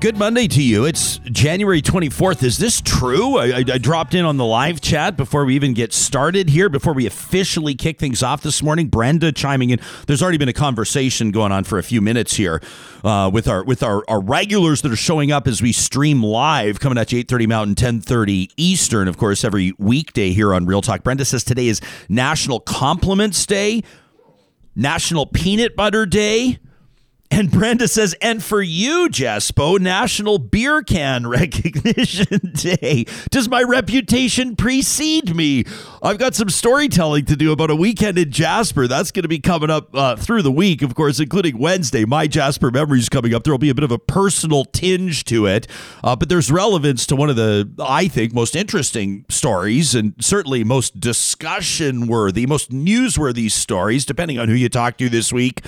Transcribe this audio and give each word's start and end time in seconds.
good 0.00 0.16
Monday 0.16 0.46
to 0.46 0.62
you. 0.62 0.84
It's 0.84 1.18
January 1.24 1.82
24th. 1.82 2.44
Is 2.44 2.58
this 2.58 2.80
true? 2.80 3.36
I, 3.36 3.46
I, 3.46 3.58
I, 3.58 3.78
dropped 3.78 4.14
in 4.14 4.24
on 4.24 4.36
the 4.36 4.44
live 4.44 4.80
chat 4.80 5.16
before 5.16 5.44
we 5.44 5.56
even 5.56 5.74
get 5.74 5.92
started 5.92 6.48
here, 6.48 6.68
before 6.68 6.92
we 6.92 7.04
officially 7.04 7.74
kick 7.74 7.98
things 7.98 8.22
off 8.22 8.42
this 8.42 8.62
morning. 8.62 8.86
Brenda 8.86 9.32
chiming 9.32 9.70
in. 9.70 9.80
There's 10.06 10.22
already 10.22 10.38
been 10.38 10.48
a 10.48 10.52
conversation 10.52 11.32
going 11.32 11.50
on 11.50 11.64
for 11.64 11.78
a 11.78 11.82
few 11.82 12.00
minutes 12.00 12.36
here 12.36 12.62
uh, 13.02 13.28
with 13.32 13.48
our 13.48 13.64
with 13.64 13.82
our, 13.82 14.04
our 14.08 14.20
regulars 14.20 14.82
that 14.82 14.92
are 14.92 14.96
showing 14.96 15.32
up 15.32 15.48
as 15.48 15.60
we 15.60 15.72
stream 15.72 16.22
live, 16.22 16.78
coming 16.78 16.96
at 16.96 17.10
you 17.10 17.24
8:30 17.24 17.48
Mountain, 17.48 17.74
10:30 17.74 18.52
Eastern, 18.56 19.08
of 19.08 19.18
course, 19.18 19.42
every 19.42 19.72
weekday 19.78 20.30
here 20.30 20.54
on 20.54 20.64
Real 20.64 20.80
Talk. 20.80 21.02
Brenda 21.02 21.24
says 21.24 21.42
today 21.42 21.66
is 21.66 21.80
National 22.08 22.60
Compliments 22.60 23.44
Day, 23.46 23.82
National 24.76 25.26
Peanut 25.26 25.74
Butter 25.74 26.06
Day. 26.06 26.60
And 27.30 27.50
Brenda 27.50 27.86
says, 27.88 28.16
and 28.22 28.42
for 28.42 28.62
you, 28.62 29.08
Jespo, 29.10 29.78
National 29.78 30.38
Beer 30.38 30.82
Can 30.82 31.26
Recognition 31.28 32.52
Day. 32.54 33.04
Does 33.30 33.48
my 33.48 33.62
reputation 33.62 34.56
precede 34.56 35.36
me? 35.36 35.64
I've 36.02 36.18
got 36.18 36.34
some 36.34 36.48
storytelling 36.48 37.26
to 37.26 37.36
do 37.36 37.52
about 37.52 37.70
a 37.70 37.76
weekend 37.76 38.18
in 38.18 38.30
Jasper. 38.30 38.88
That's 38.88 39.12
going 39.12 39.24
to 39.24 39.28
be 39.28 39.40
coming 39.40 39.68
up 39.68 39.94
uh, 39.94 40.16
through 40.16 40.42
the 40.42 40.50
week, 40.50 40.80
of 40.80 40.94
course, 40.94 41.20
including 41.20 41.58
Wednesday. 41.58 42.06
My 42.06 42.26
Jasper 42.26 42.70
memories 42.70 43.10
coming 43.10 43.34
up. 43.34 43.44
There 43.44 43.52
will 43.52 43.58
be 43.58 43.70
a 43.70 43.74
bit 43.74 43.84
of 43.84 43.92
a 43.92 43.98
personal 43.98 44.64
tinge 44.64 45.24
to 45.24 45.46
it, 45.46 45.66
uh, 46.02 46.16
but 46.16 46.30
there's 46.30 46.50
relevance 46.50 47.06
to 47.06 47.16
one 47.16 47.28
of 47.28 47.36
the, 47.36 47.70
I 47.78 48.08
think, 48.08 48.32
most 48.32 48.56
interesting 48.56 49.26
stories 49.28 49.94
and 49.94 50.14
certainly 50.18 50.64
most 50.64 50.98
discussion 50.98 52.06
worthy, 52.06 52.46
most 52.46 52.70
newsworthy 52.70 53.50
stories, 53.50 54.06
depending 54.06 54.38
on 54.38 54.48
who 54.48 54.54
you 54.54 54.70
talk 54.70 54.96
to 54.96 55.10
this 55.10 55.30
week 55.30 55.62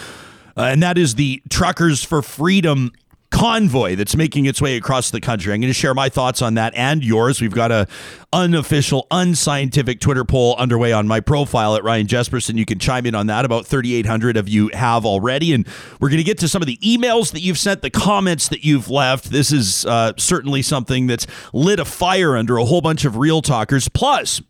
uh, 0.61 0.65
and 0.65 0.83
that 0.83 0.99
is 0.99 1.15
the 1.15 1.43
Truckers 1.49 2.05
for 2.05 2.21
Freedom 2.21 2.93
convoy 3.31 3.95
that's 3.95 4.15
making 4.15 4.45
its 4.45 4.61
way 4.61 4.77
across 4.77 5.11
the 5.11 5.21
country. 5.21 5.55
I'm 5.55 5.61
going 5.61 5.71
to 5.71 5.75
share 5.75 5.95
my 5.95 6.11
thoughts 6.11 6.43
on 6.43 6.55
that 6.55 6.75
and 6.75 7.03
yours. 7.03 7.41
We've 7.41 7.55
got 7.55 7.73
a 7.73 7.87
unofficial, 8.31 9.07
unscientific 9.11 10.01
Twitter 10.01 10.23
poll 10.23 10.55
underway 10.59 10.93
on 10.93 11.07
my 11.07 11.21
profile 11.21 11.77
at 11.77 11.85
Ryan 11.85 12.07
Jespersen. 12.07 12.59
You 12.59 12.67
can 12.67 12.79
chime 12.79 13.07
in 13.07 13.15
on 13.15 13.29
that. 13.29 13.47
About 13.47 13.65
3,800 13.65 14.37
of 14.37 14.51
you 14.51 14.69
have 14.75 15.07
already, 15.07 15.55
and 15.55 15.67
we're 15.99 16.11
going 16.11 16.19
to 16.19 16.25
get 16.25 16.37
to 16.39 16.49
some 16.49 16.61
of 16.61 16.67
the 16.67 16.77
emails 16.79 17.33
that 17.33 17.41
you've 17.41 17.59
sent, 17.59 17.81
the 17.81 17.89
comments 17.89 18.49
that 18.49 18.63
you've 18.63 18.91
left. 18.91 19.31
This 19.31 19.53
is 19.53 19.87
uh, 19.87 20.13
certainly 20.19 20.61
something 20.61 21.07
that's 21.07 21.27
lit 21.55 21.81
a 21.81 21.87
fire 21.87 22.37
under 22.37 22.59
a 22.59 22.67
whole 22.67 22.83
bunch 22.83 23.07
of 23.07 23.17
real 23.17 23.41
talkers. 23.41 23.89
Plus, 23.89 24.43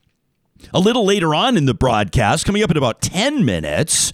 a 0.74 0.80
little 0.80 1.04
later 1.04 1.36
on 1.36 1.56
in 1.56 1.66
the 1.66 1.74
broadcast, 1.74 2.46
coming 2.46 2.64
up 2.64 2.70
in 2.72 2.76
about 2.76 3.00
10 3.00 3.44
minutes 3.44 4.10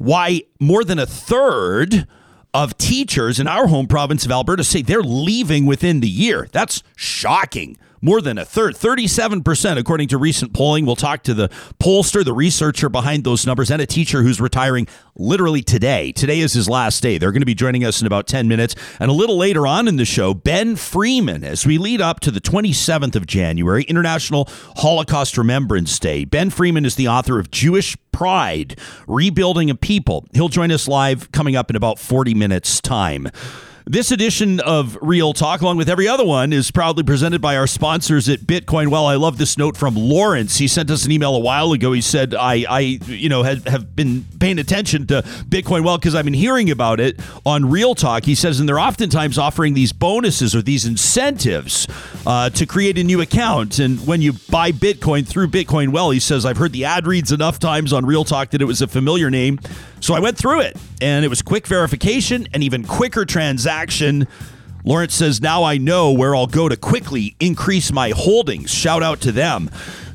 why 0.00 0.40
more 0.58 0.82
than 0.82 0.98
a 0.98 1.04
third 1.04 2.06
of 2.54 2.78
teachers 2.78 3.38
in 3.38 3.46
our 3.46 3.66
home 3.66 3.86
province 3.86 4.24
of 4.24 4.32
Alberta 4.32 4.64
say 4.64 4.80
they're 4.80 5.02
leaving 5.02 5.66
within 5.66 6.00
the 6.00 6.08
year. 6.08 6.48
That's 6.52 6.82
shocking 6.96 7.76
more 8.00 8.20
than 8.20 8.38
a 8.38 8.44
third, 8.44 8.74
37%, 8.74 9.78
according 9.78 10.08
to 10.08 10.18
recent 10.18 10.52
polling. 10.52 10.86
We'll 10.86 10.96
talk 10.96 11.22
to 11.24 11.34
the 11.34 11.48
pollster, 11.78 12.24
the 12.24 12.32
researcher 12.32 12.88
behind 12.88 13.24
those 13.24 13.46
numbers, 13.46 13.70
and 13.70 13.82
a 13.82 13.86
teacher 13.86 14.22
who's 14.22 14.40
retiring 14.40 14.86
literally 15.16 15.62
today. 15.62 16.12
Today 16.12 16.40
is 16.40 16.52
his 16.52 16.68
last 16.68 17.02
day. 17.02 17.18
They're 17.18 17.32
going 17.32 17.42
to 17.42 17.46
be 17.46 17.54
joining 17.54 17.84
us 17.84 18.00
in 18.00 18.06
about 18.06 18.26
10 18.26 18.48
minutes. 18.48 18.74
And 18.98 19.10
a 19.10 19.14
little 19.14 19.36
later 19.36 19.66
on 19.66 19.86
in 19.88 19.96
the 19.96 20.04
show, 20.04 20.32
Ben 20.34 20.76
Freeman, 20.76 21.44
as 21.44 21.66
we 21.66 21.78
lead 21.78 22.00
up 22.00 22.20
to 22.20 22.30
the 22.30 22.40
27th 22.40 23.16
of 23.16 23.26
January, 23.26 23.84
International 23.84 24.48
Holocaust 24.76 25.36
Remembrance 25.36 25.98
Day. 25.98 26.24
Ben 26.24 26.50
Freeman 26.50 26.84
is 26.84 26.94
the 26.94 27.08
author 27.08 27.38
of 27.38 27.50
Jewish 27.50 27.96
Pride 28.12 28.78
Rebuilding 29.06 29.70
a 29.70 29.74
People. 29.74 30.26
He'll 30.32 30.48
join 30.48 30.70
us 30.72 30.88
live 30.88 31.30
coming 31.32 31.56
up 31.56 31.70
in 31.70 31.76
about 31.76 31.98
40 31.98 32.34
minutes' 32.34 32.80
time. 32.80 33.28
This 33.90 34.12
edition 34.12 34.60
of 34.60 34.96
Real 35.02 35.32
Talk, 35.32 35.62
along 35.62 35.76
with 35.76 35.88
every 35.88 36.06
other 36.06 36.24
one, 36.24 36.52
is 36.52 36.70
proudly 36.70 37.02
presented 37.02 37.40
by 37.40 37.56
our 37.56 37.66
sponsors 37.66 38.28
at 38.28 38.38
Bitcoin. 38.38 38.86
Well, 38.86 39.04
I 39.04 39.16
love 39.16 39.36
this 39.36 39.58
note 39.58 39.76
from 39.76 39.96
Lawrence. 39.96 40.58
He 40.58 40.68
sent 40.68 40.92
us 40.92 41.04
an 41.04 41.10
email 41.10 41.34
a 41.34 41.40
while 41.40 41.72
ago. 41.72 41.90
He 41.90 42.00
said, 42.00 42.32
"I, 42.32 42.64
I, 42.70 42.78
you 43.08 43.28
know, 43.28 43.42
have, 43.42 43.66
have 43.66 43.96
been 43.96 44.26
paying 44.38 44.60
attention 44.60 45.08
to 45.08 45.22
Bitcoin 45.22 45.82
well 45.82 45.98
because 45.98 46.14
I've 46.14 46.24
been 46.24 46.34
hearing 46.34 46.70
about 46.70 47.00
it 47.00 47.18
on 47.44 47.68
Real 47.68 47.96
Talk." 47.96 48.26
He 48.26 48.36
says, 48.36 48.60
and 48.60 48.68
they're 48.68 48.78
oftentimes 48.78 49.38
offering 49.38 49.74
these 49.74 49.92
bonuses 49.92 50.54
or 50.54 50.62
these 50.62 50.86
incentives 50.86 51.88
uh, 52.24 52.48
to 52.50 52.66
create 52.66 52.96
a 52.96 53.02
new 53.02 53.20
account. 53.20 53.80
And 53.80 54.06
when 54.06 54.22
you 54.22 54.34
buy 54.50 54.70
Bitcoin 54.70 55.26
through 55.26 55.48
Bitcoin 55.48 55.88
Well, 55.88 56.10
he 56.10 56.20
says, 56.20 56.46
"I've 56.46 56.58
heard 56.58 56.70
the 56.70 56.84
ad 56.84 57.08
reads 57.08 57.32
enough 57.32 57.58
times 57.58 57.92
on 57.92 58.06
Real 58.06 58.22
Talk 58.22 58.50
that 58.50 58.62
it 58.62 58.66
was 58.66 58.80
a 58.80 58.86
familiar 58.86 59.30
name." 59.30 59.58
So 60.00 60.14
I 60.14 60.20
went 60.20 60.38
through 60.38 60.60
it, 60.62 60.76
and 61.00 61.24
it 61.24 61.28
was 61.28 61.42
quick 61.42 61.66
verification 61.66 62.48
and 62.52 62.62
even 62.62 62.84
quicker 62.84 63.24
transaction. 63.24 64.26
Lawrence 64.84 65.14
says, 65.14 65.40
Now 65.40 65.64
I 65.64 65.78
know 65.78 66.12
where 66.12 66.34
I'll 66.34 66.46
go 66.46 66.68
to 66.68 66.76
quickly 66.76 67.36
increase 67.40 67.92
my 67.92 68.10
holdings. 68.10 68.70
Shout 68.70 69.02
out 69.02 69.20
to 69.22 69.32
them. 69.32 69.70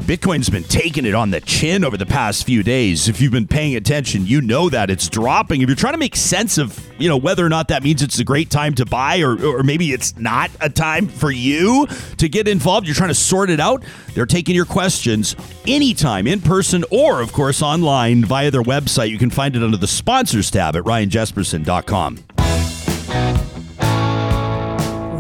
Bitcoin's 0.06 0.50
been 0.50 0.64
taking 0.64 1.06
it 1.06 1.16
on 1.16 1.32
the 1.32 1.42
chin 1.42 1.84
over 1.84 1.98
the 1.98 2.06
past 2.06 2.46
few 2.46 2.62
days. 2.62 3.08
If 3.08 3.20
you've 3.20 3.32
been 3.32 3.48
paying 3.48 3.76
attention, 3.76 4.28
you 4.28 4.40
know 4.40 4.70
that 4.70 4.92
it's 4.92 5.10
dropping. 5.10 5.62
If 5.62 5.70
you're 5.70 5.76
trying 5.76 5.94
to 5.94 6.00
make 6.00 6.16
sense 6.16 6.58
of, 6.60 6.80
you 7.00 7.10
know, 7.10 7.18
whether 7.18 7.44
or 7.44 7.50
not 7.50 7.70
that 7.70 7.82
means 7.82 8.04
it's 8.04 8.20
a 8.20 8.24
great 8.24 8.52
time 8.52 8.76
to 8.76 8.86
buy 8.86 9.22
or, 9.22 9.44
or 9.44 9.64
maybe 9.64 9.94
it's 9.94 10.16
not 10.18 10.52
a 10.62 10.70
time 10.70 11.08
for 11.08 11.32
you 11.32 11.88
to 12.18 12.30
get 12.30 12.48
involved, 12.48 12.86
you're 12.86 12.96
trying 12.96 13.10
to 13.10 13.16
sort 13.16 13.50
it 13.50 13.60
out, 13.60 13.84
they're 14.14 14.28
taking 14.28 14.56
your 14.56 14.66
questions 14.66 15.36
anytime 15.66 16.28
in 16.28 16.40
person 16.40 16.84
or, 16.92 17.22
of 17.22 17.34
course, 17.34 17.62
online 17.64 18.26
via 18.26 18.52
their 18.52 18.64
website. 18.64 19.10
You 19.10 19.18
can 19.18 19.32
find 19.32 19.56
it 19.56 19.64
under 19.64 19.78
the 19.78 19.88
sponsors 19.88 20.52
tab 20.52 20.76
at 20.76 20.84
ryanjespersen.com. 20.84 22.25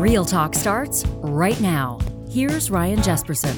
Real 0.06 0.24
Talk 0.24 0.54
starts 0.54 1.04
right 1.24 1.60
now. 1.60 1.98
Here's 2.30 2.70
Ryan 2.70 3.00
Jespersen. 3.00 3.56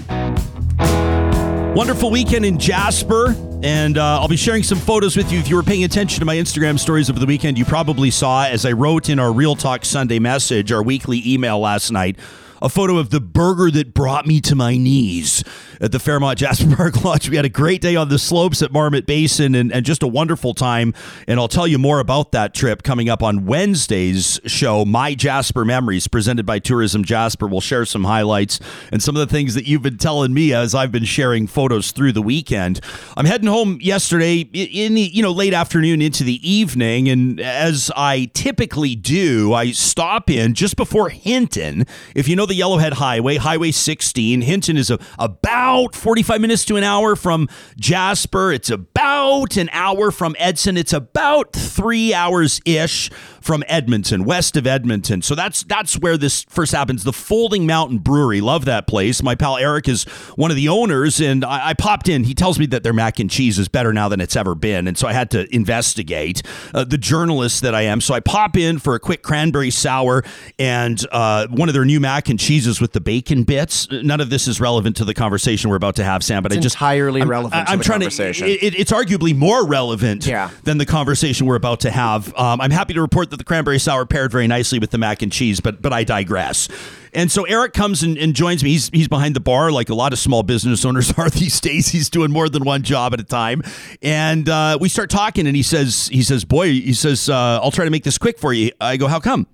Wonderful 1.75 2.09
weekend 2.09 2.45
in 2.45 2.57
Jasper. 2.57 3.35
And 3.63 3.97
uh, 3.97 4.21
I'll 4.21 4.29
be 4.29 4.37
sharing 4.37 4.63
some 4.63 4.77
photos 4.77 5.17
with 5.17 5.29
you. 5.29 5.39
If 5.39 5.49
you 5.49 5.57
were 5.57 5.63
paying 5.63 5.83
attention 5.83 6.21
to 6.21 6.25
my 6.25 6.37
Instagram 6.37 6.79
stories 6.79 7.09
over 7.09 7.19
the 7.19 7.25
weekend, 7.25 7.57
you 7.57 7.65
probably 7.65 8.11
saw, 8.11 8.45
as 8.45 8.65
I 8.65 8.71
wrote 8.71 9.09
in 9.09 9.19
our 9.19 9.33
Real 9.33 9.57
Talk 9.57 9.83
Sunday 9.83 10.19
message, 10.19 10.71
our 10.71 10.81
weekly 10.81 11.21
email 11.25 11.59
last 11.59 11.91
night, 11.91 12.17
a 12.61 12.69
photo 12.69 12.97
of 12.97 13.09
the 13.09 13.19
burger 13.19 13.69
that 13.69 13.93
brought 13.93 14.25
me 14.25 14.39
to 14.39 14.55
my 14.55 14.77
knees 14.77 15.43
at 15.81 15.91
the 15.91 15.99
Fairmont 15.99 16.39
Jasper 16.39 16.75
Park 16.75 17.03
Lodge. 17.03 17.29
We 17.29 17.35
had 17.35 17.45
a 17.45 17.49
great 17.49 17.81
day 17.81 17.95
on 17.95 18.09
the 18.09 18.19
slopes 18.19 18.61
at 18.61 18.71
Marmot 18.71 19.05
Basin 19.05 19.55
and, 19.55 19.71
and 19.71 19.85
just 19.85 20.03
a 20.03 20.07
wonderful 20.07 20.53
time. 20.53 20.93
And 21.27 21.39
I'll 21.39 21.47
tell 21.47 21.67
you 21.67 21.77
more 21.77 21.99
about 21.99 22.31
that 22.31 22.53
trip 22.53 22.83
coming 22.83 23.09
up 23.09 23.21
on 23.21 23.45
Wednesday's 23.45 24.39
show, 24.45 24.85
My 24.85 25.13
Jasper 25.13 25.65
Memories, 25.65 26.07
presented 26.07 26.45
by 26.45 26.59
Tourism 26.59 27.03
Jasper. 27.03 27.47
We'll 27.47 27.61
share 27.61 27.85
some 27.85 28.03
highlights 28.03 28.59
and 28.91 29.01
some 29.01 29.15
of 29.15 29.19
the 29.19 29.31
things 29.31 29.53
that 29.55 29.67
you've 29.67 29.81
been 29.81 29.97
telling 29.97 30.33
me 30.33 30.53
as 30.53 30.73
I've 30.73 30.91
been 30.91 31.05
sharing 31.05 31.47
photos 31.47 31.91
through 31.91 32.13
the 32.13 32.21
weekend. 32.21 32.79
I'm 33.15 33.25
heading 33.25 33.47
home 33.47 33.79
yesterday 33.81 34.39
in 34.41 34.95
the, 34.95 35.01
you 35.01 35.21
know, 35.21 35.31
late 35.31 35.53
afternoon 35.53 36.01
into 36.01 36.23
the 36.23 36.47
evening. 36.49 37.09
And 37.09 37.39
as 37.39 37.91
I 37.95 38.29
typically 38.33 38.95
do, 38.95 39.53
I 39.53 39.71
stop 39.71 40.29
in 40.29 40.53
just 40.53 40.75
before 40.75 41.09
Hinton. 41.09 41.85
If 42.15 42.27
you 42.27 42.35
know 42.35 42.45
the 42.45 42.59
Yellowhead 42.59 42.93
Highway, 42.93 43.37
Highway 43.37 43.71
16, 43.71 44.41
Hinton 44.41 44.77
is 44.77 44.89
a, 44.89 44.99
about 45.19 45.66
about 45.67 45.93
45 45.95 46.39
minutes 46.39 46.63
to 46.63 46.77
an 46.77 46.83
hour 46.85 47.17
from 47.17 47.49
Jasper. 47.77 48.53
It's 48.53 48.69
about 48.69 49.57
an 49.57 49.69
hour 49.73 50.11
from 50.11 50.33
Edson. 50.39 50.77
It's 50.77 50.93
about 50.93 51.51
three 51.51 52.13
hours 52.13 52.61
ish 52.63 53.09
from 53.47 53.63
Edmonton, 53.69 54.25
west 54.25 54.57
of 54.57 54.67
Edmonton. 54.67 55.21
So 55.21 55.33
that's 55.33 55.63
that's 55.63 55.97
where 55.97 56.17
this 56.17 56.43
first 56.49 56.73
happens. 56.73 57.05
The 57.05 57.13
Folding 57.13 57.65
Mountain 57.65 57.99
Brewery, 57.99 58.41
love 58.41 58.65
that 58.65 58.87
place. 58.87 59.23
My 59.23 59.35
pal 59.35 59.55
Eric 59.55 59.87
is 59.87 60.03
one 60.35 60.51
of 60.51 60.57
the 60.57 60.67
owners, 60.67 61.21
and 61.21 61.45
I, 61.45 61.69
I 61.69 61.73
popped 61.73 62.09
in. 62.09 62.25
He 62.25 62.33
tells 62.33 62.59
me 62.59 62.65
that 62.67 62.83
their 62.83 62.91
mac 62.91 63.19
and 63.19 63.31
cheese 63.31 63.57
is 63.57 63.69
better 63.69 63.93
now 63.93 64.09
than 64.09 64.19
it's 64.19 64.35
ever 64.35 64.53
been, 64.53 64.85
and 64.85 64.97
so 64.97 65.07
I 65.07 65.13
had 65.13 65.31
to 65.31 65.47
investigate. 65.55 66.43
Uh, 66.73 66.83
the 66.83 66.97
journalist 66.97 67.61
that 67.61 67.73
I 67.73 67.83
am, 67.83 68.01
so 68.01 68.13
I 68.13 68.19
pop 68.19 68.57
in 68.57 68.79
for 68.79 68.95
a 68.95 68.99
quick 68.99 69.23
cranberry 69.23 69.71
sour 69.71 70.25
and 70.59 71.01
uh, 71.13 71.47
one 71.47 71.69
of 71.69 71.73
their 71.73 71.85
new 71.85 72.01
mac 72.01 72.27
and 72.27 72.37
cheeses 72.37 72.81
with 72.81 72.91
the 72.91 72.99
bacon 72.99 73.43
bits. 73.43 73.87
None 73.89 74.19
of 74.19 74.29
this 74.29 74.49
is 74.49 74.59
relevant 74.59 74.97
to 74.97 75.05
the 75.05 75.13
conversation 75.13 75.69
we're 75.69 75.77
about 75.77 75.95
to 75.95 76.03
have, 76.03 76.21
Sam. 76.21 76.43
But 76.43 76.51
it's 76.51 76.59
I 76.59 76.61
just 76.63 76.75
entirely 76.75 77.21
I'm, 77.21 77.29
relevant. 77.29 77.69
I'm 77.69 77.79
to 77.79 77.85
trying 77.85 78.01
to. 78.01 78.45
It, 78.45 78.77
it's 78.77 78.91
arguably 78.91 79.33
more 79.33 79.65
relevant 79.65 80.27
yeah. 80.27 80.49
than 80.65 80.79
the 80.79 80.85
conversation 80.85 81.47
we're 81.47 81.55
about 81.55 81.79
to 81.81 81.91
have. 81.91 82.35
Um, 82.35 82.59
I'm 82.59 82.71
happy 82.71 82.93
to 82.93 83.01
report 83.01 83.29
that 83.29 83.36
the 83.37 83.43
cranberry 83.43 83.79
sour 83.79 84.05
paired 84.05 84.31
very 84.31 84.47
nicely 84.47 84.79
with 84.79 84.91
the 84.91 84.97
mac 84.97 85.21
and 85.21 85.31
cheese, 85.31 85.59
but 85.59 85.81
but 85.81 85.93
I 85.93 86.03
digress. 86.03 86.67
And 87.13 87.31
so 87.31 87.45
Eric 87.45 87.73
comes 87.73 88.03
and, 88.03 88.17
and, 88.17 88.35
joins 88.35 88.63
me. 88.63 88.71
He's 88.71 88.89
he's 88.89 89.07
behind 89.07 89.35
the 89.35 89.39
bar, 89.39 89.71
like 89.71 89.89
a 89.89 89.95
lot 89.95 90.13
of 90.13 90.19
small 90.19 90.43
business 90.43 90.85
owners 90.85 91.11
are 91.17 91.29
these 91.29 91.59
days. 91.59 91.87
He's 91.89 92.09
doing 92.09 92.31
more 92.31 92.49
than 92.49 92.63
one 92.63 92.83
job 92.83 93.13
at 93.13 93.19
a 93.19 93.23
time. 93.23 93.63
And 94.01 94.47
uh, 94.47 94.77
we 94.79 94.89
start 94.89 95.09
talking, 95.09 95.47
and 95.47 95.55
he 95.55 95.63
says 95.63 96.09
he 96.09 96.21
says, 96.21 96.45
"Boy," 96.45 96.67
he 96.67 96.93
says, 96.93 97.29
uh, 97.29 97.59
"I'll 97.61 97.71
try 97.71 97.85
to 97.85 97.91
make 97.91 98.03
this 98.03 98.17
quick 98.17 98.37
for 98.37 98.53
you." 98.53 98.71
I 98.79 98.97
go, 98.97 99.07
"How 99.07 99.19
come?" 99.19 99.47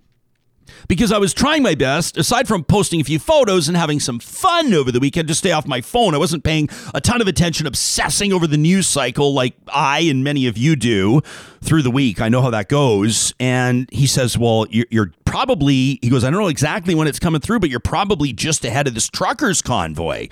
Because 0.87 1.11
I 1.11 1.17
was 1.17 1.33
trying 1.33 1.63
my 1.63 1.75
best, 1.75 2.17
aside 2.17 2.47
from 2.47 2.63
posting 2.63 3.01
a 3.01 3.03
few 3.03 3.19
photos 3.19 3.67
and 3.67 3.77
having 3.77 3.99
some 3.99 4.19
fun 4.19 4.73
over 4.73 4.91
the 4.91 4.99
weekend 4.99 5.27
to 5.27 5.35
stay 5.35 5.51
off 5.51 5.67
my 5.67 5.81
phone. 5.81 6.13
I 6.13 6.17
wasn't 6.17 6.43
paying 6.43 6.69
a 6.93 7.01
ton 7.01 7.21
of 7.21 7.27
attention, 7.27 7.67
obsessing 7.67 8.33
over 8.33 8.47
the 8.47 8.57
news 8.57 8.87
cycle 8.87 9.33
like 9.33 9.55
I 9.67 10.01
and 10.01 10.23
many 10.23 10.47
of 10.47 10.57
you 10.57 10.75
do 10.75 11.21
through 11.61 11.81
the 11.81 11.91
week. 11.91 12.21
I 12.21 12.29
know 12.29 12.41
how 12.41 12.49
that 12.49 12.67
goes. 12.69 13.33
And 13.39 13.89
he 13.91 14.07
says, 14.07 14.37
Well, 14.37 14.65
you're, 14.69 15.11
probably, 15.25 15.97
he 16.01 16.09
goes, 16.09 16.23
I 16.23 16.29
don't 16.29 16.39
know 16.39 16.47
exactly 16.47 16.93
when 16.93 17.07
it's 17.07 17.17
coming 17.17 17.41
through, 17.41 17.59
but 17.59 17.71
you're 17.71 17.79
probably 17.79 18.33
just 18.33 18.63
ahead 18.63 18.87
of 18.87 18.93
this 18.93 19.09
truckers 19.09 19.63
convoy. 19.63 20.27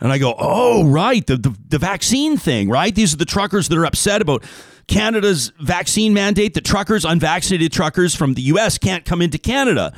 And 0.00 0.12
I 0.12 0.18
go, 0.18 0.34
oh, 0.38 0.84
right, 0.84 1.26
the, 1.26 1.36
the, 1.36 1.56
the 1.68 1.78
vaccine 1.78 2.36
thing, 2.36 2.68
right? 2.68 2.94
These 2.94 3.14
are 3.14 3.16
the 3.16 3.24
truckers 3.24 3.68
that 3.68 3.78
are 3.78 3.84
upset 3.84 4.22
about 4.22 4.44
Canada's 4.86 5.52
vaccine 5.60 6.14
mandate 6.14 6.54
that 6.54 6.64
truckers, 6.64 7.04
unvaccinated 7.04 7.72
truckers 7.72 8.14
from 8.14 8.34
the 8.34 8.42
US 8.42 8.78
can't 8.78 9.04
come 9.04 9.20
into 9.20 9.38
Canada. 9.38 9.92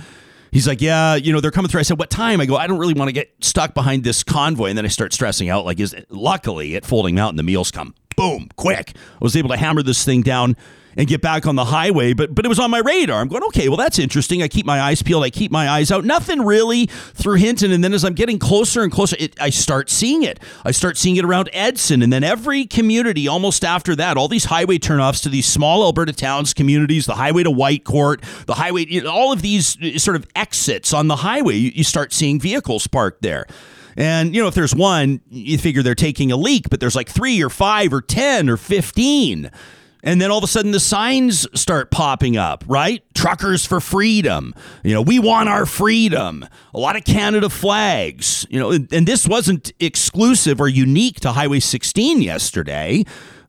He's 0.52 0.66
like, 0.66 0.80
yeah, 0.80 1.14
you 1.14 1.32
know, 1.32 1.40
they're 1.40 1.50
coming 1.50 1.70
through. 1.70 1.80
I 1.80 1.84
said, 1.84 1.98
what 1.98 2.10
time? 2.10 2.40
I 2.40 2.46
go, 2.46 2.56
I 2.56 2.66
don't 2.66 2.78
really 2.78 2.94
want 2.94 3.08
to 3.08 3.12
get 3.12 3.30
stuck 3.40 3.72
behind 3.74 4.02
this 4.02 4.24
convoy. 4.24 4.70
And 4.70 4.78
then 4.78 4.84
I 4.84 4.88
start 4.88 5.12
stressing 5.12 5.48
out. 5.48 5.64
Like, 5.64 5.78
is 5.78 5.94
luckily 6.08 6.74
at 6.74 6.84
Folding 6.84 7.14
Mountain, 7.14 7.36
the 7.36 7.42
meals 7.42 7.70
come 7.70 7.94
boom, 8.20 8.48
quick. 8.56 8.92
I 8.96 9.18
was 9.20 9.34
able 9.34 9.48
to 9.48 9.56
hammer 9.56 9.82
this 9.82 10.04
thing 10.04 10.20
down 10.20 10.56
and 10.96 11.06
get 11.06 11.20
back 11.20 11.46
on 11.46 11.56
the 11.56 11.66
highway, 11.66 12.12
but 12.12 12.34
but 12.34 12.44
it 12.44 12.48
was 12.48 12.58
on 12.58 12.70
my 12.70 12.78
radar. 12.78 13.20
I'm 13.20 13.28
going, 13.28 13.42
okay, 13.44 13.68
well 13.68 13.76
that's 13.76 13.98
interesting. 13.98 14.42
I 14.42 14.48
keep 14.48 14.66
my 14.66 14.80
eyes 14.80 15.02
peeled. 15.02 15.24
I 15.24 15.30
keep 15.30 15.50
my 15.50 15.68
eyes 15.68 15.90
out. 15.90 16.04
Nothing 16.04 16.42
really 16.42 16.86
through 16.86 17.36
Hinton, 17.36 17.70
and 17.70 17.82
then 17.82 17.94
as 17.94 18.04
I'm 18.04 18.14
getting 18.14 18.38
closer 18.38 18.82
and 18.82 18.90
closer, 18.90 19.16
it, 19.18 19.40
I 19.40 19.50
start 19.50 19.90
seeing 19.90 20.22
it. 20.22 20.40
I 20.64 20.70
start 20.70 20.96
seeing 20.96 21.16
it 21.16 21.24
around 21.24 21.50
Edson, 21.52 22.02
and 22.02 22.12
then 22.12 22.24
every 22.24 22.66
community 22.66 23.28
almost 23.28 23.64
after 23.64 23.94
that, 23.96 24.16
all 24.16 24.28
these 24.28 24.46
highway 24.46 24.78
turnoffs 24.78 25.22
to 25.22 25.28
these 25.28 25.46
small 25.46 25.82
Alberta 25.82 26.12
towns, 26.12 26.54
communities, 26.54 27.06
the 27.06 27.14
highway 27.14 27.42
to 27.42 27.50
Whitecourt, 27.50 28.22
the 28.46 28.54
highway, 28.54 28.86
you 28.86 29.02
know, 29.02 29.10
all 29.10 29.32
of 29.32 29.42
these 29.42 29.76
sort 30.02 30.16
of 30.16 30.26
exits 30.34 30.92
on 30.92 31.08
the 31.08 31.16
highway, 31.16 31.56
you, 31.56 31.70
you 31.74 31.84
start 31.84 32.12
seeing 32.12 32.40
vehicles 32.40 32.86
parked 32.86 33.22
there. 33.22 33.46
And, 33.96 34.34
you 34.34 34.40
know, 34.40 34.48
if 34.48 34.54
there's 34.54 34.74
one, 34.74 35.20
you 35.28 35.58
figure 35.58 35.82
they're 35.82 35.94
taking 35.94 36.32
a 36.32 36.36
leak, 36.36 36.70
but 36.70 36.80
there's 36.80 36.96
like 36.96 37.08
three 37.08 37.42
or 37.42 37.50
five 37.50 37.92
or 37.92 38.00
10 38.00 38.48
or 38.48 38.56
15. 38.56 39.50
And 40.02 40.20
then 40.20 40.30
all 40.30 40.38
of 40.38 40.44
a 40.44 40.48
sudden 40.48 40.72
the 40.72 40.80
signs 40.80 41.46
start 41.58 41.90
popping 41.90 42.36
up, 42.36 42.64
right? 42.66 43.02
Truckers 43.14 43.66
for 43.66 43.80
freedom. 43.80 44.54
You 44.82 44.94
know, 44.94 45.02
we 45.02 45.18
want 45.18 45.48
our 45.48 45.66
freedom. 45.66 46.46
A 46.74 46.78
lot 46.78 46.96
of 46.96 47.04
Canada 47.04 47.50
flags. 47.50 48.46
You 48.50 48.58
know, 48.58 48.70
and 48.72 49.06
this 49.06 49.26
wasn't 49.26 49.72
exclusive 49.80 50.60
or 50.60 50.68
unique 50.68 51.20
to 51.20 51.32
Highway 51.32 51.60
16 51.60 52.22
yesterday. 52.22 53.04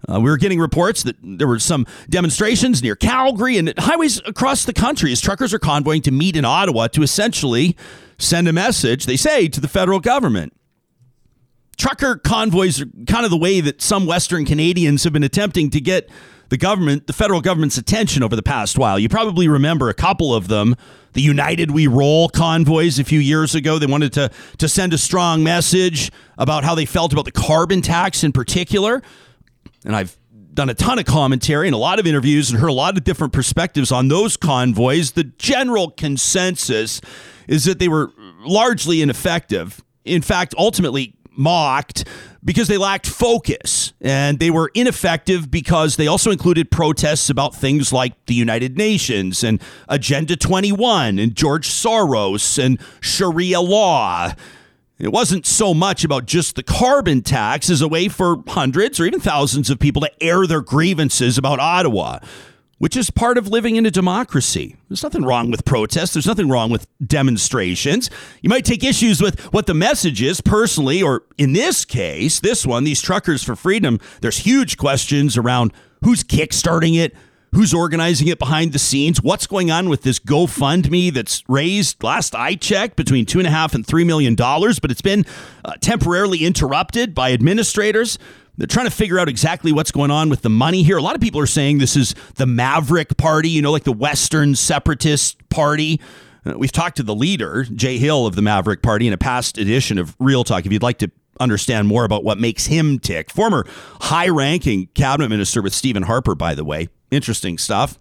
Uh, 0.09 0.19
we 0.19 0.30
were 0.30 0.38
getting 0.38 0.59
reports 0.59 1.03
that 1.03 1.15
there 1.21 1.48
were 1.48 1.59
some 1.59 1.86
demonstrations 2.09 2.81
near 2.81 2.95
Calgary 2.95 3.57
and 3.57 3.74
highways 3.77 4.19
across 4.25 4.65
the 4.65 4.74
country 4.74 5.12
as 5.12 5.21
truckers 5.21 5.53
are 5.53 5.59
convoying 5.59 6.01
to 6.01 6.12
meet 6.12 6.36
in 6.36 6.44
Ottawa 6.44 6.88
to 6.88 7.03
essentially 7.03 7.77
send 8.18 8.48
a 8.48 8.53
message, 8.53 9.06
they 9.06 9.18
say, 9.18 9.48
to 9.48 9.62
the 9.62 9.68
federal 9.68 10.00
government. 10.00 10.53
Trucker 11.77 12.18
convoys 12.18 12.81
are 12.81 12.86
kind 13.07 13.25
of 13.25 13.31
the 13.31 13.38
way 13.38 13.62
that 13.62 13.81
some 13.81 14.06
Western 14.06 14.45
Canadians 14.45 15.03
have 15.03 15.13
been 15.13 15.24
attempting 15.24 15.69
to 15.71 15.81
get 15.81 16.09
the 16.51 16.57
government, 16.57 17.07
the 17.07 17.13
federal 17.13 17.39
government's 17.39 17.77
attention 17.77 18.21
over 18.24 18.36
the 18.36 18.44
past 18.44 18.77
while. 18.77 19.00
You 19.00 19.07
probably 19.07 19.48
remember 19.48 19.88
a 19.88 19.94
couple 19.94 20.36
of 20.36 20.50
them. 20.50 20.75
The 21.13 21.21
United 21.21 21.71
We 21.71 21.88
Roll 21.88 22.27
convoys 22.27 23.00
a 23.00 23.06
few 23.06 23.21
years 23.21 23.56
ago. 23.56 23.80
They 23.80 23.86
wanted 23.86 24.12
to, 24.13 24.31
to 24.57 24.68
send 24.68 24.94
a 24.94 24.98
strong 24.98 25.45
message 25.45 26.12
about 26.38 26.65
how 26.65 26.75
they 26.75 26.86
felt 26.86 27.13
about 27.13 27.24
the 27.24 27.31
carbon 27.31 27.81
tax 27.81 28.25
in 28.25 28.33
particular. 28.33 29.01
And 29.86 29.95
I've 29.95 30.18
done 30.53 30.69
a 30.69 30.74
ton 30.74 31.00
of 31.00 31.06
commentary 31.06 31.69
and 31.69 31.74
a 31.74 31.77
lot 31.77 32.00
of 32.00 32.06
interviews 32.06 32.51
and 32.51 32.59
heard 32.59 32.69
a 32.69 32.74
lot 32.74 32.98
of 32.98 33.06
different 33.06 33.31
perspectives 33.31 33.89
on 33.89 34.09
those 34.09 34.36
convoys. 34.36 35.13
The 35.13 35.24
general 35.24 35.92
consensus 35.92 37.00
is 37.48 37.63
that 37.63 37.80
they 37.80 37.88
were 37.88 38.12
largely 38.42 39.01
ineffective. 39.01 39.81
In 40.03 40.21
fact, 40.21 40.53
ultimately 40.57 41.15
mocked 41.31 42.06
because 42.43 42.67
they 42.67 42.77
lacked 42.77 43.07
focus 43.07 43.93
and 44.01 44.39
they 44.39 44.49
were 44.49 44.71
ineffective 44.73 45.51
because 45.51 45.95
they 45.95 46.07
also 46.07 46.31
included 46.31 46.71
protests 46.71 47.29
about 47.29 47.55
things 47.55 47.93
like 47.93 48.13
the 48.25 48.33
United 48.33 48.77
Nations 48.77 49.43
and 49.43 49.61
Agenda 49.88 50.35
21 50.35 51.19
and 51.19 51.35
George 51.35 51.67
Soros 51.67 52.63
and 52.63 52.79
Sharia 52.99 53.61
law. 53.61 54.33
It 54.97 55.11
wasn't 55.11 55.47
so 55.47 55.73
much 55.73 56.03
about 56.03 56.25
just 56.25 56.55
the 56.55 56.63
carbon 56.63 57.21
tax 57.21 57.69
as 57.69 57.81
a 57.81 57.88
way 57.88 58.07
for 58.07 58.43
hundreds 58.47 58.99
or 58.99 59.05
even 59.05 59.19
thousands 59.19 59.69
of 59.69 59.79
people 59.79 60.01
to 60.03 60.23
air 60.23 60.45
their 60.45 60.61
grievances 60.61 61.38
about 61.38 61.59
Ottawa 61.59 62.19
which 62.81 62.97
is 62.97 63.11
part 63.11 63.37
of 63.37 63.47
living 63.47 63.75
in 63.75 63.85
a 63.85 63.91
democracy. 63.91 64.75
There's 64.89 65.03
nothing 65.03 65.23
wrong 65.23 65.51
with 65.51 65.65
protests. 65.65 66.13
There's 66.13 66.25
nothing 66.25 66.49
wrong 66.49 66.71
with 66.71 66.87
demonstrations. 66.99 68.09
You 68.41 68.49
might 68.49 68.65
take 68.65 68.83
issues 68.83 69.21
with 69.21 69.39
what 69.53 69.67
the 69.67 69.75
message 69.75 70.19
is 70.19 70.41
personally, 70.41 71.03
or 71.03 71.21
in 71.37 71.53
this 71.53 71.85
case, 71.85 72.39
this 72.39 72.65
one, 72.65 72.83
these 72.83 72.99
truckers 72.99 73.43
for 73.43 73.55
freedom, 73.55 73.99
there's 74.21 74.39
huge 74.39 74.77
questions 74.77 75.37
around 75.37 75.73
who's 76.03 76.23
kickstarting 76.23 76.97
it, 76.97 77.15
who's 77.51 77.71
organizing 77.71 78.29
it 78.29 78.39
behind 78.39 78.73
the 78.73 78.79
scenes, 78.79 79.21
what's 79.21 79.45
going 79.45 79.69
on 79.69 79.87
with 79.87 80.01
this 80.01 80.17
GoFundMe 80.17 81.13
that's 81.13 81.43
raised, 81.47 82.01
last 82.01 82.33
I 82.33 82.55
checked, 82.55 82.95
between 82.95 83.27
two 83.27 83.37
and 83.37 83.47
a 83.47 83.51
half 83.51 83.75
and 83.75 83.85
three 83.85 84.05
million 84.05 84.33
dollars, 84.33 84.79
but 84.79 84.89
it's 84.89 85.03
been 85.03 85.23
uh, 85.63 85.73
temporarily 85.81 86.39
interrupted 86.39 87.13
by 87.13 87.31
administrators. 87.31 88.17
They're 88.61 88.67
trying 88.67 88.85
to 88.85 88.91
figure 88.91 89.17
out 89.17 89.27
exactly 89.27 89.71
what's 89.71 89.89
going 89.89 90.11
on 90.11 90.29
with 90.29 90.43
the 90.43 90.49
money 90.49 90.83
here. 90.83 90.95
A 90.95 91.01
lot 91.01 91.15
of 91.15 91.21
people 91.21 91.41
are 91.41 91.47
saying 91.47 91.79
this 91.79 91.95
is 91.95 92.13
the 92.35 92.45
Maverick 92.45 93.17
Party, 93.17 93.49
you 93.49 93.59
know, 93.59 93.71
like 93.71 93.85
the 93.85 93.91
Western 93.91 94.53
Separatist 94.53 95.49
Party. 95.49 95.99
Uh, 96.45 96.53
we've 96.59 96.71
talked 96.71 96.97
to 96.97 97.03
the 97.03 97.15
leader, 97.15 97.63
Jay 97.63 97.97
Hill 97.97 98.27
of 98.27 98.35
the 98.35 98.43
Maverick 98.43 98.83
Party, 98.83 99.07
in 99.07 99.13
a 99.13 99.17
past 99.17 99.57
edition 99.57 99.97
of 99.97 100.15
Real 100.19 100.43
Talk. 100.43 100.67
If 100.67 100.71
you'd 100.71 100.83
like 100.83 100.99
to 100.99 101.09
understand 101.39 101.87
more 101.87 102.05
about 102.05 102.23
what 102.23 102.37
makes 102.37 102.67
him 102.67 102.99
tick, 102.99 103.31
former 103.31 103.65
high 103.99 104.29
ranking 104.29 104.89
cabinet 104.93 105.29
minister 105.29 105.63
with 105.63 105.73
Stephen 105.73 106.03
Harper, 106.03 106.35
by 106.35 106.53
the 106.53 106.63
way. 106.63 106.87
Interesting 107.09 107.57
stuff. 107.57 107.97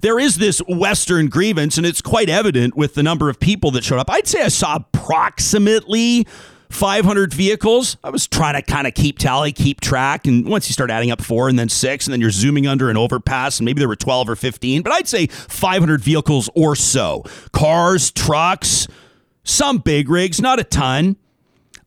There 0.00 0.20
is 0.20 0.36
this 0.36 0.60
Western 0.68 1.26
grievance, 1.26 1.76
and 1.76 1.84
it's 1.84 2.00
quite 2.00 2.28
evident 2.28 2.76
with 2.76 2.94
the 2.94 3.02
number 3.02 3.28
of 3.28 3.40
people 3.40 3.72
that 3.72 3.82
showed 3.82 3.98
up. 3.98 4.10
I'd 4.10 4.28
say 4.28 4.42
I 4.42 4.48
saw 4.48 4.76
approximately 4.76 6.24
500 6.70 7.32
vehicles. 7.32 7.96
I 8.02 8.10
was 8.10 8.26
trying 8.26 8.54
to 8.54 8.62
kind 8.62 8.86
of 8.86 8.94
keep 8.94 9.18
tally, 9.18 9.52
keep 9.52 9.80
track. 9.80 10.26
And 10.26 10.46
once 10.46 10.68
you 10.68 10.72
start 10.72 10.90
adding 10.90 11.10
up 11.10 11.22
four 11.22 11.48
and 11.48 11.58
then 11.58 11.68
six, 11.68 12.06
and 12.06 12.12
then 12.12 12.20
you're 12.20 12.30
zooming 12.30 12.66
under 12.66 12.90
an 12.90 12.96
overpass, 12.96 13.58
and 13.58 13.64
maybe 13.64 13.78
there 13.78 13.88
were 13.88 13.96
12 13.96 14.30
or 14.30 14.36
15, 14.36 14.82
but 14.82 14.92
I'd 14.92 15.08
say 15.08 15.26
500 15.26 16.00
vehicles 16.00 16.50
or 16.54 16.74
so. 16.76 17.24
Cars, 17.52 18.10
trucks, 18.10 18.88
some 19.44 19.78
big 19.78 20.08
rigs, 20.08 20.40
not 20.40 20.58
a 20.58 20.64
ton. 20.64 21.16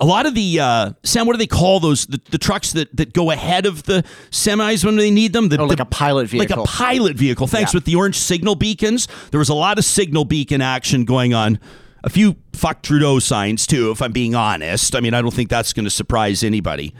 A 0.01 0.05
lot 0.05 0.25
of 0.25 0.33
the 0.33 0.61
uh, 0.61 0.93
Sam, 1.03 1.27
what 1.27 1.33
do 1.33 1.37
they 1.39 1.47
call 1.47 1.81
those? 1.81 2.05
The, 2.05 2.21
the, 2.31 2.37
trucks 2.37 2.71
that, 2.71 2.95
that 2.95 3.11
go 3.11 3.31
ahead 3.31 3.65
of 3.65 3.83
the 3.83 4.05
semis 4.31 4.85
when 4.85 4.95
they 4.95 5.11
need 5.11 5.33
them. 5.33 5.49
The, 5.49 5.59
oh, 5.59 5.65
like 5.65 5.77
the, 5.77 5.83
a 5.83 5.85
pilot 5.85 6.29
vehicle. 6.29 6.55
Like 6.55 6.65
a 6.65 6.71
pilot 6.71 7.17
vehicle. 7.17 7.47
Thanks. 7.47 7.73
Yeah. 7.73 7.77
With 7.77 7.83
the 7.83 7.95
orange 7.95 8.15
signal 8.15 8.55
beacons, 8.55 9.09
there 9.31 9.39
was 9.39 9.49
a 9.49 9.53
lot 9.53 9.77
of 9.77 9.83
signal 9.83 10.23
beacon 10.23 10.61
action 10.61 11.03
going 11.03 11.33
on 11.33 11.59
a 12.03 12.09
few 12.09 12.35
fuck 12.53 12.81
Trudeau 12.81 13.19
signs 13.19 13.67
too, 13.67 13.91
if 13.91 14.01
I'm 14.01 14.11
being 14.11 14.35
honest. 14.35 14.95
I 14.95 14.99
mean, 14.99 15.13
I 15.13 15.21
don't 15.21 15.33
think 15.33 15.49
that's 15.49 15.73
going 15.73 15.85
to 15.85 15.89
surprise 15.89 16.43
anybody. 16.43 16.93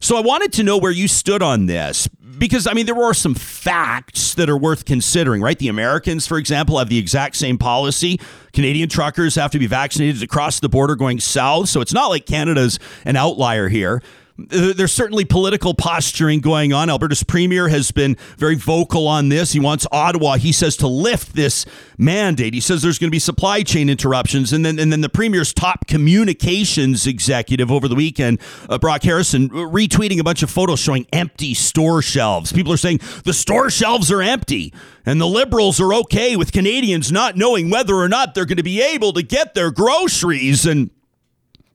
So 0.00 0.16
I 0.16 0.20
wanted 0.20 0.52
to 0.54 0.64
know 0.64 0.78
where 0.78 0.90
you 0.90 1.06
stood 1.06 1.42
on 1.42 1.66
this 1.66 2.08
because 2.38 2.66
I 2.66 2.72
mean 2.72 2.86
there 2.86 2.94
were 2.94 3.14
some 3.14 3.34
facts 3.34 4.34
that 4.34 4.50
are 4.50 4.56
worth 4.56 4.84
considering, 4.84 5.40
right? 5.40 5.58
The 5.58 5.68
Americans, 5.68 6.26
for 6.26 6.38
example, 6.38 6.78
have 6.78 6.88
the 6.88 6.98
exact 6.98 7.36
same 7.36 7.56
policy. 7.56 8.18
Canadian 8.52 8.88
truckers 8.88 9.36
have 9.36 9.52
to 9.52 9.60
be 9.60 9.68
vaccinated 9.68 10.22
across 10.22 10.58
the 10.58 10.68
border 10.68 10.96
going 10.96 11.20
south, 11.20 11.68
so 11.68 11.80
it's 11.80 11.92
not 11.92 12.08
like 12.08 12.26
Canada's 12.26 12.80
an 13.04 13.16
outlier 13.16 13.68
here. 13.68 14.02
There's 14.48 14.92
certainly 14.92 15.24
political 15.24 15.74
posturing 15.74 16.40
going 16.40 16.72
on. 16.72 16.90
Alberta's 16.90 17.22
premier 17.22 17.68
has 17.68 17.90
been 17.90 18.16
very 18.36 18.54
vocal 18.54 19.06
on 19.08 19.28
this. 19.28 19.52
He 19.52 19.60
wants 19.60 19.86
Ottawa, 19.92 20.36
he 20.36 20.52
says, 20.52 20.76
to 20.78 20.86
lift 20.86 21.34
this 21.34 21.66
mandate. 21.98 22.54
He 22.54 22.60
says 22.60 22.82
there's 22.82 22.98
going 22.98 23.08
to 23.08 23.14
be 23.14 23.18
supply 23.18 23.62
chain 23.62 23.88
interruptions. 23.88 24.52
And 24.52 24.64
then, 24.64 24.78
and 24.78 24.92
then 24.92 25.00
the 25.00 25.08
premier's 25.08 25.52
top 25.52 25.86
communications 25.86 27.06
executive 27.06 27.70
over 27.70 27.88
the 27.88 27.94
weekend, 27.94 28.40
uh, 28.68 28.78
Brock 28.78 29.02
Harrison, 29.02 29.48
retweeting 29.48 30.18
a 30.18 30.24
bunch 30.24 30.42
of 30.42 30.50
photos 30.50 30.80
showing 30.80 31.06
empty 31.12 31.54
store 31.54 32.02
shelves. 32.02 32.52
People 32.52 32.72
are 32.72 32.78
saying 32.78 33.00
the 33.24 33.34
store 33.34 33.70
shelves 33.70 34.10
are 34.10 34.22
empty. 34.22 34.72
And 35.04 35.20
the 35.20 35.26
Liberals 35.26 35.80
are 35.80 35.92
okay 35.94 36.36
with 36.36 36.52
Canadians 36.52 37.10
not 37.10 37.36
knowing 37.36 37.70
whether 37.70 37.94
or 37.94 38.08
not 38.08 38.34
they're 38.34 38.46
going 38.46 38.56
to 38.56 38.62
be 38.62 38.80
able 38.80 39.12
to 39.14 39.22
get 39.22 39.54
their 39.54 39.70
groceries. 39.70 40.64
And 40.64 40.90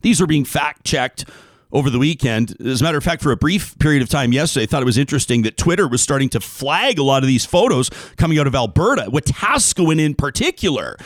these 0.02 0.22
are 0.22 0.28
being 0.28 0.46
fact 0.46 0.86
checked 0.86 1.26
over 1.72 1.90
the 1.90 2.00
weekend. 2.00 2.56
As 2.66 2.82
a 2.82 2.84
matter 2.84 2.98
of 2.98 3.04
fact, 3.04 3.22
for 3.22 3.32
a 3.32 3.38
brief 3.38 3.78
period 3.80 4.02
of 4.02 4.10
time 4.10 4.32
yesterday, 4.32 4.64
I 4.64 4.66
thought 4.68 4.82
it 4.82 4.86
was 4.86 4.98
interesting 4.98 5.42
that 5.44 5.58
Twitter 5.58 5.88
was 5.88 6.02
starting 6.02 6.30
to 6.30 6.40
flag 6.40 6.98
a 6.98 7.04
lot 7.04 7.24
of 7.24 7.28
these 7.28 7.46
photos 7.46 7.90
coming 8.16 8.40
out 8.40 8.48
of 8.48 8.56
Alberta, 8.56 9.08
Wetaskiwin 9.10 10.00
in 10.00 10.16
particular. 10.16 10.98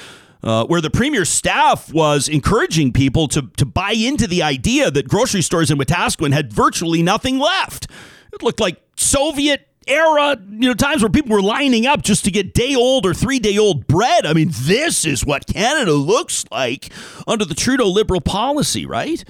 Uh, 0.43 0.65
where 0.65 0.81
the 0.81 0.89
premier's 0.89 1.29
staff 1.29 1.93
was 1.93 2.27
encouraging 2.27 2.91
people 2.91 3.27
to, 3.27 3.43
to 3.57 3.63
buy 3.63 3.91
into 3.91 4.25
the 4.25 4.41
idea 4.41 4.89
that 4.89 5.07
grocery 5.07 5.43
stores 5.43 5.69
in 5.69 5.77
Wetaskiwin 5.77 6.33
had 6.33 6.51
virtually 6.51 7.03
nothing 7.03 7.37
left. 7.37 7.85
It 8.33 8.41
looked 8.41 8.59
like 8.59 8.81
Soviet 8.97 9.67
era, 9.87 10.37
you 10.49 10.67
know, 10.67 10.73
times 10.73 11.03
where 11.03 11.11
people 11.11 11.31
were 11.31 11.43
lining 11.43 11.85
up 11.85 12.01
just 12.01 12.25
to 12.25 12.31
get 12.31 12.55
day 12.55 12.73
old 12.73 13.05
or 13.05 13.13
three 13.13 13.37
day 13.37 13.57
old 13.57 13.85
bread. 13.85 14.25
I 14.25 14.33
mean, 14.33 14.49
this 14.51 15.05
is 15.05 15.23
what 15.23 15.45
Canada 15.45 15.93
looks 15.93 16.45
like 16.51 16.89
under 17.27 17.45
the 17.45 17.53
Trudeau 17.55 17.87
liberal 17.87 18.21
policy, 18.21 18.85
right? 18.85 19.23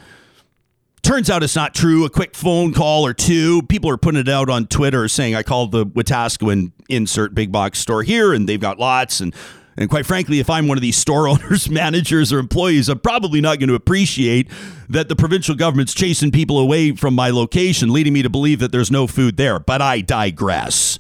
Turns 1.04 1.30
out 1.30 1.42
it's 1.42 1.56
not 1.56 1.74
true. 1.74 2.06
A 2.06 2.10
quick 2.10 2.36
phone 2.36 2.74
call 2.74 3.06
or 3.06 3.14
two. 3.14 3.64
People 3.64 3.90
are 3.90 3.98
putting 3.98 4.22
it 4.22 4.30
out 4.30 4.50
on 4.50 4.68
Twitter 4.68 5.08
saying, 5.08 5.36
I 5.36 5.42
called 5.42 5.72
the 5.72 5.86
Wetaskiwin 5.86 6.72
insert 6.90 7.34
big 7.34 7.52
box 7.52 7.80
store 7.80 8.04
here 8.04 8.34
and 8.34 8.48
they've 8.48 8.60
got 8.60 8.78
lots. 8.78 9.20
And 9.20 9.34
And 9.78 9.90
quite 9.90 10.06
frankly, 10.06 10.40
if 10.40 10.50
I'm 10.50 10.68
one 10.68 10.78
of 10.78 10.84
these 10.84 10.98
store 10.98 11.28
owners, 11.30 11.70
managers, 11.70 12.32
or 12.32 12.38
employees, 12.38 12.88
I'm 12.88 13.00
probably 13.00 13.42
not 13.42 13.58
going 13.58 13.70
to 13.70 13.76
appreciate 13.76 14.48
that 14.90 15.10
the 15.10 15.16
provincial 15.16 15.56
government's 15.56 15.94
chasing 15.96 16.32
people 16.32 16.60
away 16.60 16.92
from 16.92 17.16
my 17.16 17.32
location, 17.32 17.92
leading 17.92 18.14
me 18.14 18.22
to 18.22 18.30
believe 18.30 18.60
that 18.60 18.72
there's 18.72 18.92
no 18.92 19.08
food 19.08 19.38
there. 19.38 19.60
But 19.60 19.82
I 19.82 20.02
digress. 20.02 21.00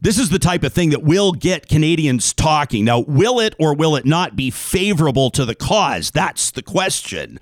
This 0.00 0.18
is 0.18 0.30
the 0.30 0.38
type 0.38 0.62
of 0.64 0.72
thing 0.72 0.90
that 0.90 1.02
will 1.02 1.32
get 1.32 1.68
Canadians 1.68 2.32
talking. 2.32 2.84
Now, 2.84 3.00
will 3.00 3.40
it 3.40 3.54
or 3.58 3.74
will 3.74 3.96
it 3.96 4.04
not 4.06 4.36
be 4.36 4.50
favorable 4.50 5.30
to 5.30 5.44
the 5.44 5.54
cause? 5.54 6.10
That's 6.10 6.50
the 6.50 6.62
question. 6.62 7.38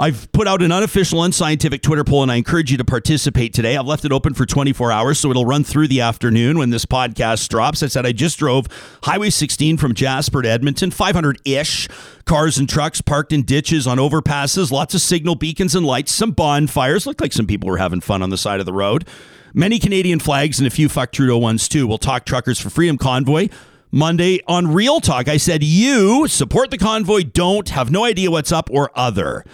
I've 0.00 0.30
put 0.30 0.46
out 0.46 0.62
an 0.62 0.70
unofficial, 0.70 1.24
unscientific 1.24 1.82
Twitter 1.82 2.04
poll, 2.04 2.22
and 2.22 2.30
I 2.30 2.36
encourage 2.36 2.70
you 2.70 2.78
to 2.78 2.84
participate 2.84 3.52
today. 3.52 3.76
I've 3.76 3.84
left 3.86 4.04
it 4.04 4.12
open 4.12 4.32
for 4.32 4.46
24 4.46 4.92
hours, 4.92 5.18
so 5.18 5.28
it'll 5.28 5.44
run 5.44 5.64
through 5.64 5.88
the 5.88 6.00
afternoon 6.02 6.56
when 6.56 6.70
this 6.70 6.86
podcast 6.86 7.48
drops. 7.48 7.82
I 7.82 7.88
said 7.88 8.06
I 8.06 8.12
just 8.12 8.38
drove 8.38 8.68
Highway 9.02 9.30
16 9.30 9.76
from 9.76 9.94
Jasper 9.94 10.40
to 10.42 10.48
Edmonton, 10.48 10.92
500 10.92 11.40
ish 11.44 11.88
cars 12.26 12.58
and 12.58 12.68
trucks 12.68 13.00
parked 13.00 13.32
in 13.32 13.42
ditches 13.42 13.88
on 13.88 13.98
overpasses, 13.98 14.70
lots 14.70 14.94
of 14.94 15.00
signal 15.00 15.34
beacons 15.34 15.74
and 15.74 15.84
lights, 15.84 16.12
some 16.12 16.30
bonfires. 16.30 17.04
Looked 17.04 17.20
like 17.20 17.32
some 17.32 17.48
people 17.48 17.68
were 17.68 17.78
having 17.78 18.00
fun 18.00 18.22
on 18.22 18.30
the 18.30 18.38
side 18.38 18.60
of 18.60 18.66
the 18.66 18.72
road. 18.72 19.04
Many 19.52 19.80
Canadian 19.80 20.20
flags 20.20 20.60
and 20.60 20.66
a 20.68 20.70
few 20.70 20.88
fuck 20.88 21.10
Trudeau 21.10 21.38
ones 21.38 21.68
too. 21.68 21.88
We'll 21.88 21.98
talk 21.98 22.24
Truckers 22.24 22.60
for 22.60 22.70
Freedom 22.70 22.98
Convoy. 22.98 23.48
Monday 23.90 24.38
on 24.46 24.72
Real 24.72 25.00
Talk, 25.00 25.26
I 25.26 25.38
said, 25.38 25.64
You 25.64 26.28
support 26.28 26.70
the 26.70 26.78
convoy, 26.78 27.22
don't, 27.24 27.70
have 27.70 27.90
no 27.90 28.04
idea 28.04 28.30
what's 28.30 28.52
up, 28.52 28.68
or 28.70 28.92
other. 28.94 29.44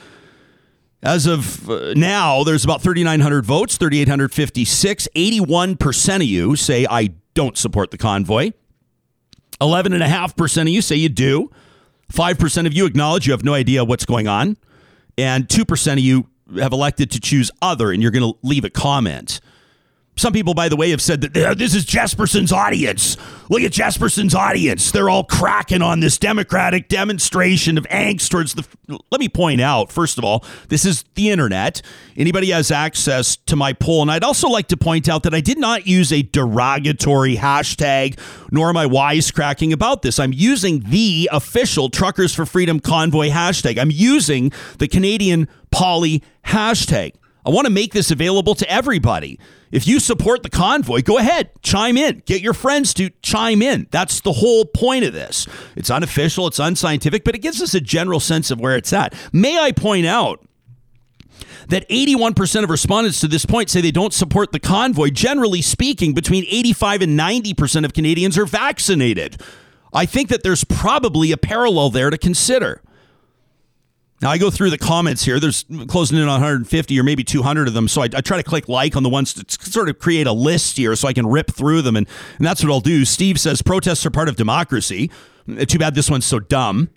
As 1.05 1.27
of 1.27 1.69
uh, 1.69 1.93
now, 1.95 2.45
there's 2.45 2.65
about 2.65 2.81
3,900 2.83 3.45
votes, 3.45 3.77
3,856. 3.77 5.07
81% 5.15 6.17
of 6.17 6.23
you 6.23 6.57
say, 6.57 6.87
I 6.89 7.11
don't 7.35 7.59
support 7.59 7.91
the 7.91 7.99
convoy. 7.99 8.53
11.5% 9.61 10.63
of 10.63 10.69
you 10.69 10.81
say 10.81 10.97
you 10.97 11.11
do. 11.11 11.51
5% 12.11 12.67
of 12.67 12.73
you 12.73 12.87
acknowledge 12.87 13.27
you 13.27 13.33
have 13.33 13.45
no 13.45 13.53
idea 13.53 13.85
what's 13.85 14.07
going 14.07 14.27
on. 14.27 14.57
And 15.19 15.47
2% 15.47 15.93
of 15.93 15.99
you 15.99 16.27
have 16.59 16.73
elected 16.73 17.11
to 17.13 17.21
choose 17.21 17.51
other, 17.61 17.93
and 17.93 18.03
you're 18.03 18.11
going 18.11 18.33
to 18.33 18.39
leave 18.43 18.65
a 18.65 18.71
comment. 18.71 19.41
Some 20.17 20.33
people, 20.33 20.55
by 20.55 20.69
the 20.69 20.77
way, 20.77 20.91
have 20.91 21.03
said 21.03 21.21
that 21.21 21.59
this 21.59 21.75
is 21.75 21.85
Jespersen's 21.85 22.53
audience. 22.53 23.17
Look 23.51 23.63
at 23.63 23.73
Jespersen's 23.73 24.35
audience. 24.35 24.91
They're 24.91 25.11
all 25.11 25.25
cracking 25.25 25.83
on 25.83 26.01
this 26.01 26.19
democratic 26.19 26.89
demonstration 26.89 27.77
of 27.77 27.85
angst 27.85 28.31
towards 28.31 28.55
the. 28.55 28.67
Let 29.11 29.21
me 29.21 29.29
point 29.29 29.61
out, 29.61 29.93
first 29.93 30.19
of 30.19 30.25
all, 30.25 30.45
this 30.69 30.85
is 30.85 31.05
the 31.15 31.31
internet. 31.31 31.83
Anybody 32.17 32.51
has 32.51 32.71
access 32.71 33.37
to 33.37 33.57
my 33.57 33.73
poll. 33.73 34.03
And 34.03 34.11
I'd 34.11 34.25
also 34.25 34.49
like 34.49 34.69
to 34.69 34.77
point 34.77 35.09
out 35.09 35.23
that 35.25 35.35
I 35.35 35.41
did 35.41 35.59
not 35.59 35.87
use 35.87 36.13
a 36.13 36.23
derogatory 36.23 37.37
hashtag, 37.37 38.19
nor 38.51 38.69
am 38.69 38.77
I 38.77 38.87
wisecracking 38.87 39.73
about 39.73 40.03
this. 40.03 40.19
I'm 40.19 40.33
using 40.33 40.81
the 40.81 41.29
official 41.33 41.91
Truckers 41.91 42.35
for 42.35 42.47
Freedom 42.47 42.81
Convoy 42.81 43.29
hashtag. 43.29 43.79
I'm 43.79 43.91
using 43.91 44.53
the 44.79 44.89
Canadian 44.89 45.49
Poly 45.71 46.23
hashtag. 46.47 47.15
I 47.47 47.51
want 47.51 47.67
to 47.67 47.73
make 47.73 47.93
this 47.93 48.11
available 48.11 48.55
to 48.55 48.71
everybody. 48.71 49.39
If 49.71 49.87
you 49.87 50.01
support 50.01 50.43
the 50.43 50.51
convoy, 50.51 51.03
go 51.03 51.19
ahead, 51.19 51.51
chime 51.63 51.97
in. 51.97 52.23
Get 52.27 52.41
your 52.41 52.55
friends 52.55 52.95
to 52.95 53.11
chime 53.23 53.61
in. 53.61 53.89
That's 53.91 54.21
the 54.21 54.33
whole 54.33 54.65
point 54.65 55.05
of 55.05 55.13
this. 55.13 55.47
It's 55.77 55.91
unofficial, 55.91 56.47
it's 56.47 56.59
unscientific, 56.59 57.25
but 57.25 57.35
it 57.35 57.41
gives 57.41 57.61
us 57.61 57.75
a 57.75 57.81
general 57.81 58.21
sense 58.21 58.51
of 58.51 58.61
where 58.61 58.77
it's 58.77 58.93
at. 58.93 59.15
May 59.33 59.59
I 59.59 59.73
point 59.73 60.07
out 60.07 60.47
that 61.69 61.89
81% 61.89 62.63
of 62.63 62.71
respondents 62.71 63.21
to 63.21 63.29
this 63.29 63.45
point 63.45 63.71
say 63.71 63.81
they 63.81 63.91
don't 63.91 64.13
support 64.13 64.53
the 64.53 64.61
convoy. 64.61 65.11
Generally 65.11 65.63
speaking, 65.63 66.15
between 66.15 66.45
85 66.45 67.03
and 67.03 67.19
90% 67.19 67.85
of 67.85 67.93
Canadians 67.93 68.39
are 68.39 68.47
vaccinated. 68.47 69.41
I 69.93 70.07
think 70.07 70.29
that 70.29 70.43
there's 70.43 70.65
probably 70.65 71.33
a 71.33 71.37
parallel 71.37 71.91
there 71.91 72.11
to 72.11 72.19
consider. 72.19 72.83
Now 74.25 74.31
I 74.31 74.39
go 74.39 74.51
through 74.51 74.71
the 74.71 74.79
comments 74.79 75.23
here. 75.23 75.39
There's 75.39 75.67
closing 75.87 76.17
in 76.17 76.23
on 76.23 76.41
150 76.41 76.99
or 76.99 77.03
maybe 77.03 77.23
200 77.23 77.69
of 77.69 77.75
them. 77.75 77.89
So 77.89 78.01
I, 78.01 78.05
I, 78.07 78.23
try 78.23 78.39
to 78.39 78.43
click 78.43 78.71
like 78.71 78.97
on 78.97 79.03
the 79.03 79.11
ones 79.11 79.35
to 79.35 79.71
sort 79.71 79.91
of 79.91 79.99
create 79.99 80.27
a 80.27 80.33
list 80.33 80.79
here 80.79 80.97
so 80.97 81.07
I 81.09 81.13
can 81.13 81.27
rip 81.27 81.51
through 81.51 81.83
them. 81.83 81.95
And, 81.95 82.09
and 82.39 82.47
that's 82.47 82.65
what 82.65 82.73
I'll 82.73 82.81
do. 82.81 83.05
Steve 83.05 83.39
says 83.39 83.61
protests 83.61 84.07
are 84.07 84.11
part 84.11 84.31
of 84.31 84.37
democracy. 84.37 85.11
Too 85.67 85.79
bad 85.79 85.95
this 85.95 86.09
one's 86.09 86.25
so 86.25 86.39
dumb. 86.41 86.89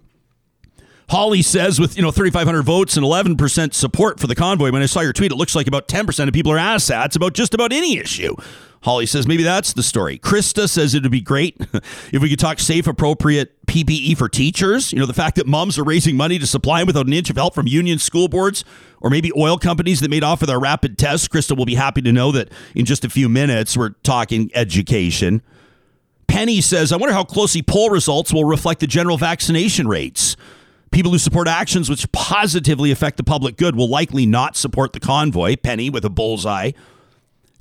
Holly 1.09 1.41
says 1.41 1.79
with 1.79 1.95
you 1.95 2.03
know 2.03 2.11
3,500 2.11 2.63
votes 2.63 2.97
and 2.97 3.05
11% 3.05 3.73
support 3.73 4.19
for 4.19 4.27
the 4.27 4.35
convoy. 4.35 4.71
When 4.71 4.81
I 4.81 4.87
saw 4.87 4.99
your 4.99 5.13
tweet, 5.13 5.31
it 5.31 5.35
looks 5.35 5.55
like 5.55 5.67
about 5.67 5.87
10% 5.87 6.27
of 6.27 6.33
people 6.33 6.51
are 6.51 6.57
asshats 6.57 7.15
about 7.15 7.33
just 7.33 7.53
about 7.53 7.71
any 7.71 7.97
issue. 7.97 8.35
Holly 8.83 9.05
says 9.05 9.27
maybe 9.27 9.43
that's 9.43 9.73
the 9.73 9.83
story. 9.83 10.19
Krista 10.19 10.69
says 10.69 10.93
it 10.93 11.03
would 11.03 11.11
be 11.11 11.21
great 11.21 11.57
if 12.11 12.21
we 12.21 12.29
could 12.29 12.39
talk 12.39 12.59
safe, 12.59 12.87
appropriate 12.87 13.65
PPE 13.65 14.17
for 14.17 14.29
teachers. 14.29 14.93
You 14.93 14.99
know, 14.99 15.05
the 15.05 15.13
fact 15.13 15.37
that 15.37 15.47
moms 15.47 15.79
are 15.79 15.83
raising 15.83 16.15
money 16.15 16.37
to 16.39 16.47
supply 16.47 16.79
them 16.79 16.87
without 16.87 17.07
an 17.07 17.13
inch 17.13 17.29
of 17.29 17.37
help 17.37 17.55
from 17.55 17.67
union 17.67 17.99
school 17.99 18.27
boards 18.27 18.63
or 19.01 19.09
maybe 19.09 19.31
oil 19.35 19.57
companies 19.57 20.01
that 20.01 20.09
made 20.09 20.23
off 20.23 20.41
with 20.41 20.49
our 20.49 20.59
rapid 20.59 20.97
tests. 20.97 21.27
Krista 21.27 21.57
will 21.57 21.65
be 21.65 21.75
happy 21.75 22.01
to 22.01 22.11
know 22.11 22.31
that 22.33 22.51
in 22.75 22.85
just 22.85 23.03
a 23.03 23.09
few 23.09 23.29
minutes 23.29 23.75
we're 23.75 23.91
talking 24.03 24.51
education. 24.53 25.41
Penny 26.27 26.61
says, 26.61 26.91
I 26.91 26.97
wonder 26.97 27.13
how 27.13 27.23
closely 27.23 27.61
poll 27.61 27.89
results 27.89 28.33
will 28.33 28.45
reflect 28.45 28.81
the 28.81 28.87
general 28.87 29.17
vaccination 29.17 29.87
rates. 29.87 30.35
People 30.91 31.11
who 31.11 31.17
support 31.17 31.47
actions 31.47 31.89
which 31.89 32.11
positively 32.11 32.91
affect 32.91 33.17
the 33.17 33.23
public 33.23 33.57
good 33.57 33.75
will 33.75 33.89
likely 33.89 34.25
not 34.25 34.55
support 34.55 34.93
the 34.93 34.99
convoy. 34.99 35.55
Penny 35.55 35.89
with 35.89 36.05
a 36.05 36.09
bullseye. 36.09 36.71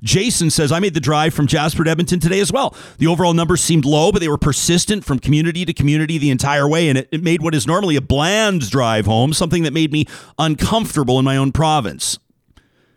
Jason 0.03 0.51
says, 0.51 0.71
I 0.73 0.79
made 0.79 0.95
the 0.95 1.01
drive 1.01 1.35
from 1.35 1.47
Jasper 1.47 1.83
to 1.83 1.91
Edmonton 1.91 2.21
today 2.21 2.41
as 2.41 2.53
well. 2.53 2.77
The 2.99 3.07
overall 3.07 3.33
numbers 3.33 3.63
seemed 3.63 3.85
low, 3.85 4.13
but 4.13 4.21
they 4.21 4.29
were 4.29 4.39
persistent 4.39 5.05
from 5.05 5.19
community 5.19 5.65
to 5.65 5.73
community 5.73 6.19
the 6.19 6.31
entire 6.31 6.69
way, 6.69 6.89
and 6.89 6.99
it, 6.99 7.09
it 7.11 7.23
made 7.23 7.43
what 7.43 7.55
is 7.55 7.67
normally 7.67 7.97
a 7.97 8.01
bland 8.01 8.71
drive 8.71 9.07
home 9.07 9.33
something 9.33 9.63
that 9.63 9.73
made 9.73 9.93
me 9.93 10.07
uncomfortable 10.39 11.19
in 11.19 11.25
my 11.25 11.37
own 11.37 11.51
province. 11.51 12.19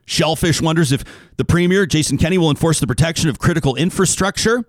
Shellfish 0.05 0.61
wonders 0.61 0.91
if 0.91 1.03
the 1.37 1.45
Premier, 1.45 1.85
Jason 1.85 2.17
Kenney, 2.17 2.37
will 2.37 2.49
enforce 2.49 2.79
the 2.79 2.87
protection 2.87 3.29
of 3.29 3.39
critical 3.39 3.75
infrastructure. 3.75 4.65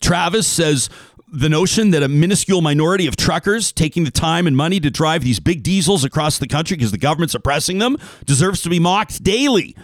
Travis 0.00 0.46
says 0.46 0.88
the 1.32 1.48
notion 1.48 1.90
that 1.90 2.02
a 2.02 2.08
minuscule 2.08 2.60
minority 2.60 3.06
of 3.06 3.16
truckers 3.16 3.72
taking 3.72 4.04
the 4.04 4.10
time 4.10 4.46
and 4.46 4.56
money 4.56 4.80
to 4.80 4.90
drive 4.90 5.22
these 5.22 5.38
big 5.40 5.62
diesels 5.62 6.04
across 6.04 6.38
the 6.38 6.48
country 6.48 6.76
because 6.76 6.90
the 6.90 6.98
government's 6.98 7.34
oppressing 7.34 7.78
them 7.78 7.96
deserves 8.24 8.62
to 8.62 8.68
be 8.68 8.78
mocked 8.78 9.22
daily 9.22 9.76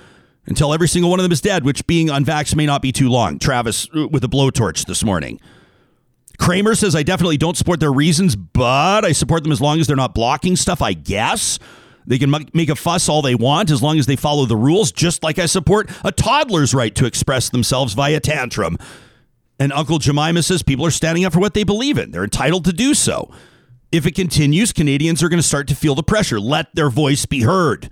until 0.46 0.72
every 0.72 0.88
single 0.88 1.10
one 1.10 1.18
of 1.18 1.24
them 1.24 1.32
is 1.32 1.40
dead, 1.40 1.64
which 1.64 1.86
being 1.86 2.08
unvaxxed 2.08 2.56
may 2.56 2.66
not 2.66 2.82
be 2.82 2.92
too 2.92 3.08
long. 3.08 3.38
Travis 3.38 3.88
uh, 3.94 4.08
with 4.08 4.24
a 4.24 4.28
blowtorch 4.28 4.86
this 4.86 5.04
morning. 5.04 5.40
Kramer 6.38 6.74
says, 6.74 6.94
I 6.94 7.02
definitely 7.02 7.38
don't 7.38 7.56
support 7.56 7.80
their 7.80 7.92
reasons, 7.92 8.36
but 8.36 9.04
I 9.04 9.12
support 9.12 9.42
them 9.42 9.52
as 9.52 9.60
long 9.60 9.80
as 9.80 9.86
they're 9.86 9.96
not 9.96 10.14
blocking 10.14 10.56
stuff, 10.56 10.82
I 10.82 10.92
guess. 10.92 11.58
They 12.06 12.18
can 12.18 12.32
make 12.52 12.68
a 12.68 12.76
fuss 12.76 13.08
all 13.08 13.22
they 13.22 13.34
want 13.34 13.70
as 13.70 13.82
long 13.82 13.98
as 13.98 14.06
they 14.06 14.16
follow 14.16 14.46
the 14.46 14.56
rules, 14.56 14.92
just 14.92 15.22
like 15.22 15.38
I 15.38 15.46
support 15.46 15.90
a 16.04 16.12
toddler's 16.12 16.72
right 16.72 16.94
to 16.94 17.06
express 17.06 17.48
themselves 17.48 17.94
via 17.94 18.20
tantrum. 18.20 18.78
And 19.58 19.72
Uncle 19.72 19.98
Jemima 19.98 20.42
says 20.42 20.62
people 20.62 20.84
are 20.84 20.90
standing 20.90 21.25
up 21.25 21.32
for 21.32 21.38
what 21.38 21.54
they 21.54 21.64
believe 21.64 21.98
in. 21.98 22.10
They're 22.10 22.25
entitled 22.25 22.64
to 22.66 22.72
do 22.72 22.94
so. 22.94 23.30
If 23.90 24.06
it 24.06 24.14
continues, 24.14 24.72
Canadians 24.72 25.22
are 25.22 25.28
going 25.28 25.38
to 25.40 25.46
start 25.46 25.68
to 25.68 25.75
feel 25.75 25.94
the 25.94 26.02
pressure. 26.02 26.38
Let 26.38 26.75
their 26.75 26.90
voice 26.90 27.25
be 27.25 27.42
heard. 27.42 27.88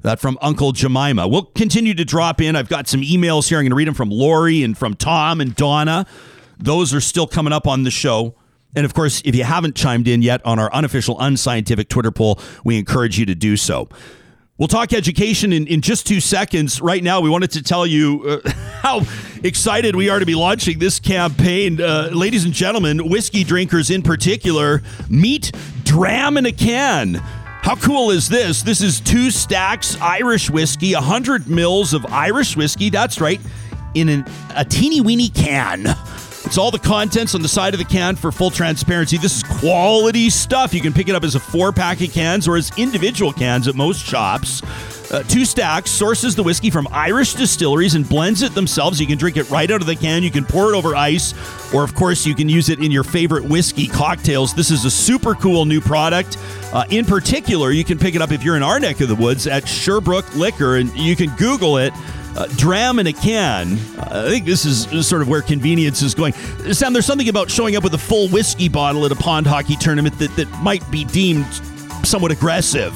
That 0.00 0.20
from 0.20 0.38
Uncle 0.40 0.72
Jemima. 0.72 1.26
We'll 1.26 1.44
continue 1.44 1.94
to 1.94 2.04
drop 2.04 2.40
in. 2.40 2.54
I've 2.54 2.68
got 2.68 2.86
some 2.86 3.00
emails 3.00 3.48
here. 3.48 3.58
I'm 3.58 3.64
going 3.64 3.70
to 3.70 3.76
read 3.76 3.88
them 3.88 3.94
from 3.94 4.10
Lori 4.10 4.62
and 4.62 4.76
from 4.76 4.94
Tom 4.94 5.40
and 5.40 5.54
Donna. 5.56 6.06
Those 6.58 6.92
are 6.94 7.00
still 7.00 7.26
coming 7.26 7.52
up 7.52 7.66
on 7.66 7.84
the 7.84 7.90
show. 7.90 8.34
And 8.76 8.84
of 8.84 8.94
course, 8.94 9.22
if 9.24 9.34
you 9.34 9.44
haven't 9.44 9.74
chimed 9.74 10.06
in 10.06 10.22
yet 10.22 10.44
on 10.44 10.58
our 10.58 10.72
unofficial, 10.72 11.18
unscientific 11.18 11.88
Twitter 11.88 12.10
poll, 12.10 12.38
we 12.64 12.78
encourage 12.78 13.18
you 13.18 13.26
to 13.26 13.34
do 13.34 13.56
so. 13.56 13.88
We'll 14.58 14.66
talk 14.66 14.92
education 14.92 15.52
in, 15.52 15.68
in 15.68 15.82
just 15.82 16.04
two 16.04 16.18
seconds. 16.20 16.80
Right 16.80 17.00
now, 17.00 17.20
we 17.20 17.30
wanted 17.30 17.52
to 17.52 17.62
tell 17.62 17.86
you 17.86 18.40
uh, 18.44 18.50
how 18.82 19.02
excited 19.44 19.94
we 19.94 20.10
are 20.10 20.18
to 20.18 20.26
be 20.26 20.34
launching 20.34 20.80
this 20.80 20.98
campaign. 20.98 21.80
Uh, 21.80 22.10
ladies 22.12 22.44
and 22.44 22.52
gentlemen, 22.52 23.08
whiskey 23.08 23.44
drinkers 23.44 23.88
in 23.88 24.02
particular, 24.02 24.82
meet 25.08 25.52
Dram 25.84 26.36
in 26.36 26.46
a 26.46 26.50
Can. 26.50 27.14
How 27.14 27.76
cool 27.76 28.10
is 28.10 28.28
this? 28.28 28.62
This 28.62 28.80
is 28.80 28.98
two 28.98 29.30
stacks 29.30 29.96
Irish 30.00 30.50
whiskey, 30.50 30.92
100 30.92 31.48
mils 31.48 31.94
of 31.94 32.04
Irish 32.06 32.56
whiskey. 32.56 32.90
That's 32.90 33.20
right, 33.20 33.40
in 33.94 34.08
an, 34.08 34.24
a 34.56 34.64
teeny 34.64 35.00
weeny 35.00 35.28
can. 35.28 35.86
It's 36.48 36.56
all 36.56 36.70
the 36.70 36.78
contents 36.78 37.34
on 37.34 37.42
the 37.42 37.48
side 37.48 37.74
of 37.74 37.78
the 37.78 37.84
can 37.84 38.16
for 38.16 38.32
full 38.32 38.50
transparency. 38.50 39.18
This 39.18 39.36
is 39.36 39.42
quality 39.42 40.30
stuff. 40.30 40.72
You 40.72 40.80
can 40.80 40.94
pick 40.94 41.10
it 41.10 41.14
up 41.14 41.22
as 41.22 41.34
a 41.34 41.40
four 41.40 41.72
pack 41.72 42.00
of 42.00 42.10
cans 42.10 42.48
or 42.48 42.56
as 42.56 42.72
individual 42.78 43.34
cans 43.34 43.68
at 43.68 43.74
most 43.74 44.02
shops. 44.02 44.62
Uh, 45.12 45.22
two 45.24 45.44
stacks 45.44 45.90
sources 45.90 46.34
the 46.34 46.42
whiskey 46.42 46.70
from 46.70 46.88
Irish 46.90 47.34
distilleries 47.34 47.96
and 47.96 48.08
blends 48.08 48.40
it 48.40 48.54
themselves. 48.54 48.98
You 48.98 49.06
can 49.06 49.18
drink 49.18 49.36
it 49.36 49.50
right 49.50 49.70
out 49.70 49.82
of 49.82 49.86
the 49.86 49.94
can. 49.94 50.22
You 50.22 50.30
can 50.30 50.46
pour 50.46 50.72
it 50.72 50.74
over 50.74 50.96
ice, 50.96 51.34
or 51.74 51.84
of 51.84 51.94
course, 51.94 52.24
you 52.24 52.34
can 52.34 52.48
use 52.48 52.70
it 52.70 52.78
in 52.78 52.90
your 52.90 53.04
favorite 53.04 53.44
whiskey 53.44 53.86
cocktails. 53.86 54.54
This 54.54 54.70
is 54.70 54.86
a 54.86 54.90
super 54.90 55.34
cool 55.34 55.66
new 55.66 55.82
product. 55.82 56.38
Uh, 56.72 56.86
in 56.88 57.04
particular, 57.04 57.72
you 57.72 57.84
can 57.84 57.98
pick 57.98 58.14
it 58.14 58.22
up 58.22 58.32
if 58.32 58.42
you're 58.42 58.56
in 58.56 58.62
our 58.62 58.80
neck 58.80 59.02
of 59.02 59.08
the 59.08 59.14
woods 59.14 59.46
at 59.46 59.68
Sherbrooke 59.68 60.34
Liquor, 60.34 60.76
and 60.76 60.96
you 60.96 61.14
can 61.14 61.28
Google 61.36 61.76
it. 61.76 61.92
Uh, 62.38 62.46
dram 62.54 63.00
in 63.00 63.08
a 63.08 63.12
can. 63.12 63.72
I 63.98 64.28
think 64.28 64.44
this 64.44 64.64
is 64.64 64.86
sort 65.04 65.22
of 65.22 65.28
where 65.28 65.42
convenience 65.42 66.02
is 66.02 66.14
going. 66.14 66.34
Sam, 66.72 66.92
there's 66.92 67.04
something 67.04 67.28
about 67.28 67.50
showing 67.50 67.74
up 67.74 67.82
with 67.82 67.94
a 67.94 67.98
full 67.98 68.28
whiskey 68.28 68.68
bottle 68.68 69.04
at 69.04 69.10
a 69.10 69.16
pond 69.16 69.44
hockey 69.48 69.74
tournament 69.74 70.16
that, 70.20 70.36
that 70.36 70.48
might 70.62 70.88
be 70.88 71.04
deemed 71.04 71.52
somewhat 72.04 72.30
aggressive. 72.30 72.94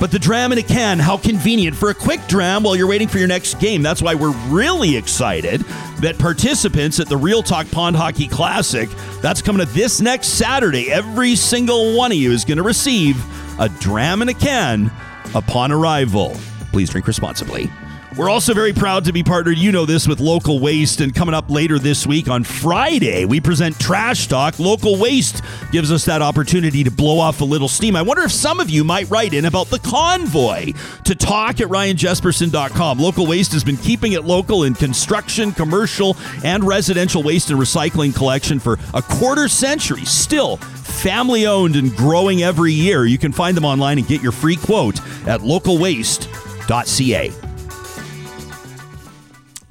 But 0.00 0.10
the 0.10 0.18
dram 0.18 0.50
in 0.50 0.58
a 0.58 0.64
can, 0.64 0.98
how 0.98 1.16
convenient 1.16 1.76
for 1.76 1.90
a 1.90 1.94
quick 1.94 2.26
dram 2.26 2.64
while 2.64 2.74
you're 2.74 2.88
waiting 2.88 3.06
for 3.06 3.18
your 3.18 3.28
next 3.28 3.60
game. 3.60 3.82
That's 3.82 4.02
why 4.02 4.16
we're 4.16 4.36
really 4.48 4.96
excited 4.96 5.60
that 6.00 6.18
participants 6.18 6.98
at 6.98 7.08
the 7.08 7.16
Real 7.16 7.44
Talk 7.44 7.70
Pond 7.70 7.94
Hockey 7.94 8.26
Classic, 8.26 8.90
that's 9.20 9.40
coming 9.40 9.64
to 9.64 9.72
this 9.74 10.00
next 10.00 10.26
Saturday. 10.30 10.90
Every 10.90 11.36
single 11.36 11.96
one 11.96 12.10
of 12.10 12.18
you 12.18 12.32
is 12.32 12.44
going 12.44 12.58
to 12.58 12.64
receive 12.64 13.16
a 13.60 13.68
dram 13.68 14.22
in 14.22 14.28
a 14.28 14.34
can 14.34 14.90
upon 15.36 15.70
arrival. 15.70 16.36
Please 16.72 16.90
drink 16.90 17.06
responsibly. 17.06 17.70
We're 18.14 18.28
also 18.28 18.52
very 18.52 18.74
proud 18.74 19.06
to 19.06 19.12
be 19.12 19.22
partnered, 19.22 19.56
you 19.56 19.72
know 19.72 19.86
this, 19.86 20.06
with 20.06 20.20
Local 20.20 20.60
Waste. 20.60 21.00
And 21.00 21.14
coming 21.14 21.34
up 21.34 21.50
later 21.50 21.78
this 21.78 22.06
week 22.06 22.28
on 22.28 22.44
Friday, 22.44 23.24
we 23.24 23.40
present 23.40 23.80
Trash 23.80 24.26
Talk. 24.26 24.58
Local 24.58 24.98
Waste 24.98 25.42
gives 25.70 25.90
us 25.90 26.04
that 26.04 26.20
opportunity 26.20 26.84
to 26.84 26.90
blow 26.90 27.18
off 27.18 27.40
a 27.40 27.44
little 27.44 27.68
steam. 27.68 27.96
I 27.96 28.02
wonder 28.02 28.22
if 28.24 28.30
some 28.30 28.60
of 28.60 28.68
you 28.68 28.84
might 28.84 29.08
write 29.08 29.32
in 29.32 29.46
about 29.46 29.68
the 29.68 29.78
convoy 29.78 30.74
to 31.04 31.14
talk 31.14 31.62
at 31.62 31.68
ryanjespersen.com. 31.68 32.98
Local 32.98 33.26
Waste 33.26 33.52
has 33.52 33.64
been 33.64 33.78
keeping 33.78 34.12
it 34.12 34.24
local 34.24 34.64
in 34.64 34.74
construction, 34.74 35.52
commercial, 35.52 36.14
and 36.44 36.64
residential 36.64 37.22
waste 37.22 37.48
and 37.50 37.58
recycling 37.58 38.14
collection 38.14 38.58
for 38.58 38.78
a 38.92 39.00
quarter 39.00 39.48
century. 39.48 40.04
Still, 40.04 40.58
family 40.58 41.46
owned 41.46 41.76
and 41.76 41.96
growing 41.96 42.42
every 42.42 42.74
year. 42.74 43.06
You 43.06 43.16
can 43.16 43.32
find 43.32 43.56
them 43.56 43.64
online 43.64 43.96
and 43.96 44.06
get 44.06 44.20
your 44.22 44.32
free 44.32 44.56
quote 44.56 45.00
at 45.26 45.40
localwaste.ca 45.40 47.32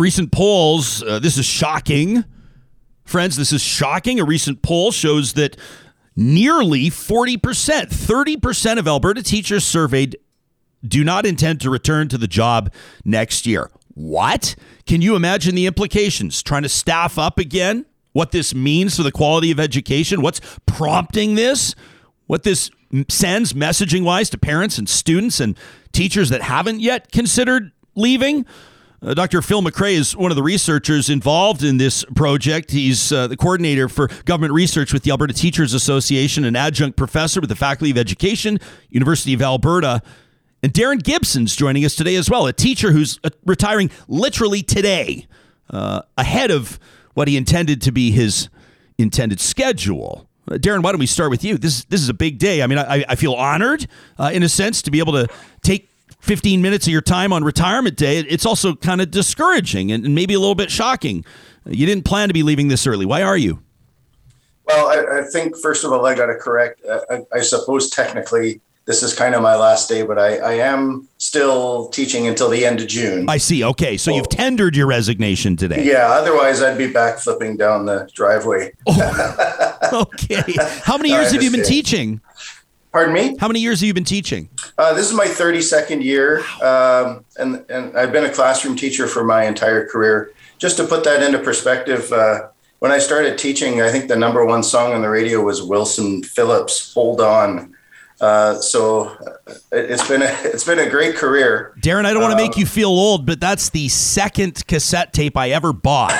recent 0.01 0.31
polls, 0.31 1.03
uh, 1.03 1.19
this 1.19 1.37
is 1.37 1.45
shocking. 1.45 2.25
Friends, 3.05 3.35
this 3.37 3.53
is 3.53 3.61
shocking. 3.61 4.19
A 4.19 4.25
recent 4.25 4.61
poll 4.61 4.91
shows 4.91 5.33
that 5.33 5.55
nearly 6.15 6.89
40%, 6.89 7.37
30% 7.37 8.77
of 8.77 8.87
Alberta 8.87 9.23
teachers 9.23 9.63
surveyed 9.63 10.17
do 10.85 11.03
not 11.03 11.25
intend 11.25 11.61
to 11.61 11.69
return 11.69 12.07
to 12.09 12.17
the 12.17 12.27
job 12.27 12.73
next 13.05 13.45
year. 13.45 13.69
What? 13.93 14.55
Can 14.85 15.01
you 15.01 15.15
imagine 15.15 15.55
the 15.55 15.67
implications? 15.67 16.41
Trying 16.41 16.63
to 16.63 16.69
staff 16.69 17.17
up 17.17 17.37
again? 17.37 17.85
What 18.13 18.31
this 18.31 18.53
means 18.53 18.97
for 18.97 19.03
the 19.03 19.11
quality 19.11 19.51
of 19.51 19.59
education? 19.59 20.21
What's 20.21 20.41
prompting 20.65 21.35
this? 21.35 21.75
What 22.27 22.43
this 22.43 22.71
sends 23.09 23.53
messaging 23.53 24.03
wise 24.03 24.29
to 24.31 24.37
parents 24.37 24.77
and 24.77 24.89
students 24.89 25.39
and 25.39 25.57
teachers 25.91 26.29
that 26.29 26.41
haven't 26.41 26.79
yet 26.79 27.11
considered 27.11 27.71
leaving? 27.95 28.45
Uh, 29.03 29.15
Dr. 29.15 29.41
Phil 29.41 29.63
McRae 29.63 29.93
is 29.93 30.15
one 30.15 30.31
of 30.31 30.35
the 30.35 30.43
researchers 30.43 31.09
involved 31.09 31.63
in 31.63 31.77
this 31.77 32.05
project. 32.15 32.69
He's 32.69 33.11
uh, 33.11 33.25
the 33.25 33.35
coordinator 33.35 33.89
for 33.89 34.09
government 34.25 34.53
research 34.53 34.93
with 34.93 35.01
the 35.01 35.09
Alberta 35.09 35.33
Teachers 35.33 35.73
Association, 35.73 36.45
an 36.45 36.55
adjunct 36.55 36.97
professor 36.97 37.41
with 37.41 37.49
the 37.49 37.55
Faculty 37.55 37.89
of 37.89 37.97
Education, 37.97 38.59
University 38.89 39.33
of 39.33 39.41
Alberta. 39.41 40.03
And 40.61 40.71
Darin 40.71 40.99
Gibson's 40.99 41.55
joining 41.55 41.83
us 41.83 41.95
today 41.95 42.15
as 42.15 42.29
well, 42.29 42.45
a 42.45 42.53
teacher 42.53 42.91
who's 42.91 43.19
uh, 43.23 43.31
retiring 43.43 43.89
literally 44.07 44.61
today, 44.61 45.25
uh, 45.71 46.03
ahead 46.15 46.51
of 46.51 46.79
what 47.15 47.27
he 47.27 47.37
intended 47.37 47.81
to 47.81 47.91
be 47.91 48.11
his 48.11 48.49
intended 48.99 49.39
schedule. 49.39 50.29
Uh, 50.47 50.57
Darin, 50.57 50.83
why 50.83 50.91
don't 50.91 50.99
we 50.99 51.07
start 51.07 51.31
with 51.31 51.43
you? 51.43 51.57
This 51.57 51.85
this 51.85 52.01
is 52.01 52.09
a 52.09 52.13
big 52.13 52.37
day. 52.37 52.61
I 52.61 52.67
mean, 52.67 52.77
I, 52.77 53.03
I 53.09 53.15
feel 53.15 53.33
honored 53.33 53.87
uh, 54.19 54.29
in 54.31 54.43
a 54.43 54.49
sense 54.49 54.83
to 54.83 54.91
be 54.91 54.99
able 54.99 55.13
to 55.13 55.27
take 55.63 55.90
15 56.21 56.61
minutes 56.61 56.87
of 56.87 56.93
your 56.93 57.01
time 57.01 57.33
on 57.33 57.43
retirement 57.43 57.97
day, 57.97 58.19
it's 58.19 58.45
also 58.45 58.75
kind 58.75 59.01
of 59.01 59.11
discouraging 59.11 59.91
and 59.91 60.15
maybe 60.15 60.33
a 60.33 60.39
little 60.39 60.55
bit 60.55 60.71
shocking. 60.71 61.25
You 61.65 61.85
didn't 61.85 62.05
plan 62.05 62.29
to 62.29 62.33
be 62.33 62.43
leaving 62.43 62.67
this 62.69 62.87
early. 62.87 63.05
Why 63.05 63.21
are 63.21 63.37
you? 63.37 63.61
Well, 64.65 64.87
I, 64.87 65.19
I 65.19 65.23
think, 65.23 65.57
first 65.57 65.83
of 65.83 65.91
all, 65.91 66.05
I 66.05 66.15
got 66.15 66.27
to 66.27 66.35
correct. 66.35 66.81
Uh, 66.85 66.99
I, 67.09 67.37
I, 67.37 67.41
suppose 67.41 67.89
technically 67.89 68.61
this 68.85 69.03
is 69.03 69.13
kind 69.13 69.35
of 69.35 69.41
my 69.41 69.55
last 69.55 69.89
day, 69.89 70.03
but 70.03 70.17
I, 70.17 70.37
I, 70.37 70.53
am 70.53 71.07
still 71.17 71.89
teaching 71.89 72.27
until 72.27 72.49
the 72.49 72.65
end 72.65 72.79
of 72.79 72.87
June. 72.87 73.27
I 73.27 73.37
see. 73.37 73.63
Okay. 73.63 73.97
So, 73.97 74.13
you've 74.13 74.29
tendered 74.29 74.75
your 74.75 74.87
resignation 74.87 75.57
today. 75.57 75.83
Yeah. 75.83 76.07
Otherwise, 76.09 76.61
I'd 76.61 76.77
be 76.77 76.91
back 76.91 77.17
flipping 77.17 77.57
down 77.57 77.85
the 77.85 78.09
driveway. 78.13 78.73
Oh, 78.87 80.07
okay. 80.13 80.53
How 80.83 80.97
many 80.97 81.09
years 81.13 81.31
have 81.31 81.43
you 81.43 81.51
been 81.51 81.65
teaching? 81.65 82.21
Pardon 82.91 83.13
me? 83.13 83.37
How 83.39 83.47
many 83.47 83.61
years 83.61 83.79
have 83.79 83.87
you 83.87 83.93
been 83.93 84.03
teaching? 84.03 84.49
Uh, 84.77 84.93
this 84.93 85.09
is 85.09 85.13
my 85.13 85.25
32nd 85.25 86.03
year, 86.03 86.43
um, 86.61 87.23
and, 87.37 87.63
and 87.69 87.97
I've 87.97 88.11
been 88.11 88.25
a 88.25 88.29
classroom 88.29 88.75
teacher 88.75 89.07
for 89.07 89.23
my 89.23 89.45
entire 89.45 89.87
career. 89.87 90.33
Just 90.57 90.75
to 90.77 90.83
put 90.83 91.05
that 91.05 91.23
into 91.23 91.39
perspective, 91.39 92.11
uh, 92.11 92.49
when 92.79 92.91
I 92.91 92.97
started 92.99 93.37
teaching, 93.37 93.81
I 93.81 93.89
think 93.91 94.09
the 94.09 94.17
number 94.17 94.45
one 94.45 94.61
song 94.61 94.91
on 94.91 95.01
the 95.01 95.09
radio 95.09 95.41
was 95.41 95.63
Wilson 95.63 96.21
Phillips' 96.21 96.93
"Hold 96.93 97.21
On." 97.21 97.73
Uh, 98.21 98.53
so 98.61 99.07
uh, 99.07 99.55
it's 99.71 100.07
been 100.07 100.21
a 100.21 100.25
it's 100.43 100.63
been 100.63 100.77
a 100.77 100.89
great 100.89 101.15
career. 101.15 101.73
Darin, 101.81 102.05
I 102.05 102.13
don't 102.13 102.21
want 102.21 102.37
to 102.37 102.37
make 102.37 102.55
you 102.55 102.67
feel 102.67 102.89
old, 102.89 103.25
but 103.25 103.41
that's 103.41 103.71
the 103.71 103.89
second 103.89 104.65
cassette 104.67 105.11
tape 105.11 105.35
I 105.35 105.49
ever 105.49 105.73
bought. 105.73 106.13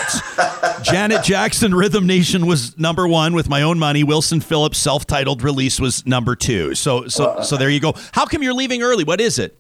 Janet 0.82 1.24
Jackson 1.24 1.76
Rhythm 1.76 2.08
Nation 2.08 2.48
was 2.48 2.76
number 2.78 3.08
one 3.08 3.34
with 3.34 3.48
my 3.50 3.62
own 3.62 3.78
money. 3.78 4.04
Wilson 4.04 4.42
Phillips 4.42 4.80
self-titled 4.80 5.44
release 5.44 5.80
was 5.80 6.04
number 6.08 6.36
two. 6.36 6.74
So 6.74 7.08
so 7.08 7.26
uh, 7.26 7.44
so 7.44 7.56
there 7.56 7.70
you 7.70 7.80
go. 7.80 7.94
How 8.14 8.26
come 8.26 8.42
you're 8.42 8.56
leaving 8.56 8.82
early? 8.82 9.04
What 9.04 9.22
is 9.22 9.38
it? 9.38 9.56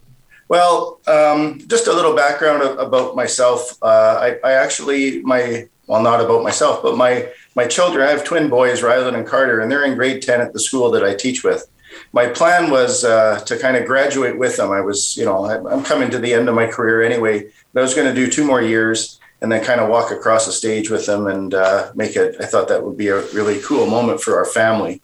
Well, 0.47 0.99
um, 1.07 1.59
just 1.67 1.87
a 1.87 1.93
little 1.93 2.15
background 2.15 2.63
about 2.79 3.15
myself. 3.15 3.77
Uh, 3.83 4.35
I, 4.43 4.49
I 4.49 4.53
actually 4.53 5.21
my 5.21 5.69
well 5.85 6.01
not 6.01 6.19
about 6.19 6.41
myself, 6.41 6.81
but 6.81 6.97
my 6.97 7.29
my 7.55 7.67
children. 7.67 8.07
I 8.07 8.09
have 8.09 8.23
twin 8.23 8.49
boys, 8.49 8.81
Rylan 8.81 9.13
and 9.13 9.27
Carter, 9.27 9.59
and 9.59 9.71
they're 9.71 9.85
in 9.85 9.93
grade 9.93 10.23
ten 10.23 10.41
at 10.41 10.53
the 10.53 10.59
school 10.59 10.89
that 10.91 11.03
I 11.03 11.13
teach 11.13 11.43
with 11.43 11.67
my 12.13 12.27
plan 12.27 12.69
was 12.69 13.03
uh, 13.03 13.39
to 13.41 13.57
kind 13.57 13.77
of 13.77 13.85
graduate 13.85 14.37
with 14.37 14.57
them. 14.57 14.71
I 14.71 14.81
was, 14.81 15.15
you 15.17 15.25
know, 15.25 15.45
I'm 15.45 15.83
coming 15.83 16.09
to 16.11 16.19
the 16.19 16.33
end 16.33 16.49
of 16.49 16.55
my 16.55 16.67
career 16.67 17.01
anyway, 17.01 17.51
but 17.73 17.79
I 17.79 17.83
was 17.83 17.93
going 17.93 18.07
to 18.07 18.13
do 18.13 18.29
two 18.29 18.45
more 18.45 18.61
years 18.61 19.19
and 19.41 19.51
then 19.51 19.63
kind 19.63 19.81
of 19.81 19.89
walk 19.89 20.11
across 20.11 20.45
the 20.45 20.51
stage 20.51 20.89
with 20.89 21.05
them 21.05 21.27
and 21.27 21.53
uh, 21.53 21.91
make 21.95 22.15
it. 22.15 22.35
I 22.39 22.45
thought 22.45 22.67
that 22.67 22.83
would 22.83 22.97
be 22.97 23.07
a 23.07 23.21
really 23.31 23.59
cool 23.61 23.87
moment 23.87 24.21
for 24.21 24.37
our 24.37 24.45
family. 24.45 25.01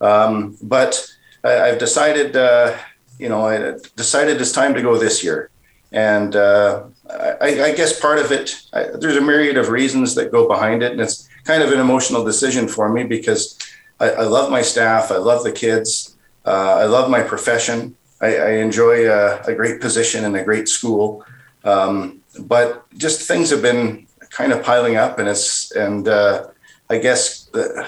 Um, 0.00 0.56
but 0.62 1.06
I, 1.42 1.50
have 1.50 1.78
decided, 1.78 2.36
uh, 2.36 2.76
you 3.18 3.28
know, 3.28 3.46
I 3.46 3.78
decided 3.96 4.40
it's 4.40 4.52
time 4.52 4.74
to 4.74 4.82
go 4.82 4.96
this 4.96 5.24
year. 5.24 5.50
And 5.92 6.36
uh, 6.36 6.84
I, 7.08 7.64
I, 7.64 7.74
guess 7.74 7.98
part 7.98 8.20
of 8.20 8.30
it, 8.30 8.62
I, 8.72 8.84
there's 8.94 9.16
a 9.16 9.20
myriad 9.20 9.56
of 9.56 9.70
reasons 9.70 10.14
that 10.14 10.30
go 10.30 10.46
behind 10.46 10.84
it. 10.84 10.92
And 10.92 11.00
it's 11.00 11.28
kind 11.44 11.62
of 11.62 11.72
an 11.72 11.80
emotional 11.80 12.24
decision 12.24 12.68
for 12.68 12.88
me 12.88 13.02
because 13.02 13.58
I, 13.98 14.10
I 14.10 14.22
love 14.22 14.52
my 14.52 14.62
staff, 14.62 15.10
I 15.10 15.16
love 15.16 15.42
the 15.42 15.50
kids. 15.50 16.16
Uh, 16.44 16.76
I 16.80 16.84
love 16.84 17.10
my 17.10 17.22
profession. 17.22 17.96
I, 18.20 18.36
I 18.36 18.50
enjoy 18.58 19.10
a, 19.10 19.40
a, 19.42 19.54
great 19.54 19.80
position 19.80 20.24
in 20.24 20.34
a 20.34 20.44
great 20.44 20.68
school, 20.68 21.24
um, 21.64 22.20
but 22.40 22.86
just 22.96 23.26
things 23.26 23.50
have 23.50 23.62
been 23.62 24.06
kind 24.30 24.52
of 24.52 24.62
piling 24.62 24.96
up, 24.96 25.18
and 25.18 25.28
it's 25.28 25.70
and 25.72 26.06
uh, 26.08 26.48
I 26.88 26.98
guess 26.98 27.44
the, 27.46 27.86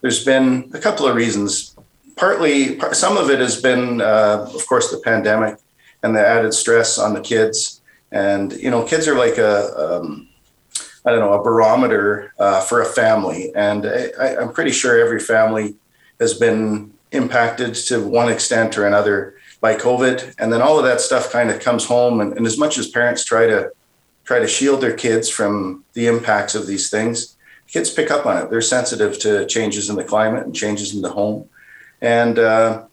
there's 0.00 0.24
been 0.24 0.70
a 0.74 0.78
couple 0.78 1.06
of 1.06 1.14
reasons. 1.14 1.76
Partly, 2.16 2.78
some 2.92 3.16
of 3.16 3.30
it 3.30 3.40
has 3.40 3.60
been, 3.60 4.00
uh, 4.00 4.48
of 4.54 4.66
course, 4.66 4.90
the 4.90 4.98
pandemic 4.98 5.58
and 6.02 6.14
the 6.14 6.26
added 6.26 6.54
stress 6.54 6.98
on 6.98 7.14
the 7.14 7.20
kids. 7.20 7.80
And 8.12 8.52
you 8.52 8.70
know, 8.70 8.84
kids 8.84 9.08
are 9.08 9.16
like 9.16 9.38
a 9.38 9.98
um, 9.98 10.28
I 11.04 11.10
don't 11.10 11.20
know 11.20 11.34
a 11.34 11.42
barometer 11.42 12.32
uh, 12.38 12.60
for 12.62 12.80
a 12.80 12.86
family, 12.86 13.52
and 13.54 13.86
I, 13.86 14.36
I'm 14.36 14.52
pretty 14.52 14.70
sure 14.70 14.98
every 14.98 15.20
family 15.20 15.76
has 16.20 16.34
been 16.34 16.93
impacted 17.14 17.74
to 17.74 18.06
one 18.06 18.30
extent 18.30 18.76
or 18.76 18.86
another 18.86 19.36
by 19.60 19.74
COVID. 19.74 20.34
And 20.38 20.52
then 20.52 20.60
all 20.60 20.78
of 20.78 20.84
that 20.84 21.00
stuff 21.00 21.32
kind 21.32 21.50
of 21.50 21.60
comes 21.60 21.86
home. 21.86 22.20
And, 22.20 22.36
and, 22.36 22.46
as 22.46 22.58
much 22.58 22.76
as 22.76 22.88
parents 22.88 23.24
try 23.24 23.46
to 23.46 23.70
try 24.24 24.38
to 24.38 24.48
shield 24.48 24.80
their 24.80 24.96
kids 24.96 25.30
from 25.30 25.84
the 25.94 26.06
impacts 26.06 26.54
of 26.54 26.66
these 26.66 26.90
things, 26.90 27.36
kids 27.68 27.90
pick 27.90 28.10
up 28.10 28.26
on 28.26 28.36
it. 28.36 28.50
They're 28.50 28.60
sensitive 28.60 29.18
to 29.20 29.46
changes 29.46 29.88
in 29.88 29.96
the 29.96 30.04
climate 30.04 30.44
and 30.44 30.54
changes 30.54 30.94
in 30.94 31.02
the 31.02 31.10
home. 31.10 31.48
And, 32.00 32.38
uh, 32.38 32.84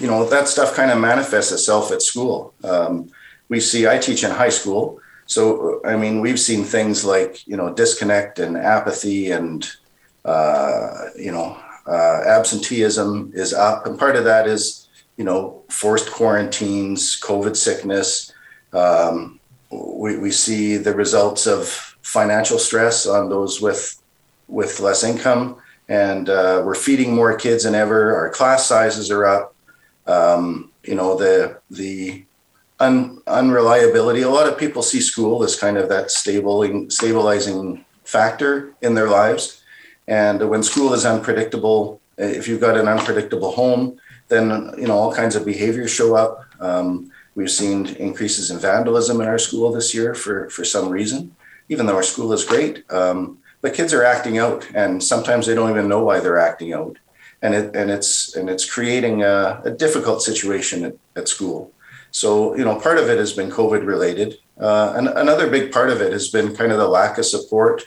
you 0.00 0.06
know, 0.06 0.28
that 0.28 0.48
stuff 0.48 0.74
kind 0.74 0.90
of 0.90 0.98
manifests 0.98 1.52
itself 1.52 1.90
at 1.92 2.02
school. 2.02 2.54
Um, 2.64 3.10
we 3.48 3.60
see, 3.60 3.86
I 3.86 3.98
teach 3.98 4.24
in 4.24 4.30
high 4.30 4.50
school. 4.50 5.00
So, 5.26 5.80
I 5.84 5.96
mean, 5.96 6.20
we've 6.20 6.40
seen 6.40 6.64
things 6.64 7.04
like, 7.04 7.46
you 7.46 7.56
know, 7.56 7.72
disconnect 7.72 8.38
and 8.38 8.56
apathy 8.56 9.30
and, 9.30 9.70
uh, 10.24 11.10
you 11.16 11.32
know, 11.32 11.58
uh, 11.88 12.22
absenteeism 12.26 13.32
is 13.34 13.54
up, 13.54 13.86
and 13.86 13.98
part 13.98 14.16
of 14.16 14.24
that 14.24 14.46
is 14.46 14.88
you 15.16 15.24
know 15.24 15.62
forced 15.70 16.10
quarantines, 16.10 17.20
COVID 17.20 17.56
sickness. 17.56 18.32
Um, 18.72 19.40
we, 19.70 20.16
we 20.18 20.30
see 20.30 20.76
the 20.76 20.94
results 20.94 21.46
of 21.46 21.66
financial 22.02 22.58
stress 22.58 23.06
on 23.06 23.28
those 23.28 23.60
with 23.60 24.00
with 24.48 24.80
less 24.80 25.02
income, 25.02 25.56
and 25.88 26.28
uh, 26.28 26.62
we're 26.64 26.74
feeding 26.74 27.14
more 27.14 27.36
kids 27.36 27.64
than 27.64 27.74
ever. 27.74 28.14
Our 28.14 28.30
class 28.30 28.66
sizes 28.66 29.10
are 29.10 29.26
up. 29.26 29.54
Um, 30.06 30.72
you 30.84 30.94
know 30.94 31.16
the 31.16 31.60
the 31.70 32.24
un, 32.80 33.20
unreliability. 33.26 34.22
A 34.22 34.30
lot 34.30 34.48
of 34.48 34.58
people 34.58 34.82
see 34.82 35.00
school 35.00 35.42
as 35.42 35.56
kind 35.56 35.76
of 35.76 35.88
that 35.88 36.10
stabilizing, 36.10 36.90
stabilizing 36.90 37.84
factor 38.04 38.74
in 38.80 38.94
their 38.94 39.08
lives. 39.08 39.57
And 40.08 40.48
when 40.48 40.62
school 40.62 40.94
is 40.94 41.04
unpredictable, 41.04 42.00
if 42.16 42.48
you've 42.48 42.60
got 42.60 42.76
an 42.76 42.88
unpredictable 42.88 43.52
home, 43.52 44.00
then 44.28 44.72
you 44.76 44.88
know 44.88 44.98
all 44.98 45.14
kinds 45.14 45.36
of 45.36 45.44
behaviors 45.44 45.90
show 45.90 46.16
up. 46.16 46.44
Um, 46.58 47.12
we've 47.34 47.50
seen 47.50 47.86
increases 47.96 48.50
in 48.50 48.58
vandalism 48.58 49.20
in 49.20 49.28
our 49.28 49.38
school 49.38 49.70
this 49.70 49.94
year 49.94 50.14
for 50.14 50.50
for 50.50 50.64
some 50.64 50.88
reason, 50.88 51.36
even 51.68 51.86
though 51.86 51.94
our 51.94 52.02
school 52.02 52.32
is 52.32 52.44
great. 52.44 52.90
Um, 52.90 53.38
but 53.60 53.74
kids 53.74 53.92
are 53.92 54.04
acting 54.04 54.38
out, 54.38 54.66
and 54.74 55.02
sometimes 55.02 55.46
they 55.46 55.54
don't 55.54 55.70
even 55.70 55.88
know 55.88 56.02
why 56.02 56.20
they're 56.20 56.38
acting 56.38 56.72
out, 56.72 56.96
and 57.42 57.54
it 57.54 57.76
and 57.76 57.90
it's 57.90 58.34
and 58.34 58.48
it's 58.50 58.68
creating 58.68 59.22
a, 59.22 59.60
a 59.64 59.70
difficult 59.70 60.22
situation 60.22 60.84
at, 60.84 60.94
at 61.14 61.28
school. 61.28 61.72
So, 62.10 62.56
you 62.56 62.64
know, 62.64 62.80
part 62.80 62.98
of 62.98 63.08
it 63.10 63.18
has 63.18 63.32
been 63.32 63.50
COVID 63.50 63.86
related. 63.86 64.38
Uh, 64.58 64.94
and 64.96 65.08
another 65.08 65.48
big 65.48 65.70
part 65.70 65.90
of 65.90 66.00
it 66.00 66.12
has 66.12 66.28
been 66.28 66.56
kind 66.56 66.72
of 66.72 66.78
the 66.78 66.88
lack 66.88 67.18
of 67.18 67.26
support. 67.26 67.86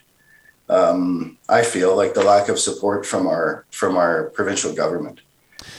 Um, 0.72 1.38
I 1.50 1.64
feel 1.64 1.98
like 1.98 2.14
the 2.14 2.24
lack 2.24 2.48
of 2.48 2.58
support 2.58 3.06
from 3.06 3.28
our 3.28 3.66
from 3.72 3.98
our 3.98 4.30
provincial 4.30 4.74
government. 4.74 5.20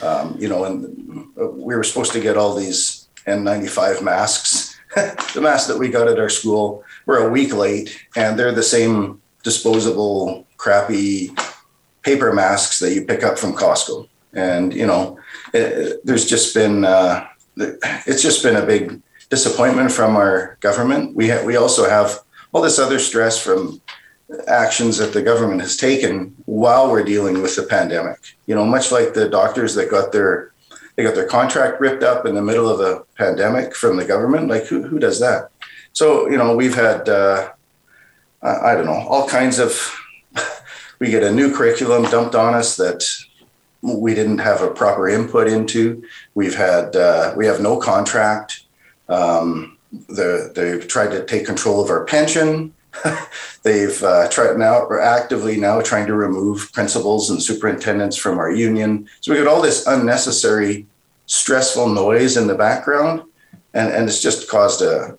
Um, 0.03 0.37
you 0.39 0.49
know, 0.49 0.65
and 0.65 1.35
we 1.35 1.75
were 1.75 1.83
supposed 1.83 2.13
to 2.13 2.21
get 2.21 2.37
all 2.37 2.55
these 2.55 3.09
N95 3.27 4.03
masks. 4.03 4.79
the 4.95 5.41
masks 5.41 5.67
that 5.69 5.79
we 5.79 5.89
got 5.89 6.09
at 6.09 6.21
our 6.21 6.29
school 6.29 6.85
were 7.07 7.27
a 7.27 7.31
week 7.31 7.55
late, 7.55 7.99
and 8.17 8.39
they're 8.39 8.53
the 8.53 8.63
same 8.63 9.23
disposable, 9.43 10.47
crappy 10.59 11.31
paper 12.03 12.33
masks 12.33 12.79
that 12.81 12.93
you 12.93 13.07
pick 13.07 13.23
up 13.23 13.39
from 13.39 13.55
Costco. 13.55 14.07
And 14.35 14.75
you 14.75 14.87
know, 14.87 15.19
it, 15.55 16.05
there's 16.05 16.27
just 16.27 16.55
been 16.55 16.85
uh, 16.85 17.27
it's 17.57 18.23
just 18.23 18.43
been 18.43 18.57
a 18.57 18.67
big 18.67 19.01
disappointment 19.31 19.91
from 19.91 20.17
our 20.17 20.59
government. 20.61 21.17
We 21.17 21.31
ha- 21.31 21.45
we 21.45 21.57
also 21.57 21.89
have 21.89 22.21
all 22.53 22.61
this 22.61 22.79
other 22.79 22.99
stress 22.99 23.43
from 23.43 23.81
actions 24.47 24.99
that 24.99 25.13
the 25.13 25.23
government 25.23 25.61
has 25.61 25.77
taken 25.77 26.35
while 26.47 26.91
we're 26.91 27.05
dealing 27.05 27.43
with 27.43 27.57
the 27.57 27.63
pandemic. 27.63 28.19
You 28.47 28.55
know, 28.55 28.65
much 28.65 28.93
like 28.93 29.15
the 29.15 29.29
doctors 29.29 29.75
that 29.75 29.91
got 29.91 30.13
their 30.13 30.53
they 30.97 31.03
got 31.03 31.15
their 31.15 31.27
contract 31.27 31.81
ripped 31.81 32.03
up 32.03 32.27
in 32.27 32.35
the 32.35 32.43
middle 32.43 32.69
of 32.69 32.81
a 32.81 33.05
pandemic 33.17 33.75
from 33.75 33.97
the 33.97 34.05
government. 34.05 34.49
Like 34.49 34.65
who 34.65 34.83
who 34.83 34.99
does 34.99 35.21
that? 35.21 35.51
So 35.93 36.29
you 36.29 36.37
know, 36.37 36.55
we've 36.55 36.75
had 36.75 37.09
uh, 37.09 37.51
I 38.43 38.75
don't 38.75 38.87
know 38.87 39.07
all 39.09 39.29
kinds 39.29 39.59
of. 39.59 39.99
we 40.99 41.11
get 41.11 41.23
a 41.23 41.33
new 41.33 41.55
curriculum 41.55 42.05
dumped 42.05 42.35
on 42.35 42.55
us 42.55 42.77
that 42.77 43.05
we 43.83 44.15
didn't 44.15 44.39
have 44.39 44.63
a 44.63 44.71
proper 44.71 45.09
input 45.09 45.49
into. 45.49 46.05
We've 46.35 46.55
had 46.55 46.95
uh, 46.95 47.35
we 47.37 47.47
have 47.47 47.61
no 47.61 47.77
contract. 47.79 48.65
Um, 49.09 49.79
the, 50.09 50.53
they've 50.55 50.87
tried 50.87 51.11
to 51.11 51.25
take 51.25 51.45
control 51.45 51.83
of 51.83 51.91
our 51.91 52.05
pension. 52.05 52.73
they've 53.63 54.03
uh, 54.03 54.29
tried 54.29 54.59
now 54.59 54.87
we're 54.89 55.01
actively 55.01 55.57
now 55.57 55.81
trying 55.81 56.07
to 56.07 56.15
remove 56.15 56.73
principals 56.73 57.31
and 57.31 57.43
superintendents 57.43 58.17
from 58.17 58.39
our 58.39 58.51
union. 58.51 59.09
So 59.21 59.33
we 59.33 59.39
got 59.39 59.49
all 59.49 59.63
this 59.63 59.87
unnecessary, 59.87 60.87
stressful 61.27 61.89
noise 61.89 62.37
in 62.37 62.47
the 62.47 62.55
background, 62.55 63.23
and 63.75 63.93
and 63.93 64.09
it's 64.09 64.21
just 64.21 64.49
caused 64.49 64.83
a. 64.83 65.19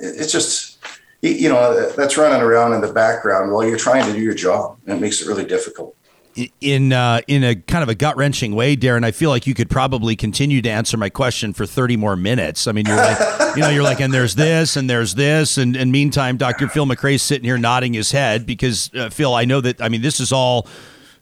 It's 0.00 0.32
just 0.32 0.78
you 1.20 1.48
know 1.48 1.90
that's 1.96 2.16
running 2.16 2.40
around 2.40 2.72
in 2.74 2.80
the 2.80 2.92
background 2.92 3.52
while 3.52 3.66
you're 3.66 3.78
trying 3.78 4.06
to 4.06 4.12
do 4.12 4.22
your 4.22 4.34
job, 4.34 4.78
and 4.86 4.98
it 4.98 5.00
makes 5.00 5.20
it 5.20 5.26
really 5.26 5.44
difficult 5.44 5.96
in 6.60 6.92
uh, 6.92 7.20
in 7.26 7.44
a 7.44 7.56
kind 7.56 7.82
of 7.82 7.88
a 7.88 7.94
gut 7.94 8.16
wrenching 8.16 8.54
way, 8.54 8.76
Darin. 8.76 9.04
I 9.04 9.10
feel 9.10 9.30
like 9.30 9.46
you 9.46 9.54
could 9.54 9.70
probably 9.70 10.16
continue 10.16 10.62
to 10.62 10.68
answer 10.68 10.96
my 10.96 11.08
question 11.08 11.52
for 11.52 11.66
thirty 11.66 11.96
more 11.96 12.16
minutes. 12.16 12.66
I 12.66 12.72
mean, 12.72 12.86
you're 12.86 12.96
like, 12.96 13.56
you 13.56 13.62
know, 13.62 13.68
you're 13.68 13.82
like, 13.82 14.00
and 14.00 14.12
there's 14.12 14.34
this, 14.34 14.76
and 14.76 14.88
there's 14.88 15.14
this, 15.14 15.58
and, 15.58 15.76
and 15.76 15.90
meantime, 15.90 16.36
Dr. 16.36 16.68
Phil 16.68 16.86
McRae's 16.86 17.22
sitting 17.22 17.44
here 17.44 17.58
nodding 17.58 17.94
his 17.94 18.12
head 18.12 18.46
because 18.46 18.90
uh, 18.94 19.10
Phil, 19.10 19.34
I 19.34 19.44
know 19.44 19.60
that. 19.60 19.80
I 19.80 19.88
mean, 19.88 20.02
this 20.02 20.20
is 20.20 20.32
all 20.32 20.66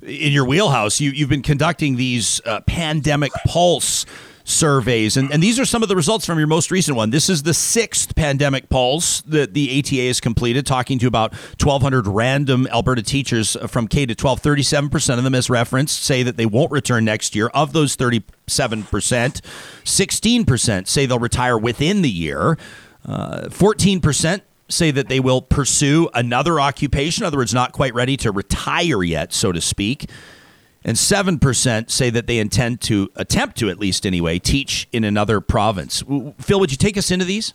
in 0.03 0.33
your 0.33 0.45
wheelhouse. 0.45 1.01
You 1.01 1.11
you've 1.11 1.31
been 1.31 1.43
conducting 1.43 1.97
these 1.97 2.41
uh, 2.45 2.61
pandemic 2.61 3.33
pulse 3.47 4.07
surveys. 4.47 5.17
And, 5.17 5.33
and 5.33 5.43
these 5.43 5.59
are 5.59 5.65
some 5.65 5.83
of 5.83 5.89
the 5.89 5.97
results 5.97 6.25
from 6.25 6.39
your 6.39 6.47
most 6.47 6.71
recent 6.71 6.97
one. 6.97 7.11
This 7.11 7.29
is 7.29 7.43
the 7.43 7.53
sixth 7.53 8.15
pandemic 8.15 8.69
pulse 8.69 9.21
that 9.23 9.55
the 9.55 9.79
ATA 9.79 10.07
has 10.07 10.21
completed, 10.21 10.65
talking 10.65 11.01
to 11.01 11.09
about 11.09 11.35
1,200 11.61 12.07
random 12.07 12.69
Alberta 12.69 13.03
teachers 13.03 13.57
from 13.67 13.89
K 13.89 14.07
to 14.07 14.15
12. 14.15 14.41
37% 14.41 15.19
of 15.19 15.25
them, 15.25 15.35
as 15.35 15.51
referenced, 15.51 16.01
say 16.03 16.23
that 16.23 16.37
they 16.37 16.47
won't 16.47 16.71
return 16.71 17.05
next 17.05 17.35
year. 17.35 17.49
Of 17.49 17.73
those 17.73 17.97
37%, 17.97 18.23
16% 18.47 20.87
say 20.87 21.07
they'll 21.07 21.19
retire 21.19 21.59
within 21.59 22.03
the 22.03 22.11
year. 22.11 22.57
Uh, 23.05 23.49
14% 23.49 24.43
say 24.69 24.93
that 24.93 25.09
they 25.09 25.21
will 25.21 25.43
pursue 25.43 26.09
another 26.15 26.61
occupation. 26.61 27.25
In 27.25 27.27
other 27.27 27.39
words, 27.39 27.53
not 27.53 27.73
quite 27.73 27.95
ready 27.95 28.17
to 28.19 28.31
retire 28.31 29.03
yet, 29.03 29.33
so 29.33 29.51
to 29.51 29.61
speak 29.61 30.09
and 30.87 30.97
7% 30.97 31.91
say 31.91 32.11
that 32.11 32.29
they 32.29 32.39
intend 32.39 32.81
to 32.83 33.11
attempt 33.17 33.59
to, 33.59 33.69
at 33.69 33.79
least 33.79 34.07
anyway, 34.07 34.39
teach 34.39 34.89
in 34.93 35.03
another 35.03 35.41
province. 35.41 36.05
Phil, 36.39 36.61
would 36.61 36.71
you 36.71 36.77
take 36.77 36.97
us 36.97 37.11
into 37.11 37.25
these? 37.25 37.53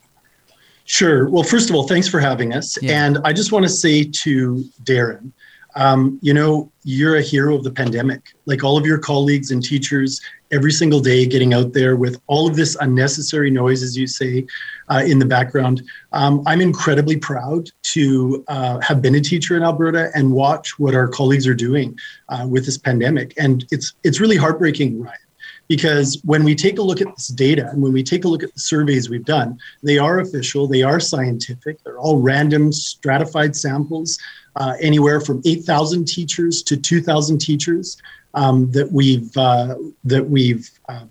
Sure. 0.84 1.30
Well, 1.30 1.44
first 1.44 1.70
of 1.70 1.76
all, 1.76 1.88
thanks 1.88 2.10
for 2.10 2.20
having 2.20 2.54
us. 2.54 2.78
Yeah. 2.82 3.06
And 3.06 3.20
I 3.24 3.32
just 3.32 3.54
want 3.54 3.64
to 3.64 3.70
say 3.70 4.04
to 4.04 4.66
Darin, 4.84 5.32
um, 5.76 6.20
you 6.22 6.34
know, 6.34 6.72
you're 6.84 7.18
a 7.18 7.22
hero 7.22 7.56
of 7.56 7.64
the 7.64 7.72
pandemic. 7.72 8.34
Like 8.46 8.64
all 8.64 8.78
of 8.78 8.86
your 8.86 8.98
colleagues 8.98 9.52
and 9.52 9.64
teachers, 9.64 10.22
every 10.52 10.72
single 10.72 11.00
day 11.00 11.26
getting 11.26 11.54
out 11.54 11.74
there 11.74 11.96
with 11.96 12.22
all 12.28 12.48
of 12.48 12.56
this 12.56 12.76
unnecessary 12.82 13.50
noise, 13.50 13.84
as 13.84 13.98
you 13.98 14.08
say, 14.08 14.46
uh, 14.90 15.02
in 15.06 15.20
the 15.20 15.26
background. 15.26 15.82
Um, 16.12 16.44
I'm 16.46 16.62
incredibly 16.62 17.18
proud 17.18 17.70
to 17.94 18.44
uh, 18.48 18.80
have 18.82 19.02
been 19.02 19.16
a 19.16 19.22
teacher 19.22 19.56
in 19.56 19.64
Alberta 19.64 20.12
and 20.14 20.32
watch 20.32 20.78
what 20.78 20.94
our 20.94 21.08
colleagues 21.08 21.48
are 21.48 21.56
doing 21.56 21.98
uh, 22.30 22.46
with 22.50 22.66
this 22.66 22.78
pandemic. 22.78 23.34
And 23.38 23.66
it's 23.72 23.94
it's 24.04 24.20
really 24.20 24.38
heartbreaking, 24.38 25.02
Ryan, 25.02 25.18
because 25.68 26.22
when 26.26 26.44
we 26.44 26.54
take 26.54 26.80
a 26.80 26.82
look 26.82 27.00
at 27.00 27.08
this 27.16 27.28
data 27.28 27.70
and 27.70 27.82
when 27.82 27.94
we 27.94 28.04
take 28.04 28.26
a 28.26 28.28
look 28.28 28.44
at 28.44 28.54
the 28.54 28.60
surveys 28.60 29.10
we've 29.10 29.24
done, 29.24 29.58
they 29.84 29.98
are 29.98 30.20
official, 30.20 30.68
they 30.68 30.84
are 30.84 31.00
scientific, 31.00 31.82
they're 31.84 31.98
all 32.00 32.18
random 32.18 32.74
stratified 32.74 33.56
samples, 33.56 34.20
uh, 34.56 34.76
anywhere 34.80 35.22
from 35.22 35.42
8,000 35.46 36.08
teachers 36.08 36.62
to 36.64 36.78
2,000 36.78 37.40
teachers 37.40 37.98
um, 38.34 38.72
that 38.72 38.92
we've 38.92 39.36
uh, 39.38 39.76
that 40.04 40.30
we've 40.30 40.70
uh, 40.90 41.06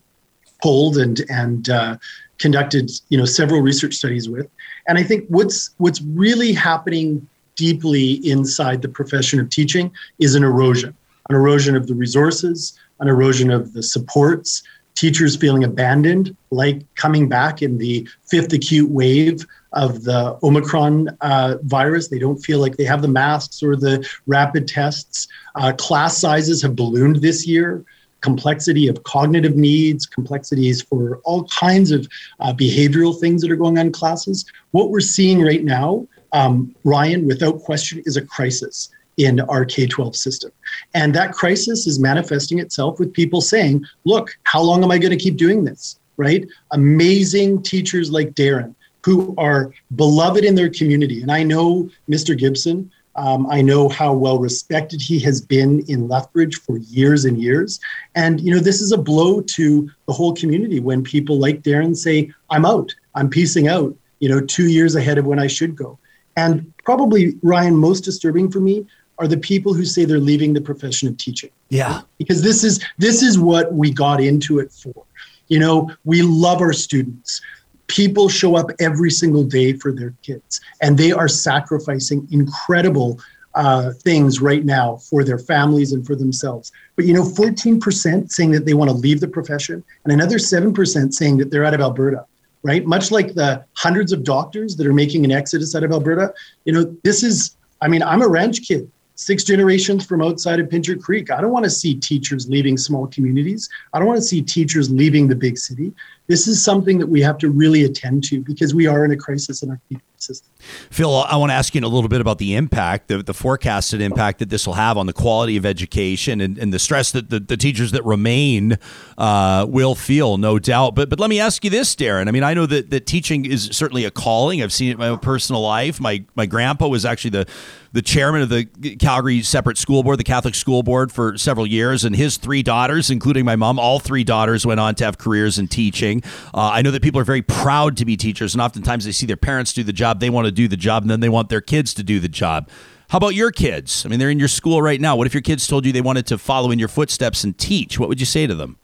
polled 0.63 0.99
and 0.99 1.21
and 1.29 1.69
uh, 1.69 1.97
conducted 2.39 2.91
you 3.09 3.19
know 3.19 3.25
several 3.25 3.61
research 3.61 3.95
studies 3.95 4.29
with. 4.29 4.49
And 4.89 4.99
I 4.99 5.03
think 5.03 5.27
what's 5.29 5.71
what's 5.79 6.01
really 6.03 6.53
happening 6.53 7.27
deeply 7.57 8.15
inside 8.27 8.81
the 8.81 8.89
profession 8.89 9.39
of 9.39 9.51
teaching 9.51 9.93
is 10.19 10.35
an 10.35 10.43
erosion, 10.43 10.97
an 11.29 11.37
erosion 11.37 11.77
of 11.77 11.87
the 11.87 11.95
resources, 11.95 12.79
an 13.01 13.09
erosion 13.09 13.51
of 13.51 13.75
the 13.75 13.83
supports, 13.83 14.63
teachers 15.01 15.35
feeling 15.35 15.65
abandoned, 15.65 16.37
like 16.51 16.83
coming 16.95 17.27
back 17.27 17.63
in 17.63 17.79
the 17.79 18.07
fifth 18.29 18.53
acute 18.53 18.91
wave 18.91 19.47
of 19.73 20.05
the 20.05 20.39
Omicron 20.43 21.09
uh, 21.23 21.57
virus. 21.63 22.09
They 22.09 22.19
don't 22.19 22.37
feel 22.37 22.59
like 22.59 22.77
they 22.77 22.85
have 22.85 23.01
the 23.01 23.09
masks 23.09 23.63
or 23.63 23.77
the 23.77 24.07
rapid 24.27 24.69
tests. 24.69 25.27
Uh, 25.55 25.73
class 25.73 26.19
sizes 26.19 26.61
have 26.61 26.77
ballooned 26.77 27.17
this 27.17 27.47
year 27.47 27.83
complexity 28.21 28.87
of 28.87 29.03
cognitive 29.05 29.57
needs, 29.57 30.05
complexities 30.05 30.83
for 30.83 31.23
all 31.25 31.45
kinds 31.45 31.91
of 31.91 32.07
uh, 32.41 32.53
behavioral 32.53 33.19
things 33.19 33.41
that 33.41 33.51
are 33.51 33.57
going 33.57 33.79
on 33.79 33.87
in 33.87 33.93
classes. 33.93 34.45
What 34.73 34.91
we're 34.91 35.01
seeing 35.01 35.41
right 35.41 35.65
now, 35.65 36.07
um, 36.35 36.75
Ryan, 36.85 37.27
without 37.27 37.61
question, 37.61 38.03
is 38.05 38.19
a 38.19 38.23
crisis 38.23 38.91
in 39.25 39.41
our 39.41 39.65
K 39.65 39.87
12 39.87 40.17
system. 40.17 40.51
And 40.95 41.15
that 41.15 41.33
crisis 41.33 41.87
is 41.87 41.99
manifesting 41.99 42.59
itself 42.59 42.99
with 42.99 43.13
people 43.13 43.41
saying, 43.41 43.85
look, 44.05 44.37
how 44.45 44.63
long 44.63 44.83
am 44.83 44.91
I 44.91 44.99
going 44.99 45.17
to 45.17 45.25
keep 45.25 45.37
doing 45.37 45.65
this? 45.65 45.99
Right? 46.17 46.47
Amazing 46.73 47.63
teachers 47.63 48.11
like 48.11 48.35
Darin 48.35 48.75
who 49.05 49.35
are 49.39 49.73
beloved 49.97 50.45
in 50.45 50.55
their 50.55 50.69
community. 50.69 51.23
And 51.23 51.33
I 51.33 51.43
know 51.43 51.89
Mr. 52.11 52.37
Gibson 52.37 52.91
um, 53.17 53.47
I 53.51 53.61
know 53.61 53.89
how 53.89 54.13
well 54.13 54.39
respected 54.39 55.03
he 55.03 55.19
has 55.21 55.41
been 55.41 55.85
in 55.89 56.09
Lethbridge 56.09 56.61
for 56.61 56.79
years 56.79 57.25
and 57.25 57.41
years. 57.43 57.81
And, 58.15 58.41
you 58.41 58.53
know, 58.53 58.61
this 58.61 58.81
is 58.81 58.93
a 58.93 58.99
blow 58.99 59.41
to 59.43 59.91
the 60.07 60.13
whole 60.13 60.33
community 60.33 60.81
when 60.81 61.03
people 61.03 61.39
like 61.39 61.63
Darin 61.63 61.95
say, 61.95 62.33
I'm 62.51 62.65
out, 62.65 62.95
I'm 63.15 63.29
piecing 63.29 63.69
out, 63.69 63.95
you 64.21 64.29
know, 64.29 64.41
two 64.41 64.69
years 64.69 64.95
ahead 64.95 65.19
of 65.19 65.27
when 65.27 65.39
I 65.39 65.49
should 65.49 65.75
go. 65.75 65.99
And 66.37 66.73
probably, 66.85 67.35
Ryan, 67.43 67.77
most 67.77 68.05
disturbing 68.05 68.51
for 68.51 68.61
me 68.61 68.87
are 69.21 69.29
the 69.29 69.37
people 69.37 69.75
who 69.75 69.85
say 69.85 70.05
they're 70.05 70.19
leaving 70.19 70.53
the 70.53 70.61
profession 70.61 71.09
of 71.09 71.17
teaching. 71.17 71.51
Yeah. 71.69 72.01
Because 72.19 72.43
this 72.43 72.65
is 72.65 72.85
this 72.99 73.23
is 73.23 73.39
what 73.39 73.73
we 73.73 73.93
got 73.93 74.21
into 74.21 74.59
it 74.59 74.73
for. 74.73 75.05
You 75.49 75.59
know, 75.59 75.91
we 76.05 76.23
love 76.23 76.61
our 76.61 76.73
students 76.73 77.41
people 77.87 78.29
show 78.29 78.55
up 78.55 78.71
every 78.79 79.11
single 79.11 79.43
day 79.43 79.73
for 79.73 79.91
their 79.91 80.15
kids 80.23 80.61
and 80.81 80.97
they 80.97 81.11
are 81.11 81.27
sacrificing 81.27 82.25
incredible 82.31 83.19
uh, 83.57 83.91
things 84.05 84.41
right 84.41 84.65
now 84.65 84.95
for 84.99 85.25
their 85.25 85.41
families 85.41 85.93
and 85.93 86.07
for 86.07 86.15
themselves 86.15 86.71
but 86.95 87.05
you 87.05 87.13
know 87.13 87.25
14% 87.25 88.31
saying 88.31 88.53
that 88.53 88.65
they 88.65 88.75
want 88.75 88.89
to 88.89 88.97
leave 88.97 89.19
the 89.19 89.27
profession 89.27 89.83
and 90.05 90.13
another 90.13 90.37
7% 90.37 91.13
saying 91.13 91.37
that 91.39 91.51
they're 91.51 91.65
out 91.65 91.75
of 91.75 91.81
alberta 91.81 92.25
right? 92.63 92.85
Much 92.87 93.11
like 93.11 93.35
the 93.35 93.65
hundreds 93.75 94.13
of 94.13 94.25
doctors 94.25 94.77
that 94.77 94.87
are 94.87 94.93
making 94.93 95.25
an 95.25 95.33
exodus 95.33 95.75
out 95.75 95.85
of 95.85 95.93
Alberta, 95.93 96.33
you 96.65 96.73
know, 96.73 96.85
this 97.05 97.23
is, 97.23 97.57
I 97.81 97.89
mean, 97.89 98.03
I'm 98.03 98.23
a 98.23 98.29
ranch 98.29 98.67
kid 98.67 98.91
six 99.21 99.45
generations 99.45 100.03
from 100.07 100.23
outside 100.23 100.59
of 100.61 100.71
Pincher 100.71 100.97
Creek. 100.97 101.31
I 101.31 101.43
don't 101.43 101.53
want 101.53 101.65
to 101.65 101.71
see 101.71 101.95
teachers 101.95 102.49
leaving 102.49 102.79
small 102.79 103.07
communities. 103.07 103.69
I 103.93 103.99
don't 103.99 104.09
want 104.09 104.17
to 104.17 104.25
see 104.25 104.41
teachers 104.41 104.91
leaving 104.91 105.29
the 105.29 105.37
big 105.37 105.59
city. 105.59 105.93
This 106.31 106.47
is 106.47 106.65
something 106.65 106.99
that 107.01 107.09
we 107.09 107.21
have 107.23 107.39
to 107.39 107.51
really 107.51 107.83
attend 107.83 108.23
to 108.25 108.41
because 108.41 108.73
we 108.73 108.87
are 108.87 109.05
in 109.05 109.11
a 109.11 109.17
crisis 109.17 109.65
in 109.65 109.71
our 109.71 109.81
teaching 109.89 110.03
system. 110.23 110.49
Phil, 110.91 111.13
I 111.13 111.37
want 111.37 111.51
to 111.51 111.55
ask 111.55 111.75
you 111.75 111.81
a 111.81 111.89
little 111.89 112.09
bit 112.09 112.21
about 112.21 112.39
the 112.39 112.55
impact, 112.55 113.09
the, 113.09 113.23
the 113.23 113.35
forecasted 113.35 114.01
impact 114.01 114.39
that 114.39 114.49
this 114.49 114.65
will 114.65 114.75
have 114.75 114.97
on 114.97 115.07
the 115.07 115.13
quality 115.13 115.57
of 115.57 115.67
education 115.67 116.41
and, 116.41 116.57
and 116.57 116.73
the 116.73 116.79
stress 116.79 117.11
that 117.13 117.31
the, 117.31 117.41
the 117.41 117.57
teachers 117.57 117.91
that 117.93 118.05
remain 118.05 118.79
uh, 119.19 119.67
will 119.69 119.97
feel, 119.97 120.37
no 120.37 120.61
doubt. 120.61 120.95
But 120.95 121.09
but 121.09 121.19
let 121.19 121.31
me 121.31 121.41
ask 121.41 121.65
you 121.65 121.71
this, 121.71 121.97
Darin. 121.97 122.29
I 122.29 122.31
mean, 122.31 122.45
I 122.45 122.55
know 122.55 122.67
that, 122.67 122.91
that 122.91 123.07
teaching 123.07 123.45
is 123.45 123.71
certainly 123.73 124.05
a 124.05 124.11
calling. 124.11 124.63
I've 124.63 124.73
seen 124.73 124.91
it 124.91 124.93
in 124.93 124.99
my 124.99 125.09
own 125.09 125.19
personal 125.19 125.63
life. 125.63 126.01
My 126.01 126.25
my 126.37 126.47
grandpa 126.47 126.87
was 126.87 127.05
actually 127.05 127.31
the 127.31 127.47
the 127.93 128.03
chairman 128.03 128.43
of 128.43 128.49
the 128.51 128.67
Calgary 129.01 129.43
Separate 129.43 129.77
School 129.77 130.05
Board, 130.05 130.19
the 130.19 130.25
Catholic 130.25 130.55
School 130.55 130.83
Board, 130.85 131.11
for 131.11 131.37
several 131.37 131.67
years, 131.67 132.05
and 132.05 132.15
his 132.15 132.37
three 132.37 132.63
daughters, 132.63 133.11
including 133.11 133.45
my 133.45 133.57
mom, 133.57 133.81
all 133.81 133.99
three 133.99 134.23
daughters 134.23 134.65
went 134.65 134.79
on 134.79 134.95
to 134.97 135.05
have 135.05 135.19
careers 135.19 135.59
in 135.59 135.67
teaching. 135.67 136.20
Uh, 136.55 136.71
I 136.73 136.83
know 136.83 136.91
that 136.91 137.03
people 137.03 137.21
are 137.21 137.25
very 137.25 137.43
proud 137.43 137.97
to 137.99 138.05
be 138.05 138.17
teachers, 138.17 138.55
and 138.55 138.63
oftentimes 138.63 139.05
they 139.05 139.13
see 139.13 139.27
their 139.27 139.37
parents 139.37 139.73
do 139.73 139.83
the 139.83 139.93
job, 139.93 140.21
they 140.21 140.31
want 140.31 140.47
to 140.47 140.53
do 140.53 140.69
the 140.69 140.77
job, 140.77 141.03
and 141.03 141.11
then 141.11 141.21
they 141.21 141.29
want 141.29 141.49
their 141.49 141.61
kids 141.61 141.95
to 141.95 142.03
do 142.03 142.21
the 142.21 142.29
job. 142.29 142.69
How 143.11 143.19
about 143.19 143.35
your 143.35 143.51
kids? 143.51 144.07
I 144.07 144.09
mean, 144.09 144.21
they're 144.21 144.31
in 144.31 144.39
your 144.39 144.49
school 144.49 144.83
right 144.83 145.01
now. 145.01 145.17
What 145.17 145.27
if 145.27 145.35
your 145.35 145.41
kids 145.43 145.67
told 145.67 145.85
you 145.85 145.93
they 145.93 146.01
wanted 146.01 146.27
to 146.29 146.39
follow 146.39 146.71
in 146.71 146.79
your 146.79 146.89
footsteps 146.89 147.43
and 147.43 147.59
teach? 147.59 147.99
What 147.99 148.09
would 148.09 148.21
you 148.21 148.27
say 148.27 148.47
to 148.47 148.55
them? 148.55 148.79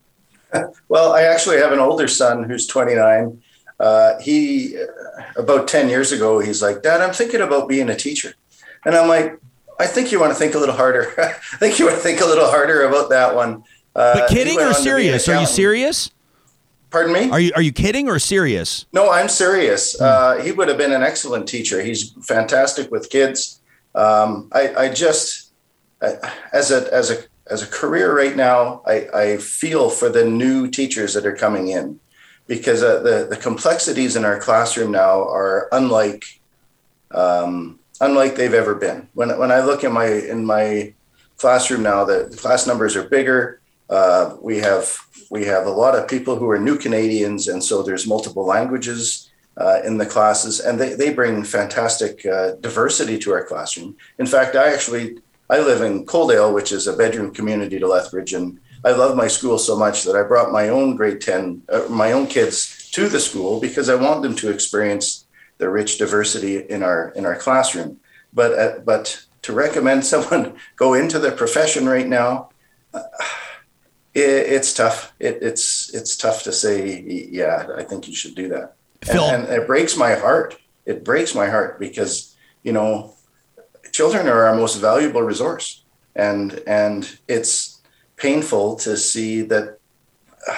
Well, 0.88 1.12
I 1.12 1.22
actually 1.22 1.58
have 1.58 1.72
an 1.72 1.80
older 1.80 2.08
son 2.08 2.44
who's 2.44 2.66
29. 2.66 3.42
Uh, 3.78 4.18
he, 4.20 4.76
uh, 4.76 5.22
about 5.36 5.68
10 5.68 5.88
years 5.88 6.12
ago, 6.12 6.38
he's 6.38 6.62
like, 6.62 6.82
Dad, 6.82 7.02
I'm 7.02 7.12
thinking 7.12 7.40
about 7.40 7.68
being 7.68 7.90
a 7.90 7.96
teacher. 7.96 8.34
And 8.84 8.94
I'm 8.94 9.08
like, 9.08 9.38
I 9.78 9.86
think 9.86 10.12
you 10.12 10.20
want 10.20 10.32
to 10.32 10.38
think 10.38 10.54
a 10.54 10.58
little 10.58 10.74
harder. 10.74 11.12
I 11.18 11.56
think 11.58 11.78
you 11.78 11.84
want 11.84 11.96
to 11.96 12.02
think 12.02 12.20
a 12.20 12.24
little 12.24 12.48
harder 12.48 12.82
about 12.84 13.10
that 13.10 13.34
one. 13.34 13.64
Uh, 13.94 14.20
but 14.20 14.30
kidding 14.30 14.58
or 14.60 14.72
serious? 14.72 15.28
Are 15.28 15.40
you 15.40 15.46
serious? 15.46 16.10
Pardon 16.90 17.12
me? 17.12 17.30
Are 17.30 17.40
you 17.40 17.52
are 17.56 17.62
you 17.62 17.72
kidding 17.72 18.08
or 18.08 18.18
serious? 18.18 18.86
No, 18.92 19.10
I'm 19.10 19.28
serious. 19.28 19.96
Hmm. 19.98 20.04
Uh, 20.04 20.42
he 20.42 20.52
would 20.52 20.68
have 20.68 20.78
been 20.78 20.92
an 20.92 21.02
excellent 21.02 21.48
teacher. 21.48 21.82
He's 21.82 22.12
fantastic 22.22 22.90
with 22.90 23.10
kids. 23.10 23.60
Um, 23.94 24.48
I, 24.52 24.74
I 24.74 24.88
just 24.92 25.52
I, 26.02 26.32
as 26.52 26.70
a 26.70 26.92
as 26.92 27.10
a 27.10 27.24
as 27.48 27.62
a 27.62 27.66
career 27.66 28.16
right 28.16 28.36
now, 28.36 28.82
I, 28.86 29.08
I 29.14 29.36
feel 29.38 29.88
for 29.88 30.08
the 30.08 30.24
new 30.24 30.68
teachers 30.68 31.14
that 31.14 31.24
are 31.26 31.34
coming 31.34 31.68
in 31.68 32.00
because 32.46 32.82
uh, 32.82 33.00
the 33.00 33.26
the 33.28 33.36
complexities 33.36 34.16
in 34.16 34.24
our 34.24 34.38
classroom 34.38 34.92
now 34.92 35.22
are 35.22 35.68
unlike 35.72 36.40
um, 37.12 37.78
unlike 38.00 38.36
they've 38.36 38.54
ever 38.54 38.74
been. 38.74 39.08
When 39.14 39.36
when 39.38 39.50
I 39.50 39.60
look 39.60 39.84
in 39.84 39.92
my 39.92 40.06
in 40.06 40.44
my 40.44 40.94
classroom 41.36 41.82
now, 41.82 42.04
the 42.04 42.34
class 42.38 42.66
numbers 42.66 42.96
are 42.96 43.08
bigger. 43.08 43.60
Uh, 43.88 44.36
we 44.40 44.58
have 44.58 44.98
we 45.30 45.44
have 45.44 45.66
a 45.66 45.70
lot 45.70 45.94
of 45.94 46.08
people 46.08 46.36
who 46.36 46.48
are 46.50 46.58
new 46.58 46.78
Canadians, 46.78 47.48
and 47.48 47.62
so 47.62 47.82
there's 47.82 48.06
multiple 48.06 48.44
languages 48.44 49.30
uh, 49.56 49.80
in 49.84 49.98
the 49.98 50.06
classes, 50.06 50.60
and 50.60 50.78
they, 50.78 50.94
they 50.94 51.12
bring 51.12 51.42
fantastic 51.42 52.24
uh, 52.26 52.52
diversity 52.60 53.18
to 53.18 53.32
our 53.32 53.44
classroom. 53.44 53.96
In 54.18 54.26
fact, 54.26 54.54
I 54.54 54.72
actually 54.72 55.18
I 55.48 55.60
live 55.60 55.82
in 55.82 56.04
Coaldale, 56.04 56.52
which 56.52 56.72
is 56.72 56.86
a 56.86 56.96
bedroom 56.96 57.32
community 57.32 57.78
to 57.78 57.86
Lethbridge, 57.86 58.32
and 58.32 58.58
I 58.84 58.92
love 58.92 59.16
my 59.16 59.28
school 59.28 59.58
so 59.58 59.76
much 59.76 60.04
that 60.04 60.16
I 60.16 60.22
brought 60.22 60.52
my 60.52 60.68
own 60.68 60.96
grade 60.96 61.20
ten, 61.20 61.62
uh, 61.68 61.86
my 61.88 62.12
own 62.12 62.26
kids 62.26 62.90
to 62.92 63.08
the 63.08 63.20
school 63.20 63.60
because 63.60 63.88
I 63.88 63.94
want 63.94 64.22
them 64.22 64.34
to 64.36 64.50
experience 64.50 65.26
the 65.58 65.68
rich 65.68 65.98
diversity 65.98 66.58
in 66.58 66.82
our 66.82 67.10
in 67.10 67.24
our 67.24 67.36
classroom. 67.36 67.98
But 68.32 68.58
uh, 68.58 68.78
but 68.84 69.24
to 69.42 69.52
recommend 69.52 70.04
someone 70.12 70.56
go 70.76 70.94
into 70.94 71.18
the 71.18 71.32
profession 71.32 71.88
right 71.88 72.06
now, 72.06 72.50
it, 74.16 74.52
it's 74.52 74.72
tough. 74.72 75.12
It, 75.20 75.38
it's 75.42 75.94
it's 75.94 76.16
tough 76.16 76.42
to 76.44 76.52
say. 76.52 77.02
Yeah, 77.30 77.68
I 77.76 77.84
think 77.84 78.08
you 78.08 78.14
should 78.14 78.34
do 78.34 78.48
that. 78.48 78.76
And, 79.08 79.44
and 79.44 79.62
it 79.62 79.66
breaks 79.66 79.96
my 79.96 80.14
heart. 80.14 80.58
It 80.86 81.04
breaks 81.04 81.34
my 81.34 81.48
heart 81.48 81.78
because 81.78 82.34
you 82.62 82.72
know, 82.72 83.14
children 83.92 84.26
are 84.26 84.46
our 84.46 84.56
most 84.56 84.76
valuable 84.76 85.22
resource, 85.22 85.84
and 86.14 86.62
and 86.66 87.18
it's 87.28 87.82
painful 88.16 88.76
to 88.76 88.96
see 88.96 89.42
that. 89.42 89.78
Uh, 90.48 90.56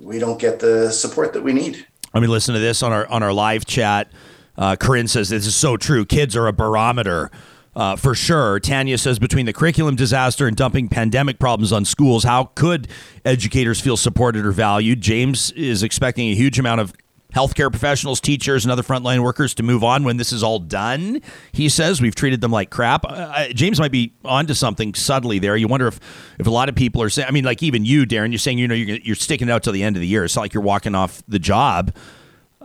we 0.00 0.18
don't 0.18 0.40
get 0.40 0.60
the 0.60 0.90
support 0.90 1.34
that 1.34 1.42
we 1.42 1.52
need. 1.52 1.86
Let 2.14 2.22
me 2.22 2.26
listen 2.26 2.54
to 2.54 2.60
this 2.60 2.82
on 2.82 2.90
our 2.92 3.06
on 3.06 3.22
our 3.22 3.32
live 3.32 3.66
chat. 3.66 4.10
Uh, 4.56 4.76
Corinne 4.76 5.08
says 5.08 5.28
this 5.28 5.46
is 5.46 5.54
so 5.54 5.76
true. 5.76 6.04
Kids 6.04 6.34
are 6.36 6.46
a 6.46 6.52
barometer. 6.52 7.30
Uh, 7.74 7.94
for 7.94 8.14
sure. 8.16 8.58
Tanya 8.58 8.98
says 8.98 9.18
between 9.18 9.46
the 9.46 9.52
curriculum 9.52 9.94
disaster 9.94 10.46
and 10.46 10.56
dumping 10.56 10.88
pandemic 10.88 11.38
problems 11.38 11.72
on 11.72 11.84
schools, 11.84 12.24
how 12.24 12.44
could 12.56 12.88
educators 13.24 13.80
feel 13.80 13.96
supported 13.96 14.44
or 14.44 14.50
valued? 14.50 15.00
James 15.00 15.52
is 15.52 15.82
expecting 15.82 16.28
a 16.30 16.34
huge 16.34 16.58
amount 16.58 16.80
of 16.80 16.92
healthcare 17.34 17.70
professionals, 17.70 18.20
teachers, 18.20 18.64
and 18.64 18.72
other 18.72 18.82
frontline 18.82 19.22
workers 19.22 19.54
to 19.54 19.62
move 19.62 19.84
on 19.84 20.04
when 20.04 20.16
this 20.16 20.32
is 20.32 20.42
all 20.42 20.58
done. 20.58 21.20
He 21.52 21.68
says 21.68 22.00
we've 22.00 22.14
treated 22.14 22.40
them 22.40 22.50
like 22.50 22.70
crap. 22.70 23.04
Uh, 23.08 23.48
James 23.48 23.78
might 23.78 23.92
be 23.92 24.14
onto 24.24 24.54
something 24.54 24.94
subtly 24.94 25.38
there. 25.38 25.56
You 25.56 25.68
wonder 25.68 25.86
if 25.86 26.00
if 26.38 26.46
a 26.46 26.50
lot 26.50 26.68
of 26.68 26.74
people 26.74 27.02
are 27.02 27.10
saying. 27.10 27.28
I 27.28 27.30
mean, 27.30 27.44
like 27.44 27.62
even 27.62 27.84
you, 27.84 28.06
Darin, 28.06 28.32
you're 28.32 28.38
saying 28.38 28.58
you 28.58 28.68
know 28.68 28.74
you're 28.74 28.98
you're 28.98 29.16
sticking 29.16 29.48
it 29.48 29.52
out 29.52 29.62
till 29.62 29.72
the 29.72 29.82
end 29.82 29.96
of 29.96 30.00
the 30.00 30.08
year. 30.08 30.24
It's 30.24 30.36
not 30.36 30.42
like 30.42 30.54
you're 30.54 30.62
walking 30.62 30.94
off 30.94 31.22
the 31.28 31.38
job. 31.38 31.94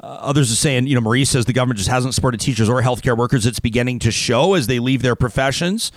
Uh, 0.06 0.20
others 0.22 0.52
are 0.52 0.56
saying, 0.56 0.86
you 0.86 0.94
know, 0.94 1.02
Marie 1.02 1.26
says 1.26 1.46
the 1.46 1.54
government 1.54 1.80
just 1.80 1.90
hasn't 1.90 2.14
supported 2.14 2.40
teachers 2.40 2.70
or 2.70 2.80
healthcare 2.84 3.18
workers. 3.18 3.48
It's 3.48 3.60
beginning 3.60 3.98
to 4.00 4.12
show 4.12 4.54
as 4.54 4.68
they 4.68 4.78
leave 4.78 5.02
their 5.02 5.16
professions. 5.16 5.92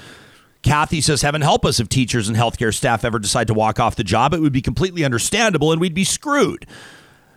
Kathy 0.62 1.02
says, 1.02 1.20
Heaven 1.20 1.42
help 1.42 1.66
us 1.66 1.78
if 1.78 1.90
teachers 1.90 2.26
and 2.26 2.34
healthcare 2.34 2.74
staff 2.74 3.04
ever 3.04 3.18
decide 3.18 3.48
to 3.48 3.54
walk 3.54 3.78
off 3.78 3.96
the 3.96 4.04
job. 4.04 4.32
It 4.32 4.40
would 4.40 4.52
be 4.52 4.62
completely 4.62 5.04
understandable 5.04 5.72
and 5.72 5.80
we'd 5.80 5.92
be 5.92 6.04
screwed. 6.04 6.66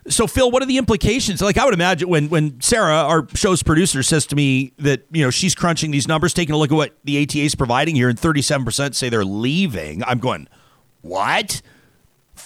So, 0.08 0.28
Phil, 0.28 0.50
what 0.50 0.64
are 0.64 0.66
the 0.66 0.78
implications? 0.78 1.42
Like, 1.42 1.58
I 1.58 1.66
would 1.66 1.74
imagine 1.74 2.08
when 2.08 2.30
when 2.30 2.62
Sarah, 2.62 3.04
our 3.04 3.28
show's 3.36 3.62
producer, 3.62 4.02
says 4.02 4.26
to 4.28 4.36
me 4.38 4.72
that 4.78 5.06
you 5.12 5.24
know 5.26 5.30
she's 5.30 5.54
crunching 5.54 5.92
these 5.92 6.08
numbers, 6.08 6.34
taking 6.34 6.56
a 6.56 6.58
look 6.58 6.72
at 6.72 6.76
what 6.76 6.98
the 7.04 7.22
ATA 7.22 7.40
is 7.40 7.54
providing 7.54 7.96
here, 7.96 8.08
and 8.08 8.18
thirty 8.18 8.42
seven 8.42 8.64
percent 8.66 8.96
say 8.96 9.10
they're 9.10 9.26
leaving. 9.26 10.04
I'm 10.06 10.20
going, 10.20 10.48
what? 11.02 11.62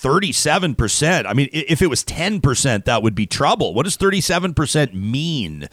Thirty 0.06 0.32
seven 0.32 0.76
percent. 0.76 1.26
I 1.26 1.34
mean, 1.34 1.50
if 1.52 1.82
it 1.82 1.88
was 1.88 2.04
ten 2.04 2.40
percent, 2.40 2.86
that 2.86 3.02
would 3.02 3.16
be 3.16 3.26
trouble. 3.26 3.74
What 3.74 3.86
does 3.86 3.96
thirty 3.96 4.22
seven 4.22 4.54
percent 4.54 4.94
mean? 4.94 5.68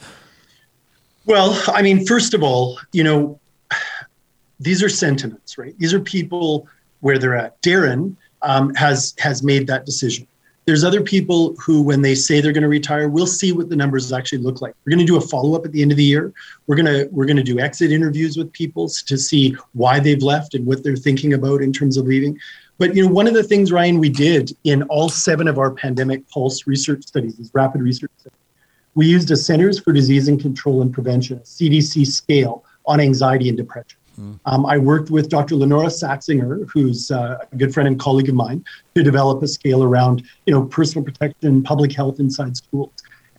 Well, 1.27 1.61
I 1.67 1.83
mean, 1.83 2.03
first 2.07 2.33
of 2.33 2.41
all, 2.41 2.79
you 2.93 3.03
know, 3.03 3.39
these 4.59 4.81
are 4.81 4.89
sentiments, 4.89 5.59
right? 5.59 5.77
These 5.77 5.93
are 5.93 5.99
people 5.99 6.67
where 7.01 7.19
they're 7.19 7.35
at. 7.35 7.61
Darin 7.61 8.17
um, 8.41 8.73
has 8.73 9.13
has 9.19 9.43
made 9.43 9.67
that 9.67 9.85
decision 9.85 10.27
there's 10.65 10.83
other 10.83 11.01
people 11.01 11.55
who, 11.55 11.81
when 11.81 12.01
they 12.01 12.15
say 12.15 12.39
they're 12.39 12.53
going 12.53 12.63
to 12.63 12.69
retire, 12.69 13.09
we'll 13.09 13.27
see 13.27 13.51
what 13.51 13.69
the 13.69 13.75
numbers 13.75 14.13
actually 14.13 14.37
look 14.37 14.61
like. 14.61 14.73
We're 14.85 14.91
going 14.91 15.05
to 15.05 15.11
do 15.11 15.17
a 15.17 15.21
follow 15.21 15.55
up 15.55 15.65
at 15.65 15.71
the 15.71 15.81
end 15.81 15.91
of 15.91 15.97
the 15.97 16.03
year. 16.03 16.33
We're 16.67 16.77
to 16.77 17.09
we're 17.11 17.25
going 17.25 17.37
to 17.37 17.43
do 17.43 17.59
exit 17.59 17.91
interviews 17.91 18.37
with 18.37 18.51
people 18.53 18.87
to 18.87 19.17
see 19.17 19.55
why 19.73 19.99
they've 19.99 20.23
left 20.23 20.53
and 20.53 20.65
what 20.65 20.83
they're 20.83 20.95
thinking 20.95 21.33
about 21.33 21.61
in 21.61 21.73
terms 21.73 21.97
of 21.97 22.05
leaving. 22.05 22.39
But 22.77 22.95
you 22.95 23.05
know, 23.05 23.13
one 23.13 23.27
of 23.27 23.33
the 23.33 23.43
things, 23.43 23.71
Ryan, 23.71 23.99
we 23.99 24.09
did 24.09 24.55
in 24.63 24.83
all 24.83 25.09
seven 25.09 25.47
of 25.47 25.57
our 25.57 25.71
pandemic 25.71 26.27
pulse 26.29 26.65
research 26.67 27.03
studies, 27.03 27.35
these 27.35 27.51
rapid 27.53 27.81
research 27.81 28.11
studies, 28.17 28.37
we 28.95 29.07
used 29.07 29.31
a 29.31 29.37
Centers 29.37 29.79
for 29.79 29.91
Disease 29.91 30.27
and 30.27 30.39
Control 30.39 30.81
and 30.81 30.93
Prevention 30.93 31.39
(CDC) 31.39 32.05
scale 32.05 32.63
on 32.85 32.99
anxiety 32.99 33.49
and 33.49 33.57
depression. 33.57 33.97
Mm. 34.19 34.39
Um, 34.45 34.65
I 34.65 34.77
worked 34.77 35.09
with 35.09 35.29
Dr. 35.29 35.55
Lynora 35.55 35.87
Saxinger, 35.87 36.69
who's 36.71 37.09
uh, 37.09 37.37
a 37.51 37.55
good 37.55 37.73
friend 37.73 37.87
and 37.87 37.99
colleague 37.99 38.29
of 38.29 38.35
mine, 38.35 38.63
to 38.95 39.01
develop 39.01 39.41
a 39.41 39.47
scale 39.47 39.83
around, 39.83 40.23
you 40.45 40.53
know, 40.53 40.65
personal 40.65 41.03
protection, 41.03 41.63
public 41.63 41.91
health 41.91 42.19
inside 42.19 42.55
schools. 42.55 42.91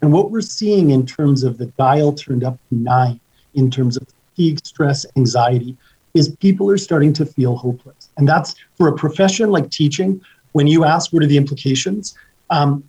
And 0.02 0.12
what 0.12 0.30
we're 0.30 0.40
seeing 0.40 0.90
in 0.90 1.06
terms 1.06 1.44
of 1.44 1.58
the 1.58 1.66
dial 1.66 2.12
turned 2.12 2.44
up 2.44 2.58
to 2.68 2.74
nine, 2.74 3.20
in 3.54 3.70
terms 3.70 3.96
of 3.96 4.06
fatigue, 4.08 4.58
stress, 4.64 5.06
anxiety, 5.16 5.76
is 6.14 6.34
people 6.36 6.68
are 6.70 6.78
starting 6.78 7.12
to 7.14 7.26
feel 7.26 7.56
hopeless. 7.56 8.03
And 8.16 8.28
that's 8.28 8.54
for 8.76 8.88
a 8.88 8.94
profession 8.94 9.50
like 9.50 9.70
teaching. 9.70 10.20
When 10.52 10.66
you 10.66 10.84
ask 10.84 11.12
what 11.12 11.22
are 11.22 11.26
the 11.26 11.36
implications, 11.36 12.16
um, 12.50 12.88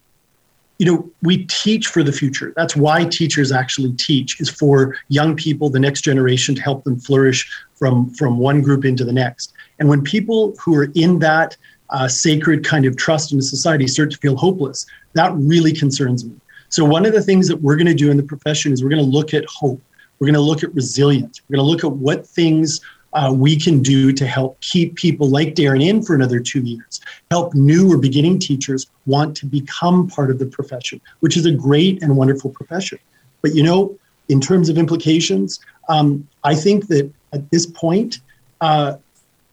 you 0.78 0.86
know 0.86 1.10
we 1.22 1.46
teach 1.46 1.88
for 1.88 2.04
the 2.04 2.12
future. 2.12 2.54
That's 2.56 2.76
why 2.76 3.06
teachers 3.06 3.52
actually 3.52 3.94
teach 3.94 4.42
is 4.42 4.50
for 4.50 4.98
young 5.08 5.36
people 5.36 5.70
the 5.70 5.80
next 5.80 6.02
generation 6.02 6.54
to 6.56 6.62
help 6.62 6.84
them 6.84 7.00
flourish 7.00 7.50
from 7.76 8.10
from 8.12 8.38
one 8.38 8.62
group 8.62 8.86
into 8.86 9.06
the 9.06 9.14
next. 9.14 9.54
And 9.80 9.88
when 9.90 10.02
people 10.02 10.56
who 10.60 10.76
are 10.76 10.90
in 10.96 11.20
that 11.20 11.56
uh, 11.92 12.08
sacred 12.08 12.66
kind 12.66 12.86
of 12.86 12.98
trust 12.98 13.32
in 13.32 13.40
a 13.40 13.42
society 13.42 13.88
start 13.88 14.12
to 14.12 14.18
feel 14.18 14.36
hopeless 14.36 14.86
that 15.14 15.32
really 15.36 15.72
concerns 15.72 16.26
me. 16.26 16.36
So 16.70 16.84
one 16.84 17.06
of 17.06 17.14
the 17.14 17.22
things 17.22 17.48
that 17.48 17.56
we're 17.62 17.78
going 17.78 17.88
to 17.88 17.94
do 17.94 18.12
in 18.12 18.18
the 18.18 18.24
profession 18.24 18.74
is 18.74 18.84
we're 18.84 18.90
going 18.90 19.04
to 19.04 19.10
look 19.10 19.34
at 19.34 19.46
hope. 19.46 19.82
We're 20.20 20.28
going 20.28 20.36
to 20.36 20.42
look 20.42 20.64
at 20.64 20.74
resilience. 20.74 21.42
We're 21.48 21.58
going 21.58 21.66
to 21.66 21.72
look 21.72 21.84
at 21.84 21.98
what 21.98 22.28
things 22.28 22.82
uh, 23.15 23.32
we 23.34 23.58
can 23.58 23.82
do 23.82 24.12
to 24.12 24.28
help 24.28 24.60
keep 24.60 24.95
people 24.95 25.30
like 25.30 25.56
Darin 25.56 25.82
in 25.82 26.04
for 26.04 26.15
another 26.15 26.39
two 26.39 26.62
years, 26.62 26.99
help 27.32 27.56
new 27.56 27.91
or 27.91 27.97
beginning 27.97 28.39
teachers 28.39 28.88
want 29.06 29.36
to 29.38 29.45
become 29.45 30.08
part 30.08 30.30
of 30.30 30.38
the 30.38 30.45
profession, 30.45 30.99
which 31.21 31.38
is 31.38 31.45
a 31.45 31.51
great 31.51 32.04
and 32.04 32.15
wonderful 32.17 32.51
profession. 32.51 32.99
But 33.41 33.56
you 33.56 33.63
know, 33.63 33.97
in 34.28 34.41
terms 34.41 34.67
of 34.67 34.78
implications, 34.78 35.62
um, 35.88 36.28
I 36.43 36.56
think 36.56 36.88
that 36.89 37.10
at 37.32 37.49
this 37.51 37.65
point, 37.65 38.19
uh, 38.60 38.97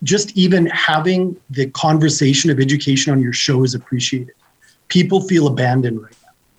just 0.03 0.37
even 0.37 0.67
having 0.67 1.37
the 1.51 1.71
conversation 1.71 2.51
of 2.51 2.59
education 2.59 3.13
on 3.13 3.23
your 3.23 3.33
show 3.33 3.63
is 3.63 3.75
appreciated. 3.75 4.35
People 4.89 5.21
feel 5.21 5.47
abandoned 5.47 6.03
right. 6.03 6.17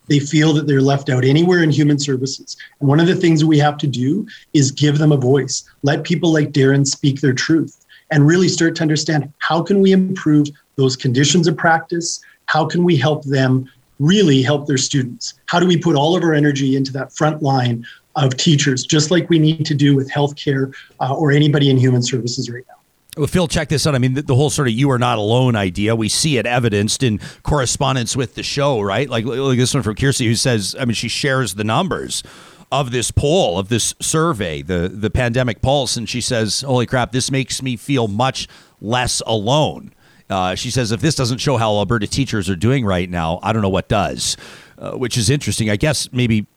They 0.07 0.19
feel 0.19 0.53
that 0.53 0.67
they're 0.67 0.81
left 0.81 1.09
out 1.09 1.23
anywhere 1.23 1.63
in 1.63 1.71
human 1.71 1.99
services. 1.99 2.57
And 2.79 2.89
one 2.89 2.99
of 2.99 3.07
the 3.07 3.15
things 3.15 3.45
we 3.45 3.57
have 3.59 3.77
to 3.77 3.87
do 3.87 4.27
is 4.53 4.71
give 4.71 4.97
them 4.97 5.11
a 5.11 5.17
voice. 5.17 5.63
Let 5.81 6.03
people 6.03 6.31
like 6.33 6.51
Darin 6.51 6.85
speak 6.85 7.21
their 7.21 7.33
truth 7.33 7.85
and 8.11 8.27
really 8.27 8.49
start 8.49 8.75
to 8.75 8.81
understand 8.81 9.31
how 9.39 9.61
can 9.61 9.81
we 9.81 9.91
improve 9.91 10.47
those 10.75 10.95
conditions 10.95 11.47
of 11.47 11.57
practice? 11.57 12.21
How 12.45 12.65
can 12.65 12.83
we 12.83 12.97
help 12.97 13.23
them 13.23 13.69
really 13.99 14.41
help 14.41 14.67
their 14.67 14.77
students? 14.77 15.35
How 15.45 15.59
do 15.59 15.67
we 15.67 15.77
put 15.77 15.95
all 15.95 16.15
of 16.15 16.23
our 16.23 16.33
energy 16.33 16.75
into 16.75 16.91
that 16.93 17.15
front 17.15 17.41
line 17.41 17.85
of 18.15 18.35
teachers, 18.37 18.85
just 18.85 19.09
like 19.09 19.29
we 19.29 19.39
need 19.39 19.65
to 19.65 19.73
do 19.73 19.95
with 19.95 20.11
healthcare 20.11 20.73
uh, 20.99 21.15
or 21.15 21.31
anybody 21.31 21.69
in 21.69 21.77
human 21.77 22.01
services 22.01 22.49
right 22.49 22.63
now? 22.67 22.82
Well, 23.15 23.27
Phil, 23.27 23.47
check 23.47 23.69
this 23.69 23.85
out. 23.85 23.93
I 23.93 23.99
mean, 23.99 24.15
the, 24.15 24.23
the, 24.23 24.35
whole 24.35 24.49
sort 24.49 24.67
of 24.67 24.73
"you 24.73 24.89
are 24.89 24.97
not 24.97 25.19
alone" 25.19 25.55
idea. 25.55 25.95
We 25.95 26.09
see 26.09 26.37
it 26.37 26.47
evidenced 26.47 27.03
in 27.03 27.19
correspondence 27.43 28.15
with 28.15 28.33
the 28.33 28.41
show, 28.41 28.81
right? 28.81 29.07
Like, 29.07 29.25
like 29.25 29.57
this 29.57 29.73
one 29.73 29.83
from 29.83 29.95
Kirsty, 29.95 30.25
who 30.25 30.33
says, 30.33 30.75
I 30.79 30.85
mean, 30.85 30.95
she 30.95 31.09
shares 31.09 31.53
the 31.53 31.63
numbers 31.63 32.23
of 32.71 32.89
this 32.89 33.11
poll, 33.11 33.59
of 33.59 33.69
this 33.69 33.93
survey, 33.99 34.63
the 34.63 34.89
the 34.91 35.11
pandemic 35.11 35.61
pulse, 35.61 35.95
and 35.95 36.09
she 36.09 36.21
says, 36.21 36.61
"Holy 36.61 36.87
crap, 36.87 37.11
this 37.11 37.29
makes 37.29 37.61
me 37.61 37.77
feel 37.77 38.07
much 38.07 38.47
less 38.81 39.21
alone." 39.27 39.93
Uh, 40.27 40.55
she 40.55 40.71
says, 40.71 40.91
"If 40.91 40.99
this 40.99 41.13
doesn't 41.13 41.37
show 41.37 41.57
how 41.57 41.75
Alberta 41.75 42.07
teachers 42.07 42.49
are 42.49 42.55
doing 42.55 42.83
right 42.83 43.09
now, 43.09 43.39
I 43.43 43.53
don't 43.53 43.61
know 43.61 43.69
what 43.69 43.89
does." 43.89 44.37
Uh, 44.79 44.93
which 44.93 45.19
is 45.19 45.29
interesting. 45.29 45.69
I 45.69 45.75
guess 45.75 46.11
maybe 46.11 46.47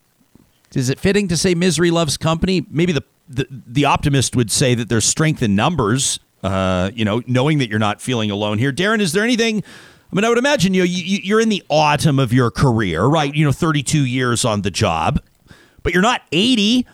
is 0.75 0.88
it 0.88 0.99
fitting 0.99 1.29
to 1.29 1.37
say 1.37 1.55
misery 1.55 1.90
loves 1.90 2.16
company? 2.16 2.64
Maybe 2.71 2.92
the 2.92 3.05
the, 3.29 3.47
the 3.51 3.85
optimist 3.85 4.35
would 4.37 4.51
say 4.51 4.75
that 4.75 4.88
there's 4.88 5.05
strength 5.05 5.42
in 5.42 5.55
numbers 5.55 6.19
uh, 6.46 6.90
you 6.94 7.04
know, 7.04 7.22
knowing 7.26 7.59
that 7.59 7.68
you're 7.68 7.78
not 7.78 8.00
feeling 8.00 8.30
alone 8.30 8.59
here. 8.59 8.72
Darin, 8.72 9.00
is 9.00 9.12
there 9.12 9.24
anything? 9.24 9.62
I 10.12 10.16
mean, 10.16 10.24
I 10.24 10.28
would 10.28 10.38
imagine 10.38 10.74
you, 10.74 10.85
you 10.85 11.18
you're 11.22 11.40
in 11.40 11.48
the 11.48 11.62
autumn 11.68 12.18
of 12.18 12.32
your 12.32 12.50
career, 12.50 13.04
right? 13.04 13.35
You 13.35 13.44
know, 13.44 13.52
32 13.52 14.04
years 14.04 14.44
on 14.44 14.62
the 14.62 14.70
job, 14.70 15.20
but 15.82 15.92
you're 15.92 16.02
not 16.02 16.22
80. 16.32 16.87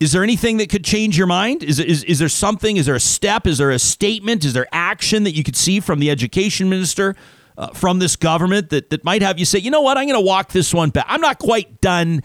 Is 0.00 0.12
there 0.12 0.22
anything 0.22 0.56
that 0.56 0.70
could 0.70 0.84
change 0.84 1.18
your 1.18 1.26
mind? 1.26 1.62
Is, 1.62 1.78
is, 1.78 2.04
is 2.04 2.18
there 2.18 2.28
something? 2.28 2.78
Is 2.78 2.86
there 2.86 2.94
a 2.94 3.00
step? 3.00 3.46
Is 3.46 3.58
there 3.58 3.70
a 3.70 3.78
statement? 3.78 4.44
Is 4.44 4.54
there 4.54 4.66
action 4.72 5.24
that 5.24 5.32
you 5.32 5.44
could 5.44 5.56
see 5.56 5.78
from 5.78 6.00
the 6.00 6.10
education 6.10 6.70
minister, 6.70 7.14
uh, 7.58 7.68
from 7.68 7.98
this 7.98 8.16
government 8.16 8.70
that, 8.70 8.88
that 8.90 9.04
might 9.04 9.20
have 9.20 9.38
you 9.38 9.44
say, 9.44 9.58
you 9.58 9.70
know 9.70 9.82
what, 9.82 9.98
I'm 9.98 10.06
going 10.06 10.18
to 10.18 10.26
walk 10.26 10.52
this 10.52 10.72
one 10.72 10.88
back. 10.88 11.04
I'm 11.06 11.20
not 11.20 11.38
quite 11.38 11.82
done 11.82 12.22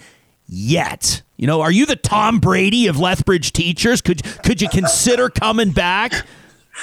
yet. 0.47 1.21
You 1.37 1.47
know, 1.47 1.61
are 1.61 1.71
you 1.71 1.85
the 1.85 1.97
Tom 1.97 2.39
Brady 2.39 2.87
of 2.87 2.97
Lethbridge 2.97 3.51
teachers? 3.51 4.01
Could 4.01 4.23
could 4.43 4.61
you 4.61 4.69
consider 4.69 5.29
coming 5.29 5.71
back? 5.71 6.25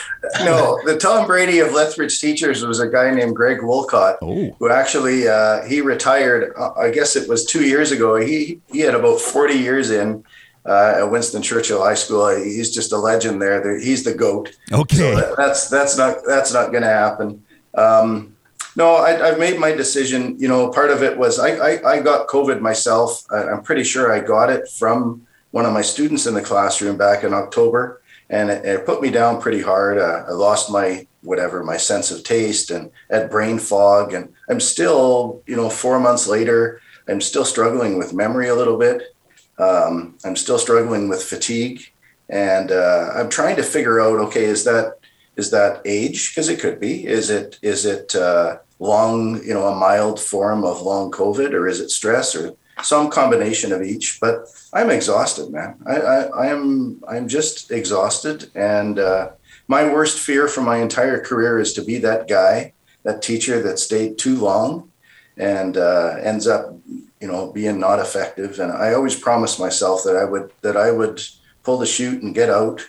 no, 0.45 0.79
the 0.85 0.97
Tom 0.97 1.27
Brady 1.27 1.59
of 1.59 1.73
Lethbridge 1.73 2.21
teachers 2.21 2.65
was 2.65 2.81
a 2.81 2.89
guy 2.89 3.11
named 3.11 3.37
Greg 3.37 3.63
Wolcott, 3.63 4.19
oh. 4.23 4.55
who 4.59 4.71
actually 4.71 5.29
uh, 5.29 5.65
he 5.65 5.81
retired. 5.81 6.53
Uh, 6.57 6.73
I 6.75 6.91
guess 6.91 7.17
it 7.17 7.29
was 7.29 7.45
two 7.45 7.67
years 7.67 7.93
ago. 7.93 8.17
He 8.17 8.61
he 8.71 8.81
had 8.81 8.95
about 8.95 9.21
forty 9.21 9.55
years 9.55 9.91
in 9.91 10.25
uh, 10.65 10.95
at 10.99 11.11
Winston 11.11 11.43
Churchill 11.43 11.83
High 11.83 11.95
School. 11.95 12.29
He's 12.37 12.73
just 12.73 12.93
a 12.93 12.97
legend 12.97 13.41
there. 13.43 13.79
He's 13.79 14.05
the 14.05 14.15
goat. 14.15 14.57
Okay, 14.73 14.97
so 14.97 15.35
that's 15.37 15.69
that's 15.69 15.97
not 15.97 16.19
that's 16.27 16.53
not 16.53 16.71
going 16.71 16.83
to 16.83 16.89
happen. 16.89 17.45
Um, 17.75 18.37
no, 18.75 18.97
I, 18.97 19.11
have 19.13 19.39
made 19.39 19.59
my 19.59 19.73
decision. 19.73 20.37
You 20.39 20.49
know, 20.49 20.71
part 20.71 20.91
of 20.91 21.03
it 21.03 21.17
was 21.19 21.39
I 21.39 21.51
I, 21.57 21.93
I 21.95 22.01
got 22.01 22.29
COVID 22.29 22.61
myself. 22.61 23.25
I, 23.31 23.45
I'm 23.45 23.63
pretty 23.63 23.85
sure 23.85 24.13
I 24.13 24.21
got 24.21 24.51
it 24.51 24.69
from 24.69 25.27
one 25.51 25.67
of 25.67 25.73
my 25.73 25.83
students 25.83 26.27
in 26.27 26.35
the 26.35 26.41
classroom 26.41 26.97
back 26.97 27.25
in 27.25 27.35
October 27.35 28.02
and 28.33 28.51
it, 28.51 28.65
it 28.65 28.87
put 28.87 29.03
me 29.03 29.11
down 29.11 29.41
pretty 29.41 29.61
hard. 29.61 29.99
Uh, 29.99 30.25
I 30.27 30.33
lost 30.33 30.71
my 30.71 31.07
whatever 31.21 31.63
my 31.63 31.77
sense 31.77 32.11
of 32.11 32.25
taste 32.25 32.73
and 32.73 32.91
had 33.09 33.31
brain 33.31 33.61
fog, 33.61 34.13
and 34.13 34.33
I'm 34.49 34.59
still, 34.59 35.43
you 35.47 35.55
know, 35.55 35.71
four 35.71 36.01
months 36.01 36.27
later, 36.27 36.81
I'm 37.07 37.21
still 37.21 37.45
struggling 37.45 37.97
with 37.99 38.13
memory 38.13 38.49
a 38.49 38.57
little 38.57 38.79
bit. 38.79 39.15
Um, 39.59 40.19
I'm 40.25 40.35
still 40.35 40.59
struggling 40.59 41.09
with 41.09 41.23
fatigue, 41.23 41.83
and 42.29 42.73
uh, 42.73 43.11
I'm 43.15 43.29
trying 43.29 43.57
to 43.57 43.63
figure 43.63 44.01
out, 44.01 44.19
okay, 44.19 44.45
is 44.45 44.65
that 44.65 44.99
is 45.37 45.51
that 45.51 45.83
age? 45.85 46.31
Because 46.31 46.49
it 46.49 46.61
could 46.61 46.81
be. 46.81 47.07
Is 47.07 47.31
it 47.31 47.59
is 47.63 47.85
it 47.85 48.15
uh, 48.17 48.59
long, 48.79 49.45
you 49.45 49.55
know, 49.55 49.69
a 49.69 49.77
mild 49.77 50.19
form 50.19 50.65
of 50.65 50.83
long 50.83 51.11
COVID, 51.11 51.53
or 51.53 51.69
is 51.69 51.81
it 51.81 51.91
stress, 51.91 52.35
or 52.35 52.57
some 52.83 53.11
combination 53.11 53.73
of 53.73 53.83
each. 53.83 54.19
But 54.21 54.47
I'm 54.73 54.91
exhausted, 54.91 55.51
man. 55.51 55.77
I, 55.87 55.97
I, 55.97 56.19
I 56.45 56.47
am 56.47 57.03
I'm 57.09 57.29
just 57.29 57.71
exhausted, 57.71 58.51
and 58.55 58.99
uh, 58.99 59.31
my 59.69 59.85
worst 59.85 60.19
fear 60.19 60.49
for 60.49 60.63
my 60.63 60.79
entire 60.79 61.21
career 61.21 61.59
is 61.59 61.73
to 61.75 61.85
be 61.85 61.99
that 61.99 62.29
guy, 62.29 62.73
that 63.03 63.23
teacher 63.23 63.63
that 63.63 63.79
stayed 63.79 64.19
too 64.19 64.37
long, 64.37 64.91
and 65.37 65.77
uh, 65.77 66.17
ends 66.23 66.47
up, 66.47 66.75
you 67.21 67.29
know, 67.29 67.53
being 67.53 67.79
not 67.79 67.99
effective. 67.99 68.59
And 68.61 68.73
I 68.73 68.95
always 68.95 69.19
promised 69.19 69.61
myself 69.61 70.03
that 70.05 70.17
I 70.17 70.25
would 70.25 70.51
that 70.63 70.77
I 70.77 70.91
would 70.91 71.21
pull 71.63 71.79
the 71.79 71.87
chute 71.87 72.23
and 72.23 72.35
get 72.35 72.51
out. 72.51 72.81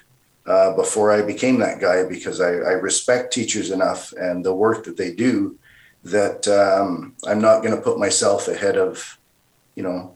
Uh, 0.46 0.76
before 0.76 1.10
I 1.10 1.22
became 1.22 1.58
that 1.60 1.80
guy, 1.80 2.04
because 2.04 2.42
I, 2.42 2.50
I 2.50 2.74
respect 2.74 3.32
teachers 3.32 3.72
enough 3.72 4.12
and 4.12 4.44
the 4.44 4.54
work 4.54 4.84
that 4.84 4.98
they 4.98 5.14
do, 5.14 5.58
that 6.04 6.46
um, 6.50 7.16
I'm 7.26 7.40
not 7.40 7.64
going 7.64 7.74
to 7.74 7.82
put 7.82 7.98
myself 7.98 8.50
ahead 8.50 8.76
of 8.76 9.18
you 9.76 9.84
know, 9.84 10.16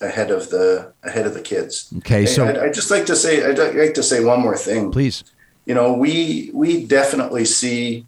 ahead 0.00 0.30
of 0.30 0.50
the 0.50 0.92
ahead 1.02 1.26
of 1.26 1.34
the 1.34 1.40
kids. 1.40 1.92
Okay, 1.98 2.26
so 2.26 2.46
I, 2.46 2.66
I 2.66 2.72
just 2.72 2.90
like 2.90 3.06
to 3.06 3.16
say 3.16 3.44
I'd 3.44 3.58
like 3.58 3.94
to 3.94 4.02
say 4.02 4.24
one 4.24 4.40
more 4.40 4.56
thing, 4.56 4.90
please. 4.90 5.24
You 5.64 5.74
know, 5.74 5.92
we 5.92 6.50
we 6.52 6.86
definitely 6.86 7.44
see 7.44 8.06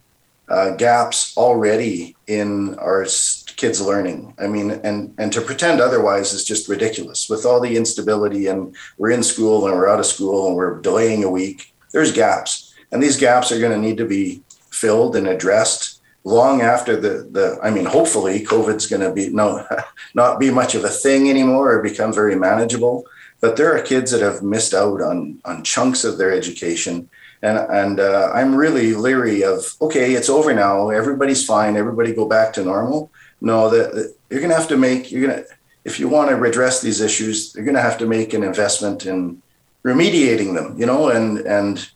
uh, 0.48 0.70
gaps 0.76 1.37
already 1.37 2.16
in 2.26 2.74
our 2.76 3.07
kids' 3.57 3.80
learning. 3.80 4.35
I 4.38 4.46
mean, 4.46 4.70
and 4.70 5.14
and 5.18 5.33
to 5.33 5.40
pretend 5.40 5.80
otherwise 5.80 6.33
is 6.33 6.44
just 6.44 6.68
ridiculous. 6.68 7.28
With 7.28 7.44
all 7.44 7.61
the 7.61 7.76
instability, 7.76 8.46
and 8.46 8.74
we're 8.98 9.11
in 9.11 9.22
school 9.22 9.66
and 9.66 9.74
we're 9.74 9.88
out 9.88 10.00
of 10.00 10.07
school 10.07 10.48
and 10.48 10.57
we're 10.57 10.80
delaying 10.80 11.24
a 11.24 11.30
week. 11.30 11.74
There's 11.92 12.12
gaps, 12.12 12.74
and 12.92 13.02
these 13.02 13.16
gaps 13.16 13.50
are 13.52 13.61
going 13.61 13.72
to 13.72 13.78
need 13.78 13.98
to 13.98 14.07
be 14.07 14.42
filled 14.70 15.16
and 15.16 15.28
addressed 15.28 15.93
long 16.25 16.63
after 16.63 16.97
the 16.97 17.29
the 17.31 17.59
I 17.63 17.71
mean, 17.71 17.85
hopefully 17.85 18.45
COVID's 18.45 18.87
going 18.87 19.03
to 19.03 19.13
be 19.13 19.31
no 19.31 19.67
not 20.15 20.41
be 20.41 20.51
much 20.51 20.75
of 20.75 20.85
a 20.85 20.89
thing 20.89 21.31
anymore 21.31 21.73
or 21.73 21.83
become 21.83 22.13
very 22.13 22.35
manageable. 22.35 23.07
But 23.41 23.57
there 23.57 23.77
are 23.77 23.83
kids 23.83 24.11
that 24.11 24.23
have 24.23 24.43
missed 24.43 24.75
out 24.75 25.03
on 25.03 25.39
on 25.45 25.63
chunks 25.65 26.05
of 26.05 26.17
their 26.17 26.33
education, 26.33 27.09
and 27.43 27.59
and 27.59 28.01
uh, 28.01 28.31
I'm 28.35 28.55
really 28.55 28.95
leery 28.95 29.45
of 29.45 29.75
okay, 29.81 30.15
it's 30.15 30.31
over 30.31 30.55
now, 30.55 30.89
everybody's 30.89 31.45
fine, 31.45 31.77
everybody 31.77 32.15
go 32.15 32.27
back 32.27 32.55
to 32.55 32.65
normal. 32.65 33.11
No, 33.41 33.69
that 33.69 34.15
you're 34.31 34.41
going 34.41 34.51
to 34.51 34.57
have 34.57 34.69
to 34.69 34.79
make 34.79 35.13
you're 35.13 35.27
going 35.27 35.43
to 35.43 35.47
if 35.85 36.01
you 36.01 36.09
want 36.09 36.31
to 36.31 36.37
redress 36.37 36.81
these 36.81 37.03
issues, 37.03 37.55
you're 37.55 37.65
going 37.65 37.77
to 37.77 37.83
have 37.83 37.99
to 37.99 38.07
make 38.07 38.33
an 38.33 38.43
investment 38.43 39.05
in 39.05 39.43
remediating 39.85 40.55
them, 40.55 40.79
you 40.79 40.87
know, 40.87 41.11
and 41.11 41.39
and 41.41 41.91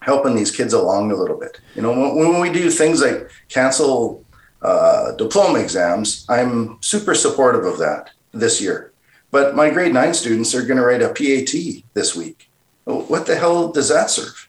helping 0.00 0.34
these 0.34 0.50
kids 0.50 0.72
along 0.72 1.12
a 1.12 1.14
little 1.14 1.38
bit. 1.38 1.60
You 1.74 1.82
know, 1.82 1.90
when, 1.90 2.16
when 2.16 2.40
we 2.40 2.50
do 2.50 2.70
things 2.70 3.02
like 3.02 3.30
cancel 3.48 4.24
uh, 4.62 5.12
diploma 5.12 5.58
exams, 5.60 6.26
I'm 6.28 6.78
super 6.82 7.14
supportive 7.14 7.64
of 7.64 7.78
that 7.78 8.10
this 8.32 8.60
year. 8.60 8.92
But 9.30 9.54
my 9.54 9.70
grade 9.70 9.94
nine 9.94 10.14
students 10.14 10.54
are 10.54 10.62
going 10.62 10.78
to 10.78 10.84
write 10.84 11.02
a 11.02 11.08
PAT 11.08 11.84
this 11.94 12.16
week. 12.16 12.50
What 12.84 13.26
the 13.26 13.36
hell 13.36 13.70
does 13.70 13.88
that 13.88 14.10
serve? 14.10 14.48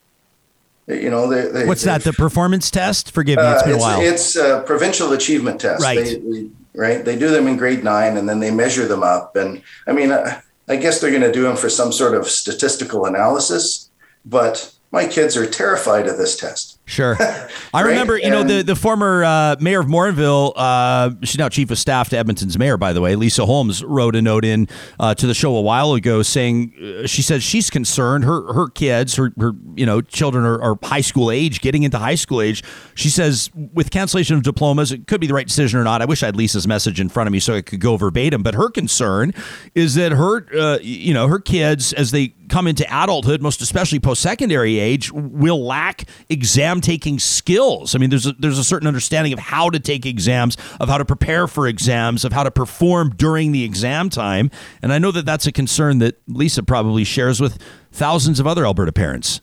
You 0.87 1.09
know, 1.09 1.29
they, 1.29 1.47
they, 1.47 1.67
what's 1.67 1.83
that? 1.83 2.03
The 2.03 2.11
performance 2.11 2.71
test? 2.71 3.11
Forgive 3.11 3.37
me, 3.37 3.43
it's 3.43 3.63
been 3.63 3.73
uh, 3.73 3.77
a 3.77 3.79
while. 3.79 4.01
It's 4.01 4.35
a 4.35 4.63
provincial 4.65 5.13
achievement 5.13 5.61
test. 5.61 5.83
Right. 5.83 6.03
They, 6.03 6.49
right. 6.73 7.05
They 7.05 7.17
do 7.17 7.29
them 7.29 7.47
in 7.47 7.55
grade 7.55 7.83
nine, 7.83 8.17
and 8.17 8.27
then 8.27 8.39
they 8.39 8.51
measure 8.51 8.87
them 8.87 9.03
up. 9.03 9.35
And 9.35 9.61
I 9.85 9.93
mean, 9.93 10.11
uh, 10.11 10.41
I 10.67 10.75
guess 10.77 10.99
they're 10.99 11.11
going 11.11 11.21
to 11.21 11.31
do 11.31 11.43
them 11.43 11.55
for 11.55 11.69
some 11.69 11.91
sort 11.91 12.15
of 12.15 12.27
statistical 12.27 13.05
analysis. 13.05 13.89
But 14.25 14.73
my 14.91 15.07
kids 15.07 15.37
are 15.37 15.45
terrified 15.45 16.07
of 16.07 16.17
this 16.17 16.35
test. 16.35 16.79
Sure. 16.85 17.17
I 17.73 17.81
remember, 17.81 18.17
you 18.17 18.29
know, 18.29 18.43
the, 18.43 18.61
the 18.61 18.75
former 18.75 19.23
uh, 19.23 19.55
mayor 19.61 19.79
of 19.79 19.87
Morinville, 19.87 20.51
uh, 20.57 21.11
she's 21.23 21.37
now 21.37 21.47
chief 21.47 21.71
of 21.71 21.77
staff 21.77 22.09
to 22.09 22.17
Edmonton's 22.17 22.57
mayor, 22.59 22.75
by 22.75 22.91
the 22.91 22.99
way, 22.99 23.15
Lisa 23.15 23.45
Holmes, 23.45 23.81
wrote 23.85 24.17
a 24.17 24.21
note 24.21 24.43
in 24.43 24.67
uh, 24.99 25.15
to 25.15 25.25
the 25.25 25.33
show 25.33 25.55
a 25.55 25.61
while 25.61 25.93
ago 25.93 26.21
saying, 26.21 26.73
uh, 27.03 27.07
she 27.07 27.21
says 27.21 27.41
she's 27.41 27.69
concerned, 27.69 28.25
her 28.25 28.51
her 28.51 28.67
kids, 28.67 29.15
her, 29.15 29.31
her 29.39 29.53
you 29.75 29.85
know, 29.85 30.01
children 30.01 30.43
are, 30.43 30.61
are, 30.61 30.77
high 30.83 31.01
school 31.01 31.31
age, 31.31 31.61
getting 31.61 31.83
into 31.83 31.97
high 31.97 32.15
school 32.15 32.41
age. 32.41 32.61
She 32.95 33.09
says 33.09 33.49
with 33.55 33.91
cancellation 33.91 34.35
of 34.35 34.43
diplomas, 34.43 34.91
it 34.91 35.07
could 35.07 35.21
be 35.21 35.27
the 35.27 35.33
right 35.33 35.47
decision 35.47 35.79
or 35.79 35.85
not. 35.85 36.01
I 36.01 36.05
wish 36.05 36.21
I 36.21 36.25
had 36.25 36.35
Lisa's 36.35 36.67
message 36.67 36.99
in 36.99 37.07
front 37.07 37.27
of 37.27 37.31
me 37.31 37.39
so 37.39 37.55
I 37.55 37.61
could 37.61 37.79
go 37.79 37.95
verbatim, 37.95 38.43
but 38.43 38.55
her 38.55 38.69
concern 38.69 39.33
is 39.73 39.95
that 39.95 40.11
her, 40.11 40.45
uh, 40.57 40.79
you 40.81 41.13
know, 41.13 41.27
her 41.27 41.39
kids, 41.39 41.93
as 41.93 42.11
they 42.11 42.33
come 42.51 42.67
into 42.67 42.85
adulthood, 42.85 43.41
most 43.41 43.61
especially 43.61 43.99
post 43.99 44.21
secondary 44.21 44.77
age, 44.77 45.11
will 45.11 45.65
lack 45.65 46.03
exam 46.29 46.81
taking 46.81 47.17
skills. 47.17 47.95
I 47.95 47.97
mean, 47.97 48.09
there's 48.09 48.27
a, 48.27 48.33
there's 48.33 48.59
a 48.59 48.63
certain 48.63 48.87
understanding 48.87 49.31
of 49.31 49.39
how 49.39 49.69
to 49.69 49.79
take 49.79 50.05
exams, 50.05 50.57
of 50.79 50.89
how 50.89 50.97
to 50.97 51.05
prepare 51.05 51.47
for 51.47 51.65
exams, 51.65 52.25
of 52.25 52.33
how 52.33 52.43
to 52.43 52.51
perform 52.51 53.11
during 53.15 53.53
the 53.53 53.63
exam 53.63 54.09
time. 54.09 54.51
And 54.81 54.91
I 54.91 54.99
know 54.99 55.11
that 55.11 55.25
that's 55.25 55.47
a 55.47 55.51
concern 55.51 55.99
that 55.99 56.21
Lisa 56.27 56.61
probably 56.61 57.05
shares 57.05 57.39
with 57.39 57.57
thousands 57.91 58.39
of 58.39 58.45
other 58.45 58.65
Alberta 58.65 58.91
parents. 58.91 59.39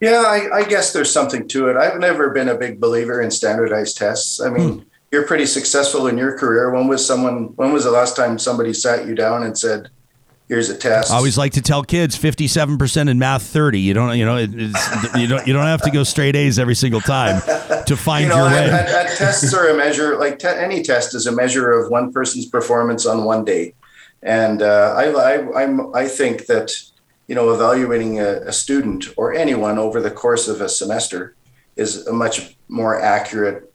Yeah, 0.00 0.24
I, 0.26 0.60
I, 0.60 0.64
guess 0.64 0.94
there's 0.94 1.12
something 1.12 1.46
to 1.48 1.68
it. 1.68 1.76
I've 1.76 2.00
never 2.00 2.30
been 2.30 2.48
a 2.48 2.54
big 2.54 2.80
believer 2.80 3.20
in 3.20 3.30
standardized 3.30 3.98
tests. 3.98 4.40
I 4.40 4.48
mean, 4.48 4.72
hmm. 4.78 4.88
you're 5.12 5.26
pretty 5.26 5.44
successful 5.44 6.06
in 6.06 6.16
your 6.16 6.38
career. 6.38 6.70
When 6.70 6.88
was 6.88 7.06
someone? 7.06 7.54
When 7.56 7.70
was 7.70 7.84
the 7.84 7.90
last 7.90 8.16
time 8.16 8.38
somebody 8.38 8.72
sat 8.72 9.06
you 9.06 9.14
down 9.14 9.42
and 9.42 9.58
said, 9.58 9.90
"Here's 10.50 10.68
a 10.68 10.76
test"? 10.76 11.10
I 11.10 11.16
always 11.16 11.38
like 11.38 11.52
to 11.52 11.62
tell 11.62 11.82
kids, 11.82 12.16
57 12.16 12.76
percent 12.76 13.08
in 13.08 13.18
math, 13.18 13.42
30. 13.42 13.80
You 13.80 13.94
don't, 13.94 14.18
you 14.18 14.26
know, 14.26 14.36
you 14.36 15.26
don't, 15.26 15.46
you 15.46 15.54
don't 15.54 15.64
have 15.64 15.80
to 15.82 15.90
go 15.90 16.02
straight 16.02 16.36
A's 16.36 16.58
every 16.58 16.74
single 16.74 17.00
time 17.00 17.40
to 17.86 17.96
find 17.96 18.24
you 18.24 18.28
know, 18.28 18.46
your 18.48 18.50
way. 18.50 18.66
Tests 19.16 19.54
are 19.54 19.68
a 19.68 19.76
measure. 19.76 20.18
Like 20.18 20.38
te- 20.38 20.48
any 20.48 20.82
test 20.82 21.14
is 21.14 21.26
a 21.26 21.32
measure 21.32 21.70
of 21.70 21.90
one 21.90 22.12
person's 22.12 22.44
performance 22.44 23.06
on 23.06 23.24
one 23.24 23.46
day, 23.46 23.74
and 24.22 24.60
uh, 24.60 24.94
I, 24.94 25.04
I, 25.06 25.62
I'm, 25.62 25.94
I 25.94 26.06
think 26.06 26.46
that 26.46 26.72
you 27.30 27.36
know, 27.36 27.54
evaluating 27.54 28.18
a, 28.18 28.40
a, 28.40 28.52
student 28.52 29.06
or 29.16 29.32
anyone 29.32 29.78
over 29.78 30.00
the 30.00 30.10
course 30.10 30.48
of 30.48 30.60
a 30.60 30.68
semester 30.68 31.36
is 31.76 32.04
a 32.08 32.12
much 32.12 32.56
more 32.66 33.00
accurate 33.00 33.69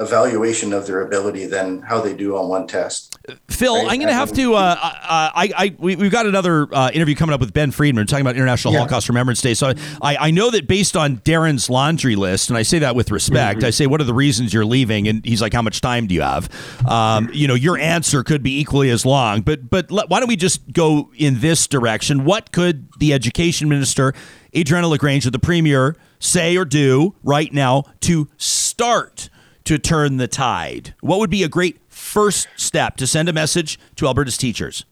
evaluation 0.00 0.72
of 0.72 0.86
their 0.86 1.00
ability 1.00 1.46
than 1.46 1.82
how 1.82 2.00
they 2.00 2.14
do 2.14 2.36
on 2.36 2.48
one 2.48 2.68
test. 2.68 3.18
Phil, 3.48 3.74
right? 3.74 3.90
I'm 3.90 3.98
going 3.98 4.08
to 4.08 4.14
have 4.14 4.32
to. 4.32 4.54
Uh, 4.54 4.58
uh, 4.58 5.30
I, 5.34 5.52
I, 5.56 5.76
we, 5.78 5.96
have 5.96 6.12
got 6.12 6.26
another 6.26 6.72
uh, 6.72 6.90
interview 6.94 7.16
coming 7.16 7.34
up 7.34 7.40
with 7.40 7.52
Ben 7.52 7.72
Freeman 7.72 8.06
talking 8.06 8.20
about 8.24 8.36
International 8.36 8.72
yeah. 8.72 8.80
Holocaust 8.80 9.08
Remembrance 9.08 9.40
Day. 9.40 9.54
So 9.54 9.72
I, 10.00 10.16
I 10.16 10.30
know 10.30 10.50
that 10.50 10.68
based 10.68 10.96
on 10.96 11.16
Darin's 11.24 11.68
laundry 11.68 12.14
list, 12.14 12.48
and 12.48 12.56
I 12.56 12.62
say 12.62 12.78
that 12.78 12.94
with 12.94 13.10
respect, 13.10 13.58
mm-hmm. 13.58 13.66
I 13.66 13.70
say, 13.70 13.86
what 13.86 14.00
are 14.00 14.04
the 14.04 14.14
reasons 14.14 14.54
you're 14.54 14.64
leaving? 14.64 15.08
And 15.08 15.24
he's 15.24 15.42
like, 15.42 15.52
how 15.52 15.62
much 15.62 15.80
time 15.80 16.06
do 16.06 16.14
you 16.14 16.22
have? 16.22 16.48
Um, 16.86 17.28
you 17.32 17.48
know, 17.48 17.54
your 17.54 17.76
answer 17.76 18.22
could 18.22 18.42
be 18.42 18.60
equally 18.60 18.90
as 18.90 19.04
long. 19.04 19.40
But 19.40 19.68
but 19.68 19.90
let, 19.90 20.08
why 20.08 20.20
don't 20.20 20.28
we 20.28 20.36
just 20.36 20.72
go 20.72 21.10
in 21.16 21.40
this 21.40 21.66
direction? 21.66 22.24
What 22.24 22.52
could 22.52 22.88
the 22.98 23.12
education 23.12 23.68
minister, 23.68 24.14
Adriana 24.56 24.88
LaGrange, 24.88 25.26
or 25.26 25.30
the 25.30 25.40
premier 25.40 25.96
say 26.20 26.56
or 26.56 26.64
do 26.64 27.16
right 27.24 27.52
now 27.52 27.82
to 28.00 28.28
start? 28.36 29.28
To 29.68 29.78
turn 29.78 30.16
the 30.16 30.26
tide? 30.26 30.94
What 31.02 31.18
would 31.18 31.28
be 31.28 31.42
a 31.42 31.48
great 31.48 31.78
first 31.90 32.48
step 32.56 32.96
to 32.96 33.06
send 33.06 33.28
a 33.28 33.34
message 33.34 33.78
to 33.96 34.06
Alberta's 34.06 34.38
teachers? 34.38 34.86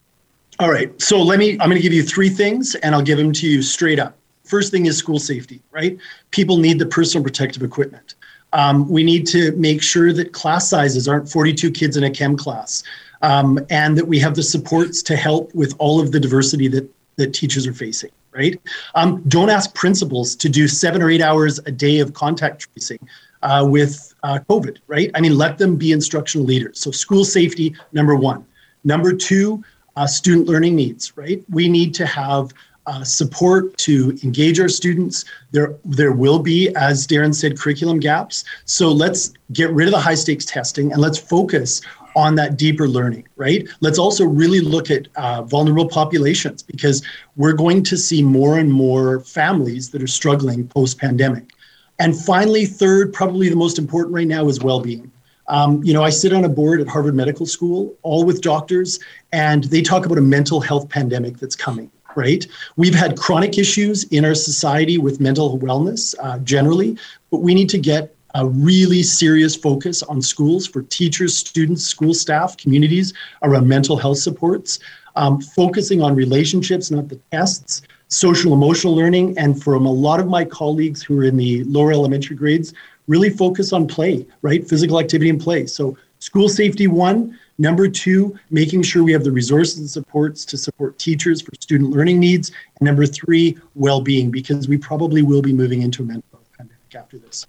All 0.59 0.71
right. 0.71 1.01
So 1.01 1.23
let 1.23 1.39
me, 1.39 1.53
I'm 1.53 1.71
going 1.71 1.77
to 1.77 1.81
give 1.81 1.95
you 1.95 2.03
three 2.03 2.29
things 2.29 2.75
and 2.75 2.95
I'll 2.95 3.01
give 3.01 3.17
them 3.17 3.33
to 3.33 3.49
you 3.49 3.63
straight 3.63 3.99
up. 3.99 4.19
First 4.45 4.71
thing 4.73 4.85
is 4.85 4.99
school 4.99 5.19
safety, 5.19 5.63
right? 5.71 5.97
People 6.31 6.59
need 6.59 6.79
the 6.79 6.85
personal 6.85 7.25
protective 7.25 7.63
equipment. 7.63 8.17
Um, 8.53 8.87
we 8.87 9.03
need 9.03 9.27
to 9.29 9.53
make 9.53 9.83
sure 9.83 10.13
that 10.13 10.35
class 10.35 10.69
sizes 10.69 11.09
aren't 11.09 11.31
42 11.31 11.71
kids 11.71 11.97
in 11.97 12.05
a 12.05 12.11
chem 12.11 12.37
class 12.37 12.83
um, 13.23 13.59
and 13.71 13.97
that 13.97 14.07
we 14.07 14.19
have 14.19 14.35
the 14.35 14.43
supports 14.43 15.03
to 15.05 15.17
help 15.17 15.55
with 15.55 15.75
all 15.79 16.01
of 16.01 16.13
the 16.13 16.21
diversity 16.21 16.69
that, 16.69 16.87
that 17.17 17.33
teachers 17.33 17.67
are 17.67 17.73
facing, 17.73 18.11
right? 18.33 18.61
Um, 18.95 19.23
don't 19.27 19.49
ask 19.49 19.75
principals 19.75 20.37
to 20.37 20.51
do 20.51 20.69
seven 20.69 21.01
or 21.01 21.09
eight 21.09 21.23
hours 21.23 21.61
a 21.61 21.73
day 21.73 21.99
of 21.99 22.13
contact 22.13 22.69
tracing 22.75 22.99
uh, 23.43 23.67
with 23.69 24.13
uh, 24.27 24.41
COVID, 24.51 24.79
right? 24.89 25.09
I 25.15 25.21
mean, 25.21 25.39
let 25.39 25.57
them 25.57 25.77
be 25.77 25.93
instructional 25.93 26.45
leaders. 26.45 26.81
So, 26.81 26.91
school 26.91 27.25
safety, 27.25 27.75
number 27.93 28.17
one. 28.17 28.45
Number 28.83 29.13
two, 29.13 29.63
uh, 29.95 30.07
student 30.07 30.49
learning 30.49 30.75
needs, 30.75 31.17
right? 31.17 31.45
We 31.49 31.69
need 31.69 31.95
to 31.95 32.07
have 32.07 32.53
uh, 32.87 33.05
support 33.05 33.77
to 33.79 34.19
engage 34.25 34.59
our 34.59 34.69
students. 34.69 35.25
There, 35.53 35.77
there 35.85 36.13
will 36.13 36.41
be, 36.41 36.75
as 36.75 37.07
Darin 37.07 37.33
said, 37.33 37.59
curriculum 37.59 38.01
gaps. 38.01 38.45
So 38.65 38.91
let's 38.91 39.33
get 39.53 39.71
rid 39.71 39.87
of 39.89 39.93
the 39.93 40.01
high 40.01 40.15
stakes 40.15 40.45
testing 40.45 40.93
and 40.93 41.01
let's 41.01 41.19
focus 41.19 41.81
on 42.17 42.35
that 42.35 42.57
deeper 42.57 42.89
learning, 42.89 43.29
right? 43.37 43.69
Let's 43.81 43.99
also 43.99 44.25
really 44.25 44.61
look 44.61 44.91
at 44.91 45.07
uh, 45.17 45.43
vulnerable 45.43 45.89
populations 45.89 46.63
because 46.63 47.03
we're 47.37 47.53
going 47.53 47.83
to 47.85 47.97
see 47.97 48.23
more 48.23 48.59
and 48.59 48.73
more 48.73 49.21
families 49.21 49.91
that 49.91 50.03
are 50.03 50.07
struggling 50.07 50.67
post 50.67 50.99
pandemic. 50.99 51.53
And 51.99 52.17
finally, 52.17 52.67
third, 52.67 53.13
probably 53.13 53.49
the 53.49 53.57
most 53.57 53.79
important 53.79 54.15
right 54.15 54.27
now 54.27 54.49
is 54.49 54.61
well 54.61 54.81
being. 54.81 55.11
Um, 55.49 55.83
you 55.85 55.93
know, 55.95 56.03
I 56.03 56.11
sit 56.11 56.33
on 56.33 56.45
a 56.45 56.49
board 56.49 56.81
at 56.81 56.89
Harvard 56.89 57.15
Medical 57.15 57.47
School, 57.47 57.97
all 58.03 58.25
with 58.25 58.43
doctors, 58.43 58.99
and 59.33 59.65
they 59.65 59.81
talk 59.81 60.05
about 60.05 60.19
a 60.19 60.23
mental 60.23 60.61
health 60.61 60.89
pandemic 60.89 61.39
that's 61.39 61.55
coming, 61.55 61.91
right? 62.17 62.45
We've 62.77 62.95
had 62.95 63.17
chronic 63.17 63.57
issues 63.57 64.05
in 64.05 64.25
our 64.25 64.35
society 64.35 64.99
with 64.99 65.21
mental 65.21 65.59
wellness 65.59 66.15
uh, 66.21 66.39
generally, 66.41 66.99
but 67.31 67.39
we 67.39 67.55
need 67.55 67.69
to 67.71 67.79
get 67.79 68.15
a 68.35 68.47
really 68.47 69.03
serious 69.03 69.57
focus 69.57 70.03
on 70.03 70.21
schools 70.21 70.67
for 70.67 70.83
teachers, 70.83 71.37
students, 71.37 71.87
school 71.87 72.13
staff, 72.13 72.57
communities 72.57 73.15
around 73.43 73.67
mental 73.67 73.97
health 73.97 74.19
supports, 74.19 74.79
um, 75.15 75.41
focusing 75.41 76.03
on 76.03 76.15
relationships, 76.15 76.91
not 76.91 77.09
the 77.09 77.19
tests, 77.33 77.83
social 78.09 78.53
emotional 78.53 78.95
learning, 78.95 79.37
and 79.39 79.63
from 79.63 79.87
a 79.87 79.93
lot 79.93 80.21
of 80.21 80.29
my 80.29 80.45
colleagues 80.45 81.03
who 81.03 81.19
are 81.19 81.25
in 81.25 81.37
the 81.37 81.65
lower 81.65 81.93
elementary 81.93 82.37
grades, 82.37 82.73
really 83.07 83.31
focus 83.31 83.73
on 83.73 83.87
play, 83.87 84.27
right? 84.43 84.67
Physical 84.67 85.01
activity 85.01 85.31
and 85.31 85.41
play. 85.41 85.67
So 85.67 85.97
school 86.19 86.49
safety 86.49 86.87
one. 86.87 87.39
Number 87.59 87.89
two, 87.89 88.39
making 88.51 88.83
sure 88.83 89.03
we 89.03 89.13
have 89.13 89.25
the 89.25 89.33
resources 89.33 89.79
and 89.79 89.89
supports 89.89 90.45
to 90.45 90.59
support 90.59 90.99
teachers 90.99 91.41
for 91.41 91.53
student 91.59 91.91
learning 91.91 92.21
needs. 92.21 92.53
And 92.79 92.87
number 92.87 93.07
three, 93.07 93.57
well-being, 93.75 94.31
because 94.31 94.69
we 94.69 94.77
probably 94.77 95.23
will 95.23 95.41
be 95.41 95.55
moving 95.55 95.81
into 95.81 96.03
a 96.03 96.07
mental 96.07 96.29
health 96.33 96.51
pandemic 96.59 96.95
after 96.95 97.17
this. 97.17 97.47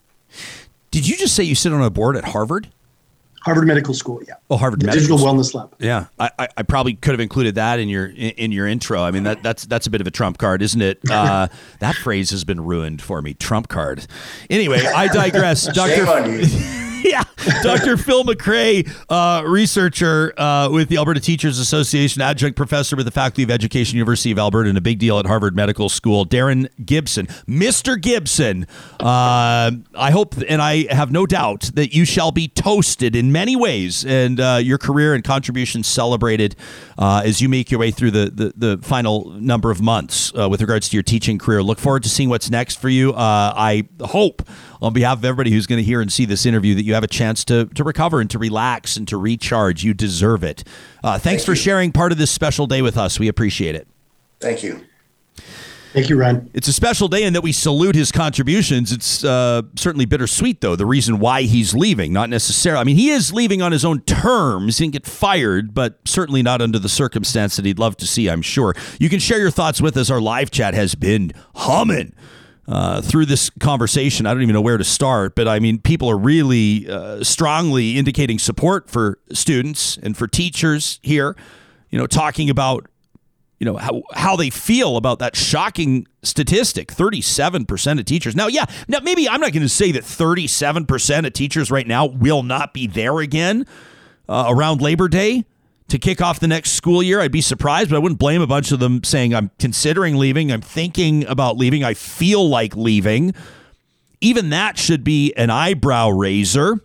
Did 0.91 1.07
you 1.07 1.17
just 1.17 1.35
say 1.35 1.43
you 1.43 1.55
sit 1.55 1.73
on 1.73 1.83
a 1.83 1.89
board 1.89 2.15
at 2.15 2.23
Harvard? 2.23 2.69
Harvard 3.47 3.65
Medical 3.65 3.93
School, 3.93 4.21
yeah. 4.27 4.33
Oh, 4.49 4.57
Harvard 4.57 4.81
the 4.81 4.87
Medical 4.87 5.15
Digital 5.15 5.33
Wellness 5.33 5.53
Lab. 5.53 5.73
Yeah, 5.79 6.07
I, 6.19 6.49
I 6.57 6.63
probably 6.63 6.95
could 6.95 7.11
have 7.11 7.21
included 7.21 7.55
that 7.55 7.79
in 7.79 7.87
your 7.87 8.07
in, 8.07 8.31
in 8.31 8.51
your 8.51 8.67
intro. 8.67 9.01
I 9.01 9.11
mean, 9.11 9.23
that 9.23 9.41
that's 9.41 9.65
that's 9.65 9.87
a 9.87 9.89
bit 9.89 10.01
of 10.01 10.07
a 10.07 10.11
trump 10.11 10.37
card, 10.37 10.61
isn't 10.61 10.81
it? 10.81 10.99
Uh, 11.17 11.47
that 11.79 11.95
phrase 11.95 12.29
has 12.29 12.43
been 12.43 12.61
ruined 12.61 13.01
for 13.01 13.21
me. 13.23 13.33
Trump 13.33 13.69
card. 13.69 14.05
Anyway, 14.51 14.79
I 14.85 15.07
digress. 15.07 15.65
Doctor. 15.73 16.05
yeah, 17.07 17.23
Dr. 17.63 17.97
Phil 17.97 18.23
McRae, 18.23 18.87
uh, 19.09 19.43
researcher 19.47 20.33
uh, 20.37 20.69
with 20.71 20.89
the 20.89 20.97
Alberta 20.97 21.19
Teachers 21.19 21.59
Association, 21.59 22.21
adjunct 22.21 22.57
professor 22.57 22.95
with 22.95 23.05
the 23.05 23.11
Faculty 23.11 23.43
of 23.43 23.51
Education, 23.51 23.97
University 23.97 24.31
of 24.31 24.39
Alberta, 24.39 24.69
and 24.69 24.77
a 24.77 24.81
big 24.81 24.99
deal 24.99 25.17
at 25.19 25.25
Harvard 25.25 25.55
Medical 25.55 25.89
School. 25.89 26.25
Darin 26.25 26.69
Gibson, 26.83 27.27
Mr. 27.47 27.99
Gibson. 27.99 28.67
Uh, 28.99 29.71
I 29.95 30.11
hope 30.11 30.35
and 30.47 30.61
I 30.61 30.93
have 30.93 31.11
no 31.11 31.25
doubt 31.25 31.71
that 31.75 31.93
you 31.93 32.05
shall 32.05 32.31
be 32.31 32.47
toasted 32.47 33.15
in 33.15 33.31
many 33.31 33.55
ways, 33.55 34.05
and 34.05 34.39
uh, 34.39 34.59
your 34.61 34.77
career 34.77 35.13
and 35.13 35.23
contributions 35.23 35.87
celebrated 35.87 36.55
uh, 36.97 37.21
as 37.23 37.41
you 37.41 37.49
make 37.49 37.71
your 37.71 37.79
way 37.79 37.91
through 37.91 38.11
the 38.11 38.29
the, 38.29 38.53
the 38.55 38.77
final 38.83 39.31
number 39.31 39.71
of 39.71 39.81
months 39.81 40.33
uh, 40.37 40.49
with 40.49 40.61
regards 40.61 40.89
to 40.89 40.95
your 40.95 41.03
teaching 41.03 41.37
career. 41.37 41.63
Look 41.63 41.79
forward 41.79 42.03
to 42.03 42.09
seeing 42.09 42.29
what's 42.29 42.49
next 42.49 42.79
for 42.79 42.89
you. 42.89 43.13
I 43.15 43.83
hope 44.01 44.47
on 44.81 44.93
behalf 44.93 45.17
of 45.17 45.25
everybody 45.25 45.51
who's 45.51 45.67
going 45.67 45.77
to 45.77 45.83
hear 45.83 46.01
and 46.01 46.11
see 46.11 46.25
this 46.25 46.45
interview 46.45 46.75
that 46.75 46.83
you 46.83 46.93
have 46.93 47.03
a 47.03 47.07
chance 47.07 47.43
to, 47.45 47.65
to 47.67 47.83
recover 47.83 48.19
and 48.19 48.29
to 48.31 48.39
relax 48.39 48.97
and 48.97 49.07
to 49.07 49.17
recharge. 49.17 49.83
You 49.83 49.93
deserve 49.93 50.43
it. 50.43 50.63
Uh, 51.03 51.13
thanks 51.13 51.43
Thank 51.43 51.45
for 51.45 51.51
you. 51.51 51.55
sharing 51.55 51.91
part 51.91 52.11
of 52.11 52.17
this 52.17 52.31
special 52.31 52.67
day 52.67 52.81
with 52.81 52.97
us. 52.97 53.19
We 53.19 53.27
appreciate 53.27 53.75
it. 53.75 53.87
Thank 54.39 54.63
you. 54.63 54.85
Thank 55.93 56.09
you, 56.09 56.19
Ron. 56.19 56.51
It's 56.53 56.67
a 56.67 56.73
special 56.73 57.07
day 57.07 57.23
in 57.23 57.33
that 57.33 57.41
we 57.41 57.51
salute 57.51 57.95
his 57.95 58.11
contributions. 58.11 58.91
It's 58.91 59.23
uh, 59.23 59.63
certainly 59.75 60.05
bittersweet, 60.05 60.61
though, 60.61 60.75
the 60.75 60.85
reason 60.85 61.17
why 61.17 61.43
he's 61.43 61.73
leaving. 61.73 62.13
Not 62.13 62.29
necessarily. 62.29 62.81
I 62.81 62.83
mean, 62.83 62.97
he 62.97 63.09
is 63.09 63.33
leaving 63.33 63.61
on 63.63 63.71
his 63.71 63.83
own 63.83 64.01
terms. 64.01 64.77
He 64.77 64.83
didn't 64.83 64.93
get 64.93 65.05
fired, 65.07 65.73
but 65.73 65.97
certainly 66.05 66.43
not 66.43 66.61
under 66.61 66.77
the 66.77 66.89
circumstance 66.89 67.55
that 67.55 67.65
he'd 67.65 67.79
love 67.79 67.97
to 67.97 68.05
see, 68.05 68.29
I'm 68.29 68.43
sure. 68.43 68.75
You 68.99 69.09
can 69.09 69.19
share 69.19 69.39
your 69.39 69.49
thoughts 69.49 69.81
with 69.81 69.97
us. 69.97 70.11
Our 70.11 70.21
live 70.21 70.51
chat 70.51 70.73
has 70.75 70.93
been 70.93 71.31
humming 71.55 72.13
uh, 72.67 73.01
through 73.01 73.25
this 73.25 73.49
conversation. 73.59 74.25
I 74.25 74.33
don't 74.33 74.43
even 74.43 74.53
know 74.53 74.61
where 74.61 74.77
to 74.77 74.83
start, 74.83 75.35
but 75.35 75.47
I 75.47 75.59
mean, 75.59 75.79
people 75.79 76.09
are 76.09 76.17
really 76.17 76.89
uh, 76.89 77.23
strongly 77.23 77.97
indicating 77.97 78.39
support 78.39 78.89
for 78.89 79.19
students 79.31 79.97
and 79.97 80.17
for 80.17 80.27
teachers 80.27 80.99
here. 81.01 81.35
You 81.89 81.97
know, 81.97 82.07
talking 82.07 82.49
about 82.49 82.87
you 83.59 83.65
know 83.65 83.77
how 83.77 84.03
how 84.13 84.35
they 84.35 84.49
feel 84.49 84.97
about 84.97 85.19
that 85.19 85.35
shocking 85.35 86.05
statistic 86.21 86.89
37% 86.89 87.99
of 87.99 88.05
teachers 88.05 88.35
now 88.35 88.47
yeah 88.47 88.65
now 88.87 88.99
maybe 89.01 89.27
i'm 89.27 89.41
not 89.41 89.51
going 89.51 89.63
to 89.63 89.69
say 89.69 89.91
that 89.93 90.03
37% 90.03 91.25
of 91.25 91.33
teachers 91.33 91.71
right 91.71 91.87
now 91.87 92.05
will 92.05 92.43
not 92.43 92.73
be 92.73 92.85
there 92.85 93.19
again 93.19 93.65
uh, 94.29 94.45
around 94.47 94.81
labor 94.81 95.07
day 95.07 95.43
to 95.89 95.97
kick 95.97 96.21
off 96.21 96.39
the 96.39 96.47
next 96.47 96.71
school 96.71 97.01
year. 97.01 97.21
I'd 97.21 97.31
be 97.31 97.41
surprised, 97.41 97.89
but 97.89 97.95
I 97.95 97.99
wouldn't 97.99 98.19
blame 98.19 98.41
a 98.41 98.47
bunch 98.47 98.71
of 98.71 98.79
them 98.79 99.03
saying, 99.03 99.33
I'm 99.33 99.51
considering 99.59 100.15
leaving, 100.17 100.51
I'm 100.51 100.61
thinking 100.61 101.25
about 101.25 101.57
leaving, 101.57 101.83
I 101.83 101.93
feel 101.93 102.47
like 102.47 102.75
leaving. 102.75 103.33
Even 104.19 104.49
that 104.49 104.77
should 104.77 105.03
be 105.03 105.33
an 105.35 105.49
eyebrow 105.49 106.09
raiser. 106.09 106.79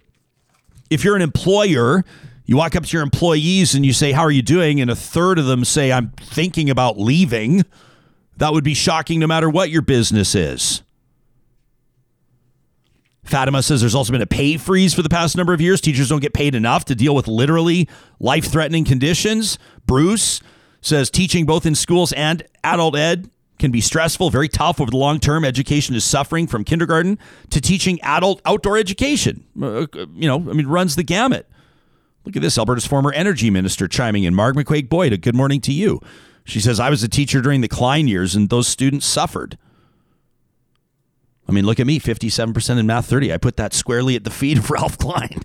If 0.91 1.03
you're 1.05 1.17
an 1.17 1.23
employer, 1.23 2.05
You 2.45 2.57
walk 2.57 2.77
up 2.77 2.85
to 2.85 2.93
your 2.93 3.03
employees 3.03 3.75
and 3.75 3.87
you 3.87 3.93
say, 3.93 4.13
How 4.13 4.23
are 4.23 4.31
you 4.31 4.43
doing? 4.43 4.81
And 4.81 4.91
a 4.91 4.97
third 4.97 5.39
of 5.39 5.47
them 5.47 5.65
say, 5.65 5.93
I'm 5.93 6.11
thinking 6.21 6.69
about 6.69 6.99
leaving. 6.99 7.65
That 8.37 8.53
would 8.53 8.65
be 8.65 8.75
shocking 8.75 9.21
no 9.21 9.27
matter 9.27 9.49
what 9.49 9.71
your 9.71 9.83
business 9.83 10.35
is. 10.35 10.83
Fatima 13.25 13.63
says 13.63 13.81
there's 13.81 13.95
also 13.95 14.13
been 14.13 14.23
a 14.23 14.27
pay 14.27 14.57
freeze 14.57 14.93
for 14.95 15.03
the 15.03 15.09
past 15.09 15.37
number 15.37 15.55
of 15.55 15.61
years. 15.61 15.81
Teachers 15.81 16.09
don't 16.09 16.21
get 16.21 16.35
paid 16.35 16.55
enough 16.55 16.85
to 16.87 16.95
deal 16.95 17.15
with 17.15 17.29
literally 17.29 17.89
life 18.19 18.45
threatening 18.47 18.85
conditions. 18.85 19.59
Bruce 19.87 20.41
says 20.81 21.09
teaching 21.11 21.47
both 21.47 21.65
in 21.65 21.75
schools 21.75 22.13
and 22.13 22.43
adult 22.65 22.97
ed 22.97 23.31
can 23.59 23.71
be 23.71 23.81
stressful, 23.81 24.29
very 24.31 24.49
tough 24.49 24.81
over 24.81 24.91
the 24.91 24.97
long 24.97 25.21
term. 25.21 25.45
Education 25.45 25.95
is 25.95 26.05
suffering 26.05 26.49
from 26.49 26.65
kindergarten 26.65 27.17
to 27.51 27.61
teaching 27.61 28.01
adult 28.03 28.43
outdoor 28.45 28.77
education. 28.77 29.45
Uh, 29.61 29.87
you 30.15 30.27
know, 30.27 30.37
I 30.37 30.53
mean, 30.53 30.67
runs 30.67 30.97
the 30.97 31.05
gamut. 31.05 31.49
Look 32.25 32.35
at 32.37 32.43
this 32.43 32.59
Alberta's 32.59 32.87
former 32.87 33.13
energy 33.13 33.51
minister 33.51 33.87
chiming 33.87 34.25
in. 34.25 34.35
Marg 34.35 34.57
McCuaig 34.57 34.89
Boyd, 34.89 35.13
a 35.13 35.17
good 35.17 35.35
morning 35.37 35.61
to 35.63 35.73
you. 35.73 36.01
She 36.45 36.61
says, 36.61 36.81
I 36.81 36.91
was 36.91 37.05
a 37.05 37.09
teacher 37.09 37.41
during 37.41 37.61
the 37.61 37.69
Klein 37.69 38.09
years 38.09 38.35
and 38.35 38.49
those 38.49 38.67
students 38.67 39.07
suffered. 39.07 39.57
I 41.53 41.55
mean, 41.55 41.67
look 41.67 41.81
at 41.81 41.87
me, 41.87 42.01
57% 42.01 42.79
in 42.79 42.87
math 42.87 43.05
30. 43.11 43.31
I 43.31 43.37
put 43.37 43.59
that 43.59 43.75
squarely 43.75 44.17
at 44.17 44.25
the 44.25 44.31
feet 44.31 44.57
of 44.57 44.71
Ralph 44.71 44.97
Klein. 44.97 45.39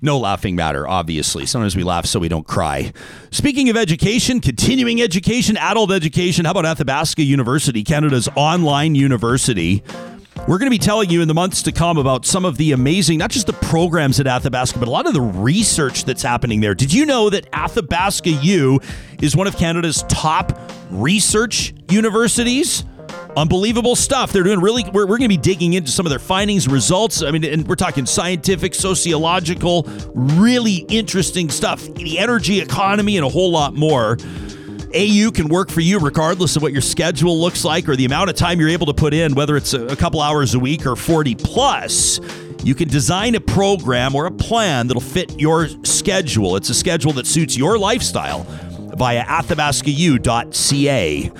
no 0.00 0.18
laughing 0.18 0.56
matter, 0.56 0.88
obviously. 0.88 1.44
Sometimes 1.44 1.76
we 1.76 1.82
laugh 1.82 2.06
so 2.06 2.18
we 2.18 2.30
don't 2.30 2.46
cry. 2.46 2.94
Speaking 3.30 3.68
of 3.68 3.76
education, 3.76 4.40
continuing 4.40 5.02
education, 5.02 5.58
adult 5.58 5.92
education, 5.92 6.46
how 6.46 6.52
about 6.52 6.64
Athabasca 6.64 7.22
University, 7.22 7.84
Canada's 7.84 8.26
online 8.34 8.94
university? 8.94 9.84
We're 10.48 10.58
going 10.58 10.70
to 10.70 10.74
be 10.74 10.78
telling 10.78 11.10
you 11.10 11.20
in 11.20 11.28
the 11.28 11.34
months 11.34 11.60
to 11.64 11.72
come 11.72 11.98
about 11.98 12.24
some 12.24 12.46
of 12.46 12.56
the 12.56 12.72
amazing, 12.72 13.18
not 13.18 13.30
just 13.30 13.46
the 13.46 13.52
programs 13.52 14.20
at 14.20 14.26
Athabasca, 14.26 14.78
but 14.78 14.88
a 14.88 14.90
lot 14.90 15.06
of 15.06 15.12
the 15.12 15.20
research 15.20 16.06
that's 16.06 16.22
happening 16.22 16.62
there. 16.62 16.74
Did 16.74 16.94
you 16.94 17.04
know 17.04 17.28
that 17.28 17.46
Athabasca 17.52 18.30
U 18.30 18.80
is 19.20 19.36
one 19.36 19.46
of 19.46 19.56
Canada's 19.58 20.02
top 20.08 20.58
research 20.90 21.74
universities? 21.90 22.84
Unbelievable 23.36 23.96
stuff. 23.96 24.32
They're 24.32 24.44
doing 24.44 24.60
really, 24.60 24.84
we're, 24.92 25.06
we're 25.06 25.18
going 25.18 25.22
to 25.22 25.28
be 25.28 25.36
digging 25.36 25.72
into 25.72 25.90
some 25.90 26.06
of 26.06 26.10
their 26.10 26.20
findings, 26.20 26.68
results. 26.68 27.20
I 27.22 27.32
mean, 27.32 27.44
and 27.44 27.66
we're 27.66 27.74
talking 27.74 28.06
scientific, 28.06 28.74
sociological, 28.74 29.88
really 30.14 30.86
interesting 30.88 31.50
stuff, 31.50 31.82
the 31.94 32.18
energy 32.18 32.60
economy, 32.60 33.16
and 33.16 33.26
a 33.26 33.28
whole 33.28 33.50
lot 33.50 33.74
more. 33.74 34.16
AU 34.94 35.32
can 35.32 35.48
work 35.48 35.70
for 35.70 35.80
you 35.80 35.98
regardless 35.98 36.54
of 36.54 36.62
what 36.62 36.72
your 36.72 36.80
schedule 36.80 37.40
looks 37.40 37.64
like 37.64 37.88
or 37.88 37.96
the 37.96 38.04
amount 38.04 38.30
of 38.30 38.36
time 38.36 38.60
you're 38.60 38.68
able 38.68 38.86
to 38.86 38.94
put 38.94 39.12
in, 39.12 39.34
whether 39.34 39.56
it's 39.56 39.74
a, 39.74 39.96
couple 39.96 40.20
hours 40.20 40.54
a 40.54 40.58
week 40.58 40.86
or 40.86 40.94
40 40.94 41.34
plus. 41.34 42.20
You 42.62 42.76
can 42.76 42.88
design 42.88 43.34
a 43.34 43.40
program 43.40 44.14
or 44.14 44.26
a 44.26 44.30
plan 44.30 44.86
that'll 44.86 45.02
fit 45.02 45.40
your 45.40 45.66
schedule. 45.84 46.54
It's 46.54 46.70
a 46.70 46.74
schedule 46.74 47.12
that 47.14 47.26
suits 47.26 47.56
your 47.56 47.76
lifestyle 47.76 48.44
via 48.94 49.24
athabascau.ca. 49.24 51.32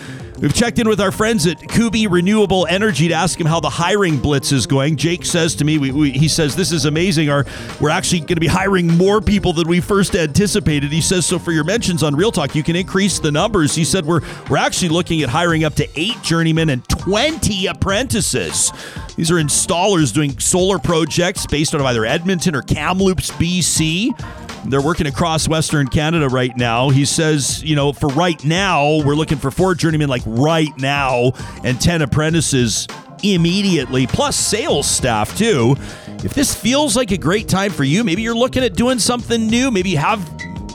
We've 0.45 0.53
checked 0.53 0.79
in 0.79 0.87
with 0.87 1.01
our 1.01 1.11
friends 1.11 1.47
at 1.47 1.59
Kuby 1.71 2.07
Renewable 2.07 2.67
Energy 2.69 3.09
to 3.09 3.15
ask 3.15 3.41
him 3.41 3.47
how 3.47 3.61
the 3.61 3.71
hiring 3.71 4.19
blitz 4.19 4.53
is 4.53 4.67
going. 4.67 4.97
Jake 4.97 5.25
says 5.25 5.55
to 5.55 5.65
me, 5.65 5.79
we, 5.79 5.91
we, 5.91 6.11
he 6.11 6.29
says, 6.29 6.55
This 6.55 6.71
is 6.71 6.85
amazing. 6.85 7.31
Our, 7.31 7.47
we're 7.81 7.89
actually 7.89 8.19
going 8.21 8.35
to 8.35 8.41
be 8.41 8.47
hiring 8.47 8.87
more 8.87 9.23
people 9.23 9.55
than 9.55 9.67
we 9.67 9.81
first 9.81 10.15
anticipated. 10.15 10.93
He 10.93 11.01
says, 11.01 11.25
So 11.25 11.39
for 11.39 11.51
your 11.51 11.65
mentions 11.65 12.03
on 12.03 12.15
Real 12.15 12.31
Talk, 12.31 12.55
you 12.55 12.63
can 12.63 12.77
increase 12.77 13.19
the 13.19 13.33
numbers. 13.33 13.75
He 13.75 13.87
said, 13.87 14.05
We're, 14.05 14.21
we're 14.51 14.59
actually 14.59 14.91
looking 14.91 15.23
at 15.23 15.31
hiring 15.31 15.65
up 15.65 15.77
to 15.77 15.89
eight 15.99 16.21
journeymen 16.21 16.69
and 16.69 16.87
20 16.91 17.69
apprentices. 17.69 18.71
These 19.17 19.31
are 19.31 19.37
installers 19.37 20.13
doing 20.13 20.39
solar 20.41 20.79
projects 20.79 21.47
based 21.47 21.75
out 21.75 21.81
of 21.81 21.87
either 21.87 22.05
Edmonton 22.05 22.55
or 22.55 22.61
Kamloops, 22.61 23.31
BC. 23.31 24.44
They're 24.67 24.83
working 24.83 25.07
across 25.07 25.49
Western 25.49 25.89
Canada 25.89 26.29
right 26.29 26.57
now. 26.57 26.91
He 26.91 27.05
says, 27.05 27.63
you 27.63 27.77
know, 27.77 27.93
for 27.93 28.09
right 28.11 28.43
now, 28.45 29.03
we're 29.05 29.15
looking 29.15 29.39
for 29.39 29.51
four 29.51 29.75
journeymen 29.75 30.09
like 30.09 30.23
right 30.27 30.77
now 30.79 31.33
and 31.63 31.81
10 31.81 32.03
apprentices 32.03 32.87
immediately, 33.23 34.07
plus 34.07 34.37
sales 34.37 34.87
staff 34.87 35.37
too. 35.37 35.77
If 36.25 36.35
this 36.35 36.55
feels 36.55 36.97
like 36.97 37.11
a 37.11 37.19
great 37.19 37.49
time 37.49 37.71
for 37.71 37.85
you, 37.85 38.05
maybe 38.05 38.23
you're 38.23 38.35
looking 38.35 38.65
at 38.65 38.75
doing 38.75 38.99
something 38.99 39.47
new, 39.47 39.71
maybe 39.71 39.91
you 39.91 39.99
have 39.99 40.27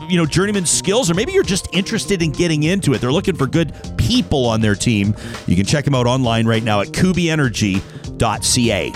you 0.07 0.17
know 0.17 0.25
journeyman 0.25 0.65
skills 0.65 1.11
or 1.11 1.13
maybe 1.13 1.31
you're 1.31 1.43
just 1.43 1.67
interested 1.73 2.23
in 2.23 2.31
getting 2.31 2.63
into 2.63 2.95
it 2.95 2.99
they're 2.99 3.11
looking 3.11 3.35
for 3.35 3.45
good 3.45 3.71
people 3.95 4.47
on 4.47 4.59
their 4.59 4.73
team 4.73 5.13
you 5.45 5.55
can 5.55 5.65
check 5.65 5.85
them 5.85 5.93
out 5.93 6.07
online 6.07 6.47
right 6.47 6.63
now 6.63 6.81
at 6.81 6.87
kubyenergy.ca 6.87 8.91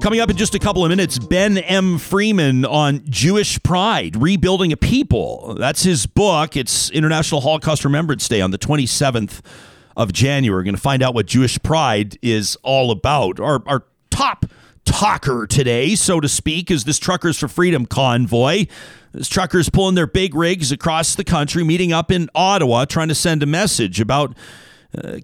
Coming 0.00 0.20
up 0.20 0.30
in 0.30 0.36
just 0.36 0.54
a 0.54 0.58
couple 0.60 0.84
of 0.84 0.90
minutes, 0.90 1.18
Ben 1.18 1.58
M. 1.58 1.98
Freeman 1.98 2.64
on 2.64 3.02
Jewish 3.08 3.60
Pride, 3.62 4.14
Rebuilding 4.14 4.72
a 4.72 4.76
People. 4.76 5.56
That's 5.58 5.82
his 5.82 6.06
book. 6.06 6.56
It's 6.56 6.90
International 6.90 7.40
Holocaust 7.40 7.84
Remembrance 7.84 8.28
Day 8.28 8.40
on 8.40 8.52
the 8.52 8.58
27th 8.58 9.40
of 9.96 10.12
January. 10.12 10.60
We're 10.60 10.64
going 10.64 10.76
to 10.76 10.80
find 10.80 11.02
out 11.02 11.14
what 11.14 11.26
Jewish 11.26 11.60
Pride 11.60 12.18
is 12.22 12.56
all 12.62 12.92
about. 12.92 13.40
Our, 13.40 13.62
our 13.66 13.84
top 14.10 14.46
talker 14.84 15.46
today, 15.46 15.96
so 15.96 16.20
to 16.20 16.28
speak, 16.28 16.70
is 16.70 16.84
this 16.84 17.00
Truckers 17.00 17.36
for 17.38 17.48
Freedom 17.48 17.84
convoy. 17.84 18.66
This 19.12 19.28
truckers 19.28 19.70
pulling 19.70 19.96
their 19.96 20.06
big 20.06 20.34
rigs 20.34 20.70
across 20.70 21.14
the 21.14 21.24
country, 21.24 21.64
meeting 21.64 21.92
up 21.92 22.12
in 22.12 22.28
Ottawa, 22.34 22.84
trying 22.84 23.08
to 23.08 23.14
send 23.14 23.42
a 23.42 23.46
message 23.46 24.00
about 24.00 24.36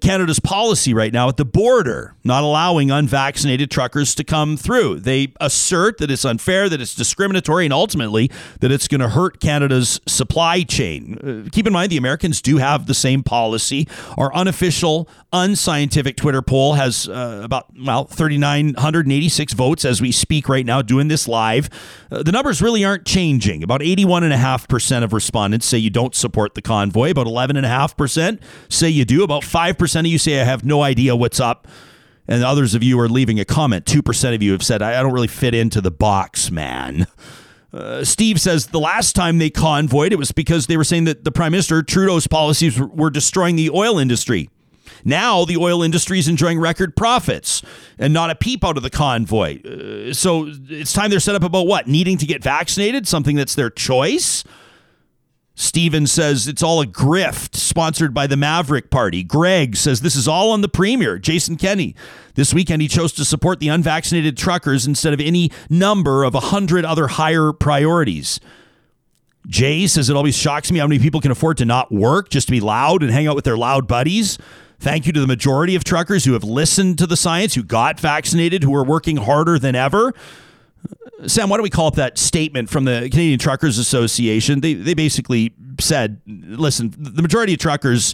Canada's 0.01 0.39
policy 0.39 0.93
right 0.93 1.11
now 1.11 1.29
at 1.29 1.37
the 1.37 1.45
border, 1.45 2.15
not 2.23 2.43
allowing 2.43 2.91
unvaccinated 2.91 3.71
truckers 3.71 4.13
to 4.15 4.23
come 4.23 4.57
through. 4.57 4.99
They 4.99 5.33
assert 5.39 5.97
that 5.97 6.11
it's 6.11 6.25
unfair, 6.25 6.69
that 6.69 6.81
it's 6.81 6.95
discriminatory, 6.95 7.65
and 7.65 7.73
ultimately 7.73 8.29
that 8.59 8.71
it's 8.71 8.87
going 8.87 9.01
to 9.01 9.09
hurt 9.09 9.39
Canada's 9.39 9.99
supply 10.07 10.63
chain. 10.63 11.45
Uh, 11.45 11.49
keep 11.51 11.67
in 11.67 11.73
mind, 11.73 11.91
the 11.91 11.97
Americans 11.97 12.41
do 12.41 12.57
have 12.57 12.85
the 12.85 12.93
same 12.93 13.23
policy. 13.23 13.87
Our 14.17 14.33
unofficial, 14.33 15.09
unscientific 15.31 16.17
Twitter 16.17 16.41
poll 16.41 16.73
has 16.73 17.07
uh, 17.07 17.41
about, 17.43 17.67
well, 17.79 18.05
3,986 18.05 19.53
votes 19.53 19.85
as 19.85 20.01
we 20.01 20.11
speak 20.11 20.47
right 20.49 20.65
now, 20.65 20.81
doing 20.81 21.07
this 21.07 21.27
live. 21.27 21.69
Uh, 22.11 22.23
the 22.23 22.31
numbers 22.31 22.61
really 22.61 22.85
aren't 22.85 23.05
changing. 23.05 23.63
About 23.63 23.81
81.5% 23.81 25.03
of 25.03 25.13
respondents 25.13 25.65
say 25.65 25.77
you 25.77 25.89
don't 25.89 26.15
support 26.15 26.55
the 26.55 26.61
convoy, 26.61 27.11
about 27.11 27.27
11.5% 27.27 28.39
say 28.69 28.89
you 28.89 29.05
do, 29.05 29.23
about 29.23 29.43
5 29.53 29.77
5% 29.77 29.99
of 29.99 30.05
you 30.07 30.17
say, 30.17 30.41
I 30.41 30.45
have 30.45 30.65
no 30.65 30.81
idea 30.81 31.15
what's 31.15 31.39
up. 31.39 31.67
And 32.27 32.43
others 32.43 32.73
of 32.73 32.81
you 32.81 32.99
are 32.99 33.07
leaving 33.07 33.39
a 33.39 33.45
comment. 33.45 33.85
2% 33.85 34.33
of 34.33 34.41
you 34.41 34.51
have 34.53 34.63
said, 34.63 34.81
I 34.81 34.99
don't 35.03 35.13
really 35.13 35.27
fit 35.27 35.53
into 35.53 35.79
the 35.79 35.91
box, 35.91 36.49
man. 36.49 37.05
Uh, 37.71 38.03
Steve 38.03 38.39
says 38.41 38.67
the 38.67 38.79
last 38.79 39.13
time 39.13 39.37
they 39.37 39.49
convoyed, 39.49 40.11
it 40.11 40.17
was 40.17 40.31
because 40.31 40.67
they 40.67 40.77
were 40.77 40.83
saying 40.83 41.03
that 41.03 41.23
the 41.23 41.31
Prime 41.31 41.51
Minister, 41.51 41.83
Trudeau's 41.83 42.27
policies 42.27 42.79
were 42.79 43.09
destroying 43.09 43.55
the 43.55 43.69
oil 43.69 43.99
industry. 43.99 44.49
Now 45.03 45.43
the 45.43 45.57
oil 45.57 45.83
industry 45.83 46.17
is 46.17 46.27
enjoying 46.27 46.59
record 46.59 46.95
profits 46.95 47.61
and 47.99 48.13
not 48.13 48.29
a 48.29 48.35
peep 48.35 48.63
out 48.63 48.77
of 48.77 48.83
the 48.83 48.89
convoy. 48.89 49.61
Uh, 49.63 50.13
so 50.13 50.49
it's 50.69 50.93
time 50.93 51.09
they're 51.09 51.19
set 51.19 51.35
up 51.35 51.43
about 51.43 51.67
what? 51.67 51.87
Needing 51.87 52.17
to 52.19 52.25
get 52.25 52.41
vaccinated, 52.41 53.07
something 53.07 53.35
that's 53.35 53.55
their 53.55 53.69
choice? 53.69 54.43
Steven 55.55 56.07
says 56.07 56.47
it's 56.47 56.63
all 56.63 56.81
a 56.81 56.87
grift 56.87 57.55
sponsored 57.55 58.13
by 58.13 58.25
the 58.25 58.35
Maverick 58.35 58.89
Party. 58.89 59.23
Greg 59.23 59.75
says 59.75 60.01
this 60.01 60.15
is 60.15 60.27
all 60.27 60.51
on 60.51 60.61
the 60.61 60.69
Premier, 60.69 61.19
Jason 61.19 61.57
Kenney. 61.57 61.95
This 62.33 62.53
weekend, 62.53 62.81
he 62.81 62.87
chose 62.87 63.13
to 63.13 63.25
support 63.25 63.59
the 63.59 63.67
unvaccinated 63.67 64.35
truckers 64.35 64.87
instead 64.87 65.13
of 65.13 65.19
any 65.19 65.51
number 65.69 66.23
of 66.23 66.33
a 66.33 66.39
hundred 66.39 66.85
other 66.85 67.07
higher 67.07 67.53
priorities. 67.53 68.39
Jay 69.45 69.85
says 69.85 70.09
it 70.09 70.15
always 70.15 70.35
shocks 70.35 70.71
me 70.71 70.79
how 70.79 70.87
many 70.87 70.99
people 70.99 71.21
can 71.21 71.29
afford 71.29 71.57
to 71.57 71.65
not 71.65 71.91
work 71.91 72.29
just 72.29 72.47
to 72.47 72.51
be 72.51 72.61
loud 72.61 73.03
and 73.03 73.11
hang 73.11 73.27
out 73.27 73.35
with 73.35 73.45
their 73.45 73.57
loud 73.57 73.87
buddies. 73.87 74.39
Thank 74.79 75.05
you 75.05 75.13
to 75.13 75.19
the 75.19 75.27
majority 75.27 75.75
of 75.75 75.83
truckers 75.83 76.25
who 76.25 76.33
have 76.33 76.43
listened 76.43 76.97
to 76.97 77.07
the 77.07 77.15
science, 77.15 77.53
who 77.53 77.63
got 77.63 77.99
vaccinated, 77.99 78.63
who 78.63 78.75
are 78.75 78.83
working 78.83 79.17
harder 79.17 79.59
than 79.59 79.75
ever. 79.75 80.13
Sam, 81.27 81.49
why 81.49 81.57
don't 81.57 81.63
we 81.63 81.69
call 81.69 81.87
up 81.87 81.95
that 81.95 82.17
statement 82.17 82.69
from 82.69 82.85
the 82.85 83.07
Canadian 83.11 83.39
Truckers 83.39 83.77
Association? 83.77 84.61
They, 84.61 84.73
they 84.73 84.93
basically 84.93 85.53
said, 85.79 86.21
listen, 86.27 86.93
the 86.97 87.21
majority 87.21 87.53
of 87.53 87.59
truckers 87.59 88.13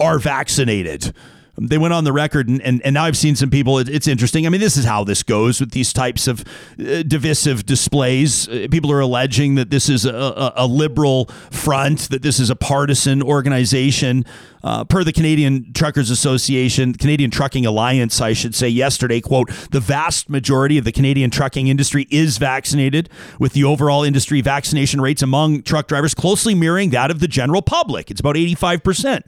are 0.00 0.18
vaccinated 0.18 1.14
they 1.60 1.78
went 1.78 1.92
on 1.92 2.04
the 2.04 2.12
record, 2.12 2.48
and, 2.48 2.62
and, 2.62 2.80
and 2.82 2.94
now 2.94 3.04
I've 3.04 3.16
seen 3.16 3.34
some 3.34 3.50
people. 3.50 3.78
It, 3.78 3.88
it's 3.88 4.06
interesting. 4.06 4.46
I 4.46 4.50
mean, 4.50 4.60
this 4.60 4.76
is 4.76 4.84
how 4.84 5.04
this 5.04 5.22
goes 5.22 5.60
with 5.60 5.72
these 5.72 5.92
types 5.92 6.28
of 6.28 6.44
uh, 6.78 7.02
divisive 7.02 7.66
displays. 7.66 8.48
Uh, 8.48 8.68
people 8.70 8.92
are 8.92 9.00
alleging 9.00 9.56
that 9.56 9.70
this 9.70 9.88
is 9.88 10.04
a, 10.04 10.14
a, 10.14 10.52
a, 10.56 10.66
liberal 10.66 11.26
front, 11.50 12.10
that 12.10 12.22
this 12.22 12.38
is 12.38 12.50
a 12.50 12.56
partisan 12.56 13.22
organization. 13.22 14.24
Uh, 14.62 14.84
per 14.84 15.04
the 15.04 15.12
Canadian 15.12 15.72
Truckers 15.72 16.10
Association, 16.10 16.92
Canadian 16.92 17.30
Trucking 17.30 17.64
Alliance, 17.64 18.20
I 18.20 18.32
should 18.32 18.56
say, 18.56 18.68
yesterday, 18.68 19.20
quote, 19.20 19.50
the 19.70 19.78
vast 19.78 20.28
majority 20.28 20.78
of 20.78 20.84
the 20.84 20.90
Canadian 20.90 21.30
trucking 21.30 21.68
industry 21.68 22.08
is 22.10 22.38
vaccinated, 22.38 23.08
with 23.38 23.52
the 23.52 23.62
overall 23.62 24.02
industry 24.02 24.40
vaccination 24.40 25.00
rates 25.00 25.22
among 25.22 25.62
truck 25.62 25.86
drivers 25.86 26.12
closely 26.12 26.56
mirroring 26.56 26.90
that 26.90 27.10
of 27.10 27.20
the 27.20 27.28
general 27.28 27.62
public. 27.62 28.10
It's 28.10 28.20
about 28.20 28.34
85%. 28.34 29.22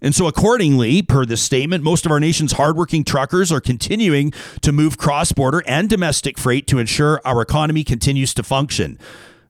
And 0.00 0.14
so, 0.14 0.26
accordingly, 0.26 1.02
per 1.02 1.24
this 1.24 1.42
statement, 1.42 1.82
most 1.82 2.06
of 2.06 2.12
our 2.12 2.20
nation's 2.20 2.52
hardworking 2.52 3.02
truckers 3.04 3.50
are 3.50 3.60
continuing 3.60 4.32
to 4.62 4.70
move 4.70 4.96
cross 4.96 5.32
border 5.32 5.62
and 5.66 5.88
domestic 5.88 6.38
freight 6.38 6.66
to 6.68 6.78
ensure 6.78 7.20
our 7.24 7.42
economy 7.42 7.82
continues 7.82 8.32
to 8.34 8.42
function. 8.42 8.98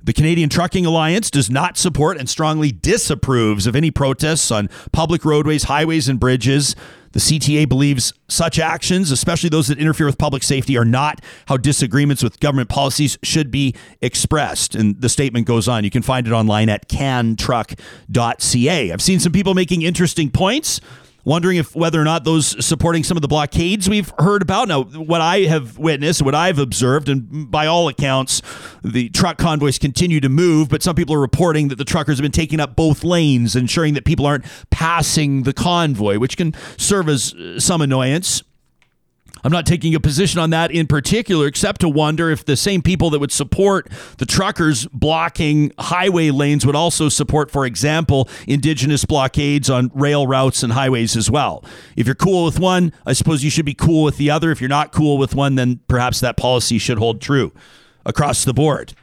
The 0.09 0.15
Canadian 0.15 0.49
Trucking 0.49 0.87
Alliance 0.87 1.31
does 1.31 1.51
not 1.51 1.77
support 1.77 2.17
and 2.17 2.31
strongly 2.31 2.73
disapproves 2.73 3.67
of 3.67 3.77
any 3.77 3.91
protests 3.91 4.51
on 4.51 4.71
public 4.91 5.23
roadways, 5.23 5.65
highways, 5.65 6.09
and 6.09 6.19
bridges. 6.19 6.75
The 7.13 7.19
CTA 7.19 7.69
believes 7.69 8.15
such 8.27 8.59
actions, 8.59 9.11
especially 9.11 9.51
those 9.51 9.69
that 9.69 9.77
interfere 9.77 10.07
with 10.07 10.17
public 10.17 10.43
safety, 10.43 10.79
are 10.79 10.85
not 10.87 11.21
how 11.47 11.59
disagreements 11.59 12.23
with 12.23 12.41
government 12.41 12.71
policies 12.71 13.19
should 13.23 13.51
be 13.51 13.75
expressed. 14.01 14.75
And 14.75 14.99
the 14.99 15.11
statement 15.11 15.47
goes 15.47 15.69
on. 15.69 15.85
You 15.85 15.91
can 15.91 16.01
find 16.01 16.27
it 16.27 16.33
online 16.33 16.71
at 16.71 16.89
cantruck.ca. 16.89 18.93
I've 18.93 19.03
seen 19.03 19.21
some 19.21 19.33
people 19.33 19.53
making 19.53 19.83
interesting 19.83 20.31
points 20.31 20.81
wondering 21.29 21.59
if 21.59 21.77
whether 21.77 22.01
or 22.01 22.05
not 22.05 22.25
those 22.25 22.65
supporting 22.65 23.05
some 23.05 23.17
of 23.17 23.21
the 23.21 23.29
blockades 23.29 23.87
we've 23.87 24.11
heard 24.19 24.41
about. 24.41 24.67
Now, 24.67 24.85
what 24.85 25.21
I 25.21 25.41
have 25.41 25.79
witnessed, 25.79 26.23
what 26.23 26.35
I've 26.35 26.59
observed, 26.59 27.09
and 27.11 27.51
by 27.51 27.67
all 27.67 27.87
accounts, 27.87 28.41
the 28.83 29.11
truck 29.11 29.37
convoys 29.37 29.79
continue 29.79 30.21
to 30.21 30.31
move, 30.31 30.71
but 30.71 30.83
some 30.83 30.97
people 30.97 31.15
are 31.15 31.21
reporting 31.21 31.69
that 31.69 31.77
the 31.77 31.85
truckers 31.85 32.17
have 32.17 32.23
been 32.23 32.33
taking 32.33 32.61
up 32.61 32.75
both 32.75 33.05
lanes, 33.05 33.55
ensuring 33.55 33.93
that 33.95 34.07
people 34.07 34.25
aren't 34.25 34.47
passing 34.71 35.43
the 35.43 35.53
convoy, 35.53 36.19
which 36.19 36.39
can 36.39 36.55
serve 36.79 37.11
as 37.11 37.35
uh, 37.35 37.61
some 37.61 37.83
annoyance. 37.83 38.43
I'm 39.45 39.53
not 39.53 39.67
taking 39.67 39.95
a 39.95 40.01
position 40.01 40.41
on 40.41 40.51
that 40.51 40.71
in 40.71 40.87
particular, 40.87 41.47
except 41.47 41.81
to 41.83 41.89
wonder 41.89 42.31
if 42.31 42.45
the 42.45 42.57
same 42.57 42.83
people 42.83 43.11
that 43.11 43.19
would 43.19 43.33
support 43.33 43.89
the 44.19 44.27
truckers 44.27 44.87
blocking 44.87 45.73
highway 45.79 46.31
lanes 46.31 46.67
would 46.67 46.75
also 46.75 47.09
support, 47.09 47.51
for 47.51 47.65
example, 47.65 48.29
indigenous 48.47 49.05
blockades 49.05 49.71
on 49.71 49.91
rail 49.95 50.27
routes 50.27 50.63
and 50.63 50.73
highways 50.73 51.17
as 51.17 51.31
well. 51.31 51.65
If 51.97 52.07
you're 52.07 52.15
cool 52.15 52.45
with 52.45 52.59
one, 52.59 52.93
I 53.07 53.13
suppose 53.13 53.45
you 53.45 53.51
should 53.51 53.65
be 53.65 53.75
cool 53.75 54.03
with 54.03 54.17
the 54.17 54.31
other. 54.31 54.51
If 54.51 54.61
you're 54.61 54.69
not 54.69 54.93
cool 54.93 55.19
with 55.19 55.35
one, 55.35 55.55
then 55.55 55.81
perhaps 55.89 56.21
that 56.21 56.37
policy 56.37 56.79
should 56.79 56.99
hold 56.99 57.21
true 57.21 57.53
across 58.05 58.45
the 58.45 58.55
board. 58.55 58.95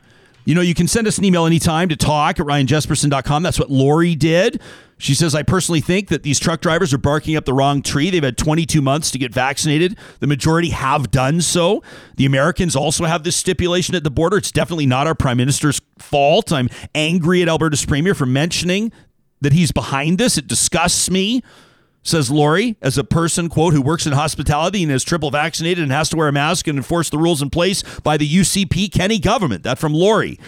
You 0.46 0.56
know, 0.56 0.62
you 0.62 0.76
can 0.76 0.88
send 0.88 1.08
us 1.08 1.18
an 1.18 1.26
email 1.26 1.46
anytime 1.46 1.90
to 1.90 1.96
talk 1.96 2.40
at 2.40 2.46
ryanjespersen.com. 2.46 3.44
That's 3.44 3.60
what 3.60 3.72
Lori 3.72 4.16
did. 4.16 4.62
She 4.98 5.14
says, 5.14 5.36
I 5.36 5.44
personally 5.44 5.82
think 5.82 6.08
that 6.08 6.24
these 6.24 6.40
truck 6.40 6.62
drivers 6.62 6.94
are 6.94 6.98
barking 6.98 7.36
up 7.36 7.46
the 7.46 7.54
wrong 7.54 7.82
tree. 7.82 8.10
They've 8.10 8.24
had 8.24 8.38
22 8.38 8.82
months 8.82 9.12
to 9.12 9.18
get 9.18 9.34
vaccinated. 9.34 9.98
The 10.20 10.28
majority 10.28 10.70
have 10.70 11.12
done 11.12 11.42
so. 11.42 11.84
The 12.16 12.26
Americans 12.26 12.76
also 12.76 13.06
have 13.06 13.24
this 13.24 13.36
stipulation 13.36 13.96
at 13.96 14.04
the 14.04 14.12
border. 14.12 14.38
It's 14.38 14.52
definitely 14.52 14.86
not 14.86 15.08
our 15.08 15.16
prime 15.16 15.38
minister's 15.38 15.82
fault. 15.98 16.54
I'm 16.54 16.70
angry 16.94 17.42
at 17.42 17.50
Alberta's 17.50 17.86
premier 17.86 18.14
for 18.14 18.26
mentioning 18.26 18.92
that 19.42 19.52
he's 19.52 19.72
behind 19.72 20.18
this. 20.18 20.38
It 20.38 20.48
disgusts 20.48 21.10
me, 21.10 21.44
says 22.06 22.32
Lori, 22.32 22.78
as 22.82 22.98
a 22.98 23.04
person, 23.04 23.50
quote, 23.50 23.74
who 23.74 23.82
works 23.82 24.06
in 24.06 24.14
hospitality 24.14 24.84
and 24.84 24.92
is 24.92 25.04
triple 25.04 25.32
vaccinated 25.32 25.84
and 25.84 25.92
has 25.92 26.08
to 26.10 26.16
wear 26.16 26.30
a 26.30 26.32
mask 26.32 26.68
and 26.68 26.78
enforce 26.78 27.10
the 27.10 27.18
rules 27.18 27.42
in 27.42 27.50
place 27.50 27.84
by 28.02 28.16
the 28.16 28.30
UCP 28.30 28.92
Kenney 28.94 29.20
government. 29.20 29.64
That 29.64 29.80
from 29.80 29.94
Lori. 29.94 30.40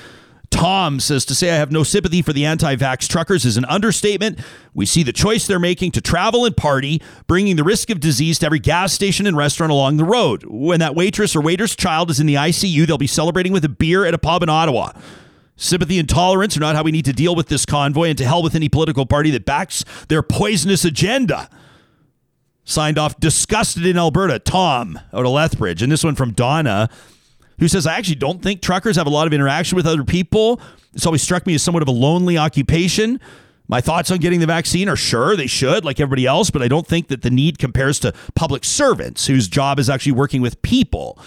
Tom 0.50 1.02
says 1.02 1.26
to 1.26 1.36
say 1.36 1.52
I 1.52 1.56
have 1.56 1.72
no 1.72 1.84
sympathy 1.84 2.22
for 2.22 2.32
the 2.32 2.46
anti 2.46 2.76
vax 2.78 3.08
truckers 3.08 3.44
is 3.44 3.58
an 3.58 3.66
understatement. 3.66 4.40
We 4.74 4.86
see 4.86 5.04
the 5.04 5.12
choice 5.12 5.46
they're 5.46 5.60
making 5.60 5.92
to 5.92 6.02
travel 6.02 6.46
and 6.46 6.56
party, 6.56 7.02
bringing 7.28 7.58
the 7.58 7.66
risk 7.66 7.90
of 7.90 8.00
disease 8.00 8.40
to 8.40 8.46
every 8.46 8.60
gas 8.60 8.94
station 8.94 9.28
and 9.28 9.36
restaurant 9.36 9.72
along 9.72 9.98
the 9.98 10.06
road. 10.06 10.46
When 10.48 10.80
that 10.80 10.96
waitress 10.96 11.36
or 11.36 11.42
waiter's 11.42 11.76
child 11.76 12.10
is 12.10 12.20
in 12.20 12.28
the 12.28 12.36
ICU, 12.36 12.88
they'll 12.88 12.98
be 12.98 13.08
celebrating 13.08 13.52
with 13.52 13.66
a 13.66 13.70
beer 13.70 14.06
at 14.06 14.14
a 14.14 14.18
pub 14.18 14.42
in 14.42 14.50
Ottawa. 14.50 14.94
Sympathy 15.58 15.98
and 16.00 16.08
tolerance 16.08 16.56
are 16.56 16.62
not 16.62 16.76
how 16.76 16.84
we 16.84 16.92
need 16.92 17.06
to 17.06 17.14
deal 17.14 17.36
with 17.36 17.48
this 17.48 17.66
convoy, 17.66 18.10
and 18.10 18.18
to 18.20 18.26
hell 18.26 18.44
with 18.44 18.56
any 18.56 18.70
political 18.70 19.06
party 19.06 19.32
that 19.32 19.44
backs 19.44 19.84
their 20.08 20.22
poisonous 20.22 20.86
agenda. 20.86 21.50
Signed 22.64 22.98
off, 22.98 23.20
disgusted 23.20 23.86
in 23.86 23.98
Alberta, 23.98 24.40
Tom 24.40 25.00
out 25.12 25.26
of 25.26 25.32
Lethbridge. 25.32 25.82
And 25.82 25.92
this 25.92 26.04
one 26.04 26.16
from 26.16 26.34
Donna 26.34 26.90
who 27.60 27.68
says, 27.68 27.88
I 27.88 27.98
actually 27.98 28.16
don't 28.16 28.42
think 28.42 28.62
truckers 28.62 28.98
have 28.98 29.08
a 29.08 29.10
lot 29.10 29.26
of 29.26 29.34
interaction 29.34 29.76
with 29.76 29.88
other 29.88 30.04
people. 30.04 30.62
It's 30.94 31.06
always 31.06 31.24
struck 31.24 31.48
me 31.48 31.56
as 31.56 31.64
somewhat 31.64 31.82
of 31.82 31.88
a 31.88 31.94
lonely 31.94 32.38
occupation. 32.38 33.20
My 33.68 33.82
thoughts 33.82 34.12
on 34.12 34.20
getting 34.20 34.40
the 34.40 34.46
vaccine 34.46 34.88
are 34.88 34.96
sure 34.96 35.36
they 35.36 35.48
should, 35.48 35.84
like 35.84 36.00
everybody 36.00 36.26
else, 36.26 36.50
but 36.50 36.62
I 36.62 36.68
don't 36.68 36.88
think 36.88 37.08
that 37.08 37.22
the 37.22 37.30
need 37.30 37.58
compares 37.58 38.00
to 38.00 38.14
public 38.36 38.64
servants 38.64 39.28
whose 39.28 39.48
job 39.48 39.80
is 39.80 39.90
actually 39.90 40.14
working 40.14 40.42
with 40.42 40.62
people. 40.62 41.20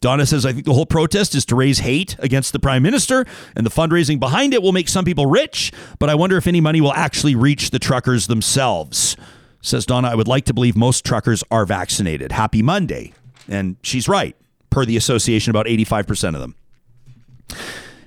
Donna 0.00 0.26
says, 0.26 0.46
I 0.46 0.52
think 0.52 0.64
the 0.64 0.74
whole 0.74 0.86
protest 0.86 1.34
is 1.34 1.44
to 1.46 1.56
raise 1.56 1.80
hate 1.80 2.16
against 2.18 2.52
the 2.52 2.58
prime 2.58 2.82
minister, 2.82 3.24
and 3.56 3.66
the 3.66 3.70
fundraising 3.70 4.20
behind 4.20 4.54
it 4.54 4.62
will 4.62 4.72
make 4.72 4.88
some 4.88 5.04
people 5.04 5.26
rich, 5.26 5.72
but 5.98 6.08
I 6.08 6.14
wonder 6.14 6.36
if 6.36 6.46
any 6.46 6.60
money 6.60 6.80
will 6.80 6.92
actually 6.92 7.34
reach 7.34 7.70
the 7.70 7.78
truckers 7.78 8.26
themselves. 8.26 9.16
Says 9.60 9.84
Donna, 9.84 10.08
I 10.08 10.14
would 10.14 10.28
like 10.28 10.44
to 10.46 10.54
believe 10.54 10.76
most 10.76 11.04
truckers 11.04 11.42
are 11.50 11.66
vaccinated. 11.66 12.32
Happy 12.32 12.62
Monday. 12.62 13.12
And 13.48 13.76
she's 13.82 14.08
right 14.08 14.36
per 14.70 14.84
the 14.84 14.96
association, 14.96 15.50
about 15.50 15.66
85% 15.66 16.34
of 16.34 16.40
them. 16.40 16.54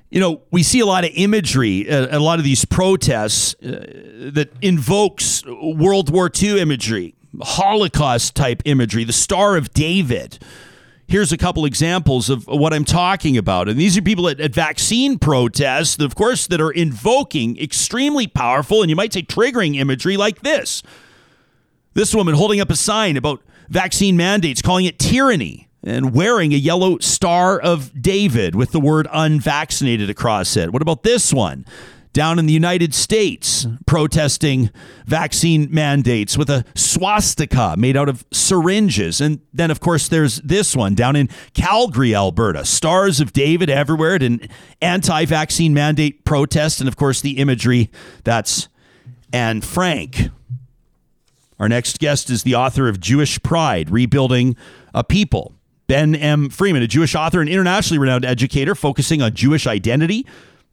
You 0.10 0.20
know, 0.20 0.42
we 0.52 0.62
see 0.62 0.80
a 0.82 0.86
lot 0.86 1.04
of 1.04 1.12
imagery, 1.14 1.90
uh, 1.90 2.18
a 2.18 2.20
lot 2.20 2.38
of 2.38 2.46
these 2.46 2.66
protests 2.66 3.56
uh, 3.56 4.30
that 4.34 4.52
invokes 4.62 5.44
World 5.46 6.10
War 6.10 6.30
II 6.34 6.60
imagery, 6.60 7.16
Holocaust 7.42 8.36
type 8.36 8.62
imagery, 8.66 9.04
the 9.04 9.14
Star 9.14 9.56
of 9.56 9.74
David. 9.74 10.40
Here's 11.12 11.34
a 11.34 11.38
couple 11.38 11.66
examples 11.66 12.30
of 12.30 12.48
what 12.48 12.74
I'm 12.74 12.86
talking 12.86 13.38
about. 13.38 13.68
And 13.68 13.78
these 13.78 13.98
are 13.98 14.02
people 14.02 14.30
at, 14.30 14.40
at 14.40 14.54
vaccine 14.54 15.20
protests, 15.20 16.02
of 16.02 16.16
course, 16.16 16.48
that 16.48 16.62
are 16.62 16.72
invoking 16.72 17.60
extremely 17.60 18.28
powerful 18.28 18.82
and 18.82 18.90
you 18.90 18.96
might 18.96 19.12
say 19.12 19.22
triggering 19.22 19.76
imagery 19.76 20.16
like 20.16 20.42
this. 20.42 20.82
This 21.96 22.16
woman 22.16 22.34
holding 22.34 22.62
up 22.62 22.70
a 22.70 22.78
sign 22.78 23.18
about 23.18 23.42
vaccine 23.68 24.16
mandates, 24.16 24.62
calling 24.62 24.86
it 24.86 25.00
tyranny 25.00 25.68
and 25.84 26.14
wearing 26.14 26.54
a 26.54 26.58
yellow 26.58 26.98
Star 27.00 27.60
of 27.60 28.02
David 28.02 28.56
with 28.56 28.72
the 28.72 28.80
word 28.80 29.06
unvaccinated 29.12 30.10
across 30.10 30.56
it. 30.56 30.72
What 30.72 30.82
about 30.82 31.04
this 31.04 31.34
one? 31.34 31.66
Down 32.14 32.40
in 32.40 32.46
the 32.46 32.54
United 32.54 32.94
States, 32.94 33.66
protesting 33.86 34.70
vaccine 35.06 35.70
mandates 35.72 36.38
with 36.38 36.50
a 36.50 36.66
swastika 36.76 37.76
made 37.78 37.96
out 37.96 38.10
of 38.10 38.26
syringes. 38.34 39.22
And 39.22 39.40
then, 39.54 39.72
of 39.72 39.80
course, 39.80 40.10
there's 40.10 40.38
this 40.42 40.76
one 40.76 40.94
down 40.94 41.16
in 41.16 41.30
Calgary, 41.54 42.14
Alberta. 42.14 42.66
Stars 42.66 43.22
of 43.22 43.32
David 43.32 43.70
everywhere 43.70 44.16
at 44.16 44.24
an 44.24 44.50
anti 44.82 45.24
vaccine 45.24 45.74
mandate 45.74 46.26
protest. 46.26 46.82
And, 46.82 46.90
of 46.90 46.98
course, 46.98 47.22
the 47.22 47.38
imagery 47.38 47.90
that's 48.26 48.68
Anne 49.32 49.62
Frank. 49.62 50.30
Our 51.60 51.70
next 51.70 52.00
guest 52.00 52.30
is 52.30 52.44
the 52.44 52.56
author 52.56 52.90
of 52.90 53.00
Jewish 53.00 53.42
Pride 53.42 53.90
Rebuilding 53.90 54.58
a 54.94 55.04
People. 55.04 55.54
Ben 55.88 56.16
M. 56.16 56.50
Freeman, 56.50 56.82
a 56.82 56.88
Jewish 56.88 57.16
author 57.16 57.42
and 57.42 57.50
internationally 57.50 58.00
renowned 58.00 58.24
educator 58.24 58.76
focusing 58.76 59.22
on 59.22 59.34
Jewish 59.34 59.68
identity, 59.68 60.26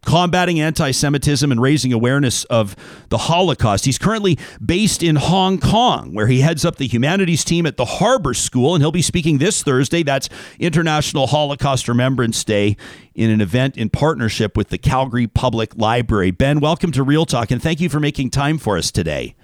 combating 0.05 0.61
anti 0.61 0.91
Semitism, 0.91 1.51
and 1.51 1.61
raising 1.61 1.93
awareness 1.93 2.45
of 2.45 2.77
the 3.09 3.19
Holocaust. 3.19 3.85
He's 3.85 3.99
currently 3.99 4.39
based 4.65 5.03
in 5.03 5.17
Hong 5.17 5.59
Kong, 5.59 6.15
where 6.15 6.27
he 6.27 6.41
heads 6.41 6.65
up 6.65 6.77
the 6.77 6.87
humanities 6.87 7.45
team 7.45 7.67
at 7.67 7.77
the 7.77 7.85
Harbor 7.85 8.35
School, 8.35 8.75
and 8.75 8.83
he'll 8.83 8.93
be 8.93 9.03
speaking 9.03 9.39
this 9.39 9.63
Thursday. 9.63 10.03
That's 10.03 10.29
International 10.59 11.27
Holocaust 11.27 11.89
Remembrance 11.89 12.45
Day 12.45 12.77
in 13.15 13.31
an 13.31 13.41
event 13.41 13.77
in 13.77 13.91
partnership 13.91 14.57
with 14.57 14.69
the 14.69 14.79
Calgary 14.79 15.27
Public 15.27 15.77
Library. 15.77 16.31
Ben, 16.31 16.61
welcome 16.61 16.93
to 16.93 17.03
Real 17.03 17.27
Talk, 17.27 17.51
and 17.51 17.63
thank 17.63 17.81
you 17.81 17.89
for 17.89 18.01
making 18.01 18.31
time 18.31 18.59
for 18.59 18.79
us 18.79 18.91
today. 18.91 19.35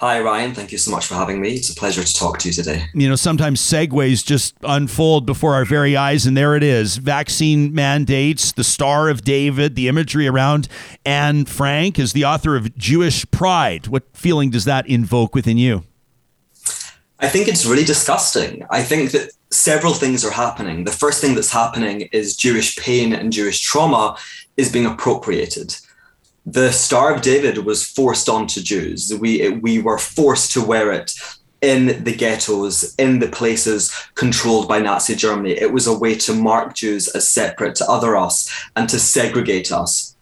Hi, 0.00 0.20
Ryan. 0.20 0.54
Thank 0.54 0.70
you 0.70 0.78
so 0.78 0.92
much 0.92 1.06
for 1.06 1.14
having 1.14 1.40
me. 1.40 1.54
It's 1.54 1.70
a 1.70 1.74
pleasure 1.74 2.04
to 2.04 2.14
talk 2.14 2.38
to 2.38 2.48
you 2.48 2.54
today. 2.54 2.84
You 2.94 3.08
know, 3.08 3.16
sometimes 3.16 3.60
segues 3.60 4.24
just 4.24 4.54
unfold 4.62 5.26
before 5.26 5.54
our 5.54 5.64
very 5.64 5.96
eyes, 5.96 6.24
and 6.24 6.36
there 6.36 6.54
it 6.54 6.62
is 6.62 6.98
vaccine 6.98 7.74
mandates, 7.74 8.52
the 8.52 8.62
Star 8.62 9.08
of 9.08 9.22
David, 9.22 9.74
the 9.74 9.88
imagery 9.88 10.28
around 10.28 10.68
Anne 11.04 11.46
Frank 11.46 11.98
is 11.98 12.12
the 12.12 12.24
author 12.24 12.54
of 12.54 12.76
Jewish 12.76 13.28
Pride. 13.32 13.88
What 13.88 14.04
feeling 14.12 14.50
does 14.50 14.66
that 14.66 14.88
invoke 14.88 15.34
within 15.34 15.58
you? 15.58 15.82
I 17.18 17.28
think 17.28 17.48
it's 17.48 17.66
really 17.66 17.84
disgusting. 17.84 18.64
I 18.70 18.84
think 18.84 19.10
that 19.10 19.32
several 19.50 19.94
things 19.94 20.24
are 20.24 20.30
happening. 20.30 20.84
The 20.84 20.92
first 20.92 21.20
thing 21.20 21.34
that's 21.34 21.50
happening 21.50 22.02
is 22.12 22.36
Jewish 22.36 22.76
pain 22.76 23.12
and 23.12 23.32
Jewish 23.32 23.60
trauma 23.60 24.16
is 24.56 24.70
being 24.70 24.86
appropriated 24.86 25.76
the 26.50 26.72
Star 26.72 27.14
of 27.14 27.20
David 27.20 27.58
was 27.58 27.84
forced 27.86 28.28
onto 28.28 28.62
Jews. 28.62 29.12
We 29.20 29.50
we 29.50 29.80
were 29.80 29.98
forced 29.98 30.52
to 30.52 30.64
wear 30.64 30.92
it 30.92 31.12
in 31.60 32.04
the 32.04 32.14
ghettos, 32.14 32.94
in 32.96 33.18
the 33.18 33.28
places 33.28 33.92
controlled 34.14 34.66
by 34.66 34.78
Nazi 34.78 35.14
Germany. 35.14 35.52
It 35.52 35.72
was 35.72 35.86
a 35.86 35.98
way 35.98 36.14
to 36.14 36.32
mark 36.32 36.74
Jews 36.74 37.08
as 37.08 37.28
separate, 37.28 37.74
to 37.76 37.90
other 37.90 38.16
us, 38.16 38.48
and 38.76 38.88
to 38.88 38.98
segregate 38.98 39.72
us. 39.72 40.16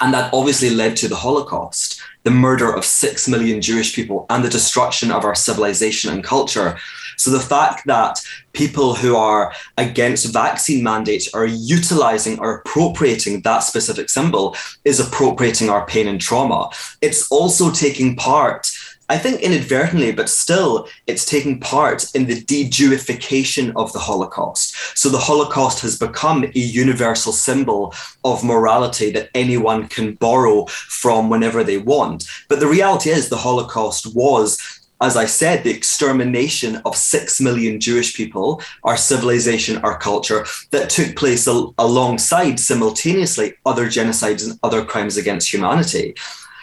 And 0.00 0.14
that 0.14 0.32
obviously 0.32 0.70
led 0.70 0.96
to 0.98 1.08
the 1.08 1.16
Holocaust, 1.16 2.00
the 2.22 2.30
murder 2.30 2.72
of 2.72 2.84
six 2.84 3.28
million 3.28 3.60
Jewish 3.60 3.94
people, 3.94 4.24
and 4.30 4.42
the 4.42 4.48
destruction 4.48 5.10
of 5.10 5.24
our 5.24 5.34
civilization 5.34 6.10
and 6.10 6.24
culture. 6.24 6.78
So 7.20 7.30
the 7.30 7.40
fact 7.40 7.86
that 7.86 8.18
people 8.54 8.94
who 8.94 9.14
are 9.14 9.52
against 9.76 10.32
vaccine 10.32 10.82
mandates 10.82 11.32
are 11.34 11.46
utilizing 11.46 12.38
or 12.38 12.56
appropriating 12.56 13.42
that 13.42 13.60
specific 13.60 14.08
symbol 14.08 14.56
is 14.86 15.00
appropriating 15.00 15.68
our 15.68 15.84
pain 15.86 16.08
and 16.08 16.20
trauma. 16.20 16.70
It's 17.02 17.30
also 17.30 17.70
taking 17.70 18.16
part 18.16 18.70
I 19.10 19.18
think 19.18 19.40
inadvertently, 19.40 20.12
but 20.12 20.28
still, 20.28 20.86
it's 21.08 21.24
taking 21.24 21.58
part 21.58 22.14
in 22.14 22.26
the 22.26 22.42
de 22.42 22.70
Jewification 22.70 23.72
of 23.74 23.92
the 23.92 23.98
Holocaust. 23.98 24.96
So 24.96 25.08
the 25.08 25.18
Holocaust 25.18 25.80
has 25.80 25.98
become 25.98 26.44
a 26.44 26.52
universal 26.54 27.32
symbol 27.32 27.92
of 28.22 28.44
morality 28.44 29.10
that 29.10 29.30
anyone 29.34 29.88
can 29.88 30.14
borrow 30.14 30.66
from 30.66 31.28
whenever 31.28 31.64
they 31.64 31.78
want. 31.78 32.24
But 32.48 32.60
the 32.60 32.68
reality 32.68 33.10
is, 33.10 33.28
the 33.28 33.36
Holocaust 33.36 34.14
was 34.14 34.79
as 35.00 35.16
I 35.16 35.24
said, 35.24 35.64
the 35.64 35.70
extermination 35.70 36.76
of 36.84 36.94
six 36.94 37.40
million 37.40 37.80
Jewish 37.80 38.14
people, 38.14 38.62
our 38.84 38.96
civilization, 38.96 39.78
our 39.78 39.98
culture, 39.98 40.44
that 40.72 40.90
took 40.90 41.16
place 41.16 41.48
al- 41.48 41.74
alongside 41.78 42.60
simultaneously 42.60 43.54
other 43.64 43.86
genocides 43.86 44.48
and 44.48 44.58
other 44.62 44.84
crimes 44.84 45.16
against 45.16 45.52
humanity. 45.52 46.14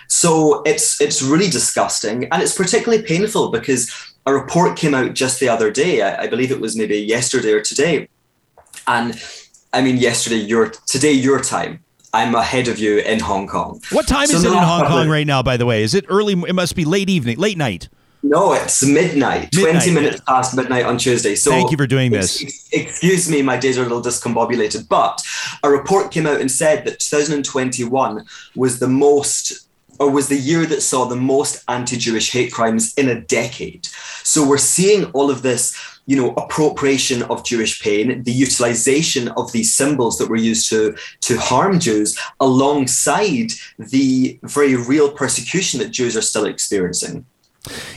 So 0.07 0.61
it's 0.63 1.01
it's 1.01 1.21
really 1.21 1.49
disgusting, 1.49 2.25
and 2.31 2.41
it's 2.41 2.55
particularly 2.55 3.03
painful 3.03 3.49
because 3.49 3.91
a 4.25 4.33
report 4.33 4.77
came 4.77 4.93
out 4.93 5.13
just 5.13 5.39
the 5.39 5.49
other 5.49 5.71
day. 5.71 6.01
I, 6.01 6.23
I 6.23 6.27
believe 6.27 6.51
it 6.51 6.61
was 6.61 6.77
maybe 6.77 6.97
yesterday 6.97 7.51
or 7.51 7.61
today, 7.61 8.07
and 8.87 9.21
I 9.73 9.81
mean 9.81 9.97
yesterday 9.97 10.37
your 10.37 10.69
today 10.85 11.11
your 11.11 11.41
time. 11.41 11.83
I'm 12.13 12.35
ahead 12.35 12.69
of 12.69 12.79
you 12.79 12.99
in 12.99 13.19
Hong 13.19 13.47
Kong. 13.47 13.81
What 13.91 14.07
time 14.07 14.27
so 14.27 14.37
is 14.37 14.43
it 14.45 14.47
in 14.47 14.57
Hong 14.57 14.85
Kong 14.85 15.09
right 15.09 15.27
now? 15.27 15.43
By 15.43 15.57
the 15.57 15.65
way, 15.65 15.83
is 15.83 15.93
it 15.93 16.05
early? 16.07 16.33
It 16.33 16.53
must 16.55 16.75
be 16.75 16.85
late 16.85 17.09
evening, 17.09 17.37
late 17.37 17.57
night. 17.57 17.89
No, 18.27 18.53
it's 18.53 18.85
midnight, 18.85 19.55
midnight 19.55 19.83
20 19.83 19.91
minutes 19.91 20.17
yeah. 20.17 20.33
past 20.33 20.55
midnight 20.55 20.85
on 20.85 20.97
Tuesday. 20.97 21.35
So 21.35 21.51
thank 21.51 21.71
you 21.71 21.77
for 21.77 21.87
doing 21.87 22.11
this. 22.11 22.43
Ex- 22.43 22.69
excuse 22.71 23.29
me, 23.29 23.41
my 23.41 23.57
days 23.57 23.77
are 23.77 23.81
a 23.81 23.83
little 23.83 24.01
discombobulated, 24.01 24.89
but 24.89 25.25
a 25.63 25.69
report 25.69 26.11
came 26.11 26.27
out 26.27 26.41
and 26.41 26.51
said 26.51 26.85
that 26.85 26.99
2021 26.99 28.25
was 28.55 28.79
the 28.79 28.87
most 28.87 29.67
or 29.99 30.11
was 30.11 30.27
the 30.27 30.37
year 30.37 30.65
that 30.65 30.81
saw 30.81 31.05
the 31.05 31.15
most 31.15 31.63
anti-Jewish 31.67 32.31
hate 32.31 32.51
crimes 32.51 32.93
in 32.95 33.09
a 33.09 33.21
decade. 33.21 33.87
So 34.23 34.47
we're 34.47 34.57
seeing 34.57 35.05
all 35.11 35.31
of 35.31 35.41
this, 35.41 35.75
you 36.05 36.15
know, 36.15 36.33
appropriation 36.33 37.23
of 37.23 37.43
Jewish 37.43 37.81
pain, 37.81 38.23
the 38.23 38.31
utilization 38.31 39.29
of 39.29 39.51
these 39.53 39.73
symbols 39.73 40.17
that 40.17 40.29
were 40.29 40.35
used 40.35 40.69
to 40.69 40.95
to 41.21 41.37
harm 41.37 41.79
Jews, 41.79 42.17
alongside 42.39 43.51
the 43.79 44.39
very 44.43 44.75
real 44.75 45.11
persecution 45.11 45.79
that 45.79 45.89
Jews 45.89 46.15
are 46.15 46.21
still 46.21 46.45
experiencing. 46.45 47.25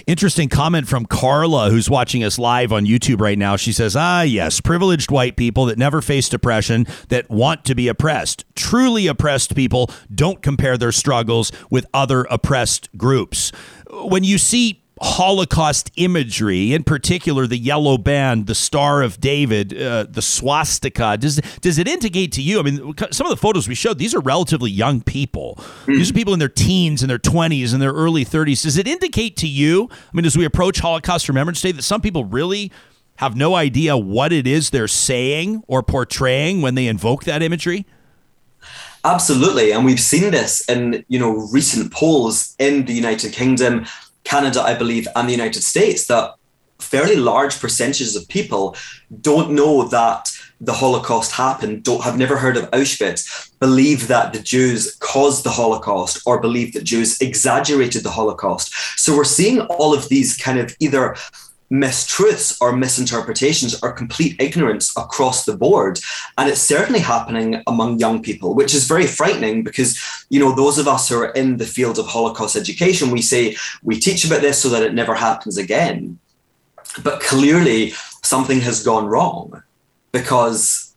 Interesting 0.06 0.48
comment 0.48 0.88
from 0.88 1.06
Carla, 1.06 1.70
who's 1.70 1.90
watching 1.90 2.24
us 2.24 2.38
live 2.38 2.72
on 2.72 2.84
YouTube 2.86 3.20
right 3.20 3.38
now. 3.38 3.56
She 3.56 3.72
says, 3.72 3.96
Ah, 3.96 4.22
yes, 4.22 4.60
privileged 4.60 5.10
white 5.10 5.36
people 5.36 5.66
that 5.66 5.78
never 5.78 6.00
faced 6.00 6.34
oppression, 6.34 6.86
that 7.08 7.28
want 7.30 7.64
to 7.66 7.74
be 7.74 7.88
oppressed. 7.88 8.44
Truly 8.54 9.06
oppressed 9.06 9.54
people 9.54 9.90
don't 10.14 10.42
compare 10.42 10.76
their 10.76 10.92
struggles 10.92 11.52
with 11.70 11.86
other 11.92 12.26
oppressed 12.30 12.88
groups. 12.96 13.52
When 13.90 14.24
you 14.24 14.38
see 14.38 14.82
Holocaust 15.02 15.90
imagery, 15.96 16.74
in 16.74 16.84
particular 16.84 17.46
the 17.46 17.56
yellow 17.56 17.96
band, 17.96 18.46
the 18.46 18.54
Star 18.54 19.02
of 19.02 19.18
David, 19.18 19.80
uh, 19.80 20.04
the 20.08 20.20
swastika. 20.20 21.16
Does 21.16 21.36
does 21.62 21.78
it 21.78 21.88
indicate 21.88 22.32
to 22.32 22.42
you? 22.42 22.60
I 22.60 22.62
mean, 22.62 22.94
some 23.10 23.26
of 23.26 23.30
the 23.30 23.38
photos 23.38 23.66
we 23.66 23.74
showed, 23.74 23.98
these 23.98 24.14
are 24.14 24.20
relatively 24.20 24.70
young 24.70 25.00
people. 25.00 25.54
Mm. 25.86 25.96
These 25.96 26.10
are 26.10 26.14
people 26.14 26.34
in 26.34 26.38
their 26.38 26.50
teens, 26.50 27.02
and 27.02 27.08
their 27.08 27.18
twenties, 27.18 27.72
and 27.72 27.80
their 27.80 27.92
early 27.92 28.24
thirties. 28.24 28.62
Does 28.62 28.76
it 28.76 28.86
indicate 28.86 29.36
to 29.38 29.48
you? 29.48 29.88
I 29.90 30.16
mean, 30.16 30.26
as 30.26 30.36
we 30.36 30.44
approach 30.44 30.80
Holocaust 30.80 31.28
Remembrance 31.28 31.62
Day, 31.62 31.72
that 31.72 31.82
some 31.82 32.02
people 32.02 32.26
really 32.26 32.70
have 33.16 33.36
no 33.36 33.54
idea 33.54 33.96
what 33.96 34.32
it 34.32 34.46
is 34.46 34.70
they're 34.70 34.88
saying 34.88 35.62
or 35.66 35.82
portraying 35.82 36.62
when 36.62 36.74
they 36.74 36.86
invoke 36.86 37.24
that 37.24 37.42
imagery? 37.42 37.86
Absolutely, 39.04 39.72
and 39.72 39.84
we've 39.84 40.00
seen 40.00 40.30
this 40.30 40.66
in 40.68 41.04
you 41.08 41.18
know 41.18 41.48
recent 41.52 41.90
polls 41.90 42.54
in 42.58 42.84
the 42.84 42.92
United 42.92 43.32
Kingdom 43.32 43.86
Canada, 44.24 44.62
I 44.62 44.74
believe, 44.74 45.08
and 45.16 45.28
the 45.28 45.32
United 45.32 45.62
States 45.62 46.06
that 46.06 46.34
fairly 46.78 47.16
large 47.16 47.60
percentages 47.60 48.16
of 48.16 48.26
people 48.28 48.76
don't 49.20 49.52
know 49.52 49.88
that 49.88 50.28
the 50.60 50.72
Holocaust 50.74 51.32
happened, 51.32 51.82
don't 51.82 52.04
have 52.04 52.18
never 52.18 52.36
heard 52.36 52.56
of 52.56 52.70
Auschwitz, 52.70 53.50
believe 53.60 54.08
that 54.08 54.32
the 54.32 54.40
Jews 54.40 54.94
caused 54.96 55.44
the 55.44 55.50
Holocaust 55.50 56.22
or 56.26 56.40
believe 56.40 56.74
that 56.74 56.84
Jews 56.84 57.20
exaggerated 57.20 58.02
the 58.02 58.10
Holocaust. 58.10 58.72
So 58.98 59.16
we're 59.16 59.24
seeing 59.24 59.60
all 59.60 59.94
of 59.94 60.08
these 60.08 60.36
kind 60.36 60.58
of 60.58 60.74
either 60.78 61.16
mistruths 61.70 62.60
or 62.60 62.72
misinterpretations 62.72 63.80
or 63.82 63.92
complete 63.92 64.40
ignorance 64.40 64.96
across 64.96 65.44
the 65.44 65.56
board. 65.56 66.00
And 66.36 66.48
it's 66.48 66.60
certainly 66.60 67.00
happening 67.00 67.62
among 67.66 68.00
young 68.00 68.22
people 68.22 68.54
which 68.54 68.74
is 68.74 68.88
very 68.88 69.06
frightening 69.06 69.62
because 69.62 70.00
you 70.30 70.40
know 70.40 70.52
those 70.52 70.78
of 70.78 70.88
us 70.88 71.08
who 71.08 71.16
are 71.16 71.30
in 71.30 71.58
the 71.58 71.66
field 71.66 71.98
of 71.98 72.06
holocaust 72.06 72.56
education 72.56 73.10
we 73.10 73.22
say 73.22 73.56
we 73.82 74.00
teach 74.00 74.24
about 74.24 74.40
this 74.40 74.60
so 74.60 74.68
that 74.70 74.82
it 74.82 74.94
never 74.94 75.14
happens 75.14 75.56
again. 75.56 76.18
But 77.04 77.20
clearly 77.20 77.92
something 78.22 78.60
has 78.60 78.82
gone 78.82 79.06
wrong 79.06 79.62
because 80.12 80.89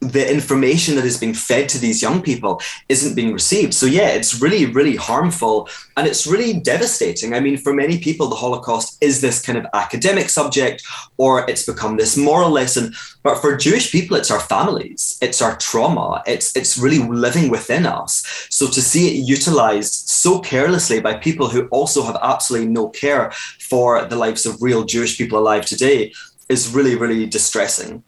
the 0.00 0.30
information 0.30 0.94
that 0.96 1.06
is 1.06 1.18
being 1.18 1.32
fed 1.32 1.68
to 1.70 1.78
these 1.78 2.02
young 2.02 2.20
people 2.20 2.60
isn't 2.88 3.14
being 3.14 3.32
received. 3.32 3.72
So, 3.72 3.86
yeah, 3.86 4.08
it's 4.08 4.42
really, 4.42 4.66
really 4.66 4.96
harmful 4.96 5.68
and 5.96 6.06
it's 6.06 6.26
really 6.26 6.52
devastating. 6.60 7.32
I 7.34 7.40
mean, 7.40 7.56
for 7.56 7.72
many 7.72 7.98
people, 7.98 8.28
the 8.28 8.36
Holocaust 8.36 8.98
is 9.02 9.22
this 9.22 9.40
kind 9.40 9.56
of 9.56 9.66
academic 9.72 10.28
subject 10.28 10.82
or 11.16 11.48
it's 11.48 11.64
become 11.64 11.96
this 11.96 12.16
moral 12.16 12.50
lesson. 12.50 12.94
But 13.22 13.40
for 13.40 13.56
Jewish 13.56 13.90
people, 13.90 14.16
it's 14.18 14.30
our 14.30 14.40
families, 14.40 15.18
it's 15.22 15.40
our 15.40 15.56
trauma, 15.56 16.22
it's, 16.26 16.54
it's 16.54 16.76
really 16.76 16.98
living 16.98 17.50
within 17.50 17.86
us. 17.86 18.46
So, 18.50 18.68
to 18.68 18.82
see 18.82 19.08
it 19.08 19.26
utilized 19.26 20.08
so 20.08 20.40
carelessly 20.40 21.00
by 21.00 21.14
people 21.14 21.48
who 21.48 21.68
also 21.68 22.02
have 22.02 22.18
absolutely 22.22 22.68
no 22.68 22.90
care 22.90 23.32
for 23.60 24.04
the 24.04 24.16
lives 24.16 24.44
of 24.44 24.60
real 24.60 24.84
Jewish 24.84 25.16
people 25.16 25.38
alive 25.38 25.64
today 25.64 26.12
is 26.50 26.72
really, 26.72 26.96
really 26.96 27.26
distressing 27.26 28.04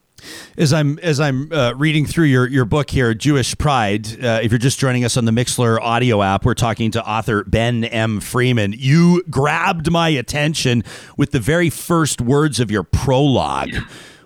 as 0.58 0.72
I'm 0.72 0.98
as 0.98 1.20
I'm 1.20 1.50
uh, 1.52 1.72
reading 1.76 2.04
through 2.04 2.26
your 2.26 2.46
your 2.48 2.64
book 2.64 2.90
here, 2.90 3.14
Jewish 3.14 3.56
Pride. 3.56 4.22
Uh, 4.22 4.40
if 4.42 4.50
you're 4.50 4.58
just 4.58 4.78
joining 4.78 5.04
us 5.04 5.16
on 5.16 5.24
the 5.24 5.30
Mixlr 5.30 5.80
audio 5.80 6.20
app, 6.20 6.44
we're 6.44 6.54
talking 6.54 6.90
to 6.90 7.08
author 7.08 7.44
Ben 7.44 7.84
M. 7.84 8.20
Freeman. 8.20 8.74
You 8.76 9.22
grabbed 9.30 9.90
my 9.90 10.08
attention 10.08 10.82
with 11.16 11.30
the 11.30 11.38
very 11.38 11.70
first 11.70 12.20
words 12.20 12.58
of 12.58 12.70
your 12.70 12.82
prologue. 12.82 13.74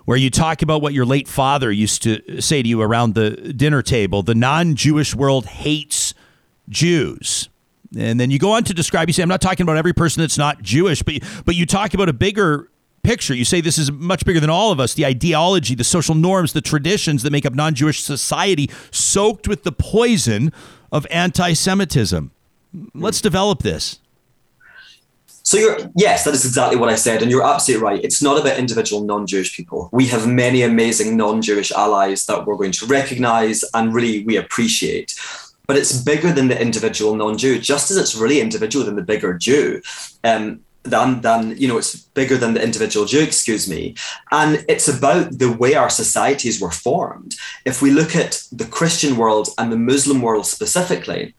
Where 0.05 0.17
you 0.17 0.29
talk 0.29 0.61
about 0.61 0.81
what 0.81 0.93
your 0.93 1.05
late 1.05 1.29
father 1.29 1.71
used 1.71 2.03
to 2.03 2.41
say 2.41 2.61
to 2.61 2.67
you 2.67 2.81
around 2.81 3.15
the 3.15 3.31
dinner 3.53 3.81
table. 3.81 4.21
The 4.21 4.35
non 4.35 4.75
Jewish 4.75 5.15
world 5.15 5.45
hates 5.45 6.13
Jews. 6.67 7.47
And 7.95 8.19
then 8.19 8.29
you 8.29 8.39
go 8.39 8.51
on 8.51 8.63
to 8.65 8.73
describe, 8.73 9.07
you 9.07 9.13
say, 9.13 9.21
I'm 9.21 9.29
not 9.29 9.39
talking 9.39 9.63
about 9.63 9.77
every 9.77 9.93
person 9.93 10.21
that's 10.21 10.37
not 10.37 10.61
Jewish, 10.61 11.03
but, 11.03 11.19
but 11.45 11.55
you 11.55 11.65
talk 11.65 11.93
about 11.93 12.09
a 12.09 12.13
bigger 12.13 12.67
picture. 13.03 13.33
You 13.33 13.45
say 13.45 13.61
this 13.61 13.77
is 13.77 13.91
much 13.91 14.25
bigger 14.25 14.39
than 14.39 14.49
all 14.49 14.71
of 14.71 14.79
us. 14.79 14.93
The 14.93 15.05
ideology, 15.05 15.75
the 15.75 15.83
social 15.83 16.15
norms, 16.15 16.53
the 16.53 16.61
traditions 16.61 17.23
that 17.23 17.31
make 17.31 17.45
up 17.45 17.53
non 17.53 17.75
Jewish 17.75 18.01
society, 18.01 18.69
soaked 18.91 19.47
with 19.47 19.63
the 19.63 19.71
poison 19.71 20.51
of 20.91 21.05
anti 21.11 21.53
Semitism. 21.53 22.31
Let's 22.93 23.21
develop 23.21 23.61
this. 23.61 23.99
So 25.45 25.57
you're 25.57 25.77
yes, 25.95 26.23
that 26.23 26.33
is 26.33 26.45
exactly 26.45 26.77
what 26.77 26.89
I 26.89 26.95
said, 26.95 27.21
and 27.21 27.29
you're 27.29 27.45
absolutely 27.45 27.83
right. 27.83 28.03
It's 28.03 28.21
not 28.21 28.39
about 28.39 28.57
individual 28.57 29.03
non-Jewish 29.03 29.55
people. 29.55 29.89
We 29.91 30.07
have 30.07 30.25
many 30.25 30.61
amazing 30.61 31.17
non-Jewish 31.17 31.71
allies 31.73 32.25
that 32.27 32.45
we're 32.45 32.55
going 32.55 32.71
to 32.71 32.85
recognize 32.85 33.63
and 33.73 33.93
really 33.93 34.23
we 34.23 34.37
appreciate. 34.37 35.19
But 35.67 35.77
it's 35.77 36.01
bigger 36.01 36.31
than 36.31 36.47
the 36.47 36.59
individual 36.59 37.15
non-Jew, 37.15 37.59
just 37.59 37.91
as 37.91 37.97
it's 37.97 38.15
really 38.15 38.39
individual 38.39 38.85
than 38.85 38.95
the 38.95 39.03
bigger 39.03 39.37
Jew. 39.37 39.81
Um, 40.23 40.61
than 40.83 41.21
than 41.21 41.57
you 41.57 41.67
know 41.67 41.77
it's 41.77 41.95
bigger 41.95 42.37
than 42.37 42.53
the 42.53 42.63
individual 42.63 43.05
Jew, 43.05 43.21
excuse 43.21 43.69
me. 43.69 43.95
And 44.31 44.63
it's 44.67 44.87
about 44.87 45.39
the 45.39 45.51
way 45.51 45.75
our 45.75 45.89
societies 45.89 46.61
were 46.61 46.71
formed. 46.71 47.35
If 47.65 47.81
we 47.81 47.91
look 47.91 48.15
at 48.15 48.43
the 48.51 48.65
Christian 48.65 49.17
world 49.17 49.49
and 49.57 49.71
the 49.71 49.77
Muslim 49.77 50.21
world 50.21 50.45
specifically, 50.45 51.33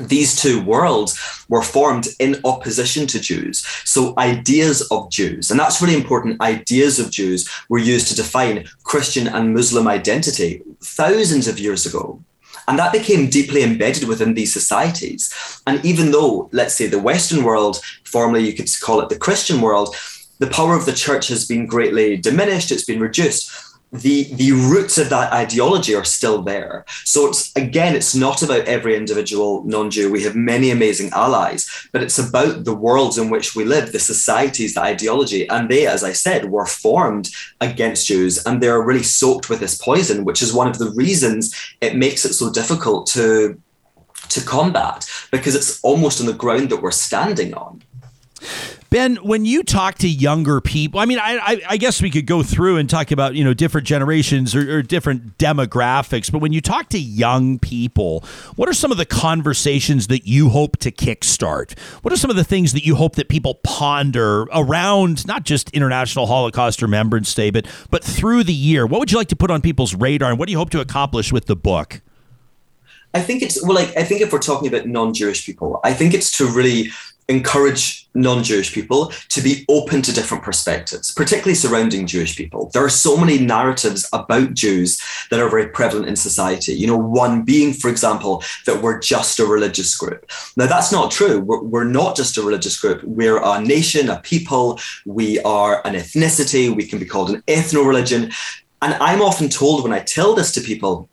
these 0.00 0.40
two 0.40 0.62
worlds 0.62 1.18
were 1.48 1.62
formed 1.62 2.08
in 2.18 2.40
opposition 2.44 3.06
to 3.08 3.20
Jews. 3.20 3.66
So, 3.84 4.14
ideas 4.18 4.82
of 4.90 5.10
Jews, 5.10 5.50
and 5.50 5.58
that's 5.58 5.82
really 5.82 5.96
important, 5.96 6.40
ideas 6.40 6.98
of 6.98 7.10
Jews 7.10 7.48
were 7.68 7.78
used 7.78 8.08
to 8.08 8.14
define 8.14 8.68
Christian 8.84 9.26
and 9.26 9.54
Muslim 9.54 9.88
identity 9.88 10.62
thousands 10.80 11.48
of 11.48 11.58
years 11.58 11.86
ago. 11.86 12.22
And 12.68 12.78
that 12.78 12.92
became 12.92 13.30
deeply 13.30 13.62
embedded 13.62 14.06
within 14.06 14.34
these 14.34 14.52
societies. 14.52 15.32
And 15.66 15.84
even 15.84 16.12
though, 16.12 16.50
let's 16.52 16.74
say, 16.74 16.86
the 16.86 16.98
Western 17.00 17.42
world, 17.42 17.80
formerly 18.04 18.46
you 18.46 18.52
could 18.52 18.68
call 18.80 19.00
it 19.00 19.08
the 19.08 19.18
Christian 19.18 19.62
world, 19.62 19.96
the 20.38 20.46
power 20.48 20.74
of 20.76 20.86
the 20.86 20.92
church 20.92 21.28
has 21.28 21.46
been 21.46 21.66
greatly 21.66 22.16
diminished, 22.16 22.70
it's 22.70 22.84
been 22.84 23.00
reduced 23.00 23.50
the 23.92 24.24
the 24.34 24.52
roots 24.52 24.98
of 24.98 25.08
that 25.08 25.32
ideology 25.32 25.94
are 25.94 26.04
still 26.04 26.42
there. 26.42 26.84
So 27.04 27.28
it's 27.28 27.54
again, 27.56 27.94
it's 27.96 28.14
not 28.14 28.42
about 28.42 28.66
every 28.66 28.96
individual 28.96 29.64
non-Jew. 29.64 30.10
We 30.10 30.22
have 30.24 30.34
many 30.34 30.70
amazing 30.70 31.10
allies, 31.10 31.88
but 31.92 32.02
it's 32.02 32.18
about 32.18 32.64
the 32.64 32.74
worlds 32.74 33.16
in 33.16 33.30
which 33.30 33.56
we 33.56 33.64
live, 33.64 33.92
the 33.92 33.98
societies, 33.98 34.74
the 34.74 34.82
ideology, 34.82 35.48
and 35.48 35.68
they, 35.68 35.86
as 35.86 36.04
I 36.04 36.12
said, 36.12 36.50
were 36.50 36.66
formed 36.66 37.30
against 37.60 38.06
Jews, 38.06 38.44
and 38.44 38.62
they're 38.62 38.82
really 38.82 39.02
soaked 39.02 39.48
with 39.48 39.60
this 39.60 39.80
poison, 39.80 40.24
which 40.24 40.42
is 40.42 40.52
one 40.52 40.68
of 40.68 40.78
the 40.78 40.90
reasons 40.90 41.54
it 41.80 41.96
makes 41.96 42.24
it 42.24 42.34
so 42.34 42.52
difficult 42.52 43.06
to 43.08 43.60
to 44.28 44.44
combat 44.44 45.08
because 45.30 45.54
it's 45.54 45.80
almost 45.82 46.20
on 46.20 46.26
the 46.26 46.32
ground 46.34 46.68
that 46.68 46.82
we're 46.82 46.90
standing 46.90 47.54
on. 47.54 47.82
Ben, 48.90 49.16
when 49.16 49.44
you 49.44 49.62
talk 49.62 49.96
to 49.96 50.08
younger 50.08 50.60
people, 50.62 50.98
I 50.98 51.04
mean, 51.04 51.18
I, 51.18 51.38
I, 51.38 51.60
I, 51.70 51.76
guess 51.76 52.00
we 52.00 52.10
could 52.10 52.26
go 52.26 52.42
through 52.42 52.78
and 52.78 52.88
talk 52.88 53.10
about 53.10 53.34
you 53.34 53.44
know 53.44 53.52
different 53.52 53.86
generations 53.86 54.54
or, 54.54 54.78
or, 54.78 54.82
different 54.82 55.36
demographics. 55.36 56.32
But 56.32 56.38
when 56.38 56.54
you 56.54 56.62
talk 56.62 56.88
to 56.90 56.98
young 56.98 57.58
people, 57.58 58.24
what 58.56 58.66
are 58.66 58.72
some 58.72 58.90
of 58.90 58.96
the 58.96 59.04
conversations 59.04 60.06
that 60.06 60.26
you 60.26 60.48
hope 60.48 60.78
to 60.78 60.90
kickstart? 60.90 61.78
What 62.02 62.14
are 62.14 62.16
some 62.16 62.30
of 62.30 62.36
the 62.36 62.44
things 62.44 62.72
that 62.72 62.86
you 62.86 62.94
hope 62.94 63.16
that 63.16 63.28
people 63.28 63.56
ponder 63.56 64.42
around 64.54 65.26
not 65.26 65.42
just 65.42 65.68
International 65.70 66.26
Holocaust 66.26 66.80
Remembrance 66.80 67.34
Day, 67.34 67.50
but 67.50 67.66
but 67.90 68.02
through 68.02 68.44
the 68.44 68.54
year? 68.54 68.86
What 68.86 69.00
would 69.00 69.12
you 69.12 69.18
like 69.18 69.28
to 69.28 69.36
put 69.36 69.50
on 69.50 69.60
people's 69.60 69.94
radar, 69.94 70.30
and 70.30 70.38
what 70.38 70.46
do 70.46 70.52
you 70.52 70.58
hope 70.58 70.70
to 70.70 70.80
accomplish 70.80 71.30
with 71.30 71.44
the 71.44 71.56
book? 71.56 72.00
I 73.14 73.20
think 73.20 73.42
it's 73.42 73.62
well, 73.62 73.74
like 73.74 73.96
I 73.96 74.04
think 74.04 74.20
if 74.20 74.32
we're 74.32 74.38
talking 74.38 74.68
about 74.68 74.86
non-Jewish 74.86 75.44
people, 75.44 75.80
I 75.82 75.92
think 75.92 76.14
it's 76.14 76.36
to 76.38 76.46
really 76.46 76.90
encourage 77.28 78.08
non-Jewish 78.14 78.72
people 78.72 79.12
to 79.28 79.40
be 79.42 79.64
open 79.68 80.00
to 80.02 80.12
different 80.12 80.42
perspectives, 80.42 81.12
particularly 81.12 81.54
surrounding 81.54 82.06
Jewish 82.06 82.36
people. 82.36 82.70
There 82.72 82.84
are 82.84 82.88
so 82.88 83.16
many 83.16 83.38
narratives 83.38 84.08
about 84.12 84.54
Jews 84.54 85.00
that 85.30 85.38
are 85.38 85.50
very 85.50 85.68
prevalent 85.68 86.08
in 86.08 86.16
society. 86.16 86.72
You 86.72 86.86
know, 86.86 86.96
one 86.96 87.42
being, 87.42 87.74
for 87.74 87.90
example, 87.90 88.42
that 88.66 88.82
we're 88.82 88.98
just 88.98 89.38
a 89.38 89.46
religious 89.46 89.94
group. 89.96 90.30
Now, 90.56 90.66
that's 90.66 90.90
not 90.90 91.10
true. 91.10 91.40
We're, 91.40 91.62
we're 91.62 91.84
not 91.84 92.16
just 92.16 92.38
a 92.38 92.42
religious 92.42 92.80
group. 92.80 93.02
We're 93.04 93.42
a 93.42 93.60
nation, 93.60 94.08
a 94.08 94.20
people. 94.20 94.80
We 95.04 95.38
are 95.40 95.86
an 95.86 95.94
ethnicity. 95.94 96.74
We 96.74 96.86
can 96.86 96.98
be 96.98 97.06
called 97.06 97.30
an 97.30 97.42
ethno-religion. 97.42 98.32
And 98.80 98.94
I'm 98.94 99.20
often 99.20 99.48
told 99.48 99.82
when 99.82 99.92
I 99.92 100.00
tell 100.00 100.34
this 100.34 100.52
to 100.52 100.60
people, 100.60 101.08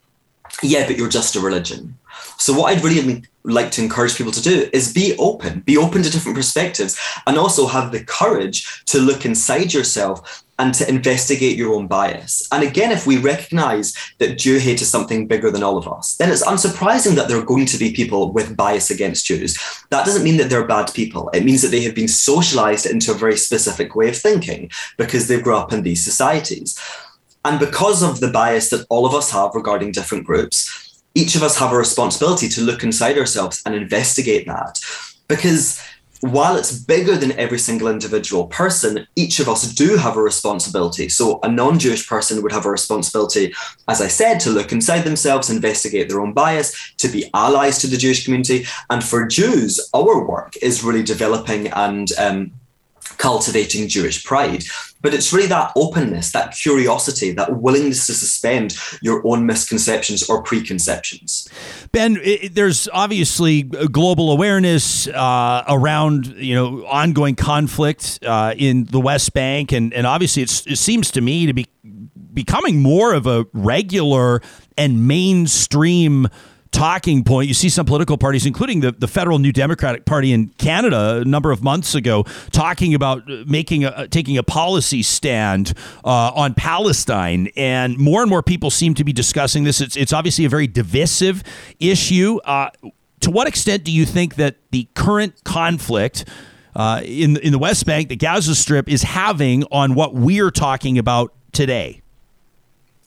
yeah, 0.64 0.88
but 0.88 0.98
you're 0.98 1.10
just 1.10 1.36
a 1.36 1.42
religion. 1.42 1.98
So 2.38 2.54
what 2.54 2.72
I'd 2.72 2.84
really 2.84 3.24
like 3.46 3.72
to 3.72 3.84
encourage 3.84 4.18
people 4.18 4.32
to 4.32 4.42
do 4.42 4.70
is 4.74 4.94
be 4.94 5.16
open, 5.18 5.62
be 5.62 5.78
open 5.78 6.04
to 6.04 6.10
different 6.10 6.38
perspectives, 6.38 7.00
and 7.28 7.38
also 7.38 7.68
have 7.68 7.92
the 7.92 8.04
courage 8.04 8.84
to 8.86 9.00
look 9.00 9.26
inside 9.26 9.74
yourself 9.74 10.44
and 10.58 10.74
to 10.74 10.88
investigate 10.88 11.58
your 11.58 11.74
own 11.74 11.86
bias. 11.88 12.48
And 12.52 12.64
again, 12.64 12.92
if 12.92 13.06
we 13.06 13.18
recognize 13.18 13.94
that 14.20 14.38
Jew 14.38 14.58
hate 14.58 14.82
is 14.82 14.90
something 14.90 15.28
bigger 15.28 15.52
than 15.52 15.64
all 15.64 15.78
of 15.78 15.88
us, 15.88 16.16
then 16.16 16.32
it's 16.32 16.46
unsurprising 16.46 17.16
that 17.16 17.28
there 17.28 17.38
are 17.38 17.46
going 17.46 17.66
to 17.66 17.78
be 17.78 17.92
people 17.92 18.32
with 18.32 18.56
bias 18.56 18.90
against 18.90 19.26
Jews. 19.26 19.58
That 19.90 20.06
doesn't 20.06 20.24
mean 20.24 20.38
that 20.38 20.50
they're 20.50 20.66
bad 20.66 20.94
people. 20.94 21.30
It 21.34 21.44
means 21.44 21.62
that 21.62 21.70
they 21.70 21.82
have 21.82 21.96
been 21.96 22.08
socialized 22.08 22.86
into 22.86 23.12
a 23.12 23.16
very 23.16 23.38
specific 23.38 23.96
way 23.96 24.10
of 24.10 24.18
thinking 24.18 24.72
because 24.98 25.28
they 25.28 25.42
grew 25.42 25.58
up 25.58 25.74
in 25.74 25.84
these 25.84 26.04
societies. 26.04 26.80
And 27.44 27.60
because 27.60 28.02
of 28.02 28.22
the 28.22 28.32
bias 28.32 28.70
that 28.70 28.88
all 28.90 29.06
of 29.06 29.14
us 29.14 29.32
have 29.32 29.54
regarding 29.54 29.92
different 29.92 30.24
groups, 30.24 30.85
each 31.16 31.36
of 31.36 31.44
us 31.44 31.58
have 31.58 31.72
a 31.72 31.78
responsibility 31.78 32.48
to 32.50 32.62
look 32.62 32.84
inside 32.84 33.18
ourselves 33.18 33.62
and 33.66 33.74
investigate 33.74 34.46
that. 34.46 34.80
Because 35.28 35.82
while 36.22 36.56
it's 36.56 36.78
bigger 36.78 37.16
than 37.16 37.32
every 37.34 37.60
single 37.60 37.88
individual 37.88 38.48
person, 38.48 39.08
each 39.16 39.40
of 39.40 39.48
us 39.48 39.74
do 39.74 39.98
have 39.98 40.18
a 40.18 40.22
responsibility. 40.22 41.10
So 41.10 41.40
a 41.44 41.50
non-Jewish 41.50 42.08
person 42.08 42.42
would 42.42 42.52
have 42.52 42.66
a 42.66 42.72
responsibility, 42.72 43.54
as 43.88 44.02
I 44.02 44.08
said, 44.08 44.40
to 44.42 44.50
look 44.50 44.72
inside 44.72 45.02
themselves, 45.02 45.50
investigate 45.50 46.10
their 46.10 46.22
own 46.22 46.34
bias, 46.34 46.94
to 46.98 47.08
be 47.08 47.30
allies 47.34 47.80
to 47.80 47.88
the 47.88 47.98
Jewish 47.98 48.24
community. 48.26 48.66
And 48.90 49.04
for 49.04 49.28
Jews, 49.28 49.90
our 49.94 50.26
work 50.26 50.56
is 50.62 50.84
really 50.84 51.04
developing 51.04 51.68
and 51.68 52.12
um, 52.18 52.52
cultivating 53.26 53.88
Jewish 53.88 54.24
pride. 54.24 54.64
But 55.02 55.14
it's 55.16 55.34
really 55.34 55.48
that 55.48 55.72
openness, 55.76 56.32
that 56.32 56.56
curiosity, 56.56 57.32
that 57.32 57.58
willingness 57.58 58.06
to 58.08 58.14
suspend 58.14 58.78
your 59.02 59.26
own 59.26 59.46
misconceptions 59.46 60.30
or 60.30 60.44
preconceptions. 60.44 61.48
Ben, 61.92 62.20
it, 62.22 62.54
there's 62.54 62.88
obviously 62.94 63.64
global 63.64 64.32
awareness 64.32 65.08
uh, 65.08 65.64
around 65.68 66.28
you 66.38 66.56
know 66.56 66.86
ongoing 66.86 67.36
conflict 67.36 68.20
uh, 68.24 68.54
in 68.58 68.86
the 68.86 69.00
West 69.00 69.34
Bank, 69.34 69.72
and 69.72 69.94
and 69.94 70.06
obviously 70.06 70.44
it 70.44 70.78
seems 70.78 71.10
to 71.12 71.22
me 71.22 71.48
to 71.48 71.54
be 71.54 71.66
becoming 72.34 72.82
more 72.82 73.14
of 73.14 73.26
a 73.26 73.46
regular 73.54 74.42
and 74.78 75.08
mainstream 75.08 76.28
talking 76.76 77.24
point. 77.24 77.48
You 77.48 77.54
see 77.54 77.70
some 77.70 77.86
political 77.86 78.18
parties, 78.18 78.46
including 78.46 78.82
the, 78.82 78.92
the 78.92 79.08
federal 79.08 79.40
New 79.40 79.54
Democratic 79.54 80.04
Party 80.04 80.34
in 80.34 80.50
Canada, 80.58 81.22
a 81.22 81.26
number 81.26 81.52
of 81.52 81.64
months 81.64 81.96
ago, 81.96 82.24
talking 82.52 82.94
about 82.94 83.26
making 83.48 83.86
a, 83.86 84.10
taking 84.10 84.38
a 84.38 84.44
policy 84.44 85.02
stand 85.02 85.74
uh, 86.04 86.32
on 86.36 86.54
Palestine, 86.54 87.48
and 87.56 87.98
more 87.98 88.22
and 88.22 88.30
more 88.30 88.44
people 88.44 88.70
seem 88.70 88.94
to 88.96 89.06
be 89.06 89.14
discussing 89.14 89.64
this. 89.64 89.80
It's 89.80 89.96
it's 89.96 90.12
obviously 90.12 90.44
a 90.44 90.50
very 90.50 90.68
divisive 90.68 91.44
issue. 91.80 92.40
Uh, 92.44 92.70
to 93.22 93.32
what 93.32 93.48
extent 93.48 93.86
do 93.86 93.92
you 93.92 94.06
think 94.06 94.36
that 94.36 94.58
the 94.72 94.88
current 94.94 95.44
conflict? 95.46 96.26
Uh, 96.76 97.02
in 97.06 97.38
in 97.38 97.54
the 97.54 97.58
West 97.58 97.86
Bank, 97.86 98.10
the 98.10 98.18
Gaza 98.18 98.54
Strip 98.54 98.90
is 98.90 99.02
having 99.04 99.64
on 99.72 99.96
what 99.96 100.14
we're 100.14 100.52
talking 100.52 100.98
about 100.98 101.34
today? 101.54 102.02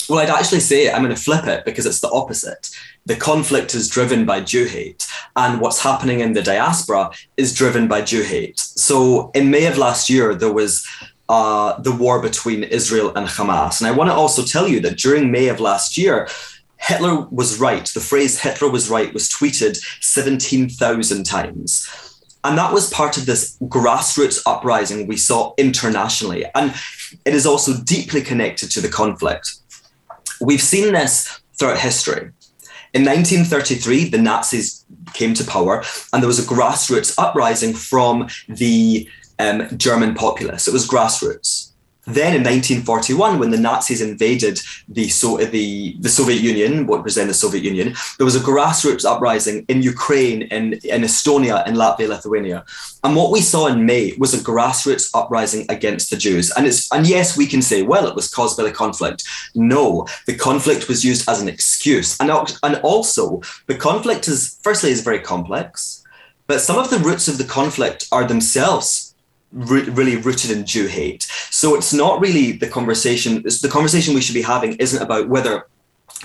Well, 0.08 0.20
I'd 0.20 0.30
actually 0.30 0.60
say 0.60 0.90
I'm 0.90 1.02
going 1.02 1.14
to 1.14 1.20
flip 1.20 1.46
it 1.46 1.64
because 1.64 1.84
it's 1.84 2.00
the 2.00 2.10
opposite. 2.10 2.70
The 3.04 3.16
conflict 3.16 3.74
is 3.74 3.88
driven 3.88 4.24
by 4.24 4.40
Jew 4.40 4.64
hate, 4.64 5.06
and 5.36 5.60
what's 5.60 5.82
happening 5.82 6.20
in 6.20 6.32
the 6.32 6.42
diaspora 6.42 7.10
is 7.36 7.54
driven 7.54 7.88
by 7.88 8.02
Jew 8.02 8.22
hate. 8.22 8.58
So, 8.58 9.30
in 9.34 9.50
May 9.50 9.66
of 9.66 9.76
last 9.76 10.08
year, 10.08 10.34
there 10.34 10.52
was 10.52 10.86
uh, 11.28 11.78
the 11.80 11.92
war 11.92 12.22
between 12.22 12.64
Israel 12.64 13.12
and 13.14 13.26
Hamas. 13.26 13.80
And 13.80 13.86
I 13.86 13.90
want 13.90 14.08
to 14.08 14.14
also 14.14 14.42
tell 14.42 14.66
you 14.66 14.80
that 14.80 14.96
during 14.96 15.30
May 15.30 15.48
of 15.48 15.60
last 15.60 15.98
year, 15.98 16.28
Hitler 16.78 17.26
was 17.30 17.58
right. 17.58 17.84
The 17.86 18.00
phrase 18.00 18.40
Hitler 18.40 18.70
was 18.70 18.88
right 18.88 19.12
was 19.12 19.28
tweeted 19.28 19.76
17,000 20.00 21.24
times. 21.24 21.88
And 22.44 22.56
that 22.56 22.72
was 22.72 22.90
part 22.90 23.18
of 23.18 23.26
this 23.26 23.58
grassroots 23.62 24.40
uprising 24.46 25.06
we 25.06 25.16
saw 25.16 25.54
internationally. 25.58 26.46
And 26.54 26.72
it 27.24 27.34
is 27.34 27.46
also 27.46 27.74
deeply 27.82 28.22
connected 28.22 28.70
to 28.70 28.80
the 28.80 28.88
conflict. 28.88 29.56
We've 30.40 30.62
seen 30.62 30.92
this 30.92 31.40
throughout 31.58 31.78
history. 31.78 32.30
In 32.94 33.04
1933, 33.04 34.08
the 34.08 34.18
Nazis 34.18 34.84
came 35.12 35.34
to 35.34 35.44
power, 35.44 35.84
and 36.12 36.22
there 36.22 36.28
was 36.28 36.38
a 36.38 36.48
grassroots 36.48 37.14
uprising 37.18 37.74
from 37.74 38.28
the 38.48 39.08
um, 39.38 39.76
German 39.76 40.14
populace. 40.14 40.66
It 40.66 40.72
was 40.72 40.88
grassroots. 40.88 41.72
Then 42.08 42.34
in 42.34 42.42
1941, 42.42 43.38
when 43.38 43.50
the 43.50 43.58
Nazis 43.58 44.00
invaded 44.00 44.60
the, 44.88 45.08
so- 45.08 45.36
the, 45.36 45.94
the 46.00 46.08
Soviet 46.08 46.40
Union, 46.40 46.86
what 46.86 47.04
was 47.04 47.16
then 47.16 47.28
the 47.28 47.34
Soviet 47.34 47.62
Union, 47.62 47.94
there 48.16 48.24
was 48.24 48.34
a 48.34 48.40
grassroots 48.40 49.04
uprising 49.04 49.66
in 49.68 49.82
Ukraine, 49.82 50.42
in, 50.42 50.72
in 50.84 51.02
Estonia, 51.02 51.66
in 51.68 51.74
Latvia, 51.74 52.08
Lithuania. 52.08 52.64
And 53.04 53.14
what 53.14 53.30
we 53.30 53.42
saw 53.42 53.66
in 53.66 53.84
May 53.84 54.14
was 54.16 54.32
a 54.32 54.38
grassroots 54.38 55.10
uprising 55.14 55.66
against 55.68 56.10
the 56.10 56.16
Jews. 56.16 56.50
And 56.56 56.66
it's 56.66 56.90
and 56.92 57.06
yes, 57.06 57.36
we 57.36 57.46
can 57.46 57.60
say, 57.60 57.82
well, 57.82 58.06
it 58.06 58.14
was 58.14 58.32
caused 58.32 58.56
by 58.56 58.64
the 58.64 58.72
conflict. 58.72 59.24
No, 59.54 60.06
the 60.26 60.34
conflict 60.34 60.88
was 60.88 61.04
used 61.04 61.28
as 61.28 61.42
an 61.42 61.48
excuse. 61.48 62.18
And, 62.20 62.30
and 62.62 62.76
also, 62.76 63.42
the 63.66 63.74
conflict 63.74 64.28
is 64.28 64.58
firstly 64.62 64.90
is 64.90 65.02
very 65.02 65.20
complex, 65.20 66.02
but 66.46 66.62
some 66.62 66.78
of 66.78 66.88
the 66.88 66.98
roots 66.98 67.28
of 67.28 67.36
the 67.36 67.44
conflict 67.44 68.08
are 68.10 68.24
themselves 68.24 69.07
really 69.52 70.16
rooted 70.16 70.50
in 70.50 70.66
Jew 70.66 70.86
hate. 70.86 71.22
So 71.50 71.74
it's 71.74 71.92
not 71.92 72.20
really 72.20 72.52
the 72.52 72.68
conversation. 72.68 73.42
the 73.42 73.70
conversation 73.70 74.14
we 74.14 74.20
should 74.20 74.34
be 74.34 74.42
having 74.42 74.74
isn't 74.74 75.02
about 75.02 75.28
whether 75.28 75.66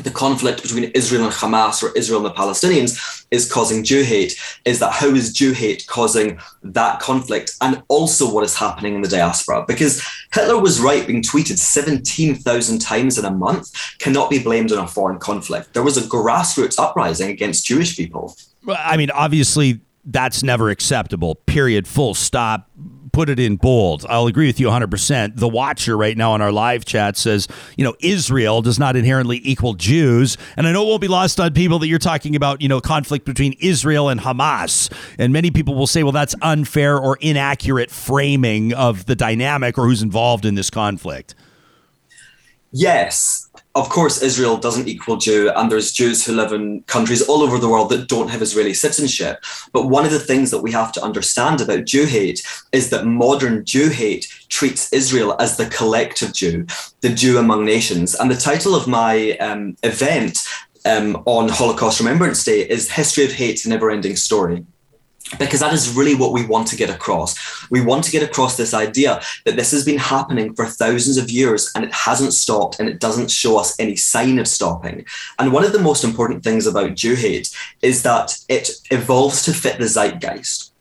the 0.02 0.12
conflict 0.12 0.64
between 0.64 0.86
Israel 0.96 1.26
and 1.26 1.32
Hamas 1.32 1.84
or 1.84 1.96
Israel 1.96 2.26
and 2.26 2.34
the 2.34 2.40
Palestinians 2.40 3.26
is 3.30 3.52
causing 3.52 3.84
Jew 3.84 4.04
hate, 4.04 4.40
is 4.66 4.80
that 4.80 4.92
how 4.92 5.08
is 5.08 5.32
Jew 5.32 5.52
hate 5.52 5.86
causing 5.86 6.40
that 6.64 7.00
conflict 7.00 7.52
and 7.62 7.84
also 7.90 8.32
what 8.32 8.44
is 8.44 8.56
happening 8.56 8.96
in 8.96 9.02
the 9.02 9.08
diaspora? 9.08 9.66
Because 9.68 10.04
Hitler 10.34 10.60
was 10.60 10.82
right, 10.82 11.06
being 11.06 11.22
tweeted 11.22 11.60
17,000 11.60 12.80
times 12.80 13.20
in 13.20 13.26
a 13.26 13.32
month 13.32 13.72
cannot 14.00 14.32
be 14.32 14.40
blamed 14.40 14.72
on 14.72 14.84
a 14.84 14.88
foreign 14.88 15.20
conflict. 15.20 15.74
There 15.74 15.84
was 15.84 15.98
a 15.98 16.02
grassroots 16.02 16.80
uprising 16.80 17.30
against 17.30 17.66
Jewish 17.66 17.96
people. 17.96 18.36
I 18.68 18.98
mean, 18.98 19.12
obviously, 19.12 19.82
that's 20.06 20.42
never 20.42 20.70
acceptable, 20.70 21.36
period, 21.36 21.88
full 21.88 22.16
stop 22.16 22.70
put 23.14 23.30
it 23.30 23.40
in 23.40 23.56
bold. 23.56 24.06
I'll 24.10 24.28
agree 24.28 24.48
with 24.48 24.60
you 24.60 24.68
100%. 24.68 25.38
The 25.38 25.48
Watcher 25.48 25.96
right 25.96 26.18
now 26.18 26.34
on 26.34 26.42
our 26.42 26.52
live 26.52 26.84
chat 26.84 27.16
says, 27.16 27.48
you 27.78 27.86
know, 27.86 27.96
Israel 28.02 28.62
does 28.62 28.80
not 28.80 28.96
inherently 28.96 29.40
equal 29.44 29.76
Jews. 29.76 30.38
And 30.58 30.68
I 30.68 30.74
know 30.74 30.84
it 30.84 30.88
won't 30.88 31.02
be 31.02 31.08
lost 31.08 31.40
on 31.40 31.54
people 31.54 31.80
that 31.80 31.88
you're 31.88 32.00
talking 32.00 32.36
about, 32.36 32.62
you 32.62 32.68
know, 32.68 32.82
conflict 32.82 33.26
between 33.26 33.54
Israel 33.60 34.10
and 34.10 34.20
Hamas. 34.20 34.92
And 35.18 35.32
many 35.32 35.52
people 35.52 35.76
will 35.76 35.88
say, 35.88 36.04
well, 36.04 36.12
that's 36.12 36.36
unfair 36.42 36.98
or 36.98 37.18
inaccurate 37.22 37.92
framing 37.92 38.74
of 38.74 39.06
the 39.06 39.16
dynamic 39.16 39.78
or 39.78 39.86
who's 39.86 40.02
involved 40.02 40.44
in 40.44 40.56
this 40.56 40.70
conflict. 40.70 41.36
Yes, 42.76 43.52
of 43.76 43.88
course, 43.90 44.24
Israel 44.24 44.58
doesn't 44.58 44.88
equal 44.88 45.18
Jew, 45.18 45.52
and 45.56 45.72
there's 45.72 45.92
Jews 45.92 46.26
who 46.26 46.34
live 46.34 46.54
in 46.54 46.82
countries 46.84 47.22
all 47.22 47.44
over 47.44 47.60
the 47.60 47.70
world 47.70 47.90
that 47.90 48.08
don't 48.08 48.30
have 48.30 48.42
Israeli 48.42 48.74
citizenship. 48.74 49.44
But 49.72 49.90
one 49.90 50.06
of 50.06 50.12
the 50.12 50.20
things 50.20 50.50
that 50.50 50.62
we 50.62 50.72
have 50.72 50.92
to 50.94 51.04
understand 51.04 51.62
about 51.62 51.86
Jew 51.86 52.06
hate 52.06 52.42
is 52.72 52.90
that 52.90 53.06
modern 53.06 53.64
Jew 53.64 53.90
hate 53.90 54.28
treats 54.50 54.92
Israel 54.92 55.36
as 55.40 55.56
the 55.56 55.68
collective 55.68 56.34
Jew, 56.34 56.66
the 57.02 57.10
Jew 57.10 57.38
among 57.38 57.64
nations. 57.64 58.16
And 58.16 58.32
the 58.32 58.36
title 58.36 58.76
of 58.76 58.88
my 58.88 59.38
um, 59.38 59.78
event 59.84 60.40
um, 60.86 61.22
on 61.26 61.50
Holocaust 61.50 62.00
Remembrance 62.00 62.44
Day 62.44 62.68
is 62.68 62.92
History 62.92 63.24
of 63.24 63.34
Hate, 63.34 63.66
a 63.66 63.70
Never 63.70 63.92
Ending 63.92 64.16
Story. 64.16 64.66
Because 65.40 65.62
that 65.62 65.74
is 65.74 65.96
really 65.96 66.16
what 66.16 66.34
we 66.34 66.46
want 66.46 66.68
to 66.68 66.76
get 66.76 66.90
across. 66.90 67.36
We 67.70 67.82
want 67.82 68.04
to 68.04 68.12
get 68.12 68.24
across 68.24 68.58
this 68.58 68.74
idea 68.74 69.22
that 69.46 69.56
this 69.56 69.72
has 69.72 69.86
been 69.86 69.98
happening 69.98 70.54
for 70.54 70.66
thousands 70.66 71.18
of 71.18 71.32
years 71.32 71.72
and 71.76 71.86
it 71.86 71.94
hasn't 71.94 72.34
stopped 72.34 72.80
and 72.80 72.90
it 72.90 73.00
doesn't 73.00 73.32
show 73.32 73.58
us 73.58 73.80
any 73.80 73.96
sign 73.96 74.38
of 74.40 74.48
stopping. 74.48 75.06
And 75.40 75.54
one 75.54 75.64
of 75.64 75.72
the 75.72 75.80
most 75.80 76.04
important 76.04 76.44
things 76.44 76.68
about 76.68 76.96
Jew 76.96 77.16
hate 77.16 77.56
is 77.82 78.04
that 78.04 78.38
it 78.50 78.72
evolves 78.92 79.44
to 79.46 79.54
fit 79.54 79.80
the 79.80 79.88
zeitgeist. 79.88 80.72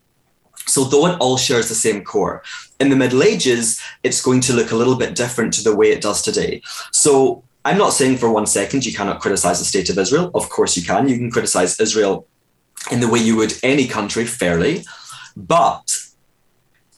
So, 0.66 0.84
though 0.84 1.06
it 1.06 1.18
all 1.18 1.36
shares 1.36 1.68
the 1.68 1.74
same 1.74 2.04
core, 2.04 2.42
in 2.78 2.88
the 2.88 2.96
Middle 2.96 3.24
Ages, 3.24 3.80
it's 4.04 4.22
going 4.22 4.40
to 4.42 4.52
look 4.52 4.70
a 4.70 4.76
little 4.76 4.94
bit 4.94 5.16
different 5.16 5.52
to 5.54 5.64
the 5.64 5.74
way 5.74 5.90
it 5.90 6.00
does 6.00 6.22
today. 6.22 6.62
So, 6.92 7.42
I'm 7.64 7.78
not 7.78 7.92
saying 7.92 8.18
for 8.18 8.32
one 8.32 8.46
second 8.46 8.86
you 8.86 8.92
cannot 8.92 9.20
criticize 9.20 9.58
the 9.58 9.64
state 9.64 9.90
of 9.90 9.98
Israel. 9.98 10.30
Of 10.34 10.48
course, 10.50 10.76
you 10.76 10.84
can. 10.84 11.08
You 11.08 11.16
can 11.16 11.30
criticize 11.30 11.78
Israel 11.80 12.26
in 12.90 13.00
the 13.00 13.08
way 13.08 13.18
you 13.18 13.36
would 13.36 13.54
any 13.62 13.86
country 13.86 14.24
fairly. 14.24 14.84
But 15.36 16.11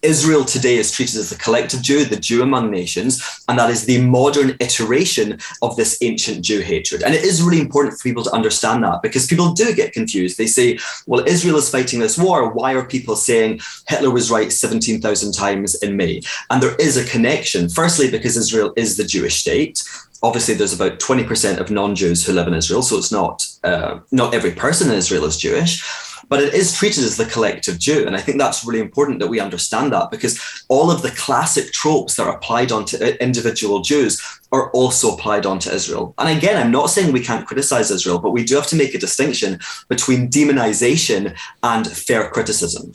Israel 0.04 0.44
today 0.44 0.76
is 0.76 0.92
treated 0.92 1.18
as 1.18 1.30
the 1.30 1.36
collective 1.36 1.82
Jew, 1.82 2.04
the 2.04 2.16
Jew 2.16 2.42
among 2.42 2.70
nations, 2.70 3.22
and 3.48 3.58
that 3.58 3.70
is 3.70 3.86
the 3.86 4.00
modern 4.02 4.56
iteration 4.60 5.38
of 5.62 5.76
this 5.76 5.98
ancient 6.02 6.44
Jew 6.44 6.60
hatred. 6.60 7.02
And 7.02 7.14
it 7.14 7.24
is 7.24 7.42
really 7.42 7.60
important 7.60 7.96
for 7.96 8.02
people 8.02 8.22
to 8.24 8.32
understand 8.32 8.84
that 8.84 9.02
because 9.02 9.26
people 9.26 9.52
do 9.52 9.74
get 9.74 9.92
confused. 9.92 10.36
They 10.36 10.46
say, 10.46 10.78
well, 11.06 11.26
Israel 11.26 11.56
is 11.56 11.70
fighting 11.70 12.00
this 12.00 12.18
war. 12.18 12.52
Why 12.52 12.74
are 12.74 12.84
people 12.84 13.16
saying 13.16 13.60
Hitler 13.88 14.10
was 14.10 14.30
right 14.30 14.52
17,000 14.52 15.32
times 15.32 15.74
in 15.76 15.96
May? 15.96 16.20
And 16.50 16.62
there 16.62 16.76
is 16.76 16.96
a 16.96 17.10
connection. 17.10 17.68
Firstly, 17.68 18.10
because 18.10 18.36
Israel 18.36 18.72
is 18.76 18.96
the 18.96 19.04
Jewish 19.04 19.40
state 19.40 19.82
obviously 20.22 20.54
there's 20.54 20.72
about 20.72 20.98
20% 21.00 21.58
of 21.58 21.70
non-Jews 21.70 22.24
who 22.24 22.32
live 22.32 22.48
in 22.48 22.54
Israel, 22.54 22.80
so 22.80 22.96
it's 22.96 23.12
not 23.12 23.46
uh, 23.62 23.98
not 24.10 24.32
every 24.32 24.52
person 24.52 24.88
in 24.88 24.94
Israel 24.94 25.26
is 25.26 25.36
Jewish, 25.36 25.84
but 26.28 26.42
it 26.42 26.54
is 26.54 26.76
treated 26.76 27.04
as 27.04 27.16
the 27.16 27.26
collective 27.26 27.78
Jew, 27.78 28.06
and 28.06 28.16
I 28.16 28.20
think 28.20 28.38
that's 28.38 28.64
really 28.64 28.80
important 28.80 29.18
that 29.20 29.28
we 29.28 29.40
understand 29.40 29.92
that 29.92 30.10
because 30.10 30.64
all 30.68 30.90
of 30.90 31.02
the 31.02 31.10
classic 31.10 31.72
tropes 31.72 32.16
that 32.16 32.26
are 32.26 32.36
applied 32.36 32.72
onto 32.72 32.96
uh, 32.96 33.12
individual 33.20 33.80
Jews 33.82 34.20
are 34.52 34.70
also 34.70 35.14
applied 35.14 35.46
onto 35.46 35.70
Israel. 35.70 36.14
And 36.18 36.36
again, 36.36 36.56
I'm 36.56 36.70
not 36.70 36.90
saying 36.90 37.12
we 37.12 37.24
can't 37.24 37.46
criticize 37.46 37.90
Israel, 37.90 38.18
but 38.18 38.30
we 38.30 38.44
do 38.44 38.54
have 38.54 38.68
to 38.68 38.76
make 38.76 38.94
a 38.94 38.98
distinction 38.98 39.58
between 39.88 40.30
demonization 40.30 41.36
and 41.62 41.86
fair 41.86 42.30
criticism. 42.30 42.92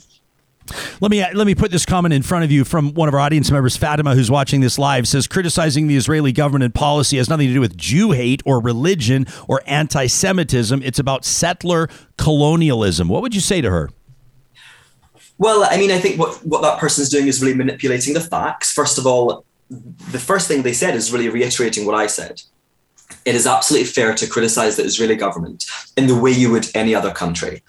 Let 1.00 1.10
me 1.10 1.22
uh, 1.22 1.34
let 1.34 1.46
me 1.46 1.54
put 1.54 1.70
this 1.70 1.84
comment 1.84 2.14
in 2.14 2.22
front 2.22 2.44
of 2.44 2.50
you 2.50 2.64
from 2.64 2.94
one 2.94 3.08
of 3.08 3.14
our 3.14 3.20
audience 3.20 3.50
members, 3.50 3.76
Fatima, 3.76 4.14
who's 4.14 4.30
watching 4.30 4.60
this 4.60 4.78
live. 4.78 5.08
Says 5.08 5.26
criticizing 5.26 5.86
the 5.86 5.96
Israeli 5.96 6.32
government 6.32 6.74
policy 6.74 7.16
has 7.16 7.28
nothing 7.28 7.48
to 7.48 7.54
do 7.54 7.60
with 7.60 7.76
Jew 7.76 8.12
hate 8.12 8.42
or 8.44 8.60
religion 8.60 9.26
or 9.48 9.62
anti-Semitism. 9.66 10.82
It's 10.82 10.98
about 10.98 11.24
settler 11.24 11.88
colonialism. 12.18 13.08
What 13.08 13.22
would 13.22 13.34
you 13.34 13.40
say 13.40 13.60
to 13.60 13.70
her? 13.70 13.90
Well, 15.38 15.66
I 15.70 15.78
mean, 15.78 15.90
I 15.90 15.98
think 15.98 16.18
what 16.18 16.44
what 16.44 16.62
that 16.62 16.78
person's 16.78 17.08
doing 17.08 17.26
is 17.26 17.40
really 17.40 17.54
manipulating 17.54 18.14
the 18.14 18.20
facts. 18.20 18.72
First 18.72 18.98
of 18.98 19.06
all, 19.06 19.44
the 19.68 20.18
first 20.18 20.48
thing 20.48 20.62
they 20.62 20.72
said 20.72 20.94
is 20.94 21.12
really 21.12 21.28
reiterating 21.28 21.86
what 21.86 21.94
I 21.94 22.06
said. 22.06 22.42
It 23.24 23.34
is 23.34 23.46
absolutely 23.46 23.86
fair 23.86 24.14
to 24.14 24.26
criticize 24.26 24.76
the 24.76 24.84
Israeli 24.84 25.16
government 25.16 25.64
in 25.96 26.06
the 26.06 26.14
way 26.14 26.30
you 26.30 26.50
would 26.50 26.68
any 26.74 26.94
other 26.94 27.12
country. 27.12 27.62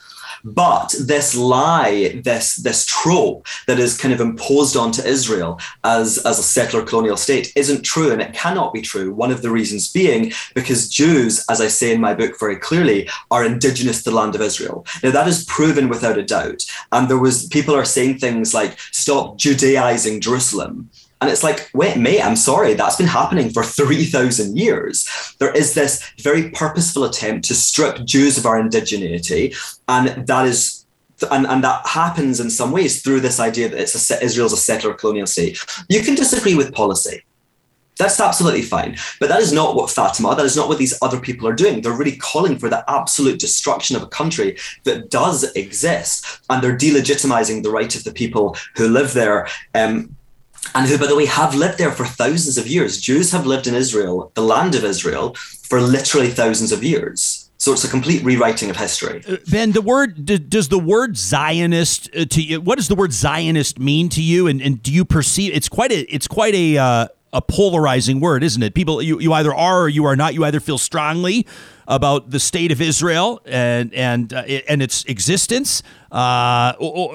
But 0.44 0.94
this 1.00 1.36
lie, 1.36 2.22
this 2.24 2.56
this 2.58 2.86
trope 2.86 3.48
that 3.68 3.80
is 3.80 3.98
kind 3.98 4.14
of 4.14 4.22
imposed 4.22 4.76
onto 4.76 5.02
Israel 5.02 5.60
as, 5.84 6.18
as 6.26 6.39
a 6.39 6.44
settler 6.44 6.84
colonial 6.84 7.18
state 7.18 7.52
isn't 7.56 7.84
true 7.84 8.12
and 8.12 8.22
it 8.22 8.34
cannot 8.34 8.74
be 8.74 8.82
true. 8.82 9.14
One 9.14 9.32
of 9.32 9.42
the 9.42 9.52
reasons 9.52 9.92
being 9.92 10.32
because 10.56 10.89
Jews, 10.89 11.46
as 11.50 11.62
I 11.62 11.68
say 11.68 11.94
in 11.94 12.02
my 12.02 12.14
book 12.14 12.39
very 12.39 12.58
clearly, 12.58 13.10
are 13.30 13.46
indigenous 13.46 14.04
to 14.04 14.10
the 14.10 14.16
land 14.16 14.36
of 14.36 14.42
Israel. 14.42 14.86
Now 15.04 15.12
that 15.12 15.28
is 15.28 15.46
proven 15.46 15.89
without 15.89 16.18
a 16.18 16.24
doubt. 16.24 16.64
And 16.92 17.10
there 17.10 17.20
was 17.20 17.48
people 17.48 17.76
are 17.76 17.86
saying 17.86 18.18
things 18.18 18.54
like 18.54 18.80
stop 18.92 19.38
Judaizing 19.38 20.22
Jerusalem. 20.22 20.89
And 21.22 21.30
it's 21.30 21.43
like, 21.43 21.69
wait, 21.74 21.97
mate, 21.97 22.22
I'm 22.22 22.36
sorry, 22.36 22.74
that's 22.74 22.95
been 22.95 23.05
happening 23.05 23.51
for 23.51 23.63
3,000 23.63 24.57
years. 24.57 25.07
There 25.38 25.55
is 25.55 25.76
this 25.76 26.11
very 26.19 26.49
purposeful 26.49 27.03
attempt 27.03 27.47
to 27.47 27.53
strip 27.53 28.03
Jews 28.05 28.39
of 28.39 28.47
our 28.47 28.61
indigeneity. 28.61 29.55
And 29.88 30.28
that 30.28 30.47
is 30.47 30.82
and, 31.30 31.45
and 31.45 31.63
that 31.63 31.86
happens 31.86 32.39
in 32.39 32.49
some 32.49 32.72
ways 32.72 33.03
through 33.03 33.19
this 33.19 33.39
idea 33.39 33.69
that 33.69 33.80
it's 33.80 34.09
a, 34.09 34.24
Israel's 34.24 34.53
a 34.53 34.57
settler 34.57 34.95
colonial 34.95 35.28
state. 35.28 35.63
You 35.88 36.01
can 36.01 36.15
disagree 36.15 36.55
with 36.55 36.74
policy. 36.74 37.24
That's 37.97 38.19
absolutely 38.19 38.63
fine. 38.63 38.97
But 39.19 39.30
that 39.30 39.41
is 39.41 39.53
not 39.53 39.76
what 39.76 39.91
Fatima, 39.91 40.36
that 40.36 40.45
is 40.45 40.55
not 40.55 40.67
what 40.67 40.80
these 40.80 40.97
other 41.03 41.19
people 41.19 41.47
are 41.47 41.53
doing. 41.53 41.82
They're 41.82 41.95
really 41.95 42.15
calling 42.15 42.57
for 42.57 42.69
the 42.69 42.84
absolute 42.89 43.39
destruction 43.39 43.95
of 43.95 44.01
a 44.01 44.07
country 44.07 44.57
that 44.86 45.11
does 45.11 45.43
exist. 45.55 46.41
And 46.49 46.63
they're 46.63 46.78
delegitimizing 46.78 47.61
the 47.61 47.69
right 47.69 47.95
of 47.95 48.03
the 48.03 48.13
people 48.13 48.55
who 48.76 48.88
live 48.88 49.13
there. 49.13 49.47
Um, 49.76 50.15
and 50.76 50.88
who, 50.88 50.97
by 50.97 51.07
the 51.07 51.16
way, 51.16 51.26
have 51.26 51.55
lived 51.55 51.78
there 51.78 51.91
for 51.91 52.05
thousands 52.05 52.57
of 52.57 52.68
years. 52.68 52.99
Jews 52.99 53.32
have 53.32 53.45
lived 53.45 53.68
in 53.68 53.76
Israel, 53.76 54.32
the 54.36 54.41
land 54.41 54.76
of 54.76 54.84
Israel, 54.84 55.36
for 55.64 55.82
literally 55.82 56.30
thousands 56.30 56.72
of 56.72 56.84
years. 56.84 57.49
So 57.57 57.74
it's 57.74 57.84
a 57.84 57.89
complete 57.89 58.24
rewriting 58.24 58.72
of 58.72 58.78
history. 58.78 59.24
Uh, 59.28 59.38
ben, 59.51 59.72
the 59.72 59.84
word 59.84 60.26
does 60.49 60.70
the 60.70 60.80
word 60.80 61.16
Zionist 61.16 62.09
uh, 62.16 62.26
to 62.26 62.41
you? 62.41 62.59
What 62.59 62.78
does 62.78 62.88
the 62.88 62.95
word 62.95 63.14
Zionist 63.14 63.78
mean 63.78 64.09
to 64.09 64.22
you? 64.22 64.47
And, 64.47 64.59
and 64.62 64.82
do 64.82 64.91
you 64.91 65.05
perceive 65.05 65.53
it's 65.53 65.70
quite 65.70 65.91
a 65.91 65.99
it's 66.12 66.28
quite 66.28 66.55
a 66.55 66.78
uh, 66.80 67.07
a 67.34 67.42
polarizing 67.42 68.20
word, 68.20 68.44
isn't 68.44 68.62
it? 68.62 68.74
People, 68.74 69.02
you, 69.02 69.20
you 69.20 69.34
either 69.34 69.54
are 69.54 69.84
or 69.84 69.90
you 69.90 70.06
are 70.06 70.16
not. 70.16 70.34
You 70.34 70.44
either 70.44 70.60
feel 70.60 70.78
strongly 70.78 71.46
about 71.88 72.30
the 72.30 72.40
state 72.40 72.72
of 72.72 72.82
Israel 72.82 73.42
and 73.46 73.94
and 73.94 74.34
uh, 74.34 74.42
and 74.42 74.82
its 74.82 75.04
existence 75.06 75.84
uh, 76.12 76.74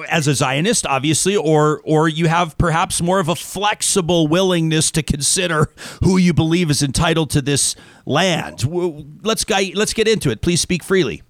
as 0.09 0.27
a 0.27 0.35
Zionist, 0.35 0.85
obviously, 0.85 1.35
or 1.35 1.81
or 1.83 2.07
you 2.07 2.27
have 2.27 2.57
perhaps 2.57 3.01
more 3.01 3.19
of 3.19 3.27
a 3.27 3.35
flexible 3.35 4.27
willingness 4.27 4.91
to 4.91 5.03
consider 5.03 5.69
who 6.03 6.17
you 6.17 6.33
believe 6.33 6.69
is 6.69 6.83
entitled 6.83 7.29
to 7.31 7.41
this 7.41 7.75
land. 8.05 8.63
Let's 9.23 9.49
let's 9.49 9.93
get 9.93 10.07
into 10.07 10.29
it. 10.29 10.41
Please 10.41 10.61
speak 10.61 10.83
freely. 10.83 11.23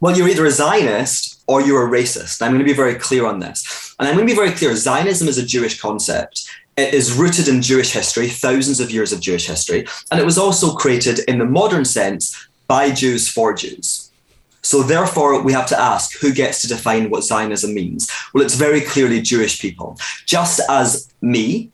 Well, 0.00 0.18
you're 0.18 0.28
either 0.28 0.44
a 0.44 0.50
Zionist 0.50 1.44
or 1.46 1.62
you're 1.62 1.86
a 1.86 1.88
racist. 1.88 2.42
I'm 2.42 2.50
going 2.50 2.58
to 2.58 2.64
be 2.64 2.72
very 2.72 2.96
clear 2.96 3.24
on 3.24 3.38
this. 3.38 3.94
And 4.00 4.08
I'm 4.08 4.16
going 4.16 4.26
to 4.26 4.32
be 4.32 4.36
very 4.36 4.50
clear 4.50 4.74
Zionism 4.74 5.28
is 5.28 5.38
a 5.38 5.46
Jewish 5.46 5.80
concept. 5.80 6.50
It 6.76 6.94
is 6.94 7.12
rooted 7.12 7.48
in 7.48 7.60
Jewish 7.60 7.92
history, 7.92 8.28
thousands 8.28 8.80
of 8.80 8.90
years 8.90 9.12
of 9.12 9.20
Jewish 9.20 9.46
history. 9.46 9.86
And 10.10 10.18
it 10.18 10.24
was 10.24 10.38
also 10.38 10.74
created 10.74 11.20
in 11.28 11.38
the 11.38 11.44
modern 11.44 11.84
sense 11.84 12.48
by 12.66 12.90
Jews 12.90 13.28
for 13.28 13.52
Jews. 13.52 14.10
So 14.62 14.82
therefore, 14.82 15.42
we 15.42 15.52
have 15.52 15.66
to 15.66 15.78
ask 15.78 16.18
who 16.18 16.32
gets 16.32 16.62
to 16.62 16.68
define 16.68 17.10
what 17.10 17.24
Zionism 17.24 17.74
means? 17.74 18.10
Well, 18.32 18.44
it's 18.44 18.54
very 18.54 18.80
clearly 18.80 19.20
Jewish 19.20 19.60
people. 19.60 19.98
Just 20.24 20.60
as 20.70 21.12
me, 21.20 21.70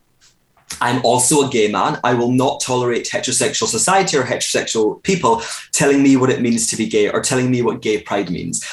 I'm 0.80 1.04
also 1.04 1.46
a 1.46 1.50
gay 1.50 1.70
man. 1.70 1.98
I 2.02 2.14
will 2.14 2.32
not 2.32 2.60
tolerate 2.60 3.06
heterosexual 3.06 3.66
society 3.66 4.16
or 4.16 4.22
heterosexual 4.22 5.02
people 5.02 5.42
telling 5.72 6.02
me 6.02 6.16
what 6.16 6.30
it 6.30 6.40
means 6.40 6.66
to 6.68 6.76
be 6.76 6.88
gay 6.88 7.08
or 7.10 7.20
telling 7.20 7.50
me 7.50 7.62
what 7.62 7.82
gay 7.82 8.00
pride 8.00 8.30
means 8.30 8.64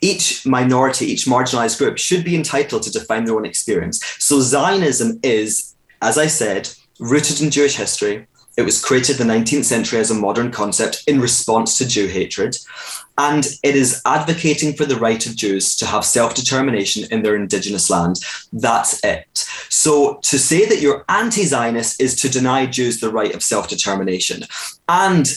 each 0.00 0.46
minority, 0.46 1.06
each 1.06 1.26
marginalized 1.26 1.78
group 1.78 1.98
should 1.98 2.24
be 2.24 2.36
entitled 2.36 2.82
to 2.84 2.92
define 2.92 3.24
their 3.24 3.36
own 3.36 3.46
experience. 3.46 4.00
So 4.18 4.40
Zionism 4.40 5.18
is, 5.22 5.74
as 6.02 6.18
I 6.18 6.26
said, 6.26 6.70
rooted 7.00 7.40
in 7.40 7.50
Jewish 7.50 7.76
history. 7.76 8.26
It 8.56 8.64
was 8.64 8.84
created 8.84 9.20
in 9.20 9.28
the 9.28 9.34
19th 9.34 9.64
century 9.64 10.00
as 10.00 10.10
a 10.10 10.14
modern 10.14 10.50
concept 10.50 11.04
in 11.06 11.20
response 11.20 11.78
to 11.78 11.86
Jew 11.86 12.08
hatred. 12.08 12.56
And 13.16 13.46
it 13.62 13.76
is 13.76 14.02
advocating 14.04 14.74
for 14.74 14.84
the 14.84 14.96
right 14.96 15.24
of 15.26 15.36
Jews 15.36 15.76
to 15.76 15.86
have 15.86 16.04
self 16.04 16.34
determination 16.34 17.04
in 17.12 17.22
their 17.22 17.36
indigenous 17.36 17.88
land. 17.88 18.16
That's 18.52 19.02
it. 19.04 19.46
So 19.68 20.18
to 20.22 20.38
say 20.40 20.66
that 20.66 20.80
you're 20.80 21.04
anti 21.08 21.44
Zionist 21.44 22.00
is 22.00 22.16
to 22.20 22.28
deny 22.28 22.66
Jews 22.66 22.98
the 22.98 23.12
right 23.12 23.32
of 23.32 23.44
self 23.44 23.68
determination. 23.68 24.42
And 24.88 25.28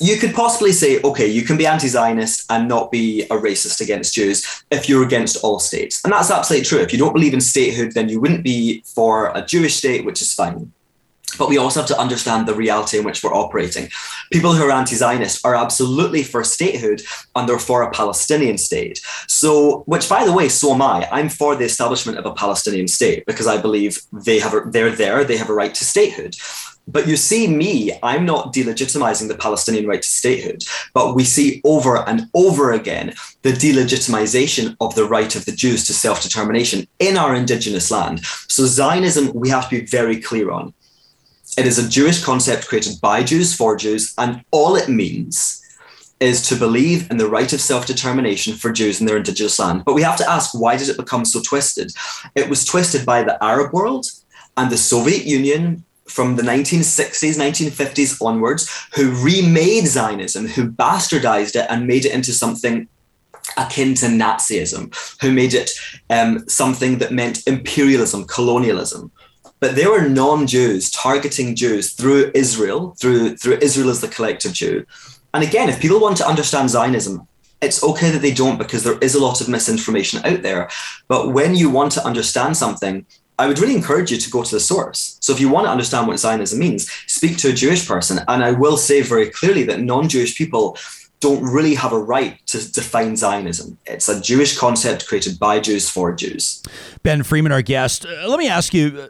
you 0.00 0.16
could 0.16 0.34
possibly 0.34 0.72
say, 0.72 1.00
okay, 1.02 1.26
you 1.26 1.42
can 1.42 1.56
be 1.56 1.66
anti 1.66 1.86
Zionist 1.86 2.50
and 2.50 2.68
not 2.68 2.90
be 2.90 3.22
a 3.24 3.36
racist 3.36 3.80
against 3.80 4.14
Jews 4.14 4.64
if 4.70 4.88
you're 4.88 5.04
against 5.04 5.42
all 5.44 5.60
states. 5.60 6.02
And 6.04 6.12
that's 6.12 6.30
absolutely 6.30 6.66
true. 6.66 6.80
If 6.80 6.92
you 6.92 6.98
don't 6.98 7.12
believe 7.12 7.34
in 7.34 7.40
statehood, 7.40 7.92
then 7.92 8.08
you 8.08 8.20
wouldn't 8.20 8.42
be 8.42 8.82
for 8.86 9.30
a 9.36 9.44
Jewish 9.44 9.76
state, 9.76 10.04
which 10.04 10.20
is 10.20 10.34
fine. 10.34 10.72
But 11.38 11.48
we 11.48 11.58
also 11.58 11.80
have 11.80 11.88
to 11.88 11.98
understand 11.98 12.46
the 12.46 12.54
reality 12.54 12.98
in 12.98 13.04
which 13.04 13.22
we're 13.22 13.34
operating. 13.34 13.88
People 14.32 14.52
who 14.52 14.64
are 14.64 14.70
anti 14.70 14.96
Zionist 14.96 15.44
are 15.44 15.54
absolutely 15.54 16.22
for 16.22 16.44
statehood 16.44 17.02
and 17.34 17.48
they're 17.48 17.58
for 17.58 17.82
a 17.82 17.90
Palestinian 17.90 18.58
state. 18.58 19.00
So, 19.28 19.82
which 19.86 20.08
by 20.08 20.24
the 20.24 20.32
way, 20.32 20.48
so 20.48 20.74
am 20.74 20.82
I. 20.82 21.08
I'm 21.10 21.28
for 21.28 21.56
the 21.56 21.64
establishment 21.64 22.18
of 22.18 22.26
a 22.26 22.34
Palestinian 22.34 22.88
state 22.88 23.26
because 23.26 23.46
I 23.46 23.60
believe 23.60 24.00
they 24.12 24.38
have 24.38 24.72
they're 24.72 24.90
there, 24.90 25.24
they 25.24 25.36
have 25.36 25.50
a 25.50 25.54
right 25.54 25.74
to 25.74 25.84
statehood. 25.84 26.36
But 26.86 27.08
you 27.08 27.16
see, 27.16 27.48
me, 27.48 27.92
I'm 28.02 28.26
not 28.26 28.52
delegitimizing 28.52 29.28
the 29.28 29.36
Palestinian 29.36 29.86
right 29.86 30.02
to 30.02 30.08
statehood, 30.08 30.64
but 30.92 31.14
we 31.14 31.24
see 31.24 31.62
over 31.64 32.06
and 32.08 32.28
over 32.34 32.72
again 32.72 33.14
the 33.42 33.52
delegitimization 33.52 34.76
of 34.80 34.94
the 34.94 35.06
right 35.06 35.34
of 35.34 35.46
the 35.46 35.52
Jews 35.52 35.86
to 35.86 35.94
self 35.94 36.22
determination 36.22 36.86
in 36.98 37.16
our 37.16 37.34
indigenous 37.34 37.90
land. 37.90 38.24
So, 38.48 38.66
Zionism, 38.66 39.32
we 39.34 39.48
have 39.48 39.68
to 39.70 39.80
be 39.80 39.86
very 39.86 40.20
clear 40.20 40.50
on. 40.50 40.74
It 41.56 41.66
is 41.66 41.78
a 41.78 41.88
Jewish 41.88 42.22
concept 42.22 42.68
created 42.68 43.00
by 43.00 43.22
Jews 43.22 43.54
for 43.54 43.76
Jews, 43.76 44.12
and 44.18 44.44
all 44.50 44.76
it 44.76 44.88
means 44.88 45.62
is 46.20 46.46
to 46.48 46.56
believe 46.56 47.10
in 47.10 47.16
the 47.16 47.28
right 47.28 47.52
of 47.52 47.60
self 47.60 47.86
determination 47.86 48.54
for 48.54 48.72
Jews 48.72 49.00
in 49.00 49.06
their 49.06 49.16
indigenous 49.16 49.58
land. 49.58 49.84
But 49.84 49.94
we 49.94 50.02
have 50.02 50.16
to 50.18 50.30
ask 50.30 50.52
why 50.52 50.76
did 50.76 50.88
it 50.88 50.96
become 50.96 51.24
so 51.24 51.40
twisted? 51.40 51.92
It 52.34 52.50
was 52.50 52.64
twisted 52.64 53.06
by 53.06 53.22
the 53.22 53.42
Arab 53.42 53.72
world 53.72 54.06
and 54.56 54.70
the 54.70 54.76
Soviet 54.76 55.24
Union 55.24 55.84
from 56.08 56.36
the 56.36 56.42
1960s, 56.42 57.38
1950s 57.38 58.24
onwards, 58.24 58.70
who 58.94 59.10
remade 59.22 59.86
Zionism, 59.86 60.46
who 60.46 60.70
bastardized 60.70 61.56
it 61.56 61.66
and 61.70 61.86
made 61.86 62.04
it 62.04 62.12
into 62.12 62.32
something 62.32 62.88
akin 63.56 63.94
to 63.94 64.06
Nazism, 64.06 64.94
who 65.20 65.32
made 65.32 65.54
it 65.54 65.70
um, 66.10 66.48
something 66.48 66.98
that 66.98 67.12
meant 67.12 67.46
imperialism, 67.46 68.24
colonialism. 68.24 69.10
But 69.60 69.76
there 69.76 69.90
were 69.90 70.08
non-Jews 70.08 70.90
targeting 70.90 71.56
Jews 71.56 71.92
through 71.92 72.32
Israel, 72.34 72.94
through 72.98 73.36
through 73.36 73.58
Israel 73.62 73.90
as 73.90 74.00
the 74.00 74.08
collective 74.08 74.52
Jew. 74.52 74.84
And 75.32 75.42
again, 75.42 75.68
if 75.68 75.80
people 75.80 76.00
want 76.00 76.16
to 76.18 76.28
understand 76.28 76.70
Zionism, 76.70 77.26
it's 77.62 77.82
okay 77.82 78.10
that 78.10 78.20
they 78.20 78.34
don't 78.34 78.58
because 78.58 78.84
there 78.84 78.98
is 78.98 79.14
a 79.14 79.22
lot 79.22 79.40
of 79.40 79.48
misinformation 79.48 80.24
out 80.24 80.42
there. 80.42 80.68
But 81.08 81.32
when 81.32 81.54
you 81.54 81.70
want 81.70 81.92
to 81.92 82.04
understand 82.04 82.56
something, 82.56 83.06
I 83.38 83.46
would 83.46 83.58
really 83.58 83.74
encourage 83.74 84.12
you 84.12 84.18
to 84.18 84.30
go 84.30 84.42
to 84.42 84.54
the 84.54 84.60
source. 84.60 85.16
So 85.20 85.32
if 85.32 85.40
you 85.40 85.48
want 85.48 85.66
to 85.66 85.70
understand 85.70 86.06
what 86.06 86.18
Zionism 86.18 86.58
means, 86.58 86.90
speak 87.06 87.36
to 87.38 87.50
a 87.50 87.52
Jewish 87.52 87.86
person. 87.86 88.20
And 88.28 88.44
I 88.44 88.52
will 88.52 88.76
say 88.76 89.02
very 89.02 89.28
clearly 89.30 89.64
that 89.64 89.80
non-Jewish 89.80 90.36
people 90.36 90.78
don't 91.20 91.42
really 91.42 91.74
have 91.74 91.92
a 91.92 91.98
right 91.98 92.38
to 92.46 92.70
define 92.70 93.16
Zionism. 93.16 93.78
It's 93.86 94.08
a 94.08 94.20
Jewish 94.20 94.58
concept 94.58 95.06
created 95.08 95.38
by 95.38 95.58
Jews 95.58 95.88
for 95.88 96.12
Jews. 96.12 96.62
Ben 97.02 97.22
Freeman, 97.22 97.50
our 97.50 97.62
guest. 97.62 98.04
Uh, 98.04 98.28
let 98.28 98.38
me 98.38 98.46
ask 98.46 98.74
you 98.74 99.00
uh, 99.00 99.08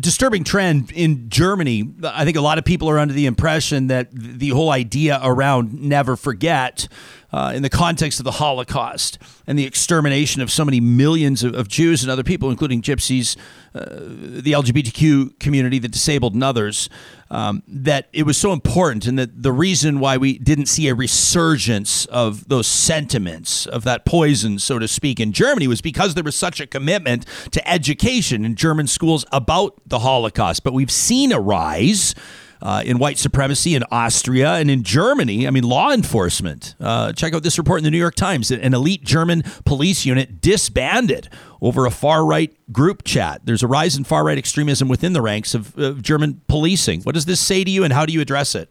disturbing 0.00 0.44
trend 0.44 0.90
in 0.92 1.28
Germany. 1.28 1.94
I 2.02 2.24
think 2.24 2.36
a 2.36 2.40
lot 2.40 2.58
of 2.58 2.64
people 2.64 2.88
are 2.90 2.98
under 2.98 3.14
the 3.14 3.26
impression 3.26 3.86
that 3.88 4.08
the 4.12 4.50
whole 4.50 4.70
idea 4.70 5.20
around 5.22 5.74
never 5.74 6.16
forget 6.16 6.88
uh, 7.32 7.52
in 7.54 7.62
the 7.62 7.70
context 7.70 8.20
of 8.20 8.24
the 8.24 8.32
Holocaust 8.32 9.18
and 9.46 9.58
the 9.58 9.64
extermination 9.64 10.42
of 10.42 10.50
so 10.50 10.64
many 10.64 10.80
millions 10.80 11.42
of, 11.42 11.54
of 11.54 11.68
Jews 11.68 12.02
and 12.02 12.10
other 12.10 12.22
people, 12.22 12.50
including 12.50 12.82
gypsies, 12.82 13.36
uh, 13.74 13.84
the 13.84 14.52
LGBTQ 14.52 15.38
community, 15.38 15.78
the 15.78 15.88
disabled, 15.88 16.34
and 16.34 16.42
others, 16.42 16.88
um, 17.30 17.62
that 17.66 18.08
it 18.12 18.24
was 18.24 18.36
so 18.36 18.52
important, 18.52 19.06
and 19.06 19.18
that 19.18 19.42
the 19.42 19.52
reason 19.52 20.00
why 20.00 20.16
we 20.16 20.38
didn't 20.38 20.66
see 20.66 20.88
a 20.88 20.94
resurgence 20.94 22.06
of 22.06 22.48
those 22.48 22.66
sentiments, 22.66 23.66
of 23.66 23.84
that 23.84 24.04
poison, 24.04 24.58
so 24.58 24.78
to 24.78 24.88
speak, 24.88 25.18
in 25.18 25.32
Germany 25.32 25.66
was 25.66 25.80
because 25.80 26.14
there 26.14 26.24
was 26.24 26.36
such 26.36 26.60
a 26.60 26.66
commitment 26.66 27.26
to 27.50 27.68
education 27.68 28.44
in 28.44 28.54
German 28.54 28.86
schools 28.86 29.24
about 29.32 29.74
the 29.86 30.00
Holocaust. 30.00 30.62
But 30.62 30.72
we've 30.72 30.90
seen 30.90 31.32
a 31.32 31.40
rise 31.40 32.14
uh, 32.62 32.82
in 32.84 32.98
white 32.98 33.18
supremacy 33.18 33.74
in 33.74 33.84
Austria 33.90 34.54
and 34.54 34.70
in 34.70 34.82
Germany. 34.82 35.46
I 35.46 35.50
mean, 35.50 35.64
law 35.64 35.92
enforcement. 35.92 36.74
Uh, 36.80 37.12
check 37.12 37.34
out 37.34 37.42
this 37.42 37.58
report 37.58 37.78
in 37.78 37.84
the 37.84 37.90
New 37.90 37.98
York 37.98 38.14
Times. 38.14 38.50
An 38.50 38.74
elite 38.74 39.04
German 39.04 39.42
police 39.64 40.04
unit 40.04 40.40
disbanded 40.40 41.28
over 41.60 41.86
a 41.86 41.90
far 41.90 42.24
right 42.24 42.54
group 42.72 43.04
chat. 43.04 43.42
There's 43.44 43.62
a 43.62 43.66
rise 43.66 43.96
in 43.96 44.04
far 44.04 44.24
right 44.24 44.38
extremism 44.38 44.88
within 44.88 45.12
the 45.12 45.22
ranks 45.22 45.54
of, 45.54 45.76
of 45.78 46.02
German 46.02 46.40
policing. 46.48 47.02
What 47.02 47.14
does 47.14 47.24
this 47.24 47.40
say 47.40 47.64
to 47.64 47.70
you, 47.70 47.84
and 47.84 47.92
how 47.92 48.06
do 48.06 48.12
you 48.12 48.20
address 48.20 48.54
it? 48.54 48.68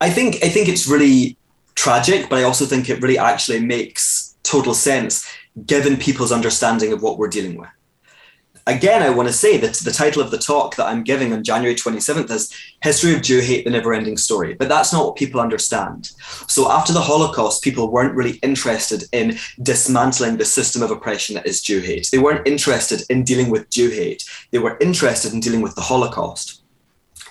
I 0.00 0.10
think 0.10 0.36
I 0.36 0.48
think 0.48 0.68
it's 0.68 0.86
really 0.86 1.36
tragic, 1.74 2.28
but 2.28 2.38
I 2.38 2.42
also 2.44 2.64
think 2.64 2.88
it 2.88 3.00
really 3.00 3.18
actually 3.18 3.60
makes 3.60 4.36
total 4.42 4.74
sense 4.74 5.28
given 5.66 5.96
people's 5.96 6.32
understanding 6.32 6.92
of 6.92 7.02
what 7.02 7.18
we're 7.18 7.28
dealing 7.28 7.56
with 7.56 7.68
again, 8.68 9.02
I 9.02 9.10
want 9.10 9.28
to 9.28 9.32
say 9.32 9.56
that 9.56 9.74
the 9.74 9.90
title 9.90 10.22
of 10.22 10.30
the 10.30 10.38
talk 10.38 10.76
that 10.76 10.86
I'm 10.86 11.02
giving 11.02 11.32
on 11.32 11.42
January 11.42 11.74
27th 11.74 12.30
is 12.30 12.54
History 12.82 13.14
of 13.14 13.22
Jew 13.22 13.40
Hate, 13.40 13.64
the 13.64 13.70
Never 13.70 13.94
Ending 13.94 14.16
Story. 14.16 14.54
But 14.54 14.68
that's 14.68 14.92
not 14.92 15.04
what 15.04 15.16
people 15.16 15.40
understand. 15.40 16.12
So 16.46 16.70
after 16.70 16.92
the 16.92 17.00
Holocaust, 17.00 17.64
people 17.64 17.90
weren't 17.90 18.14
really 18.14 18.38
interested 18.42 19.04
in 19.12 19.38
dismantling 19.62 20.36
the 20.36 20.44
system 20.44 20.82
of 20.82 20.90
oppression 20.90 21.34
that 21.34 21.46
is 21.46 21.62
Jew 21.62 21.80
hate. 21.80 22.08
They 22.12 22.18
weren't 22.18 22.46
interested 22.46 23.02
in 23.08 23.24
dealing 23.24 23.50
with 23.50 23.70
Jew 23.70 23.90
hate. 23.90 24.28
They 24.50 24.58
were 24.58 24.78
interested 24.80 25.32
in 25.32 25.40
dealing 25.40 25.62
with 25.62 25.74
the 25.74 25.80
Holocaust. 25.80 26.62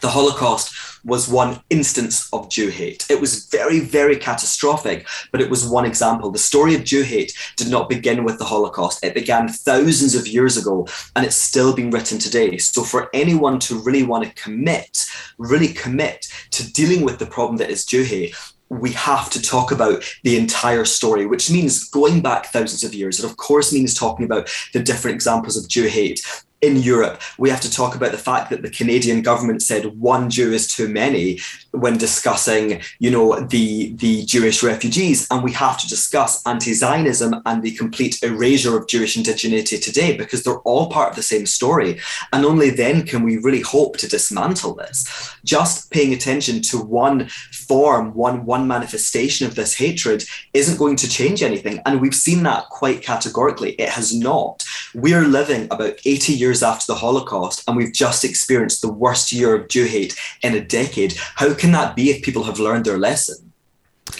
The 0.01 0.09
Holocaust 0.09 0.73
was 1.03 1.27
one 1.27 1.61
instance 1.69 2.27
of 2.33 2.49
Jew 2.49 2.69
hate. 2.69 3.05
It 3.09 3.21
was 3.21 3.45
very, 3.45 3.79
very 3.79 4.17
catastrophic, 4.17 5.07
but 5.31 5.41
it 5.41 5.49
was 5.49 5.67
one 5.67 5.85
example. 5.85 6.31
The 6.31 6.37
story 6.37 6.75
of 6.75 6.83
Jew 6.83 7.03
hate 7.03 7.33
did 7.55 7.69
not 7.69 7.89
begin 7.89 8.23
with 8.23 8.37
the 8.39 8.45
Holocaust. 8.45 9.03
It 9.03 9.13
began 9.13 9.47
thousands 9.47 10.15
of 10.15 10.27
years 10.27 10.57
ago, 10.57 10.87
and 11.15 11.25
it's 11.25 11.35
still 11.35 11.73
being 11.73 11.91
written 11.91 12.19
today. 12.19 12.57
So, 12.57 12.83
for 12.83 13.09
anyone 13.13 13.59
to 13.59 13.79
really 13.79 14.03
want 14.03 14.25
to 14.25 14.41
commit, 14.41 15.05
really 15.37 15.69
commit 15.69 16.27
to 16.51 16.71
dealing 16.73 17.03
with 17.03 17.19
the 17.19 17.25
problem 17.25 17.57
that 17.57 17.69
is 17.69 17.85
Jew 17.85 18.03
hate, 18.03 18.35
we 18.69 18.91
have 18.91 19.29
to 19.29 19.41
talk 19.41 19.71
about 19.71 20.03
the 20.23 20.37
entire 20.37 20.85
story, 20.85 21.25
which 21.25 21.49
means 21.49 21.89
going 21.89 22.21
back 22.21 22.47
thousands 22.47 22.83
of 22.83 22.93
years. 22.93 23.19
It, 23.19 23.25
of 23.25 23.37
course, 23.37 23.71
means 23.71 23.93
talking 23.93 24.25
about 24.25 24.49
the 24.73 24.83
different 24.83 25.15
examples 25.15 25.55
of 25.55 25.69
Jew 25.69 25.87
hate 25.87 26.21
in 26.61 26.77
Europe, 26.77 27.21
we 27.37 27.49
have 27.49 27.61
to 27.61 27.71
talk 27.71 27.95
about 27.95 28.11
the 28.11 28.17
fact 28.17 28.49
that 28.49 28.61
the 28.61 28.69
Canadian 28.69 29.21
government 29.21 29.61
said 29.61 29.99
one 29.99 30.29
Jew 30.29 30.51
is 30.53 30.67
too 30.67 30.87
many 30.87 31.39
when 31.71 31.97
discussing, 31.97 32.81
you 32.99 33.11
know, 33.11 33.39
the 33.39 33.93
the 33.93 34.25
Jewish 34.25 34.63
refugees, 34.63 35.27
and 35.29 35.43
we 35.43 35.51
have 35.53 35.77
to 35.79 35.87
discuss 35.87 36.45
anti-Zionism 36.45 37.41
and 37.45 37.63
the 37.63 37.71
complete 37.71 38.21
erasure 38.23 38.77
of 38.77 38.87
Jewish 38.87 39.17
indigeneity 39.17 39.81
today 39.81 40.15
because 40.15 40.43
they're 40.43 40.59
all 40.59 40.89
part 40.89 41.09
of 41.11 41.15
the 41.15 41.23
same 41.23 41.45
story, 41.45 41.99
and 42.33 42.45
only 42.45 42.69
then 42.69 43.03
can 43.03 43.23
we 43.23 43.37
really 43.37 43.61
hope 43.61 43.97
to 43.97 44.07
dismantle 44.07 44.75
this. 44.75 45.05
Just 45.43 45.91
paying 45.91 46.13
attention 46.13 46.61
to 46.63 46.77
one 46.77 47.27
form, 47.51 48.13
one 48.13 48.45
one 48.45 48.67
manifestation 48.67 49.47
of 49.47 49.55
this 49.55 49.75
hatred 49.75 50.23
isn't 50.53 50.77
going 50.77 50.95
to 50.97 51.09
change 51.09 51.43
anything, 51.43 51.79
and 51.85 52.01
we've 52.01 52.15
seen 52.15 52.43
that 52.43 52.69
quite 52.69 53.01
categorically. 53.01 53.71
It 53.71 53.89
has 53.89 54.13
not. 54.13 54.65
We're 54.93 55.25
living 55.25 55.65
about 55.65 55.99
80 56.05 56.33
years 56.33 56.63
after 56.63 56.85
the 56.87 56.99
Holocaust, 56.99 57.63
and 57.67 57.75
we've 57.75 57.93
just 57.93 58.23
experienced 58.23 58.81
the 58.81 58.91
worst 58.91 59.31
year 59.31 59.55
of 59.55 59.67
Jew 59.67 59.85
hate 59.85 60.17
in 60.41 60.53
a 60.53 60.61
decade. 60.61 61.13
How 61.35 61.53
can 61.57 61.71
that 61.71 61.95
be 61.95 62.09
if 62.09 62.23
people 62.23 62.43
have 62.43 62.59
learned 62.59 62.85
their 62.85 62.97
lesson? 62.97 63.51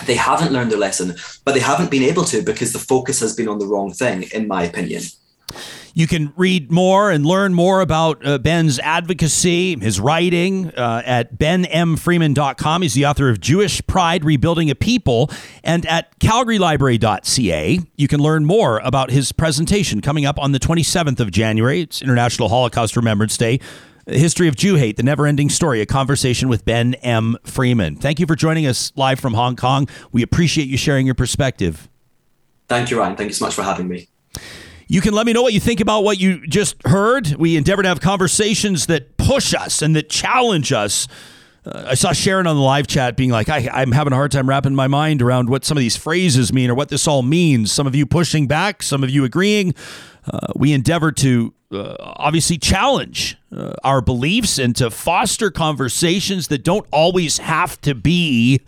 They 0.05 0.15
haven't 0.15 0.51
learned 0.51 0.71
their 0.71 0.79
lesson, 0.79 1.15
but 1.45 1.53
they 1.53 1.59
haven't 1.59 1.89
been 1.89 2.03
able 2.03 2.25
to 2.25 2.41
because 2.41 2.73
the 2.73 2.79
focus 2.79 3.19
has 3.21 3.35
been 3.35 3.47
on 3.47 3.59
the 3.59 3.65
wrong 3.65 3.91
thing, 3.91 4.23
in 4.33 4.47
my 4.47 4.63
opinion. 4.63 5.03
You 5.93 6.05
can 6.05 6.31
read 6.35 6.71
more 6.71 7.09
and 7.09 7.25
learn 7.25 7.55
more 7.55 7.81
about 7.81 8.23
uh, 8.23 8.37
Ben's 8.37 8.77
advocacy, 8.77 9.79
his 9.79 9.99
writing 9.99 10.69
uh, 10.75 11.01
at 11.03 11.39
benmfreeman.com. 11.39 12.81
He's 12.83 12.93
the 12.93 13.07
author 13.07 13.29
of 13.29 13.39
Jewish 13.41 13.81
Pride 13.87 14.23
Rebuilding 14.23 14.69
a 14.69 14.75
People. 14.75 15.31
And 15.63 15.87
at 15.87 16.19
calgarylibrary.ca, 16.19 17.79
you 17.95 18.07
can 18.07 18.19
learn 18.19 18.45
more 18.45 18.77
about 18.83 19.09
his 19.09 19.31
presentation 19.31 20.01
coming 20.01 20.23
up 20.23 20.37
on 20.37 20.51
the 20.51 20.59
27th 20.59 21.19
of 21.19 21.31
January. 21.31 21.81
It's 21.81 22.03
International 22.03 22.49
Holocaust 22.49 22.95
Remembrance 22.95 23.35
Day. 23.35 23.59
History 24.07 24.47
of 24.47 24.55
Jew 24.55 24.75
Hate, 24.75 24.95
the 24.95 25.03
never 25.03 25.27
ending 25.27 25.49
story, 25.49 25.81
a 25.81 25.85
conversation 25.85 26.47
with 26.47 26.63
Ben 26.63 26.93
M. 26.95 27.37
Freeman. 27.43 27.97
Thank 27.97 28.19
you 28.19 28.25
for 28.25 28.35
joining 28.35 28.65
us 28.65 28.93
live 28.95 29.19
from 29.19 29.33
Hong 29.33 29.57
Kong. 29.57 29.89
We 30.13 30.23
appreciate 30.23 30.67
you 30.67 30.77
sharing 30.77 31.05
your 31.05 31.15
perspective. 31.15 31.89
Thank 32.69 32.89
you, 32.89 32.99
Ryan. 32.99 33.17
Thank 33.17 33.29
you 33.29 33.33
so 33.33 33.45
much 33.45 33.53
for 33.53 33.63
having 33.63 33.87
me. 33.87 34.07
You 34.87 35.01
can 35.01 35.13
let 35.13 35.25
me 35.25 35.33
know 35.33 35.41
what 35.41 35.53
you 35.53 35.59
think 35.59 35.81
about 35.81 36.05
what 36.05 36.19
you 36.19 36.47
just 36.47 36.75
heard. 36.85 37.35
We 37.35 37.57
endeavor 37.57 37.81
to 37.83 37.89
have 37.89 37.99
conversations 37.99 38.85
that 38.85 39.17
push 39.17 39.53
us 39.53 39.81
and 39.81 39.93
that 39.97 40.09
challenge 40.09 40.71
us. 40.71 41.09
Uh, 41.65 41.87
I 41.87 41.95
saw 41.95 42.13
Sharon 42.13 42.47
on 42.47 42.55
the 42.55 42.61
live 42.61 42.87
chat 42.87 43.17
being 43.17 43.29
like, 43.29 43.49
I, 43.49 43.81
am 43.81 43.91
having 43.91 44.13
a 44.13 44.15
hard 44.15 44.31
time 44.31 44.47
wrapping 44.47 44.73
my 44.73 44.87
mind 44.87 45.21
around 45.21 45.49
what 45.49 45.65
some 45.65 45.77
of 45.77 45.81
these 45.81 45.97
phrases 45.97 46.53
mean 46.53 46.69
or 46.69 46.75
what 46.75 46.87
this 46.87 47.07
all 47.07 47.23
means. 47.23 47.73
Some 47.73 47.85
of 47.87 47.95
you 47.95 48.05
pushing 48.05 48.47
back, 48.47 48.81
some 48.81 49.03
of 49.03 49.09
you 49.09 49.25
agreeing. 49.25 49.73
Uh, 50.31 50.47
we 50.55 50.73
endeavor 50.73 51.11
to 51.11 51.53
uh, 51.71 51.95
obviously 51.99 52.57
challenge 52.57 53.37
uh, 53.55 53.73
our 53.83 54.01
beliefs 54.01 54.57
and 54.57 54.75
to 54.75 54.89
foster 54.89 55.51
conversations 55.51 56.47
that 56.47 56.63
don't 56.63 56.85
always 56.91 57.39
have 57.39 57.79
to 57.81 57.93
be 57.93 58.61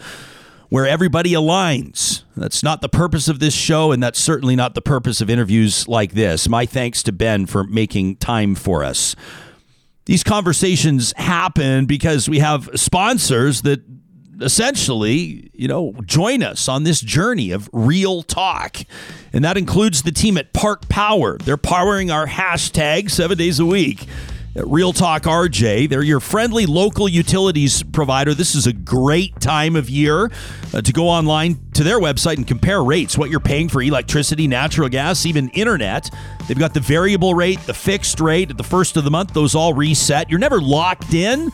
where 0.69 0.88
everybody 0.88 1.31
aligns. 1.34 2.23
That's 2.38 2.64
not 2.64 2.81
the 2.81 2.90
purpose 2.90 3.27
of 3.27 3.40
this 3.40 3.53
show, 3.53 3.91
and 3.91 4.02
that's 4.02 4.19
certainly 4.19 4.56
not 4.56 4.76
the 4.76 4.81
purpose 4.81 5.19
of 5.19 5.30
interviews 5.30 5.88
like 5.88 6.14
this. 6.14 6.48
My 6.48 6.65
thanks 6.65 7.03
to 7.03 7.11
Ben 7.11 7.45
for 7.45 7.64
making 7.64 8.18
time 8.18 8.56
for 8.56 8.84
us. 8.84 9.15
These 10.06 10.23
conversations 10.23 11.14
happen 11.18 11.86
because 11.86 12.30
we 12.30 12.40
have 12.40 12.69
sponsors 12.76 13.61
that 13.64 13.81
essentially, 14.41 15.49
you 15.53 15.68
know, 15.68 15.94
join 16.06 16.44
us 16.44 16.68
on 16.68 16.84
this 16.84 17.02
journey 17.02 17.52
of 17.52 17.70
real 17.72 18.24
talk. 18.24 18.78
And 19.34 19.44
that 19.44 19.57
includes 19.57 20.03
the 20.03 20.11
team 20.11 20.38
at 20.38 20.53
Park 20.53 20.90
Power. 20.90 21.38
They're 21.38 21.57
powering 21.57 22.11
our 22.11 22.28
hashtag 22.28 23.11
seven 23.11 23.38
days 23.38 23.60
a 23.60 23.66
week. 23.66 24.07
At 24.56 24.68
Real 24.68 24.94
Talk 24.94 25.24
RJ. 25.24 25.90
They're 25.90 26.02
your 26.02 26.20
friendly 26.20 26.66
local 26.66 27.07
utilities 27.07 27.84
provider. 27.84 28.34
This 28.34 28.56
is 28.56 28.66
a 28.66 28.74
great 28.74 29.40
time 29.40 29.76
of 29.76 29.91
year 29.91 30.32
uh, 30.74 30.82
to 30.82 30.91
go 30.91 31.07
online 31.07 31.60
to 31.76 31.84
their 31.84 31.99
website 31.99 32.38
and 32.38 32.48
compare 32.48 32.84
rates, 32.84 33.16
what 33.16 33.30
you're 33.30 33.40
paying 33.40 33.70
for 33.70 33.80
electricity, 33.80 34.48
natural 34.48 34.90
gas, 34.90 35.28
even 35.28 35.49
internet. 35.49 36.10
They've 36.48 36.57
got 36.57 36.74
the 36.74 36.80
variable 36.80 37.36
rate, 37.36 37.60
the 37.68 37.76
fixed 37.76 38.20
rate 38.20 38.49
at 38.49 38.57
the 38.57 38.64
first 38.64 38.98
of 38.98 39.03
the 39.03 39.11
month, 39.11 39.34
those 39.36 39.53
all 39.53 39.76
reset. 39.76 40.32
You're 40.32 40.40
never 40.40 40.60
locked 40.60 41.14
in. 41.14 41.52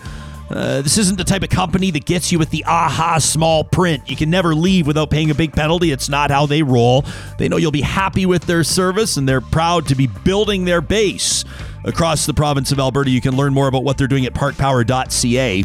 Uh, 0.50 0.82
this 0.82 0.98
isn't 0.98 1.18
the 1.18 1.24
type 1.24 1.44
of 1.44 1.50
company 1.50 1.92
that 1.92 2.06
gets 2.06 2.32
you 2.32 2.38
with 2.38 2.52
the 2.52 2.64
aha 2.66 3.18
small 3.18 3.64
print. 3.64 4.10
You 4.10 4.16
can 4.16 4.30
never 4.30 4.54
leave 4.54 4.86
without 4.86 5.10
paying 5.10 5.32
a 5.32 5.36
big 5.36 5.54
penalty. 5.54 5.92
It's 5.92 6.10
not 6.10 6.30
how 6.30 6.46
they 6.46 6.62
roll. 6.62 7.04
They 7.38 7.50
know 7.50 7.58
you'll 7.58 7.72
be 7.72 7.82
happy 7.82 8.26
with 8.26 8.44
their 8.44 8.64
service 8.64 9.18
and 9.18 9.28
they're 9.28 9.42
proud 9.42 9.88
to 9.88 9.96
be 9.96 10.08
building 10.08 10.66
their 10.66 10.82
base 10.82 11.46
across 11.84 12.26
the 12.26 12.34
province 12.34 12.72
of 12.72 12.80
Alberta. 12.80 13.10
You 13.10 13.22
can 13.22 13.36
learn 13.36 13.54
more 13.54 13.68
about 13.68 13.84
what 13.84 13.98
they're 13.98 14.08
doing 14.08 14.26
at 14.26 14.34
parkpower.ca. 14.34 15.64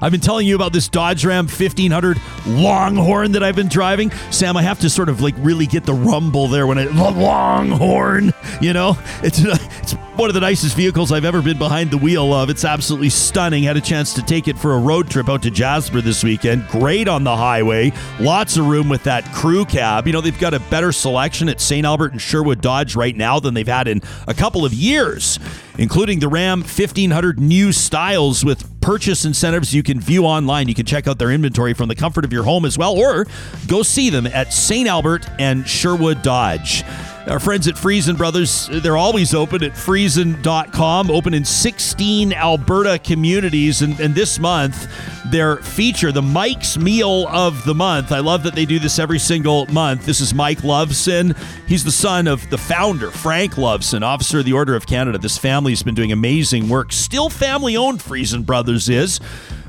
I've 0.00 0.12
been 0.12 0.20
telling 0.20 0.46
you 0.46 0.54
about 0.54 0.72
this 0.72 0.88
Dodge 0.88 1.24
Ram 1.24 1.46
1500 1.46 2.20
Longhorn 2.46 3.32
that 3.32 3.42
I've 3.42 3.56
been 3.56 3.68
driving. 3.68 4.10
Sam, 4.30 4.56
I 4.56 4.62
have 4.62 4.80
to 4.80 4.90
sort 4.90 5.08
of 5.08 5.20
like 5.20 5.34
really 5.38 5.66
get 5.66 5.84
the 5.84 5.94
rumble 5.94 6.48
there 6.48 6.66
when 6.66 6.78
it 6.78 6.92
Longhorn, 6.92 8.34
you 8.60 8.72
know? 8.72 8.98
It's 9.22 9.38
it's 9.42 9.94
one 10.16 10.30
of 10.30 10.34
the 10.34 10.40
nicest 10.40 10.76
vehicles 10.76 11.10
I've 11.10 11.24
ever 11.24 11.42
been 11.42 11.58
behind 11.58 11.90
the 11.90 11.98
wheel 11.98 12.32
of. 12.32 12.48
It's 12.48 12.64
absolutely 12.64 13.10
stunning. 13.10 13.64
Had 13.64 13.76
a 13.76 13.80
chance 13.80 14.14
to 14.14 14.22
take 14.22 14.46
it 14.46 14.56
for 14.56 14.74
a 14.74 14.78
road 14.78 15.10
trip 15.10 15.28
out 15.28 15.42
to 15.42 15.50
Jasper 15.50 16.00
this 16.00 16.22
weekend. 16.22 16.68
Great 16.68 17.08
on 17.08 17.24
the 17.24 17.36
highway. 17.36 17.92
Lots 18.20 18.56
of 18.56 18.66
room 18.66 18.88
with 18.88 19.02
that 19.04 19.24
crew 19.32 19.64
cab. 19.64 20.06
You 20.06 20.12
know, 20.12 20.20
they've 20.20 20.38
got 20.38 20.54
a 20.54 20.60
better 20.60 20.92
selection 20.92 21.48
at 21.48 21.60
St. 21.60 21.84
Albert 21.84 22.12
and 22.12 22.20
Sherwood 22.20 22.60
Dodge 22.60 22.94
right 22.94 23.16
now 23.16 23.40
than 23.40 23.54
they've 23.54 23.66
had 23.66 23.88
in 23.88 24.02
a 24.28 24.34
couple 24.34 24.64
of 24.64 24.72
years, 24.72 25.40
including 25.78 26.20
the 26.20 26.28
Ram 26.28 26.60
1500 26.60 27.40
new 27.40 27.72
styles 27.72 28.44
with 28.44 28.80
purchase 28.80 29.24
incentives 29.24 29.74
you 29.74 29.82
can 29.82 29.98
view 29.98 30.26
online. 30.26 30.68
You 30.68 30.74
can 30.74 30.86
check 30.86 31.08
out 31.08 31.18
their 31.18 31.32
inventory 31.32 31.74
from 31.74 31.88
the 31.88 31.96
comfort 31.96 32.24
of 32.24 32.32
your 32.32 32.44
home 32.44 32.64
as 32.64 32.78
well, 32.78 32.96
or 32.96 33.26
go 33.66 33.82
see 33.82 34.10
them 34.10 34.28
at 34.28 34.52
St. 34.52 34.86
Albert 34.86 35.28
and 35.40 35.68
Sherwood 35.68 36.22
Dodge. 36.22 36.84
Our 37.26 37.40
friends 37.40 37.66
at 37.68 37.78
Freson 37.78 38.16
Brothers, 38.16 38.68
they're 38.70 38.98
always 38.98 39.32
open 39.32 39.64
at 39.64 39.72
friesen.com, 39.72 41.10
open 41.10 41.32
in 41.32 41.42
16 41.42 42.34
Alberta 42.34 42.98
communities. 42.98 43.80
And, 43.80 43.98
and 43.98 44.14
this 44.14 44.38
month, 44.38 44.86
their 45.30 45.56
feature, 45.56 46.12
the 46.12 46.20
Mike's 46.20 46.76
Meal 46.76 47.26
of 47.28 47.64
the 47.64 47.74
Month. 47.74 48.12
I 48.12 48.18
love 48.18 48.42
that 48.42 48.54
they 48.54 48.66
do 48.66 48.78
this 48.78 48.98
every 48.98 49.18
single 49.18 49.64
month. 49.66 50.04
This 50.04 50.20
is 50.20 50.34
Mike 50.34 50.58
Lovsin. 50.58 51.34
He's 51.66 51.82
the 51.82 51.90
son 51.90 52.28
of 52.28 52.48
the 52.50 52.58
founder, 52.58 53.10
Frank 53.10 53.54
Lovsin, 53.54 54.02
officer 54.02 54.40
of 54.40 54.44
the 54.44 54.52
Order 54.52 54.76
of 54.76 54.86
Canada. 54.86 55.16
This 55.16 55.38
family's 55.38 55.82
been 55.82 55.94
doing 55.94 56.12
amazing 56.12 56.68
work. 56.68 56.92
Still 56.92 57.30
family 57.30 57.74
owned, 57.74 58.02
Freson 58.02 58.42
Brothers 58.42 58.90
is. 58.90 59.18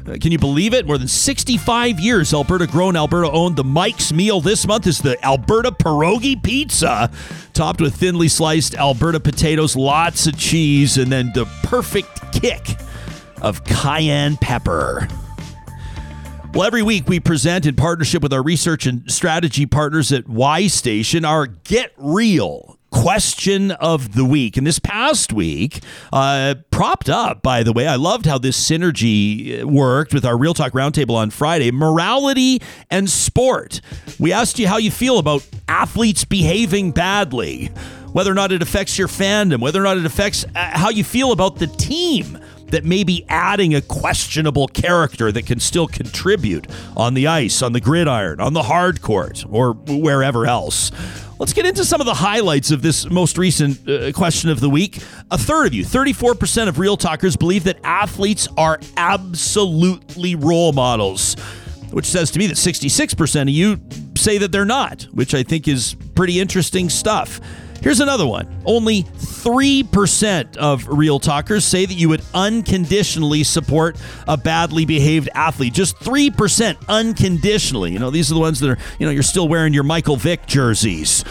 Uh, 0.07 0.17
can 0.21 0.31
you 0.31 0.37
believe 0.37 0.73
it? 0.73 0.85
More 0.85 0.97
than 0.97 1.07
65 1.07 1.99
years, 1.99 2.33
Alberta 2.33 2.67
grown, 2.67 2.95
Alberta 2.95 3.31
owned. 3.31 3.55
The 3.55 3.63
Mike's 3.63 4.13
meal 4.13 4.39
this 4.39 4.67
month 4.67 4.85
is 4.85 4.99
the 4.99 5.23
Alberta 5.25 5.71
Pierogi 5.71 6.41
Pizza, 6.41 7.09
topped 7.53 7.81
with 7.81 7.95
thinly 7.95 8.27
sliced 8.27 8.75
Alberta 8.75 9.19
potatoes, 9.19 9.75
lots 9.75 10.27
of 10.27 10.37
cheese, 10.37 10.97
and 10.97 11.11
then 11.11 11.31
the 11.33 11.45
perfect 11.63 12.31
kick 12.31 12.77
of 13.41 13.63
cayenne 13.63 14.37
pepper. 14.37 15.07
Well, 16.53 16.63
every 16.63 16.83
week 16.83 17.09
we 17.09 17.19
present 17.19 17.65
in 17.65 17.75
partnership 17.75 18.21
with 18.21 18.31
our 18.31 18.43
research 18.43 18.85
and 18.85 19.11
strategy 19.11 19.65
partners 19.65 20.11
at 20.11 20.29
Y 20.29 20.67
Station 20.67 21.25
our 21.25 21.47
Get 21.47 21.91
Real 21.97 22.74
question 22.95 23.71
of 23.71 24.15
the 24.15 24.23
week. 24.23 24.55
And 24.55 24.65
this 24.65 24.79
past 24.79 25.33
week, 25.33 25.83
uh, 26.13 26.55
propped 26.71 27.09
up, 27.09 27.41
by 27.41 27.61
the 27.61 27.73
way, 27.73 27.87
I 27.87 27.97
loved 27.97 28.25
how 28.25 28.37
this 28.37 28.57
synergy 28.57 29.63
worked 29.65 30.13
with 30.13 30.25
our 30.25 30.37
Real 30.37 30.53
Talk 30.53 30.71
Roundtable 30.71 31.15
on 31.15 31.29
Friday 31.29 31.71
morality 31.71 32.61
and 32.89 33.09
sport. 33.09 33.81
We 34.17 34.31
asked 34.31 34.59
you 34.59 34.67
how 34.69 34.77
you 34.77 34.91
feel 34.91 35.19
about 35.19 35.45
athletes 35.67 36.23
behaving 36.23 36.93
badly, 36.93 37.67
whether 38.13 38.31
or 38.31 38.35
not 38.35 38.53
it 38.53 38.61
affects 38.61 38.97
your 38.97 39.09
fandom, 39.09 39.59
whether 39.59 39.81
or 39.81 39.83
not 39.83 39.97
it 39.97 40.05
affects 40.05 40.45
uh, 40.55 40.77
how 40.77 40.89
you 40.89 41.03
feel 41.03 41.33
about 41.33 41.57
the 41.57 41.67
team 41.67 42.39
that 42.67 42.83
may 42.83 43.03
be 43.03 43.25
adding 43.29 43.75
a 43.75 43.81
questionable 43.81 44.67
character 44.67 45.31
that 45.31 45.45
can 45.45 45.59
still 45.59 45.87
contribute 45.87 46.67
on 46.97 47.13
the 47.13 47.27
ice, 47.27 47.61
on 47.61 47.73
the 47.73 47.81
gridiron, 47.81 48.39
on 48.39 48.53
the 48.53 48.63
hard 48.63 49.01
court, 49.01 49.45
or 49.49 49.73
wherever 49.73 50.45
else. 50.47 50.91
Let's 51.37 51.51
get 51.51 51.65
into 51.65 51.83
some 51.83 51.99
of 51.99 52.05
the 52.05 52.13
highlights 52.13 52.71
of 52.71 52.81
this 52.81 53.09
most 53.09 53.37
recent 53.37 53.89
uh, 53.89 54.13
question 54.13 54.49
of 54.49 54.61
the 54.61 54.69
week. 54.69 54.99
A 55.31 55.37
third 55.37 55.67
of 55.67 55.73
you, 55.73 55.83
34% 55.83 56.69
of 56.69 56.79
Real 56.79 56.95
Talkers, 56.95 57.35
believe 57.35 57.65
that 57.65 57.77
athletes 57.83 58.47
are 58.57 58.79
absolutely 58.95 60.35
role 60.35 60.71
models, 60.71 61.33
which 61.91 62.05
says 62.05 62.31
to 62.31 62.39
me 62.39 62.47
that 62.47 62.55
66% 62.55 63.41
of 63.41 63.49
you 63.49 63.81
say 64.15 64.37
that 64.37 64.53
they're 64.53 64.63
not, 64.63 65.03
which 65.11 65.33
I 65.33 65.43
think 65.43 65.67
is 65.67 65.97
pretty 66.15 66.39
interesting 66.39 66.89
stuff. 66.89 67.41
Here's 67.81 67.99
another 67.99 68.25
one. 68.25 68.47
Only 68.65 69.03
3% 69.03 70.57
of 70.57 70.87
real 70.87 71.19
talkers 71.19 71.63
say 71.63 71.85
that 71.85 71.93
you 71.93 72.09
would 72.09 72.23
unconditionally 72.33 73.43
support 73.43 73.97
a 74.27 74.37
badly 74.37 74.85
behaved 74.85 75.29
athlete. 75.35 75.73
Just 75.73 75.97
3% 75.99 76.77
unconditionally. 76.87 77.91
You 77.91 77.99
know, 77.99 78.09
these 78.09 78.31
are 78.31 78.33
the 78.33 78.39
ones 78.39 78.59
that 78.61 78.71
are, 78.71 78.77
you 78.97 79.05
know, 79.05 79.11
you're 79.11 79.21
still 79.21 79.47
wearing 79.47 79.73
your 79.73 79.83
Michael 79.83 80.15
Vick 80.15 80.47
jerseys. 80.47 81.23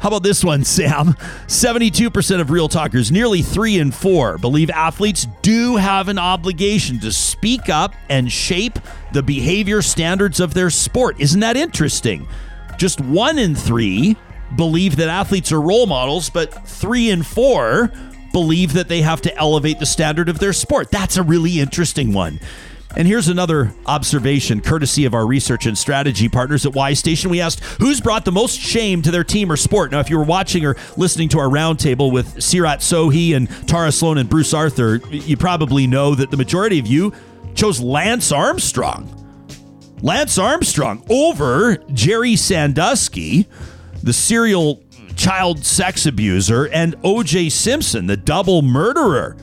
How 0.00 0.08
about 0.08 0.22
this 0.22 0.44
one, 0.44 0.64
Sam? 0.64 1.14
72% 1.46 2.40
of 2.40 2.50
real 2.50 2.68
talkers, 2.68 3.10
nearly 3.10 3.42
three 3.42 3.78
in 3.78 3.90
four, 3.90 4.38
believe 4.38 4.70
athletes 4.70 5.26
do 5.42 5.76
have 5.76 6.08
an 6.08 6.18
obligation 6.18 7.00
to 7.00 7.10
speak 7.10 7.68
up 7.68 7.94
and 8.08 8.30
shape 8.30 8.78
the 9.12 9.22
behavior 9.22 9.82
standards 9.82 10.38
of 10.38 10.54
their 10.54 10.70
sport. 10.70 11.20
Isn't 11.20 11.40
that 11.40 11.56
interesting? 11.56 12.28
Just 12.76 13.00
one 13.00 13.38
in 13.38 13.56
three 13.56 14.16
believe 14.56 14.96
that 14.96 15.08
athletes 15.08 15.52
are 15.52 15.60
role 15.60 15.86
models, 15.86 16.30
but 16.30 16.66
three 16.66 17.10
and 17.10 17.26
four 17.26 17.92
believe 18.32 18.74
that 18.74 18.88
they 18.88 19.02
have 19.02 19.22
to 19.22 19.36
elevate 19.36 19.78
the 19.78 19.86
standard 19.86 20.28
of 20.28 20.38
their 20.38 20.52
sport. 20.52 20.90
That's 20.90 21.16
a 21.16 21.22
really 21.22 21.60
interesting 21.60 22.12
one. 22.12 22.40
And 22.96 23.06
here's 23.06 23.28
another 23.28 23.72
observation, 23.86 24.60
courtesy 24.60 25.04
of 25.04 25.14
our 25.14 25.26
research 25.26 25.66
and 25.66 25.76
strategy 25.76 26.28
partners 26.28 26.64
at 26.64 26.72
Y 26.72 26.94
Station. 26.94 27.30
We 27.30 27.40
asked 27.40 27.62
who's 27.80 28.00
brought 28.00 28.24
the 28.24 28.32
most 28.32 28.58
shame 28.58 29.02
to 29.02 29.10
their 29.10 29.24
team 29.24 29.52
or 29.52 29.56
sport. 29.56 29.92
Now, 29.92 30.00
if 30.00 30.08
you 30.08 30.18
were 30.18 30.24
watching 30.24 30.64
or 30.64 30.76
listening 30.96 31.28
to 31.30 31.38
our 31.38 31.48
roundtable 31.48 32.10
with 32.10 32.36
Sirat 32.36 32.78
Sohi 32.78 33.36
and 33.36 33.48
Tara 33.68 33.92
Slone 33.92 34.18
and 34.18 34.28
Bruce 34.28 34.54
Arthur, 34.54 34.96
you 35.10 35.36
probably 35.36 35.86
know 35.86 36.14
that 36.14 36.30
the 36.30 36.36
majority 36.36 36.78
of 36.78 36.86
you 36.86 37.12
chose 37.54 37.80
Lance 37.80 38.32
Armstrong. 38.32 39.14
Lance 40.00 40.38
Armstrong 40.38 41.04
over 41.10 41.76
Jerry 41.92 42.36
Sandusky 42.36 43.46
the 44.08 44.12
serial 44.14 44.82
child 45.16 45.64
sex 45.64 46.06
abuser, 46.06 46.68
and 46.68 46.94
O.J. 47.04 47.50
Simpson, 47.50 48.06
the 48.06 48.16
double 48.16 48.62
murderer. 48.62 49.36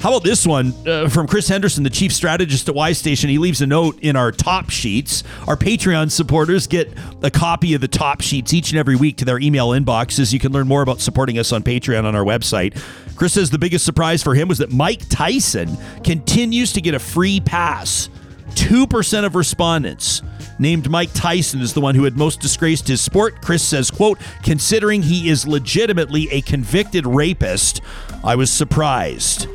How 0.00 0.10
about 0.10 0.22
this 0.22 0.46
one 0.46 0.72
uh, 0.86 1.08
from 1.10 1.26
Chris 1.26 1.48
Henderson, 1.48 1.82
the 1.82 1.90
chief 1.90 2.12
strategist 2.12 2.68
at 2.68 2.74
Y 2.74 2.92
Station? 2.92 3.28
He 3.28 3.36
leaves 3.36 3.60
a 3.60 3.66
note 3.66 3.98
in 4.00 4.16
our 4.16 4.32
top 4.32 4.70
sheets. 4.70 5.24
Our 5.46 5.56
Patreon 5.56 6.10
supporters 6.10 6.66
get 6.66 6.90
a 7.22 7.30
copy 7.30 7.74
of 7.74 7.80
the 7.80 7.88
top 7.88 8.22
sheets 8.22 8.54
each 8.54 8.70
and 8.70 8.78
every 8.78 8.96
week 8.96 9.18
to 9.18 9.24
their 9.26 9.38
email 9.38 9.70
inboxes. 9.70 10.32
You 10.32 10.38
can 10.38 10.52
learn 10.52 10.68
more 10.68 10.80
about 10.80 11.00
supporting 11.00 11.38
us 11.38 11.52
on 11.52 11.62
Patreon 11.62 12.04
on 12.04 12.14
our 12.14 12.24
website. 12.24 12.80
Chris 13.16 13.34
says 13.34 13.50
the 13.50 13.58
biggest 13.58 13.84
surprise 13.84 14.22
for 14.22 14.34
him 14.34 14.48
was 14.48 14.58
that 14.58 14.72
Mike 14.72 15.06
Tyson 15.10 15.76
continues 16.02 16.72
to 16.74 16.80
get 16.80 16.94
a 16.94 16.98
free 16.98 17.40
pass. 17.40 18.08
2% 18.50 19.24
of 19.24 19.34
respondents 19.34 20.22
named 20.58 20.90
Mike 20.90 21.10
Tyson 21.14 21.60
as 21.60 21.72
the 21.72 21.80
one 21.80 21.94
who 21.94 22.04
had 22.04 22.16
most 22.16 22.40
disgraced 22.40 22.86
his 22.86 23.00
sport. 23.00 23.40
Chris 23.42 23.62
says, 23.62 23.90
quote, 23.90 24.18
considering 24.42 25.02
he 25.02 25.28
is 25.28 25.46
legitimately 25.46 26.28
a 26.30 26.42
convicted 26.42 27.06
rapist, 27.06 27.80
I 28.22 28.36
was 28.36 28.52
surprised. 28.52 29.48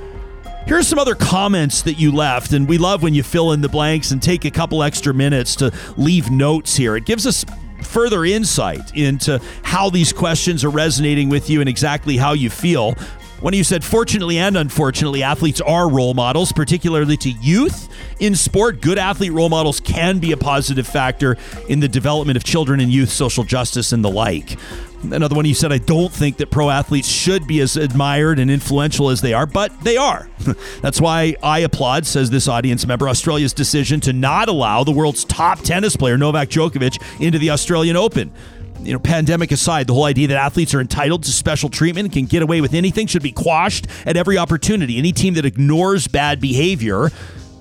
Here 0.66 0.78
are 0.80 0.84
some 0.84 0.98
other 0.98 1.14
comments 1.14 1.84
that 1.84 2.00
you 2.00 2.12
left, 2.12 2.54
and 2.54 2.68
we 2.68 2.80
love 2.80 3.04
when 3.04 3.14
you 3.14 3.22
fill 3.22 3.52
in 3.52 3.62
the 3.62 3.70
blanks 3.70 4.10
and 4.10 4.22
take 4.22 4.46
a 4.46 4.52
couple 4.52 4.82
extra 4.82 5.14
minutes 5.14 5.56
to 5.58 5.72
leave 5.96 6.32
notes 6.32 6.76
here. 6.76 6.96
It 6.96 7.06
gives 7.06 7.28
us 7.28 7.46
further 7.84 8.26
insight 8.26 8.96
into 8.96 9.40
how 9.62 9.92
these 9.92 10.12
questions 10.12 10.64
are 10.64 10.72
resonating 10.72 11.30
with 11.30 11.52
you 11.52 11.60
and 11.60 11.70
exactly 11.70 12.18
how 12.18 12.34
you 12.34 12.50
feel. 12.50 12.96
One 13.42 13.54
of 13.54 13.58
you 13.58 13.64
said, 13.64 13.84
fortunately 13.84 14.38
and 14.38 14.56
unfortunately, 14.56 15.22
athletes 15.22 15.60
are 15.62 15.90
role 15.90 16.14
models, 16.14 16.52
particularly 16.52 17.18
to 17.18 17.30
youth. 17.30 17.90
In 18.20 18.34
sport, 18.34 18.82
good 18.82 18.98
athlete 18.98 19.34
role 19.34 19.50
models 19.50 19.80
can 19.82 20.20
be 20.20 20.32
a 20.32 20.38
positive 20.38 20.88
factor 20.88 21.38
in 21.68 21.82
the 21.82 21.88
development 21.88 22.38
of 22.38 22.44
children 22.44 22.80
and 22.80 22.92
youth, 22.92 23.10
social 23.10 23.44
justice, 23.44 23.92
and 23.92 24.04
the 24.04 24.10
like. 24.10 24.58
Another 25.04 25.36
one 25.36 25.46
you 25.46 25.54
said, 25.54 25.72
I 25.72 25.78
don't 25.78 26.12
think 26.12 26.38
that 26.38 26.50
pro 26.50 26.70
athletes 26.70 27.10
should 27.10 27.46
be 27.46 27.60
as 27.60 27.76
admired 27.76 28.40
and 28.40 28.50
influential 28.50 29.10
as 29.10 29.22
they 29.22 29.34
are, 29.34 29.46
but 29.46 29.72
they 29.84 29.98
are. 29.98 30.30
That's 30.82 31.02
why 31.02 31.36
I 31.44 31.60
applaud, 31.60 32.06
says 32.06 32.30
this 32.30 32.48
audience 32.48 32.88
member, 32.88 33.08
Australia's 33.10 33.54
decision 33.54 34.00
to 34.02 34.14
not 34.14 34.48
allow 34.48 34.84
the 34.84 34.92
world's 34.92 35.26
top 35.26 35.60
tennis 35.60 35.96
player, 35.96 36.18
Novak 36.18 36.50
Djokovic, 36.50 37.22
into 37.22 37.38
the 37.38 37.52
Australian 37.52 37.98
Open 37.98 38.32
you 38.86 38.94
know, 38.94 39.00
pandemic 39.00 39.52
aside, 39.52 39.88
the 39.88 39.94
whole 39.94 40.06
idea 40.06 40.28
that 40.28 40.38
athletes 40.38 40.74
are 40.74 40.80
entitled 40.80 41.24
to 41.24 41.32
special 41.32 41.70
treatment 41.70 42.06
and 42.06 42.14
can 42.14 42.26
get 42.26 42.44
away 42.44 42.62
with 42.62 42.74
anything 42.74 43.08
should 43.08 43.24
be 43.24 43.32
quashed 43.32 43.88
at 44.06 44.16
every 44.16 44.38
opportunity. 44.38 44.98
Any 44.98 45.12
team 45.12 45.34
that 45.34 45.46
ignores 45.46 46.08
bad 46.08 46.40
behavior 46.40 47.10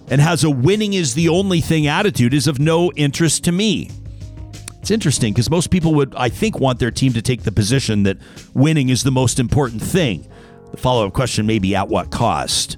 and 0.09 0.21
has 0.21 0.45
a 0.45 0.51
winning 0.51 0.93
is 0.93 1.15
the 1.15 1.31
only 1.31 1.61
thing 1.61 1.87
attitude 1.87 2.35
is 2.35 2.47
of 2.47 2.59
no 2.59 2.93
interest 2.93 3.45
to 3.45 3.53
me. 3.53 3.91
It's 4.81 4.91
interesting 4.91 5.33
because 5.33 5.49
most 5.49 5.71
people 5.71 5.95
would, 5.95 6.15
I 6.15 6.29
think, 6.29 6.61
want 6.61 6.79
their 6.79 6.91
team 6.91 7.15
to 7.15 7.23
take 7.23 7.43
the 7.43 7.53
position 7.53 8.03
that 8.03 8.19
winning 8.53 8.91
is 8.91 9.03
the 9.03 9.11
most 9.11 9.39
important 9.39 9.81
thing. 9.81 10.29
The 10.73 10.77
follow 10.77 11.07
up 11.07 11.15
question 11.15 11.47
may 11.47 11.59
be 11.59 11.75
at 11.75 11.89
what 11.89 12.11
cost? 12.11 12.77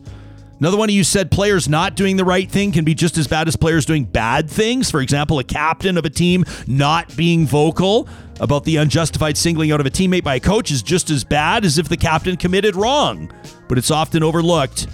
Another 0.58 0.78
one 0.78 0.88
of 0.88 0.94
you 0.94 1.04
said 1.04 1.30
players 1.30 1.68
not 1.68 1.96
doing 1.96 2.16
the 2.16 2.24
right 2.24 2.50
thing 2.50 2.72
can 2.72 2.84
be 2.84 2.94
just 2.94 3.18
as 3.18 3.28
bad 3.28 3.46
as 3.46 3.56
players 3.56 3.84
doing 3.84 4.04
bad 4.04 4.48
things. 4.48 4.90
For 4.90 5.02
example, 5.02 5.38
a 5.38 5.44
captain 5.44 5.98
of 5.98 6.06
a 6.06 6.10
team 6.10 6.44
not 6.66 7.14
being 7.14 7.46
vocal 7.46 8.08
about 8.40 8.64
the 8.64 8.76
unjustified 8.76 9.36
singling 9.36 9.70
out 9.70 9.80
of 9.80 9.86
a 9.86 9.90
teammate 9.90 10.24
by 10.24 10.36
a 10.36 10.40
coach 10.40 10.70
is 10.70 10.82
just 10.82 11.10
as 11.10 11.24
bad 11.24 11.64
as 11.64 11.76
if 11.76 11.88
the 11.88 11.96
captain 11.96 12.36
committed 12.36 12.74
wrong, 12.74 13.30
but 13.68 13.76
it's 13.76 13.90
often 13.90 14.22
overlooked. 14.22 14.86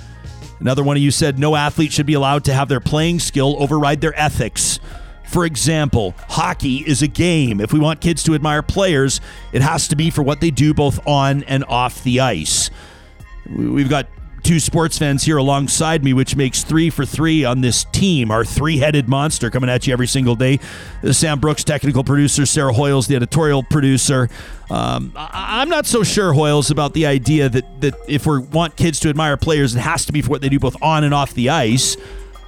Another 0.59 0.83
one 0.83 0.97
of 0.97 1.03
you 1.03 1.11
said 1.11 1.39
no 1.39 1.55
athlete 1.55 1.93
should 1.93 2.07
be 2.07 2.15
allowed 2.15 2.45
to 2.45 2.53
have 2.53 2.69
their 2.69 2.81
playing 2.81 3.21
skill 3.21 3.57
override 3.61 4.01
their 4.01 4.19
ethics. 4.19 4.81
For 5.29 5.45
example, 5.45 6.15
hockey 6.29 6.79
is 6.79 7.03
a 7.03 7.09
game. 7.09 7.61
If 7.61 7.73
we 7.73 7.79
want 7.79 8.01
kids 8.01 8.23
to 8.25 8.35
admire 8.35 8.63
players, 8.63 9.21
it 9.53 9.63
has 9.63 9.89
to 9.89 9.97
be 9.97 10.11
for 10.11 10.23
what 10.23 10.41
they 10.41 10.51
do 10.51 10.75
both 10.75 11.05
on 11.07 11.43
and 11.45 11.65
off 11.65 12.03
the 12.05 12.21
ice. 12.21 12.71
We've 13.49 13.89
got 13.89 14.07
two 14.43 14.61
sports 14.61 14.99
fans 14.99 15.23
here 15.25 15.37
alongside 15.37 16.05
me, 16.05 16.13
which 16.13 16.37
makes 16.37 16.65
three 16.65 16.91
for 16.91 17.05
three 17.05 17.45
on 17.45 17.61
this 17.61 17.85
team. 17.85 18.31
Our 18.31 18.45
three 18.45 18.79
headed 18.79 19.09
monster 19.09 19.51
coming 19.51 19.71
at 19.71 19.87
you 19.87 19.93
every 19.93 20.07
single 20.07 20.35
day. 20.35 20.59
Sam 21.11 21.41
Brooks, 21.41 21.65
technical 21.65 22.05
producer, 22.05 22.47
Sarah 22.47 22.73
Hoyles, 22.73 23.07
the 23.07 23.17
editorial 23.17 23.63
producer. 23.63 24.29
Um, 24.71 25.13
I- 25.17 25.63
am 25.63 25.69
not 25.69 25.87
so 25.87 26.03
sure, 26.03 26.33
Hoyles, 26.33 26.71
about 26.71 26.95
the 26.95 27.07
idea 27.07 27.49
that, 27.49 27.81
that 27.81 27.95
if 28.09 28.27
we 28.27 28.39
want 28.39 28.77
kids 28.77 29.01
to 29.01 29.09
admire 29.09 29.37
players, 29.37 29.75
it 29.75 29.81
has 29.81 30.05
to 30.07 30.13
be 30.13 30.23
for 30.23 30.31
what 30.31 30.41
they 30.41 30.49
do 30.49 30.59
both 30.59 30.81
on 30.83 31.05
and 31.05 31.15
off 31.15 31.35
the 31.35 31.51
ice. 31.51 31.97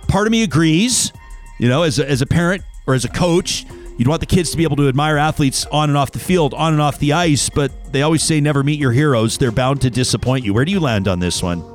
Part 0.09 0.27
of 0.27 0.31
me 0.31 0.43
agrees. 0.43 1.13
You 1.59 1.69
know, 1.69 1.83
as 1.83 1.99
a, 1.99 2.11
as 2.11 2.21
a 2.21 2.27
parent 2.27 2.63
or 2.87 2.95
as 2.95 3.05
a 3.05 3.09
coach, 3.09 3.65
You'd 3.97 4.09
want 4.09 4.21
the 4.21 4.27
kids 4.27 4.51
to 4.51 4.57
be 4.57 4.65
able 4.65 4.77
to 4.77 4.89
admire 4.89 5.17
athletes 5.17 5.67
on 5.67 5.89
and 5.89 5.97
off 5.97 6.11
the 6.11 6.19
field, 6.19 6.53
on 6.53 6.73
and 6.73 6.83
off 6.83 6.99
the 6.99 7.13
ice, 7.13 7.49
but 7.49 7.93
they 7.93 8.03
always 8.03 8.25
say 8.25 8.41
never 8.41 8.65
meet 8.65 8.81
your 8.81 8.91
heroes. 8.91 9.39
They're 9.39 9.53
bound 9.53 9.83
to 9.83 9.91
disappoint 9.91 10.45
you. 10.45 10.53
Where 10.53 10.65
do 10.65 10.73
you 10.73 10.81
land 10.81 11.07
on 11.07 11.21
this 11.21 11.43
one? 11.43 11.74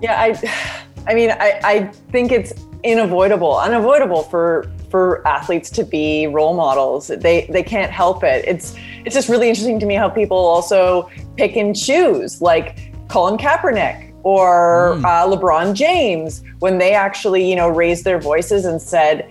Yeah, 0.00 0.20
I, 0.20 0.82
I 1.06 1.14
mean, 1.14 1.30
I, 1.30 1.60
I 1.64 1.84
think 2.10 2.32
it's 2.32 2.52
unavoidable, 2.84 3.58
unavoidable 3.58 4.22
for 4.24 4.70
for 4.90 5.26
athletes 5.26 5.70
to 5.70 5.84
be 5.84 6.26
role 6.26 6.54
models. 6.54 7.08
They 7.08 7.46
they 7.50 7.62
can't 7.62 7.90
help 7.90 8.24
it. 8.24 8.44
It's 8.46 8.74
it's 9.04 9.14
just 9.14 9.28
really 9.28 9.48
interesting 9.48 9.78
to 9.80 9.86
me 9.86 9.94
how 9.94 10.08
people 10.08 10.36
also 10.36 11.10
pick 11.36 11.56
and 11.56 11.76
choose, 11.76 12.42
like 12.42 12.92
Colin 13.08 13.38
Kaepernick 13.38 14.14
or 14.22 14.96
mm. 14.96 15.04
uh, 15.04 15.26
LeBron 15.34 15.74
James, 15.74 16.42
when 16.58 16.78
they 16.78 16.92
actually 16.92 17.48
you 17.48 17.56
know 17.56 17.68
raised 17.68 18.04
their 18.04 18.18
voices 18.18 18.64
and 18.64 18.80
said, 18.80 19.28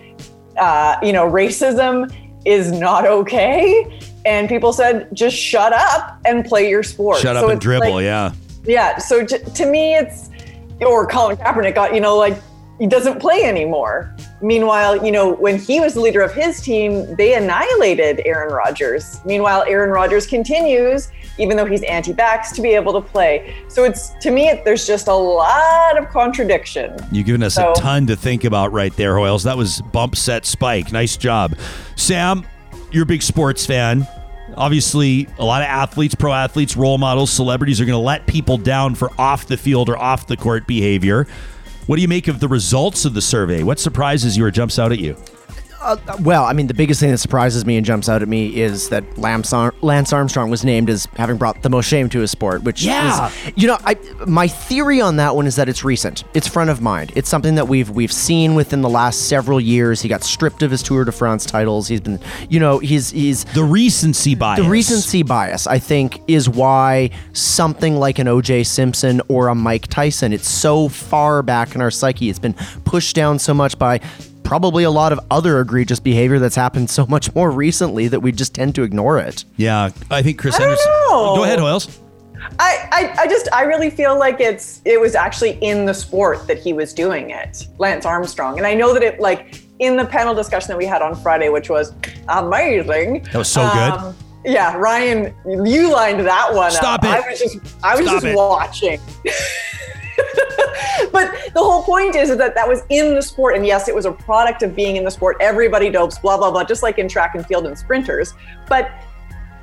uh, 0.57 0.97
you 1.03 1.13
know, 1.13 1.29
racism 1.29 2.13
is 2.45 2.71
not 2.71 3.05
okay. 3.05 3.99
And 4.25 4.49
people 4.49 4.73
said, 4.73 5.07
just 5.13 5.35
shut 5.35 5.73
up 5.73 6.19
and 6.25 6.43
play 6.45 6.69
your 6.69 6.83
sport. 6.83 7.19
Shut 7.19 7.35
up 7.35 7.45
so 7.45 7.49
and 7.49 7.61
dribble, 7.61 7.93
like, 7.93 8.03
yeah. 8.03 8.33
Yeah. 8.65 8.97
So 8.97 9.25
to, 9.25 9.37
to 9.37 9.65
me, 9.65 9.95
it's 9.95 10.29
or 10.85 11.07
Colin 11.07 11.37
Kaepernick 11.37 11.75
got, 11.75 11.93
you 11.93 12.01
know, 12.01 12.17
like 12.17 12.41
he 12.79 12.87
doesn't 12.87 13.19
play 13.19 13.43
anymore. 13.43 14.15
Meanwhile, 14.41 15.05
you 15.05 15.11
know, 15.11 15.33
when 15.33 15.59
he 15.59 15.79
was 15.79 15.95
the 15.95 15.99
leader 15.99 16.21
of 16.21 16.33
his 16.33 16.61
team, 16.61 17.13
they 17.15 17.35
annihilated 17.35 18.21
Aaron 18.25 18.53
Rodgers. 18.53 19.19
Meanwhile, 19.25 19.65
Aaron 19.67 19.89
Rodgers 19.89 20.25
continues, 20.25 21.11
even 21.37 21.57
though 21.57 21.65
he's 21.65 21.83
anti-vax, 21.83 22.53
to 22.55 22.61
be 22.61 22.69
able 22.69 22.93
to 22.93 23.01
play. 23.01 23.53
So 23.67 23.83
it's 23.83 24.11
to 24.21 24.31
me, 24.31 24.61
there's 24.63 24.87
just 24.87 25.09
a 25.09 25.13
lot 25.13 25.97
of 25.97 26.07
contradiction. 26.09 26.97
You've 27.11 27.25
given 27.25 27.43
us 27.43 27.55
so, 27.55 27.73
a 27.73 27.75
ton 27.75 28.07
to 28.07 28.15
think 28.15 28.45
about 28.45 28.71
right 28.71 28.95
there, 28.95 29.15
Hoyles. 29.15 29.43
That 29.43 29.57
was 29.57 29.81
bump 29.81 30.15
set 30.15 30.45
spike. 30.45 30.93
Nice 30.93 31.17
job, 31.17 31.55
Sam. 31.97 32.45
You're 32.91 33.03
a 33.03 33.05
big 33.05 33.21
sports 33.21 33.65
fan 33.65 34.07
obviously 34.59 35.27
a 35.39 35.45
lot 35.45 35.63
of 35.63 35.67
athletes, 35.67 36.13
pro 36.13 36.33
athletes, 36.33 36.77
role 36.77 36.99
models, 36.99 37.31
celebrities 37.31 37.81
are 37.81 37.85
going 37.85 37.97
to 37.97 38.05
let 38.05 38.27
people 38.27 38.57
down 38.57 38.93
for 38.93 39.09
off 39.17 39.47
the 39.47 39.57
field 39.57 39.89
or 39.89 39.97
off 39.97 40.27
the 40.27 40.37
court 40.37 40.67
behavior. 40.67 41.25
What 41.87 41.95
do 41.95 42.03
you 42.03 42.07
make 42.07 42.27
of 42.27 42.39
the 42.39 42.47
results 42.47 43.05
of 43.05 43.15
the 43.15 43.21
survey? 43.21 43.63
What 43.63 43.79
surprises 43.79 44.37
you 44.37 44.45
or 44.45 44.51
jumps 44.51 44.77
out 44.77 44.91
at 44.91 44.99
you? 44.99 45.17
Uh, 45.81 45.97
well, 46.21 46.43
I 46.43 46.53
mean, 46.53 46.67
the 46.67 46.73
biggest 46.73 46.99
thing 46.99 47.11
that 47.11 47.19
surprises 47.19 47.65
me 47.65 47.77
and 47.77 47.85
jumps 47.85 48.09
out 48.09 48.21
at 48.21 48.27
me 48.27 48.59
is 48.59 48.89
that 48.89 49.17
Lance, 49.17 49.53
Armstrong 49.53 50.49
was 50.49 50.65
named 50.65 50.89
as 50.89 51.07
having 51.15 51.37
brought 51.37 51.61
the 51.61 51.69
most 51.69 51.85
shame 51.85 52.09
to 52.09 52.19
his 52.19 52.31
sport. 52.31 52.63
Which, 52.63 52.83
yeah, 52.83 53.27
is, 53.27 53.53
you 53.55 53.67
know, 53.67 53.77
I, 53.85 53.95
my 54.27 54.47
theory 54.47 54.99
on 54.99 55.15
that 55.17 55.35
one 55.35 55.47
is 55.47 55.55
that 55.55 55.69
it's 55.69 55.83
recent. 55.83 56.25
It's 56.33 56.47
front 56.47 56.69
of 56.69 56.81
mind. 56.81 57.13
It's 57.15 57.29
something 57.29 57.55
that 57.55 57.67
we've 57.67 57.89
we've 57.89 58.11
seen 58.11 58.55
within 58.55 58.81
the 58.81 58.89
last 58.89 59.29
several 59.29 59.59
years. 59.59 60.01
He 60.01 60.09
got 60.09 60.23
stripped 60.23 60.63
of 60.63 60.71
his 60.71 60.83
Tour 60.83 61.05
de 61.05 61.11
France 61.11 61.45
titles. 61.45 61.87
He's 61.87 62.01
been, 62.01 62.19
you 62.49 62.59
know, 62.59 62.79
he's 62.79 63.11
he's 63.11 63.45
the 63.45 63.63
recency 63.63 64.35
bias. 64.35 64.61
The 64.61 64.69
recency 64.69 65.23
bias, 65.23 65.65
I 65.65 65.79
think, 65.79 66.21
is 66.27 66.49
why 66.49 67.11
something 67.33 67.95
like 67.97 68.19
an 68.19 68.27
O.J. 68.27 68.63
Simpson 68.65 69.21
or 69.29 69.47
a 69.47 69.55
Mike 69.55 69.87
Tyson. 69.87 70.33
It's 70.33 70.49
so 70.49 70.89
far 70.89 71.41
back 71.41 71.75
in 71.75 71.81
our 71.81 71.91
psyche. 71.91 72.29
It's 72.29 72.39
been 72.39 72.55
pushed 72.83 73.15
down 73.15 73.39
so 73.39 73.53
much 73.53 73.79
by 73.79 74.01
probably 74.49 74.83
a 74.83 74.89
lot 74.89 75.13
of 75.13 75.19
other 75.29 75.61
egregious 75.61 75.99
behavior 75.99 76.39
that's 76.39 76.55
happened 76.55 76.89
so 76.89 77.05
much 77.05 77.35
more 77.35 77.51
recently 77.51 78.07
that 78.07 78.19
we 78.19 78.31
just 78.31 78.55
tend 78.55 78.73
to 78.73 78.81
ignore 78.81 79.19
it. 79.19 79.45
Yeah, 79.57 79.91
I 80.09 80.23
think 80.23 80.39
Chris 80.39 80.55
I 80.55 80.61
Henderson. 80.61 80.91
Go 81.07 81.43
ahead, 81.43 81.59
Hoyles. 81.59 81.99
I, 82.57 82.89
I, 82.91 83.15
I 83.21 83.27
just 83.27 83.47
I 83.53 83.61
really 83.61 83.91
feel 83.91 84.17
like 84.17 84.39
it's 84.39 84.81
it 84.85 84.99
was 84.99 85.13
actually 85.13 85.51
in 85.61 85.85
the 85.85 85.93
sport 85.93 86.47
that 86.47 86.57
he 86.57 86.73
was 86.73 86.95
doing 86.95 87.29
it, 87.29 87.67
Lance 87.77 88.07
Armstrong. 88.07 88.57
And 88.57 88.65
I 88.65 88.73
know 88.73 88.91
that 88.91 89.03
it 89.03 89.19
like 89.19 89.61
in 89.77 89.97
the 89.97 90.05
panel 90.05 90.33
discussion 90.33 90.69
that 90.69 90.77
we 90.79 90.85
had 90.85 91.03
on 91.03 91.13
Friday, 91.13 91.49
which 91.49 91.69
was 91.69 91.93
amazing. 92.27 93.21
That 93.25 93.35
was 93.35 93.51
so 93.51 93.61
um, 93.61 94.15
good. 94.43 94.51
Yeah, 94.51 94.75
Ryan, 94.77 95.31
you 95.45 95.91
lined 95.93 96.21
that 96.21 96.55
one 96.55 96.71
Stop 96.71 97.03
up. 97.03 97.05
it. 97.05 97.23
I 97.23 97.29
was 97.29 97.39
just 97.39 97.57
I 97.83 97.95
was 97.95 98.05
Stop 98.05 98.15
just 98.15 98.25
it. 98.25 98.35
watching. 98.35 98.99
but 101.11 101.31
the 101.53 101.59
whole 101.59 101.83
point 101.83 102.15
is, 102.15 102.29
is 102.29 102.37
that 102.37 102.55
that 102.55 102.67
was 102.67 102.83
in 102.89 103.15
the 103.15 103.21
sport. 103.21 103.55
And 103.55 103.65
yes, 103.65 103.87
it 103.87 103.95
was 103.95 104.05
a 104.05 104.11
product 104.11 104.63
of 104.63 104.75
being 104.75 104.95
in 104.95 105.03
the 105.03 105.11
sport. 105.11 105.37
Everybody 105.39 105.89
dopes, 105.89 106.19
blah, 106.19 106.37
blah, 106.37 106.51
blah, 106.51 106.63
just 106.63 106.83
like 106.83 106.99
in 106.99 107.07
track 107.07 107.35
and 107.35 107.45
field 107.45 107.65
and 107.65 107.77
sprinters. 107.77 108.33
But 108.67 108.91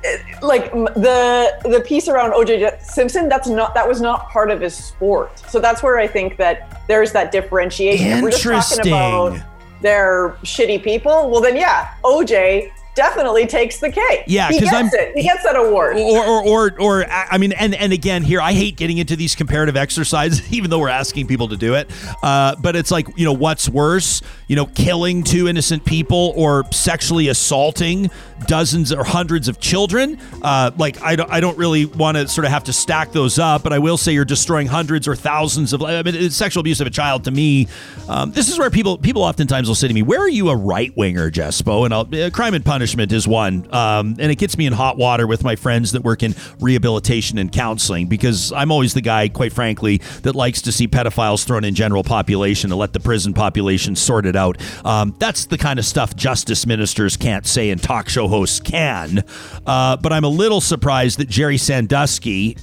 eh, 0.03 0.17
like 0.41 0.71
the 0.71 1.59
the 1.63 1.83
piece 1.85 2.07
around 2.07 2.31
OJ 2.31 2.81
Simpson, 2.81 3.29
that's 3.29 3.47
not 3.47 3.73
that 3.73 3.87
was 3.87 4.01
not 4.01 4.29
part 4.29 4.51
of 4.51 4.61
his 4.61 4.75
sport. 4.75 5.39
So 5.49 5.59
that's 5.59 5.83
where 5.83 5.97
I 5.97 6.07
think 6.07 6.37
that 6.37 6.83
there's 6.87 7.11
that 7.13 7.31
differentiation. 7.31 8.07
If 8.07 8.23
we're 8.23 8.31
just 8.31 8.77
talking 8.77 8.91
about 8.91 9.41
they're 9.81 10.29
shitty 10.43 10.83
people. 10.83 11.29
Well, 11.29 11.41
then 11.41 11.55
yeah, 11.55 11.93
OJ 12.03 12.71
definitely 12.97 13.45
takes 13.45 13.77
the 13.79 13.89
cake. 13.89 14.23
Yeah, 14.27 14.49
because 14.49 14.73
I'm 14.73 14.87
it. 14.87 15.15
he 15.15 15.23
gets 15.23 15.43
that 15.43 15.55
award. 15.55 15.95
Or, 15.95 16.25
or 16.25 16.43
or 16.45 16.81
or 16.81 17.05
I 17.09 17.37
mean, 17.37 17.53
and 17.53 17.73
and 17.73 17.93
again 17.93 18.23
here, 18.23 18.41
I 18.41 18.51
hate 18.51 18.75
getting 18.75 18.97
into 18.97 19.15
these 19.15 19.35
comparative 19.35 19.77
exercises, 19.77 20.41
even 20.51 20.69
though 20.69 20.79
we're 20.79 20.89
asking 20.89 21.27
people 21.27 21.47
to 21.49 21.57
do 21.57 21.75
it. 21.75 21.89
Uh, 22.21 22.55
but 22.59 22.75
it's 22.75 22.91
like 22.91 23.07
you 23.15 23.23
know, 23.23 23.33
what's 23.33 23.69
worse? 23.69 24.21
You 24.47 24.55
know, 24.55 24.65
killing 24.67 25.23
two 25.23 25.47
innocent 25.47 25.85
people 25.85 26.33
or 26.35 26.65
sexually 26.71 27.27
assaulting 27.27 28.09
dozens 28.45 28.93
or 28.93 29.03
hundreds 29.03 29.47
of 29.47 29.59
children. 29.59 30.19
Uh, 30.41 30.71
like 30.77 31.01
I 31.01 31.15
don't 31.15 31.29
I 31.29 31.39
don't 31.39 31.57
really 31.57 31.85
want 31.85 32.17
to 32.17 32.27
sort 32.27 32.45
of 32.45 32.51
have 32.51 32.63
to 32.65 32.73
stack 32.73 33.11
those 33.11 33.39
up, 33.39 33.63
but 33.63 33.73
I 33.73 33.79
will 33.79 33.97
say 33.97 34.13
you're 34.13 34.25
destroying 34.25 34.67
hundreds 34.67 35.07
or 35.07 35.15
thousands 35.15 35.73
of. 35.73 35.81
I 35.83 36.01
mean, 36.03 36.29
sexual 36.29 36.61
abuse 36.61 36.79
of 36.81 36.87
a 36.87 36.91
child 36.91 37.25
to 37.25 37.31
me. 37.31 37.67
Um, 38.07 38.31
this 38.31 38.49
is 38.49 38.57
where 38.57 38.69
people 38.69 38.97
people 38.97 39.23
oftentimes 39.23 39.67
will 39.67 39.75
say 39.75 39.87
to 39.87 39.93
me, 39.93 40.01
"Where 40.01 40.21
are 40.21 40.29
you 40.29 40.49
a 40.49 40.55
right 40.55 40.95
winger, 40.95 41.29
Jespo?" 41.29 41.83
And 41.83 41.93
I'll 41.93 42.07
uh, 42.15 42.29
crime 42.29 42.53
and 42.53 42.63
punishment 42.63 43.11
is 43.11 43.27
one. 43.27 43.67
Um, 43.73 44.15
and 44.19 44.31
it 44.31 44.37
gets 44.37 44.57
me 44.57 44.65
in 44.65 44.73
hot 44.73 44.97
water 44.97 45.27
with 45.27 45.43
my 45.43 45.55
friends 45.55 45.91
that 45.91 46.03
work 46.03 46.23
in 46.23 46.35
rehabilitation 46.61 47.37
and 47.37 47.51
counseling 47.51 48.07
because 48.07 48.53
I'm 48.53 48.71
always 48.71 48.93
the 48.93 49.01
guy, 49.01 49.27
quite 49.27 49.51
frankly, 49.51 49.97
that 50.21 50.35
likes 50.35 50.61
to 50.63 50.71
see 50.71 50.87
pedophiles 50.87 51.45
thrown 51.45 51.63
in 51.65 51.75
general 51.75 52.03
population 52.03 52.71
and 52.71 52.79
let 52.79 52.93
the 52.93 52.99
prison 52.99 53.33
population 53.33 53.95
sort 53.95 54.25
it 54.25 54.36
out. 54.37 54.57
Um, 54.85 55.15
that's 55.19 55.45
the 55.45 55.57
kind 55.57 55.79
of 55.79 55.85
stuff 55.85 56.15
justice 56.15 56.65
ministers 56.65 57.17
can't 57.17 57.45
say 57.45 57.69
and 57.69 57.81
talk 57.81 58.07
show 58.07 58.27
hosts 58.27 58.59
can. 58.59 59.23
Uh, 59.65 59.97
but 59.97 60.13
I'm 60.13 60.23
a 60.23 60.29
little 60.29 60.61
surprised 60.61 61.19
that 61.19 61.27
Jerry 61.27 61.57
Sandusky 61.57 62.57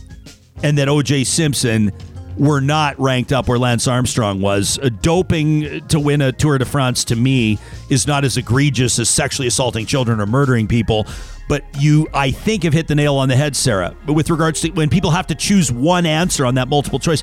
and 0.63 0.79
that 0.79 0.89
OJ 0.89 1.27
Simpson 1.27 1.93
were 2.37 2.61
not 2.61 2.99
ranked 2.99 3.33
up 3.33 3.49
where 3.49 3.59
Lance 3.59 3.87
Armstrong 3.87 4.41
was. 4.41 4.79
Uh, 4.79 4.89
doping 5.03 5.87
to 5.89 6.01
win 6.01 6.21
a 6.23 6.33
Tour 6.33 6.59
de 6.59 6.65
France 6.65 7.05
to 7.05 7.17
me 7.17 7.59
is 7.91 8.07
not 8.07 8.25
as 8.25 8.37
egregious 8.37 8.99
as 8.99 9.09
sexually 9.09 9.49
assaulting 9.49 9.87
children 9.87 10.21
or 10.21 10.27
murdering 10.27 10.67
people. 10.67 11.07
But 11.49 11.65
you, 11.79 12.09
I 12.15 12.31
think, 12.31 12.63
have 12.63 12.73
hit 12.73 12.89
the 12.89 12.95
nail 12.95 13.17
on 13.17 13.29
the 13.29 13.37
head, 13.37 13.55
Sarah. 13.55 13.95
But 14.07 14.15
with 14.15 14.31
regards 14.31 14.63
to 14.63 14.71
when 14.71 14.89
people 14.89 15.11
have 15.11 15.27
to 15.27 15.35
choose 15.35 15.71
one 15.71 16.07
answer 16.07 16.47
on 16.47 16.55
that 16.55 16.69
multiple 16.69 16.99
choice, 16.99 17.23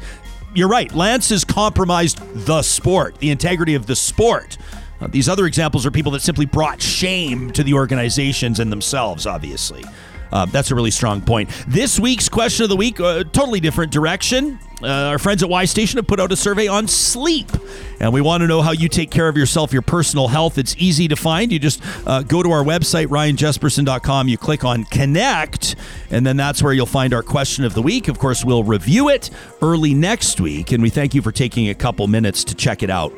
you're 0.54 0.68
right. 0.68 0.94
Lance 0.94 1.30
has 1.30 1.44
compromised 1.44 2.20
the 2.46 2.62
sport, 2.62 3.18
the 3.20 3.30
integrity 3.30 3.76
of 3.76 3.86
the 3.88 3.96
sport. 3.96 4.58
Uh, 5.00 5.08
these 5.08 5.28
other 5.28 5.46
examples 5.46 5.86
are 5.86 5.92
people 5.92 6.12
that 6.12 6.22
simply 6.22 6.46
brought 6.46 6.82
shame 6.82 7.52
to 7.52 7.64
the 7.64 7.74
organizations 7.74 8.60
and 8.60 8.72
themselves, 8.72 9.26
obviously. 9.26 9.84
Uh, 10.32 10.46
that's 10.46 10.72
a 10.72 10.76
really 10.76 10.92
strong 10.92 11.22
point. 11.22 11.50
This 11.68 12.00
week's 12.00 12.30
question 12.30 12.64
of 12.64 12.70
the 12.70 12.76
week, 12.76 13.00
uh, 13.00 13.24
totally 13.26 13.60
different 13.60 13.92
direction. 13.92 14.60
Uh, 14.84 14.88
our 14.88 15.20
friends 15.20 15.44
at 15.44 15.50
Y 15.50 15.66
Station 15.66 15.98
have 15.98 16.08
put 16.08 16.20
out 16.20 16.32
a 16.32 16.36
survey 16.36 16.68
on 16.68 16.88
sleep, 16.88 17.52
and 18.00 18.12
we 18.12 18.20
want 18.20 18.42
to 18.42 18.48
know 18.48 18.64
how 18.64 18.72
you 18.72 18.90
take 18.90 19.12
care 19.12 19.28
of 19.28 19.38
yourself, 19.38 19.72
your 19.72 19.84
personal 19.84 20.28
health. 20.28 20.58
It's 20.58 20.76
easy 20.80 21.08
to 21.10 21.16
find. 21.16 21.52
You 21.52 21.60
just 21.60 21.82
uh, 22.08 22.24
go 22.24 22.42
to 22.42 22.50
our 22.52 22.64
website, 22.64 23.08
ryanjespersen.com. 23.08 24.28
You 24.28 24.38
click 24.40 24.64
on 24.64 24.86
Connect, 24.86 25.76
and 26.10 26.26
then 26.26 26.36
that's 26.36 26.64
where 26.64 26.74
you'll 26.74 26.88
find 26.88 27.14
our 27.14 27.22
question 27.22 27.64
of 27.64 27.76
the 27.76 27.82
week. 27.82 28.08
Of 28.08 28.18
course, 28.18 28.44
we'll 28.44 28.64
review 28.64 29.10
it 29.10 29.30
early 29.62 29.94
next 29.94 30.42
week, 30.42 30.72
and 30.72 30.82
we 30.82 30.90
thank 30.90 31.14
you 31.14 31.22
for 31.22 31.32
taking 31.32 31.70
a 31.70 31.76
couple 31.76 32.08
minutes 32.08 32.44
to 32.46 32.56
check 32.56 32.82
it 32.82 32.90
out. 32.90 33.14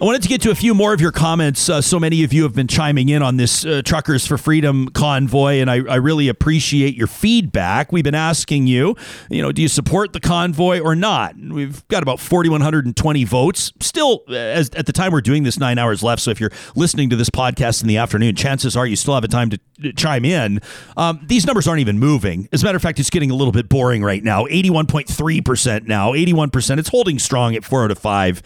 I 0.00 0.04
wanted 0.04 0.22
to 0.22 0.28
get 0.28 0.40
to 0.42 0.50
a 0.50 0.54
few 0.54 0.74
more 0.74 0.92
of 0.92 1.00
your 1.00 1.12
comments. 1.12 1.68
Uh, 1.68 1.80
so 1.80 2.00
many 2.00 2.24
of 2.24 2.32
you 2.32 2.42
have 2.42 2.54
been 2.54 2.66
chiming 2.66 3.08
in 3.08 3.22
on 3.22 3.36
this 3.36 3.64
uh, 3.64 3.82
Truckers 3.84 4.26
for 4.26 4.36
Freedom 4.36 4.88
convoy, 4.88 5.60
and 5.60 5.70
I, 5.70 5.76
I, 5.88 5.96
really 5.96 6.28
appreciate 6.28 6.96
your 6.96 7.06
feedback. 7.06 7.92
We've 7.92 8.02
been 8.02 8.14
asking 8.14 8.66
you, 8.66 8.96
you 9.30 9.42
know, 9.42 9.52
do 9.52 9.62
you 9.62 9.68
support 9.68 10.12
the 10.12 10.18
convoy 10.18 10.80
or 10.80 10.96
not? 10.96 11.36
We've 11.36 11.86
got 11.86 12.02
about 12.02 12.18
4,120 12.18 13.24
votes. 13.24 13.72
Still, 13.80 14.24
uh, 14.28 14.32
as, 14.32 14.70
at 14.70 14.86
the 14.86 14.92
time 14.92 15.12
we're 15.12 15.20
doing 15.20 15.44
this, 15.44 15.58
nine 15.58 15.78
hours 15.78 16.02
left. 16.02 16.22
So 16.22 16.32
if 16.32 16.40
you're 16.40 16.52
listening 16.74 17.08
to 17.10 17.16
this 17.16 17.30
podcast 17.30 17.82
in 17.82 17.88
the 17.88 17.98
afternoon, 17.98 18.34
chances 18.34 18.76
are 18.76 18.86
you 18.86 18.96
still 18.96 19.14
have 19.14 19.24
a 19.24 19.28
time 19.28 19.50
to, 19.50 19.60
chime 19.96 20.24
in. 20.24 20.60
Um, 20.96 21.20
these 21.26 21.44
numbers 21.46 21.66
aren't 21.66 21.80
even 21.80 21.98
moving. 21.98 22.48
As 22.52 22.62
a 22.62 22.66
matter 22.66 22.76
of 22.76 22.82
fact, 22.82 23.00
it's 23.00 23.10
getting 23.10 23.30
a 23.30 23.34
little 23.34 23.52
bit 23.52 23.68
boring 23.68 24.02
right 24.02 24.22
now. 24.22 24.46
81.3% 24.46 25.86
now, 25.86 26.12
81%. 26.12 26.78
It's 26.78 26.88
holding 26.88 27.18
strong 27.18 27.54
at 27.56 27.64
four 27.64 27.84
out 27.84 27.90
of 27.90 27.98
five 27.98 28.42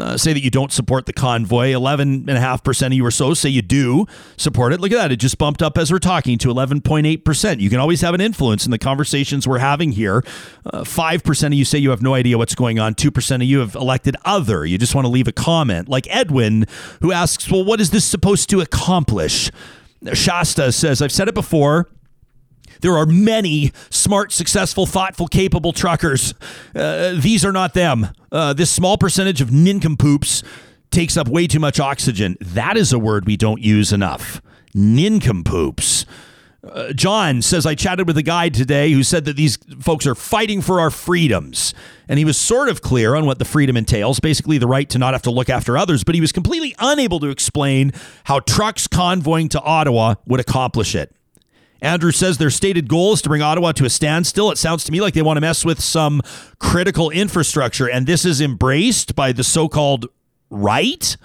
uh, 0.00 0.16
say 0.16 0.32
that 0.32 0.42
you 0.42 0.50
don't 0.50 0.72
support 0.72 1.06
the 1.06 1.12
convoy. 1.12 1.72
11.5% 1.72 2.86
of 2.86 2.92
you 2.92 3.04
or 3.04 3.10
so 3.10 3.34
say 3.34 3.48
you 3.48 3.62
do 3.62 4.06
support 4.36 4.72
it. 4.72 4.80
Look 4.80 4.92
at 4.92 4.96
that. 4.96 5.12
It 5.12 5.16
just 5.16 5.38
bumped 5.38 5.62
up 5.62 5.78
as 5.78 5.92
we're 5.92 5.98
talking 5.98 6.38
to 6.38 6.48
11.8%. 6.48 7.60
You 7.60 7.70
can 7.70 7.80
always 7.80 8.00
have 8.00 8.14
an 8.14 8.20
influence 8.20 8.64
in 8.64 8.70
the 8.70 8.78
conversations 8.78 9.46
we're 9.46 9.58
having 9.58 9.92
here. 9.92 10.22
Uh, 10.66 10.82
5% 10.82 11.46
of 11.46 11.52
you 11.54 11.64
say 11.64 11.78
you 11.78 11.90
have 11.90 12.02
no 12.02 12.14
idea 12.14 12.38
what's 12.38 12.54
going 12.54 12.78
on. 12.78 12.94
2% 12.94 13.34
of 13.36 13.42
you 13.42 13.60
have 13.60 13.74
elected 13.74 14.16
other. 14.24 14.64
You 14.64 14.78
just 14.78 14.94
want 14.94 15.04
to 15.04 15.10
leave 15.10 15.28
a 15.28 15.32
comment. 15.32 15.88
Like 15.88 16.06
Edwin, 16.10 16.66
who 17.00 17.12
asks, 17.12 17.50
well, 17.50 17.64
what 17.64 17.80
is 17.80 17.90
this 17.90 18.04
supposed 18.04 18.50
to 18.50 18.60
accomplish? 18.60 19.50
Shasta 20.12 20.72
says, 20.72 21.00
I've 21.00 21.12
said 21.12 21.28
it 21.28 21.34
before. 21.34 21.88
There 22.80 22.96
are 22.96 23.06
many 23.06 23.72
smart, 23.90 24.32
successful, 24.32 24.86
thoughtful, 24.86 25.28
capable 25.28 25.72
truckers. 25.72 26.34
Uh, 26.74 27.14
these 27.16 27.44
are 27.44 27.52
not 27.52 27.74
them. 27.74 28.08
Uh, 28.30 28.52
this 28.52 28.70
small 28.70 28.98
percentage 28.98 29.40
of 29.40 29.52
nincompoops 29.52 30.42
takes 30.90 31.16
up 31.16 31.28
way 31.28 31.46
too 31.46 31.60
much 31.60 31.80
oxygen. 31.80 32.36
That 32.40 32.76
is 32.76 32.92
a 32.92 32.98
word 32.98 33.26
we 33.26 33.36
don't 33.36 33.60
use 33.60 33.92
enough. 33.92 34.40
Nincompoops. 34.74 36.06
Uh, 36.64 36.92
John 36.92 37.42
says, 37.42 37.66
I 37.66 37.74
chatted 37.74 38.06
with 38.06 38.16
a 38.16 38.22
guy 38.22 38.48
today 38.48 38.90
who 38.92 39.02
said 39.02 39.26
that 39.26 39.36
these 39.36 39.58
folks 39.80 40.06
are 40.06 40.14
fighting 40.14 40.62
for 40.62 40.80
our 40.80 40.90
freedoms. 40.90 41.74
And 42.08 42.18
he 42.18 42.24
was 42.24 42.38
sort 42.38 42.68
of 42.68 42.80
clear 42.80 43.14
on 43.14 43.26
what 43.26 43.38
the 43.38 43.44
freedom 43.44 43.76
entails 43.76 44.18
basically, 44.18 44.56
the 44.58 44.66
right 44.66 44.88
to 44.90 44.98
not 44.98 45.12
have 45.14 45.22
to 45.22 45.30
look 45.30 45.50
after 45.50 45.76
others, 45.76 46.04
but 46.04 46.14
he 46.14 46.20
was 46.20 46.32
completely 46.32 46.74
unable 46.78 47.20
to 47.20 47.28
explain 47.28 47.92
how 48.24 48.40
trucks 48.40 48.86
convoying 48.86 49.48
to 49.50 49.60
Ottawa 49.60 50.14
would 50.26 50.40
accomplish 50.40 50.94
it. 50.94 51.14
Andrew 51.84 52.12
says 52.12 52.38
their 52.38 52.48
stated 52.50 52.88
goal 52.88 53.12
is 53.12 53.20
to 53.22 53.28
bring 53.28 53.42
Ottawa 53.42 53.72
to 53.72 53.84
a 53.84 53.90
standstill. 53.90 54.50
It 54.50 54.56
sounds 54.56 54.84
to 54.84 54.92
me 54.92 55.02
like 55.02 55.12
they 55.12 55.20
want 55.20 55.36
to 55.36 55.42
mess 55.42 55.66
with 55.66 55.82
some 55.82 56.22
critical 56.58 57.10
infrastructure, 57.10 57.86
and 57.86 58.06
this 58.06 58.24
is 58.24 58.40
embraced 58.40 59.14
by 59.14 59.32
the 59.32 59.44
so 59.44 59.68
called 59.68 60.06
right. 60.48 61.16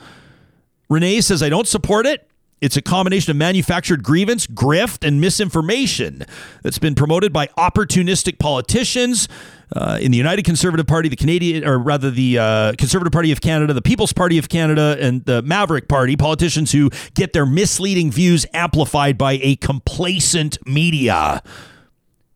Renee 0.90 1.22
says, 1.22 1.42
I 1.42 1.48
don't 1.48 1.68
support 1.68 2.06
it. 2.06 2.30
It's 2.60 2.76
a 2.76 2.82
combination 2.82 3.32
of 3.32 3.38
manufactured 3.38 4.04
grievance, 4.04 4.46
grift, 4.48 5.08
and 5.08 5.22
misinformation 5.22 6.26
that's 6.62 6.78
been 6.78 6.94
promoted 6.94 7.32
by 7.32 7.48
opportunistic 7.58 8.38
politicians 8.38 9.30
uh, 9.76 9.98
in 10.02 10.12
the 10.12 10.18
United 10.18 10.44
Conservative 10.44 10.88
Party, 10.88 11.10
the 11.10 11.16
Canadian, 11.16 11.66
or 11.66 11.78
rather 11.78 12.10
the 12.10 12.38
uh, 12.38 12.74
Conservative 12.78 13.12
Party 13.12 13.32
of 13.32 13.42
Canada, 13.42 13.74
the 13.74 13.82
People's 13.82 14.14
Party 14.14 14.38
of 14.38 14.50
Canada, 14.50 14.98
and 15.00 15.24
the 15.26 15.42
Maverick 15.42 15.88
Party. 15.88 16.16
Politicians 16.16 16.72
who 16.72 16.90
get 17.14 17.34
their 17.34 17.46
misleading 17.46 18.12
views 18.12 18.46
amplified 18.54 19.18
by 19.18 19.40
a 19.42 19.56
complacent 19.58 20.58
media. 20.66 21.44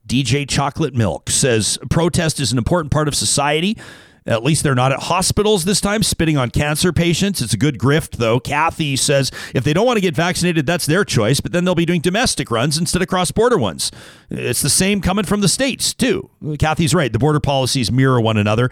DJ 0.07 0.47
Chocolate 0.47 0.93
Milk 0.93 1.30
says 1.30 1.80
protest 1.89 2.39
is 2.39 2.51
an 2.51 2.57
important 2.57 2.91
part 2.91 3.07
of 3.07 3.15
society. 3.15 3.77
At 4.26 4.44
least 4.44 4.64
they're 4.64 4.76
not 4.76 4.91
at 4.91 5.00
hospitals 5.00 5.66
this 5.66 5.82
time, 5.82 6.04
spitting 6.04 6.38
on 6.38 6.50
cancer 6.50 6.94
patients. 6.94 7.41
It's 7.41 7.54
a 7.54 7.58
good 7.58 7.78
grift, 7.78 8.18
though. 8.18 8.40
Kathy 8.40 8.95
says 8.95 9.32
if 9.54 9.64
they 9.64 9.74
don't 9.74 9.86
want 9.86 9.98
to 9.98 10.02
get 10.02 10.16
vaccinated, 10.16 10.66
that's 10.66 10.86
their 10.86 11.04
choice, 11.04 11.40
but 11.41 11.52
then 11.52 11.66
they'll 11.66 11.76
be 11.76 11.86
doing 11.86 12.02
domestic 12.02 12.50
runs 12.50 12.78
instead 12.78 13.02
of 13.02 13.08
cross 13.08 13.32
border 13.32 13.58
ones. 13.58 13.91
It's 14.30 14.62
the 14.62 14.70
same 14.70 15.02
coming 15.02 15.26
from 15.26 15.41
the 15.41 15.50
States, 15.50 15.94
too. 15.94 16.30
Kathy's 16.60 16.94
right. 16.94 17.12
The 17.12 17.20
border 17.20 17.40
policies 17.40 17.91
mirror 17.91 18.22
one 18.22 18.38
another. 18.38 18.70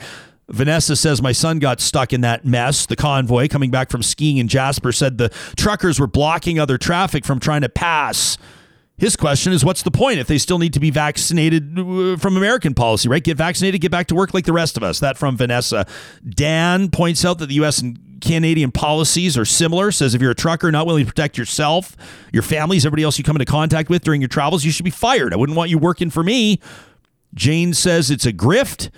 Vanessa 0.49 0.95
says, 0.95 1.21
My 1.21 1.31
son 1.31 1.59
got 1.59 1.79
stuck 1.79 2.13
in 2.13 2.21
that 2.21 2.45
mess. 2.45 2.85
The 2.85 2.95
convoy 2.95 3.47
coming 3.47 3.71
back 3.71 3.89
from 3.89 4.03
skiing 4.03 4.37
in 4.37 4.47
Jasper 4.47 4.91
said 4.91 5.17
the 5.17 5.29
truckers 5.55 5.99
were 5.99 6.07
blocking 6.07 6.59
other 6.59 6.77
traffic 6.77 7.25
from 7.25 7.39
trying 7.39 7.61
to 7.61 7.69
pass. 7.69 8.37
His 9.01 9.15
question 9.15 9.51
is, 9.51 9.65
what's 9.65 9.81
the 9.81 9.89
point 9.89 10.19
if 10.19 10.27
they 10.27 10.37
still 10.37 10.59
need 10.59 10.73
to 10.73 10.79
be 10.79 10.91
vaccinated 10.91 11.79
uh, 11.79 12.17
from 12.17 12.37
American 12.37 12.75
policy, 12.75 13.09
right? 13.09 13.23
Get 13.23 13.35
vaccinated, 13.35 13.81
get 13.81 13.89
back 13.89 14.05
to 14.09 14.15
work 14.15 14.31
like 14.31 14.45
the 14.45 14.53
rest 14.53 14.77
of 14.77 14.83
us. 14.83 14.99
That 14.99 15.17
from 15.17 15.35
Vanessa. 15.35 15.87
Dan 16.29 16.91
points 16.91 17.25
out 17.25 17.39
that 17.39 17.47
the 17.47 17.55
U.S. 17.55 17.79
and 17.79 18.21
Canadian 18.21 18.71
policies 18.71 19.39
are 19.39 19.43
similar. 19.43 19.91
Says 19.91 20.13
if 20.13 20.21
you're 20.21 20.29
a 20.29 20.35
trucker 20.35 20.71
not 20.71 20.85
willing 20.85 21.03
to 21.03 21.11
protect 21.11 21.35
yourself, 21.35 21.97
your 22.31 22.43
families, 22.43 22.85
everybody 22.85 23.01
else 23.01 23.17
you 23.17 23.23
come 23.23 23.35
into 23.35 23.51
contact 23.51 23.89
with 23.89 24.03
during 24.03 24.21
your 24.21 24.27
travels, 24.27 24.63
you 24.63 24.71
should 24.71 24.85
be 24.85 24.91
fired. 24.91 25.33
I 25.33 25.35
wouldn't 25.35 25.57
want 25.57 25.71
you 25.71 25.79
working 25.79 26.11
for 26.11 26.21
me. 26.21 26.59
Jane 27.33 27.73
says 27.73 28.11
it's 28.11 28.27
a 28.27 28.31
grift, 28.31 28.91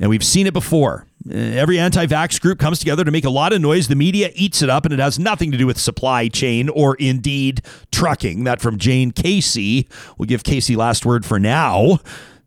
and 0.00 0.10
we've 0.10 0.24
seen 0.24 0.48
it 0.48 0.52
before. 0.52 1.06
Uh, 1.28 1.34
every 1.34 1.78
anti 1.78 2.06
vax 2.06 2.40
group 2.40 2.58
comes 2.58 2.78
together 2.78 3.04
to 3.04 3.10
make 3.10 3.24
a 3.24 3.30
lot 3.30 3.52
of 3.52 3.60
noise. 3.60 3.88
The 3.88 3.96
media 3.96 4.30
eats 4.34 4.62
it 4.62 4.68
up, 4.68 4.84
and 4.84 4.92
it 4.92 5.00
has 5.00 5.18
nothing 5.18 5.50
to 5.52 5.58
do 5.58 5.66
with 5.66 5.78
supply 5.78 6.28
chain 6.28 6.68
or 6.68 6.96
indeed 6.96 7.62
trucking. 7.90 8.44
That 8.44 8.60
from 8.60 8.78
Jane 8.78 9.10
Casey. 9.10 9.88
We'll 10.18 10.26
give 10.26 10.44
Casey 10.44 10.76
last 10.76 11.06
word 11.06 11.24
for 11.24 11.38
now. 11.38 12.00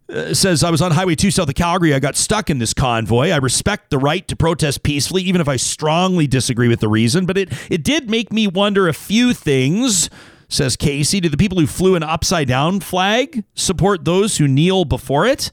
Uh, 0.09 0.33
says, 0.33 0.63
I 0.63 0.69
was 0.69 0.81
on 0.81 0.91
Highway 0.91 1.15
2 1.15 1.31
south 1.31 1.49
of 1.49 1.55
Calgary. 1.55 1.93
I 1.93 1.99
got 1.99 2.15
stuck 2.15 2.49
in 2.49 2.59
this 2.59 2.73
convoy. 2.73 3.29
I 3.29 3.37
respect 3.37 3.89
the 3.89 3.97
right 3.97 4.25
to 4.29 4.37
protest 4.37 4.83
peacefully, 4.83 5.21
even 5.23 5.41
if 5.41 5.49
I 5.49 5.57
strongly 5.57 6.27
disagree 6.27 6.69
with 6.69 6.79
the 6.79 6.87
reason, 6.87 7.25
but 7.25 7.37
it, 7.37 7.51
it 7.69 7.83
did 7.83 8.09
make 8.09 8.31
me 8.31 8.47
wonder 8.47 8.87
a 8.87 8.93
few 8.93 9.33
things. 9.33 10.09
Says 10.47 10.77
Casey, 10.77 11.19
do 11.19 11.27
the 11.27 11.35
people 11.35 11.59
who 11.59 11.67
flew 11.67 11.95
an 11.95 12.03
upside 12.03 12.47
down 12.47 12.79
flag 12.79 13.43
support 13.53 14.05
those 14.05 14.37
who 14.37 14.47
kneel 14.47 14.85
before 14.85 15.25
it? 15.25 15.51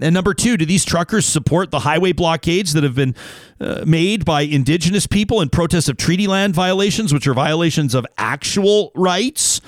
And 0.00 0.12
number 0.12 0.34
two, 0.34 0.56
do 0.56 0.66
these 0.66 0.84
truckers 0.84 1.24
support 1.24 1.70
the 1.70 1.80
highway 1.80 2.12
blockades 2.12 2.72
that 2.72 2.82
have 2.82 2.94
been 2.94 3.14
uh, 3.60 3.84
made 3.86 4.24
by 4.24 4.42
indigenous 4.42 5.06
people 5.06 5.40
in 5.40 5.48
protest 5.48 5.88
of 5.88 5.96
treaty 5.96 6.26
land 6.26 6.54
violations, 6.54 7.12
which 7.12 7.26
are 7.26 7.34
violations 7.34 7.94
of 7.94 8.06
actual 8.18 8.90
rights? 8.94 9.60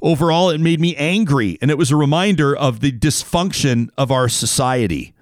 Overall, 0.00 0.50
it 0.50 0.60
made 0.60 0.80
me 0.80 0.94
angry, 0.96 1.58
and 1.60 1.70
it 1.70 1.78
was 1.78 1.90
a 1.90 1.96
reminder 1.96 2.56
of 2.56 2.80
the 2.80 2.92
dysfunction 2.92 3.88
of 3.96 4.12
our 4.12 4.28
society. 4.28 5.12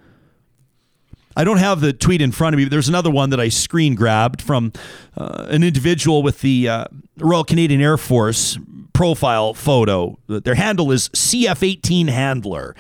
I 1.37 1.45
don't 1.45 1.59
have 1.59 1.81
the 1.81 1.93
tweet 1.93 2.23
in 2.23 2.33
front 2.33 2.55
of 2.55 2.59
me, 2.59 2.65
but 2.65 2.71
there's 2.71 2.89
another 2.89 3.11
one 3.11 3.29
that 3.31 3.41
I 3.41 3.51
screen 3.51 3.95
grabbed 3.95 4.41
from 4.41 4.73
uh, 5.17 5.47
an 5.49 5.63
individual 5.63 6.23
with 6.23 6.41
the 6.41 6.69
uh, 6.69 6.85
Royal 7.19 7.45
Canadian 7.45 7.83
Air 7.83 7.99
Force 7.99 8.59
profile 8.95 9.53
photo. 9.53 10.19
Their 10.27 10.55
handle 10.55 10.91
is 10.91 11.11
CF 11.11 11.63
18 11.63 12.09
Handler. 12.09 12.75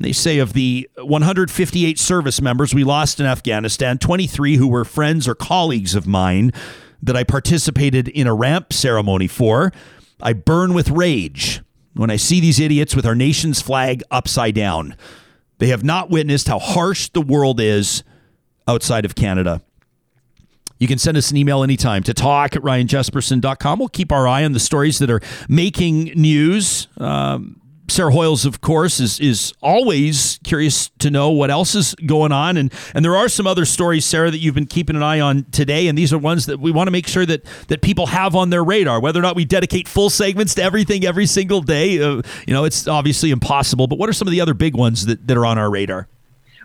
They 0.00 0.12
say 0.12 0.38
of 0.38 0.52
the 0.52 0.88
158 0.96 1.98
service 1.98 2.40
members 2.40 2.72
we 2.72 2.84
lost 2.84 3.18
in 3.18 3.26
Afghanistan, 3.26 3.98
23 3.98 4.56
who 4.56 4.68
were 4.68 4.84
friends 4.84 5.26
or 5.26 5.34
colleagues 5.34 5.94
of 5.94 6.06
mine 6.06 6.52
that 7.02 7.16
I 7.16 7.24
participated 7.24 8.08
in 8.08 8.26
a 8.26 8.34
ramp 8.34 8.72
ceremony 8.72 9.26
for, 9.26 9.72
I 10.20 10.32
burn 10.32 10.74
with 10.74 10.90
rage 10.90 11.62
when 11.94 12.10
I 12.10 12.16
see 12.16 12.40
these 12.40 12.60
idiots 12.60 12.94
with 12.94 13.06
our 13.06 13.14
nation's 13.14 13.60
flag 13.60 14.02
upside 14.10 14.54
down. 14.54 14.96
They 15.58 15.68
have 15.68 15.82
not 15.82 16.10
witnessed 16.10 16.48
how 16.48 16.58
harsh 16.58 17.08
the 17.08 17.20
world 17.20 17.60
is 17.60 18.04
outside 18.68 19.04
of 19.04 19.14
Canada. 19.14 19.62
You 20.78 20.86
can 20.86 20.98
send 20.98 21.16
us 21.16 21.32
an 21.32 21.36
email 21.36 21.64
anytime 21.64 22.04
to 22.04 22.14
talk 22.14 22.54
at 22.54 22.62
ryanjespersen.com. 22.62 23.78
We'll 23.80 23.88
keep 23.88 24.12
our 24.12 24.28
eye 24.28 24.44
on 24.44 24.52
the 24.52 24.60
stories 24.60 25.00
that 25.00 25.10
are 25.10 25.20
making 25.48 26.12
news. 26.14 26.86
Um, 26.98 27.60
Sarah 27.88 28.12
Hoyles, 28.12 28.44
of 28.44 28.60
course, 28.60 29.00
is 29.00 29.18
is 29.18 29.52
always 29.62 30.38
curious 30.44 30.90
to 30.98 31.10
know 31.10 31.30
what 31.30 31.50
else 31.50 31.74
is 31.74 31.94
going 32.06 32.32
on, 32.32 32.56
and 32.56 32.72
and 32.94 33.04
there 33.04 33.16
are 33.16 33.28
some 33.28 33.46
other 33.46 33.64
stories, 33.64 34.04
Sarah, 34.04 34.30
that 34.30 34.38
you've 34.38 34.54
been 34.54 34.66
keeping 34.66 34.94
an 34.94 35.02
eye 35.02 35.20
on 35.20 35.44
today, 35.50 35.88
and 35.88 35.96
these 35.96 36.12
are 36.12 36.18
ones 36.18 36.46
that 36.46 36.60
we 36.60 36.70
want 36.70 36.86
to 36.86 36.90
make 36.90 37.06
sure 37.06 37.24
that 37.24 37.44
that 37.68 37.80
people 37.80 38.06
have 38.06 38.36
on 38.36 38.50
their 38.50 38.62
radar. 38.62 39.00
Whether 39.00 39.18
or 39.18 39.22
not 39.22 39.36
we 39.36 39.44
dedicate 39.44 39.88
full 39.88 40.10
segments 40.10 40.54
to 40.56 40.62
everything 40.62 41.04
every 41.04 41.26
single 41.26 41.62
day, 41.62 42.00
uh, 42.00 42.22
you 42.46 42.52
know, 42.52 42.64
it's 42.64 42.86
obviously 42.86 43.30
impossible. 43.30 43.86
But 43.86 43.98
what 43.98 44.08
are 44.08 44.12
some 44.12 44.28
of 44.28 44.32
the 44.32 44.40
other 44.40 44.54
big 44.54 44.76
ones 44.76 45.06
that 45.06 45.26
that 45.26 45.36
are 45.36 45.46
on 45.46 45.56
our 45.56 45.70
radar? 45.70 46.08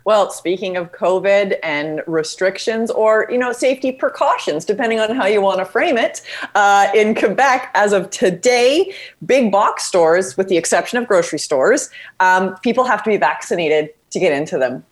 Well, 0.06 0.30
speaking 0.32 0.76
of 0.76 0.92
COVID 0.92 1.58
and 1.64 2.02
restrictions 2.08 2.92
or, 2.92 3.28
you 3.30 3.38
know, 3.38 3.54
safety 3.54 3.92
precautions, 3.92 4.66
depending 4.66 5.00
on 5.00 5.16
how 5.16 5.26
you 5.26 5.42
want 5.42 5.60
to 5.60 5.66
frame 5.66 5.98
it, 5.98 6.22
uh, 6.56 6.90
in 6.94 7.16
Quebec, 7.16 7.72
as 7.74 7.94
of 7.94 8.10
today, 8.10 8.94
big 9.26 9.52
box 9.52 9.86
stores, 9.86 10.36
with 10.36 10.50
the 10.50 10.58
exception 10.58 10.98
of 10.98 11.08
grocery 11.08 11.40
stores, 11.40 11.90
um, 12.20 12.56
people 12.58 12.84
have 12.84 13.02
to 13.04 13.10
be 13.10 13.18
vaccinated 13.18 13.92
to 14.10 14.20
get 14.20 14.34
into 14.34 14.58
them. 14.58 14.84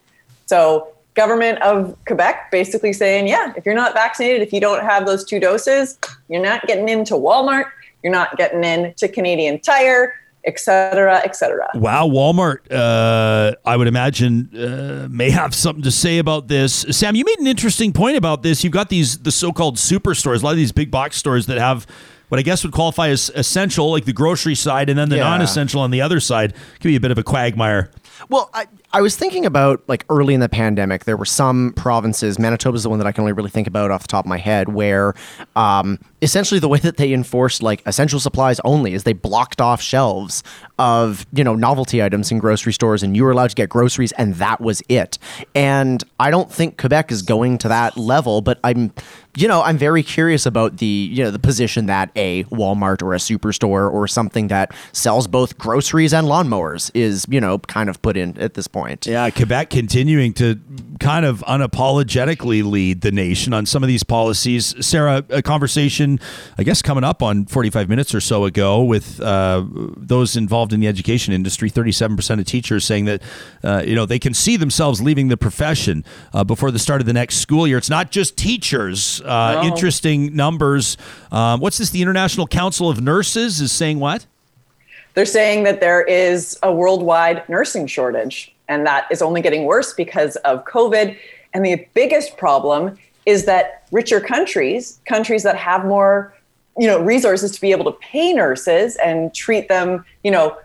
So 0.46 0.88
government 1.14 1.62
of 1.62 1.98
Quebec 2.06 2.50
basically 2.50 2.94
saying, 2.94 3.28
yeah, 3.28 3.54
if 3.58 3.66
you're 3.66 3.76
not 3.76 3.94
vaccinated, 3.94 4.42
if 4.42 4.54
you 4.54 4.62
don't 4.62 4.84
have 4.84 5.06
those 5.06 5.26
two 5.26 5.40
doses, 5.40 6.00
you're 6.30 6.42
not 6.42 6.66
getting 6.68 6.88
into 6.88 7.16
Walmart, 7.16 7.66
you're 8.02 8.14
not 8.14 8.38
getting 8.38 8.64
into 8.64 9.08
Canadian 9.10 9.60
Tire, 9.60 10.14
et 10.44 10.60
cetera, 10.60 11.22
et 11.24 11.36
cetera. 11.36 11.70
Wow, 11.76 12.08
Walmart, 12.08 12.72
uh, 12.72 13.56
I 13.66 13.78
would 13.78 13.88
imagine, 13.88 14.50
uh, 14.56 15.08
may 15.10 15.30
have 15.30 15.54
something 15.54 15.84
to 15.84 15.92
say 15.92 16.18
about 16.18 16.48
this. 16.48 16.86
Sam, 16.92 17.16
you 17.16 17.26
made 17.26 17.40
an 17.40 17.48
interesting 17.48 17.94
point 17.94 18.18
about 18.18 18.44
this. 18.44 18.64
You've 18.64 18.74
got 18.74 18.90
these 18.90 19.20
the 19.20 19.32
so-called 19.32 19.78
superstores, 19.78 20.42
a 20.42 20.46
lot 20.46 20.52
of 20.52 20.58
these 20.58 20.72
big 20.72 20.90
box 20.92 21.18
stores 21.18 21.46
that 21.46 21.58
have 21.58 21.86
what 22.30 22.40
I 22.40 22.44
guess 22.44 22.64
would 22.64 22.72
qualify 22.72 23.10
as 23.10 23.30
essential, 23.36 23.92
like 23.92 24.06
the 24.06 24.14
grocery 24.14 24.56
side, 24.56 24.90
and 24.90 24.98
then 24.98 25.10
the 25.10 25.18
yeah. 25.18 25.24
non-essential 25.24 25.82
on 25.82 25.92
the 25.92 26.02
other 26.02 26.22
side. 26.22 26.54
Could 26.76 26.88
be 26.88 26.96
a 26.96 27.00
bit 27.00 27.12
of 27.12 27.18
a 27.18 27.24
quagmire. 27.24 27.92
Well, 28.30 28.50
I, 28.54 28.68
I 28.94 29.02
was 29.02 29.16
thinking 29.16 29.46
about 29.46 29.82
like 29.88 30.06
early 30.10 30.34
in 30.34 30.42
the 30.42 30.50
pandemic, 30.50 31.06
there 31.06 31.16
were 31.16 31.26
some 31.26 31.72
provinces, 31.74 32.38
Manitoba 32.38 32.76
is 32.76 32.84
the 32.84 32.90
one 32.90 33.00
that 33.00 33.08
I 33.08 33.14
can 33.14 33.22
only 33.22 33.32
really 33.32 33.50
think 33.50 33.68
about 33.68 33.90
off 33.90 34.02
the 34.02 34.08
top 34.10 34.26
of 34.26 34.30
my 34.30 34.38
head, 34.38 34.70
where 34.70 35.14
um, 35.56 35.98
essentially 36.22 36.60
the 36.60 36.68
way 36.70 36.80
that 36.80 36.98
they 36.98 37.14
enforced 37.14 37.64
like 37.64 37.82
essential 37.86 38.20
supplies 38.20 38.60
only 38.66 38.94
is 38.94 39.04
they 39.04 39.14
blocked 39.14 39.62
off 39.62 39.82
shelves 39.82 40.44
of, 40.78 41.26
you 41.32 41.44
know, 41.44 41.56
novelty 41.56 42.04
items 42.04 42.32
in 42.32 42.40
grocery 42.40 42.74
stores 42.74 43.02
and 43.02 43.16
you 43.16 43.24
were 43.24 43.32
allowed 43.32 43.52
to 43.52 43.56
get 43.56 43.70
groceries 43.70 44.12
and 44.14 44.36
that 44.36 44.60
was 44.60 44.82
it. 44.90 45.18
And 45.56 46.04
I 46.20 46.30
don't 46.30 46.52
think 46.52 46.78
Quebec 46.78 47.12
is 47.12 47.22
going 47.22 47.60
to 47.60 47.70
that 47.70 47.98
level, 47.98 48.42
but 48.42 48.60
I'm 48.64 48.92
you 49.38 49.48
know, 49.48 49.62
I'm 49.62 49.78
very 49.78 50.04
curious 50.04 50.46
about 50.46 50.78
the 50.78 50.86
you 50.86 51.24
know 51.24 51.32
the 51.32 51.40
position 51.40 51.86
that 51.86 52.12
a 52.16 52.44
Walmart 52.46 53.02
or 53.02 53.14
a 53.14 53.18
superstore 53.18 53.92
or 53.92 54.08
something 54.08 54.48
that 54.48 54.74
sells 54.92 55.28
both 55.28 55.58
groceries 55.58 56.14
and 56.14 56.28
lawnmowers 56.28 56.92
is 56.94 57.26
you 57.30 57.40
know 57.40 57.60
kind 57.60 57.90
of 57.90 58.02
put 58.02 58.18
in 58.18 58.38
at 58.38 58.56
this 58.56 58.68
point. 58.68 58.81
Yeah, 59.06 59.30
Quebec 59.30 59.70
continuing 59.70 60.34
to 60.34 60.60
kind 61.00 61.26
of 61.26 61.40
unapologetically 61.48 62.64
lead 62.64 63.02
the 63.02 63.12
nation 63.12 63.54
on 63.54 63.66
some 63.66 63.84
of 63.84 63.88
these 63.88 64.04
policies. 64.04 64.74
Sarah, 64.86 65.26
a 65.30 65.42
conversation, 65.42 66.20
I 66.58 66.64
guess, 66.64 66.82
coming 66.82 67.04
up 67.04 67.24
on 67.24 67.46
45 67.46 67.90
minutes 67.90 68.14
or 68.14 68.22
so 68.22 68.46
ago 68.46 68.84
with 68.84 69.20
uh, 69.20 69.66
those 69.98 70.38
involved 70.38 70.74
in 70.74 70.80
the 70.80 70.88
education 70.88 71.34
industry. 71.34 71.70
37% 71.70 72.40
of 72.40 72.46
teachers 72.46 72.86
saying 72.86 73.06
that, 73.06 73.22
uh, 73.64 73.84
you 73.86 73.96
know, 73.96 74.06
they 74.06 74.20
can 74.20 74.34
see 74.34 74.58
themselves 74.58 75.02
leaving 75.02 75.28
the 75.30 75.38
profession 75.38 76.06
uh, 76.34 76.44
before 76.44 76.72
the 76.72 76.80
start 76.80 77.02
of 77.02 77.08
the 77.08 77.14
next 77.14 77.38
school 77.38 77.68
year. 77.68 77.78
It's 77.78 77.90
not 77.90 78.12
just 78.12 78.38
teachers. 78.38 79.22
Uh, 79.22 79.62
no. 79.62 79.64
Interesting 79.64 80.36
numbers. 80.36 80.98
Um, 81.32 81.60
what's 81.60 81.78
this? 81.78 81.90
The 81.90 82.02
International 82.02 82.48
Council 82.48 82.90
of 82.90 83.02
Nurses 83.02 83.60
is 83.60 83.72
saying 83.72 84.00
what? 84.00 84.26
They're 85.14 85.26
saying 85.26 85.64
that 85.64 85.82
there 85.82 86.02
is 86.04 86.58
a 86.64 86.72
worldwide 86.72 87.48
nursing 87.50 87.88
shortage 87.88 88.51
and 88.68 88.86
that 88.86 89.08
is 89.12 89.22
only 89.22 89.42
getting 89.42 89.66
worse 89.66 89.94
because 89.94 90.36
of 90.38 90.66
COVID. 90.66 91.18
And 91.54 91.66
the 91.66 91.86
biggest 91.94 92.38
problem 92.38 92.98
is 93.26 93.46
that 93.46 93.88
richer 93.92 94.20
countries, 94.20 95.00
countries 95.06 95.44
that 95.44 95.56
have 95.56 95.86
more, 95.86 96.34
you 96.78 96.88
know, 96.88 97.02
resources 97.02 97.52
to 97.52 97.62
be 97.62 97.72
able 97.72 97.86
to 97.86 97.98
pay 98.00 98.34
nurses 98.34 98.96
and 98.98 99.34
treat 99.34 99.68
them, 99.68 100.06
you 100.24 100.32
know, 100.32 100.58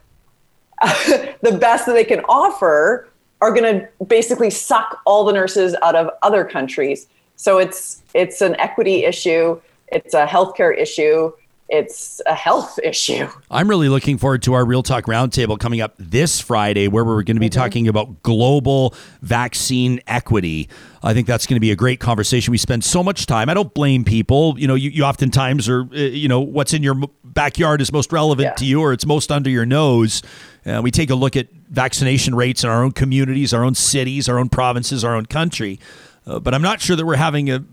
the 0.82 1.58
best 1.60 1.86
that 1.86 1.92
they 1.92 2.04
can 2.04 2.20
offer, 2.20 3.08
are 3.40 3.52
going 3.52 3.80
to 3.80 4.04
basically 4.04 4.50
suck 4.50 5.00
all 5.04 5.24
the 5.24 5.32
nurses 5.32 5.76
out 5.82 5.94
of 5.94 6.10
other 6.22 6.44
countries. 6.44 7.06
So 7.36 7.58
it's 7.58 8.02
it's 8.14 8.40
an 8.40 8.56
equity 8.58 9.04
issue, 9.04 9.60
it's 9.88 10.14
a 10.14 10.26
healthcare 10.26 10.76
issue, 10.76 11.32
it's 11.68 12.20
a 12.26 12.34
health 12.34 12.78
issue. 12.82 13.28
I'm 13.50 13.68
really 13.68 13.88
looking 13.88 14.18
forward 14.18 14.42
to 14.42 14.54
our 14.54 14.64
Real 14.64 14.82
Talk 14.82 15.06
Roundtable 15.06 15.58
coming 15.58 15.80
up 15.80 15.94
this 15.98 16.40
Friday, 16.40 16.88
where 16.88 17.04
we're 17.04 17.22
going 17.22 17.36
to 17.36 17.40
be 17.40 17.50
mm-hmm. 17.50 17.60
talking 17.60 17.88
about 17.88 18.22
global 18.22 18.94
vaccine 19.22 20.00
equity. 20.06 20.68
I 21.02 21.14
think 21.14 21.26
that's 21.26 21.46
going 21.46 21.56
to 21.56 21.60
be 21.60 21.70
a 21.70 21.76
great 21.76 22.00
conversation. 22.00 22.50
We 22.50 22.58
spend 22.58 22.84
so 22.84 23.02
much 23.02 23.26
time. 23.26 23.48
I 23.48 23.54
don't 23.54 23.72
blame 23.74 24.04
people. 24.04 24.58
You 24.58 24.68
know, 24.68 24.74
you, 24.74 24.90
you 24.90 25.04
oftentimes 25.04 25.68
are, 25.68 25.82
uh, 25.82 25.96
you 25.96 26.28
know, 26.28 26.40
what's 26.40 26.72
in 26.72 26.82
your 26.82 27.00
backyard 27.24 27.80
is 27.80 27.92
most 27.92 28.12
relevant 28.12 28.46
yeah. 28.46 28.54
to 28.54 28.64
you 28.64 28.80
or 28.80 28.92
it's 28.92 29.06
most 29.06 29.30
under 29.30 29.50
your 29.50 29.66
nose. 29.66 30.22
Uh, 30.64 30.80
we 30.82 30.90
take 30.90 31.10
a 31.10 31.14
look 31.14 31.36
at 31.36 31.48
vaccination 31.68 32.34
rates 32.34 32.64
in 32.64 32.70
our 32.70 32.82
own 32.82 32.92
communities, 32.92 33.52
our 33.52 33.62
own 33.62 33.74
cities, 33.74 34.28
our 34.28 34.38
own 34.38 34.48
provinces, 34.48 35.04
our 35.04 35.14
own 35.14 35.26
country. 35.26 35.78
Uh, 36.26 36.40
but 36.40 36.54
I'm 36.54 36.62
not 36.62 36.80
sure 36.80 36.96
that 36.96 37.06
we're 37.06 37.16
having 37.16 37.50
a, 37.50 37.64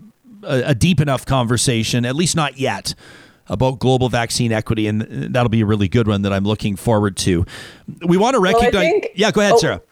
a, 0.44 0.62
a 0.66 0.74
deep 0.74 1.00
enough 1.00 1.26
conversation, 1.26 2.04
at 2.04 2.14
least 2.14 2.36
not 2.36 2.58
yet 2.58 2.94
about 3.48 3.78
global 3.78 4.08
vaccine 4.08 4.52
equity, 4.52 4.86
and 4.86 5.02
that'll 5.34 5.48
be 5.48 5.60
a 5.60 5.66
really 5.66 5.88
good 5.88 6.08
one 6.08 6.22
that 6.22 6.32
I'm 6.32 6.44
looking 6.44 6.76
forward 6.76 7.16
to. 7.18 7.44
We 8.06 8.16
want 8.16 8.34
to 8.34 8.40
recognize. 8.40 8.72
Well, 8.72 8.82
think, 8.82 9.08
yeah, 9.14 9.30
go 9.30 9.40
ahead, 9.40 9.54
oh, 9.54 9.58
Sarah. 9.58 9.82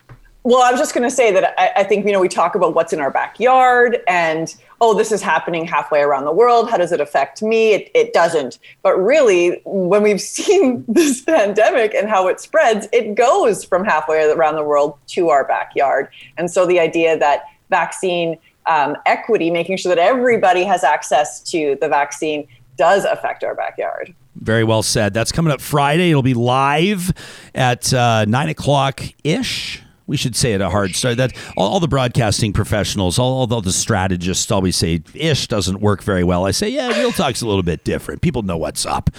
Well, 0.44 0.60
I 0.60 0.72
was 0.72 0.80
just 0.80 0.92
going 0.92 1.08
to 1.08 1.14
say 1.14 1.30
that 1.30 1.54
I, 1.56 1.82
I, 1.82 1.84
think, 1.84 2.04
you 2.04 2.10
know, 2.10 2.18
we 2.18 2.28
talk 2.28 2.56
about 2.56 2.74
what's 2.74 2.92
in 2.92 2.98
our 2.98 3.12
backyard 3.12 4.00
and, 4.08 4.52
oh, 4.80 4.92
this 4.92 5.12
is 5.12 5.22
happening 5.22 5.64
halfway 5.64 6.00
around 6.00 6.24
the 6.24 6.32
world. 6.32 6.68
How 6.68 6.76
does 6.76 6.90
it 6.90 7.00
affect 7.00 7.42
me? 7.42 7.74
It, 7.74 7.92
it 7.94 8.12
doesn't. 8.12 8.58
But 8.82 8.96
really, 8.96 9.60
when 9.64 10.02
we've 10.02 10.20
seen 10.20 10.84
this 10.88 11.20
pandemic 11.20 11.94
and 11.94 12.08
how 12.08 12.26
it 12.26 12.40
spreads, 12.40 12.88
it 12.92 13.14
goes 13.14 13.62
from 13.62 13.84
halfway 13.84 14.28
around 14.32 14.56
the 14.56 14.64
world 14.64 14.98
to 15.08 15.28
our 15.28 15.44
backyard. 15.44 16.08
And 16.36 16.50
so 16.50 16.66
the 16.66 16.80
idea 16.80 17.16
that 17.16 17.44
vaccine 17.70 18.36
um, 18.66 18.96
equity, 19.06 19.50
making 19.50 19.76
sure 19.76 19.94
that 19.94 20.02
everybody 20.02 20.64
has 20.64 20.82
access 20.82 21.40
to 21.50 21.76
the 21.80 21.88
vaccine, 21.88 22.48
does 22.76 23.04
affect 23.04 23.44
our 23.44 23.54
backyard. 23.54 24.14
Very 24.36 24.64
well 24.64 24.82
said. 24.82 25.12
That's 25.12 25.30
coming 25.32 25.52
up 25.52 25.60
Friday. 25.60 26.10
It'll 26.10 26.22
be 26.22 26.34
live 26.34 27.12
at 27.54 27.92
uh, 27.92 28.24
nine 28.24 28.48
o'clock 28.48 29.02
ish 29.24 29.81
we 30.06 30.16
should 30.16 30.36
say 30.36 30.52
it 30.52 30.60
a 30.60 30.70
hard 30.70 30.94
start. 30.94 31.16
That 31.16 31.32
all, 31.56 31.72
all 31.72 31.80
the 31.80 31.88
broadcasting 31.88 32.52
professionals, 32.52 33.18
all, 33.18 33.50
all, 33.50 33.60
the 33.60 33.72
strategists 33.72 34.50
always 34.50 34.76
say 34.76 35.02
ish 35.14 35.46
doesn't 35.46 35.80
work 35.80 36.02
very 36.02 36.24
well. 36.24 36.46
I 36.46 36.50
say, 36.50 36.68
yeah, 36.68 36.88
real 36.98 37.12
talk's 37.12 37.42
a 37.42 37.46
little 37.46 37.62
bit 37.62 37.84
different. 37.84 38.22
People 38.22 38.42
know 38.42 38.56
what's 38.56 38.84
up. 38.84 39.10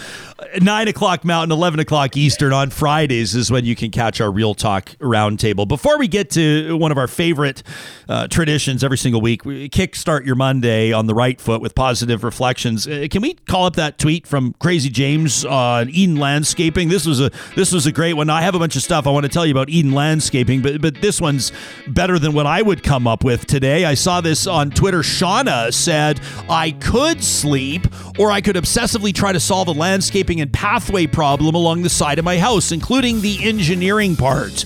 Nine 0.62 0.88
o'clock 0.88 1.24
Mountain, 1.24 1.52
eleven 1.52 1.80
o'clock 1.80 2.18
Eastern 2.18 2.54
on 2.54 2.70
Fridays 2.70 3.36
is 3.36 3.52
when 3.52 3.66
you 3.66 3.76
can 3.76 3.92
catch 3.92 4.20
our 4.22 4.32
real 4.32 4.54
talk 4.54 4.90
roundtable. 5.00 5.68
Before 5.68 5.98
we 5.98 6.08
get 6.08 6.30
to 6.32 6.78
one 6.78 6.92
of 6.92 6.98
our 6.98 7.08
favorite 7.08 7.64
uh, 8.10 8.28
traditions 8.28 8.84
every 8.84 8.98
single 8.98 9.22
week, 9.22 9.46
we 9.46 9.70
kickstart 9.70 10.26
your 10.26 10.36
Monday 10.36 10.92
on 10.92 11.08
the 11.08 11.16
right 11.16 11.40
foot 11.40 11.62
with 11.62 11.76
positive 11.76 12.24
reflections. 12.24 12.88
Uh, 12.88 13.08
can 13.10 13.22
we 13.22 13.34
call 13.34 13.66
up 13.66 13.76
that 13.76 13.98
tweet 13.98 14.28
from 14.28 14.54
Crazy 14.60 14.90
James 14.90 15.46
on 15.46 15.90
Eden 15.90 16.18
Landscaping? 16.18 16.90
This 16.90 17.06
was 17.06 17.22
a 17.22 17.32
this 17.56 17.72
was 17.72 17.86
a 17.86 17.92
great 17.92 18.14
one. 18.14 18.30
I 18.30 18.42
have 18.42 18.56
a 18.56 18.60
bunch 18.60 18.76
of 18.76 18.84
stuff 18.84 19.08
I 19.08 19.12
want 19.12 19.26
to 19.26 19.30
tell 19.30 19.46
you 19.46 19.54
about 19.54 19.70
Eden 19.70 19.94
Landscaping, 19.94 20.62
but 20.62 20.73
but 20.80 21.02
this 21.02 21.20
one's 21.22 21.52
better 21.88 22.20
than 22.20 22.34
what 22.34 22.45
I 22.45 22.62
would 22.62 22.84
come 22.84 23.08
up 23.08 23.24
with 23.24 23.45
today. 23.45 23.86
I 23.86 23.94
saw 23.94 24.22
this 24.22 24.48
on 24.48 24.70
Twitter. 24.72 25.00
Shauna 25.00 25.74
said, 25.74 26.20
I 26.50 26.72
could 26.72 27.24
sleep 27.24 27.88
or 28.20 28.32
I 28.32 28.41
could 28.41 28.56
obsessively 28.56 29.14
try 29.14 29.32
to 29.32 29.40
solve 29.40 29.68
a 29.68 29.72
landscaping 29.72 30.41
and 30.41 30.52
pathway 30.52 31.08
problem 31.08 31.56
along 31.56 31.84
the 31.84 31.90
side 31.90 32.20
of 32.20 32.26
my 32.26 32.38
house, 32.38 32.72
including 32.72 33.22
the 33.22 33.44
engineering 33.44 34.16
part. 34.16 34.66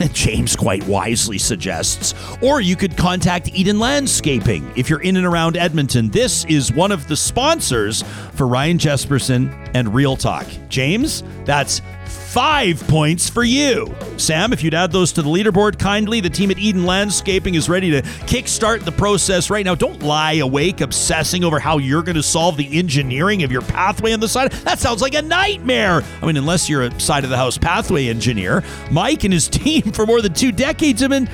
James 0.12 0.56
quite 0.56 0.86
wisely 0.86 1.38
suggests. 1.38 2.14
Or 2.42 2.60
you 2.60 2.76
could 2.76 2.96
contact 2.96 3.50
Eden 3.52 3.78
Landscaping 3.78 4.70
if 4.76 4.90
you're 4.90 5.02
in 5.02 5.16
and 5.16 5.26
around 5.26 5.56
Edmonton. 5.56 6.10
This 6.10 6.44
is 6.46 6.72
one 6.72 6.92
of 6.92 7.06
the 7.08 7.16
sponsors 7.16 8.02
for 8.32 8.46
Ryan 8.46 8.78
Jespersen 8.78 9.70
and 9.74 9.94
Real 9.94 10.16
Talk. 10.16 10.46
James, 10.68 11.22
that's 11.44 11.80
five 12.14 12.80
points 12.88 13.28
for 13.28 13.44
you. 13.44 13.94
Sam, 14.16 14.52
if 14.52 14.62
you'd 14.62 14.74
add 14.74 14.92
those 14.92 15.12
to 15.12 15.22
the 15.22 15.28
leaderboard 15.28 15.78
kindly, 15.78 16.20
the 16.20 16.30
team 16.30 16.50
at 16.50 16.58
Eden 16.58 16.86
Landscaping 16.86 17.54
is 17.54 17.68
ready 17.68 17.90
to 17.90 18.02
kickstart 18.02 18.84
the 18.84 18.92
process 18.92 19.50
right 19.50 19.64
now. 19.64 19.74
Don't 19.74 20.02
lie 20.02 20.34
awake 20.34 20.80
obsessing 20.80 21.44
over 21.44 21.58
how 21.58 21.78
you're 21.78 22.02
going 22.02 22.16
to 22.16 22.22
solve 22.22 22.56
the 22.56 22.78
engineering 22.78 23.42
of 23.42 23.52
your 23.52 23.62
pathway 23.62 24.12
on 24.12 24.20
the 24.20 24.28
side. 24.28 24.52
That 24.52 24.78
sounds 24.78 25.02
like 25.02 25.14
a 25.14 25.22
nightmare. 25.22 26.02
I 26.22 26.26
mean, 26.26 26.36
unless 26.36 26.68
you're 26.68 26.82
a 26.82 27.00
side 27.00 27.24
of 27.24 27.30
the 27.30 27.36
house 27.36 27.58
pathway 27.58 28.08
engineer. 28.08 28.64
Mike 28.90 29.24
and 29.24 29.32
his 29.32 29.48
team 29.54 29.82
for 29.92 30.06
more 30.06 30.20
than 30.22 30.34
two 30.34 30.52
decades 30.52 31.00
have 31.00 31.10
been 31.10 31.28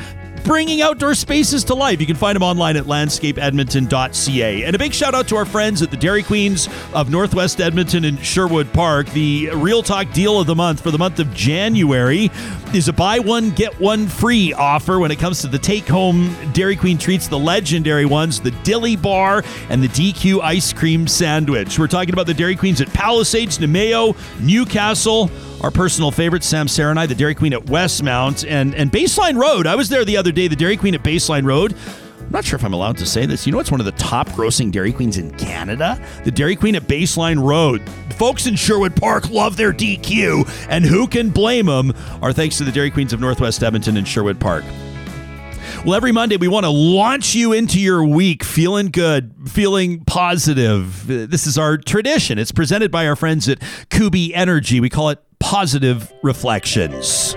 bringing 0.44 0.82
outdoor 0.82 1.14
spaces 1.14 1.64
to 1.64 1.74
life. 1.74 2.00
You 2.00 2.06
can 2.06 2.16
find 2.16 2.36
them 2.36 2.42
online 2.42 2.76
at 2.76 2.84
landscapeedmonton.ca. 2.84 4.64
And 4.64 4.76
a 4.76 4.78
big 4.78 4.92
shout 4.92 5.14
out 5.14 5.28
to 5.28 5.36
our 5.36 5.44
friends 5.44 5.82
at 5.82 5.90
the 5.90 5.96
Dairy 5.96 6.22
Queens 6.22 6.68
of 6.92 7.10
Northwest 7.10 7.60
Edmonton 7.60 8.04
and 8.04 8.18
Sherwood 8.24 8.72
Park. 8.72 9.08
The 9.10 9.50
Real 9.54 9.82
Talk 9.82 10.12
deal 10.12 10.40
of 10.40 10.46
the 10.46 10.54
month 10.54 10.82
for 10.82 10.90
the 10.90 10.98
month 10.98 11.18
of 11.18 11.32
January 11.34 12.30
is 12.74 12.88
a 12.88 12.92
buy 12.92 13.18
one, 13.18 13.50
get 13.50 13.78
one 13.80 14.06
free 14.06 14.52
offer 14.52 14.98
when 14.98 15.10
it 15.10 15.18
comes 15.18 15.40
to 15.40 15.48
the 15.48 15.58
take 15.58 15.86
home 15.86 16.34
Dairy 16.52 16.76
Queen 16.76 16.98
treats, 16.98 17.28
the 17.28 17.38
legendary 17.38 18.06
ones, 18.06 18.40
the 18.40 18.52
Dilly 18.62 18.96
Bar 18.96 19.44
and 19.68 19.82
the 19.82 19.88
DQ 19.88 20.40
ice 20.40 20.72
cream 20.72 21.06
sandwich. 21.06 21.78
We're 21.78 21.88
talking 21.88 22.12
about 22.12 22.26
the 22.26 22.34
Dairy 22.34 22.56
Queens 22.56 22.80
at 22.80 22.92
Palisades, 22.92 23.58
Namao, 23.58 24.16
Newcastle 24.40 25.30
our 25.62 25.70
personal 25.70 26.10
favorite, 26.10 26.42
Sam, 26.42 26.68
Sarah, 26.68 26.90
and 26.90 26.98
I, 26.98 27.06
the 27.06 27.14
Dairy 27.14 27.34
Queen 27.34 27.52
at 27.52 27.66
Westmount 27.66 28.48
and, 28.48 28.74
and 28.74 28.90
Baseline 28.90 29.36
Road. 29.36 29.66
I 29.66 29.74
was 29.74 29.88
there 29.88 30.04
the 30.04 30.16
other 30.16 30.32
day, 30.32 30.48
the 30.48 30.56
Dairy 30.56 30.76
Queen 30.76 30.94
at 30.94 31.02
Baseline 31.02 31.44
Road. 31.44 31.74
I'm 32.18 32.30
not 32.30 32.44
sure 32.44 32.56
if 32.56 32.64
I'm 32.64 32.72
allowed 32.72 32.96
to 32.98 33.06
say 33.06 33.26
this. 33.26 33.44
You 33.44 33.52
know 33.52 33.58
what's 33.58 33.70
one 33.70 33.80
of 33.80 33.86
the 33.86 33.92
top 33.92 34.28
grossing 34.30 34.70
Dairy 34.70 34.92
Queens 34.92 35.18
in 35.18 35.32
Canada? 35.32 36.00
The 36.24 36.30
Dairy 36.30 36.56
Queen 36.56 36.76
at 36.76 36.84
Baseline 36.84 37.42
Road. 37.42 37.82
Folks 38.14 38.46
in 38.46 38.54
Sherwood 38.54 38.94
Park 38.94 39.30
love 39.30 39.56
their 39.56 39.72
DQ, 39.72 40.68
and 40.68 40.84
who 40.84 41.06
can 41.06 41.30
blame 41.30 41.66
them? 41.66 41.92
Our 42.22 42.32
thanks 42.32 42.56
to 42.58 42.64
the 42.64 42.72
Dairy 42.72 42.90
Queens 42.90 43.12
of 43.12 43.20
Northwest 43.20 43.62
Edmonton 43.62 43.96
and 43.96 44.06
Sherwood 44.06 44.38
Park. 44.38 44.64
Well, 45.84 45.94
every 45.94 46.12
Monday 46.12 46.36
we 46.36 46.46
want 46.46 46.64
to 46.64 46.70
launch 46.70 47.34
you 47.34 47.52
into 47.52 47.80
your 47.80 48.04
week 48.04 48.44
feeling 48.44 48.90
good, 48.90 49.34
feeling 49.46 50.04
positive. 50.04 51.06
This 51.06 51.46
is 51.46 51.56
our 51.56 51.78
tradition. 51.78 52.38
It's 52.38 52.52
presented 52.52 52.90
by 52.90 53.06
our 53.06 53.16
friends 53.16 53.48
at 53.48 53.62
Kuby 53.88 54.34
Energy. 54.34 54.78
We 54.78 54.90
call 54.90 55.08
it 55.08 55.18
Positive 55.40 56.12
Reflections. 56.22 57.34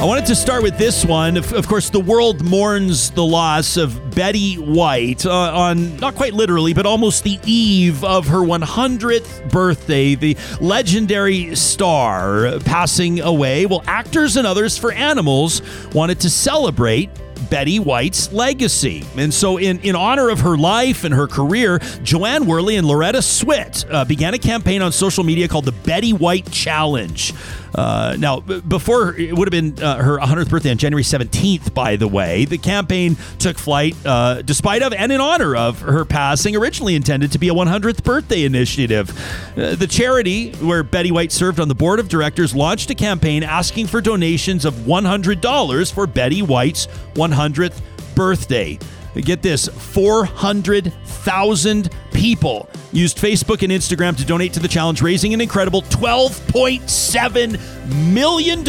I 0.00 0.04
wanted 0.04 0.24
to 0.26 0.34
start 0.34 0.62
with 0.62 0.78
this 0.78 1.04
one. 1.04 1.36
Of, 1.36 1.52
of, 1.52 1.66
course, 1.66 1.90
the 1.90 2.00
world 2.00 2.42
mourns 2.42 3.10
the 3.10 3.24
loss 3.24 3.76
of 3.76 4.14
Betty 4.14 4.54
White 4.54 5.26
uh, 5.26 5.30
on 5.30 5.96
not 5.96 6.14
quite 6.14 6.32
literally, 6.32 6.72
but 6.72 6.86
almost 6.86 7.24
the 7.24 7.38
eve 7.44 8.02
of 8.04 8.26
her 8.28 8.38
100th 8.38 9.50
birthday. 9.50 10.14
The 10.14 10.36
legendary 10.60 11.54
star 11.56 12.58
passing 12.60 13.20
away. 13.20 13.66
Well, 13.66 13.82
actors 13.86 14.36
and 14.36 14.46
others 14.46 14.78
for 14.78 14.92
animals 14.92 15.60
wanted 15.92 16.20
to 16.20 16.30
celebrate 16.30 17.10
Betty 17.48 17.78
White's 17.78 18.32
legacy. 18.32 19.04
And 19.16 19.32
so, 19.32 19.56
in, 19.56 19.80
in 19.80 19.96
honor 19.96 20.28
of 20.28 20.40
her 20.40 20.56
life 20.56 21.04
and 21.04 21.14
her 21.14 21.26
career, 21.26 21.78
Jo 22.02 22.24
Anne 22.24 22.46
Worley 22.46 22.76
and 22.76 22.86
Loretta 22.86 23.18
Swit 23.18 23.90
uh, 23.90 24.04
began 24.04 24.34
a 24.34 24.38
campaign 24.38 24.82
on 24.82 24.92
social 24.92 25.24
media 25.24 25.48
called 25.48 25.64
the 25.64 25.72
Betty 25.72 26.12
White 26.12 26.50
Challenge. 26.50 27.32
Uh, 27.74 28.16
now, 28.18 28.40
before 28.40 29.14
it 29.16 29.36
would 29.36 29.52
have 29.52 29.52
been 29.52 29.82
uh, 29.82 29.96
her 29.96 30.18
100th 30.18 30.50
birthday 30.50 30.70
on 30.70 30.78
January 30.78 31.02
17th, 31.02 31.74
by 31.74 31.96
the 31.96 32.08
way, 32.08 32.44
the 32.44 32.58
campaign 32.58 33.16
took 33.38 33.58
flight 33.58 33.96
uh, 34.04 34.42
despite 34.42 34.82
of 34.82 34.92
and 34.92 35.12
in 35.12 35.20
honor 35.20 35.56
of 35.56 35.80
her 35.80 36.04
passing, 36.04 36.56
originally 36.56 36.94
intended 36.94 37.32
to 37.32 37.38
be 37.38 37.48
a 37.48 37.54
100th 37.54 38.02
birthday 38.02 38.44
initiative. 38.44 39.10
Uh, 39.56 39.74
the 39.74 39.86
charity, 39.86 40.52
where 40.54 40.82
Betty 40.82 41.12
White 41.12 41.32
served 41.32 41.60
on 41.60 41.68
the 41.68 41.74
board 41.74 42.00
of 42.00 42.08
directors, 42.08 42.54
launched 42.54 42.90
a 42.90 42.94
campaign 42.94 43.42
asking 43.42 43.86
for 43.86 44.00
donations 44.00 44.64
of 44.64 44.74
$100 44.74 45.92
for 45.92 46.06
Betty 46.06 46.40
White's 46.42 46.86
100th 47.14 47.80
birthday. 48.14 48.78
Get 49.14 49.42
this 49.42 49.68
400,000 49.68 51.90
people 52.12 52.68
used 52.92 53.18
Facebook 53.18 53.62
and 53.62 53.72
Instagram 53.72 54.16
to 54.16 54.24
donate 54.24 54.52
to 54.54 54.60
the 54.60 54.68
challenge, 54.68 55.02
raising 55.02 55.34
an 55.34 55.40
incredible 55.40 55.82
$12.7 55.82 58.12
million 58.12 58.64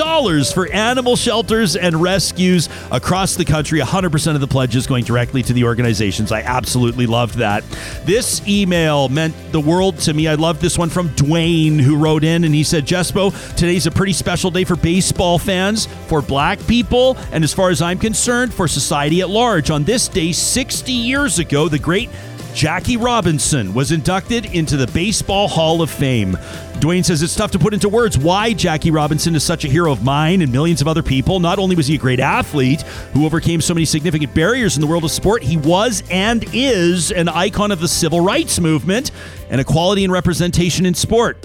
for 0.46 0.72
animal 0.72 1.16
shelters 1.16 1.76
and 1.76 2.02
rescues 2.02 2.70
across 2.92 3.36
the 3.36 3.46
country. 3.46 3.80
100% 3.80 4.36
of 4.36 4.42
the 4.42 4.48
pledges 4.48 4.88
going 4.88 5.04
directly 5.04 5.44
to 5.44 5.54
the 5.54 5.64
organizations. 5.64 6.32
I 6.32 6.42
absolutely 6.42 7.08
loved 7.08 7.36
that. 7.36 7.64
This 8.06 8.46
email 8.48 9.10
meant 9.10 9.36
the 9.52 9.60
world 9.60 9.98
to 10.00 10.14
me. 10.14 10.28
I 10.28 10.36
love 10.36 10.62
this 10.62 10.78
one 10.78 10.90
from 10.90 11.10
Dwayne, 11.10 11.80
who 11.80 11.98
wrote 11.98 12.24
in 12.24 12.44
and 12.44 12.54
he 12.54 12.64
said, 12.64 12.86
Jespo, 12.86 13.32
today's 13.56 13.88
a 13.88 13.92
pretty 13.92 14.14
special 14.14 14.52
day 14.52 14.64
for 14.64 14.76
baseball 14.76 15.40
fans, 15.40 15.88
for 16.08 16.22
black 16.22 16.60
people, 16.68 17.18
and 17.32 17.44
as 17.44 17.54
far 17.54 17.70
as 17.70 17.82
I'm 17.82 17.98
concerned, 17.98 18.54
for 18.54 18.68
society 18.68 19.22
at 19.22 19.30
large. 19.30 19.72
On 19.72 19.84
this 19.84 20.08
day, 20.08 20.32
60 20.32 20.92
years 20.92 21.40
ago, 21.40 21.68
the 21.68 21.80
great 21.80 22.10
Jackie 22.54 22.98
Robinson 22.98 23.74
was 23.74 23.92
inducted 23.92 24.46
into 24.46 24.76
the 24.76 24.88
Baseball 24.88 25.48
Hall 25.48 25.82
of 25.82 25.90
Fame. 25.90 26.34
Dwayne 26.80 27.06
says 27.06 27.22
it's 27.22 27.36
tough 27.36 27.52
to 27.52 27.60
put 27.60 27.74
into 27.74 27.88
words 27.88 28.18
why 28.18 28.54
Jackie 28.54 28.92
Robinson 28.92 29.36
is 29.36 29.44
such 29.44 29.64
a 29.64 29.70
hero 29.70 29.92
of 29.92 30.04
mine 30.04 30.42
and 30.42 30.52
millions 30.52 30.82
of 30.82 30.88
other 30.88 31.02
people. 31.02 31.40
Not 31.40 31.60
only 31.60 31.76
was 31.76 31.88
he 31.88 31.96
a 31.96 31.98
great 31.98 32.20
athlete 32.20 32.82
who 33.14 33.26
overcame 33.26 33.62
so 33.62 33.74
many 33.74 33.86
significant 33.86 34.34
barriers 34.34 34.76
in 34.76 34.82
the 34.82 34.88
world 34.88 35.06
of 35.06 35.12
sport, 35.12 35.44
he 35.44 35.58
was 35.58 36.04
and 36.10 36.44
is 36.54 37.12
an 37.12 37.30
icon 37.30 37.72
of 37.72 37.80
the 37.80 37.88
civil 37.88 38.20
rights 38.20 38.60
movement 38.60 39.12
and 39.50 39.62
equality 39.62 40.04
and 40.04 40.12
representation 40.12 40.86
in 40.86 40.94
sport. 40.94 41.38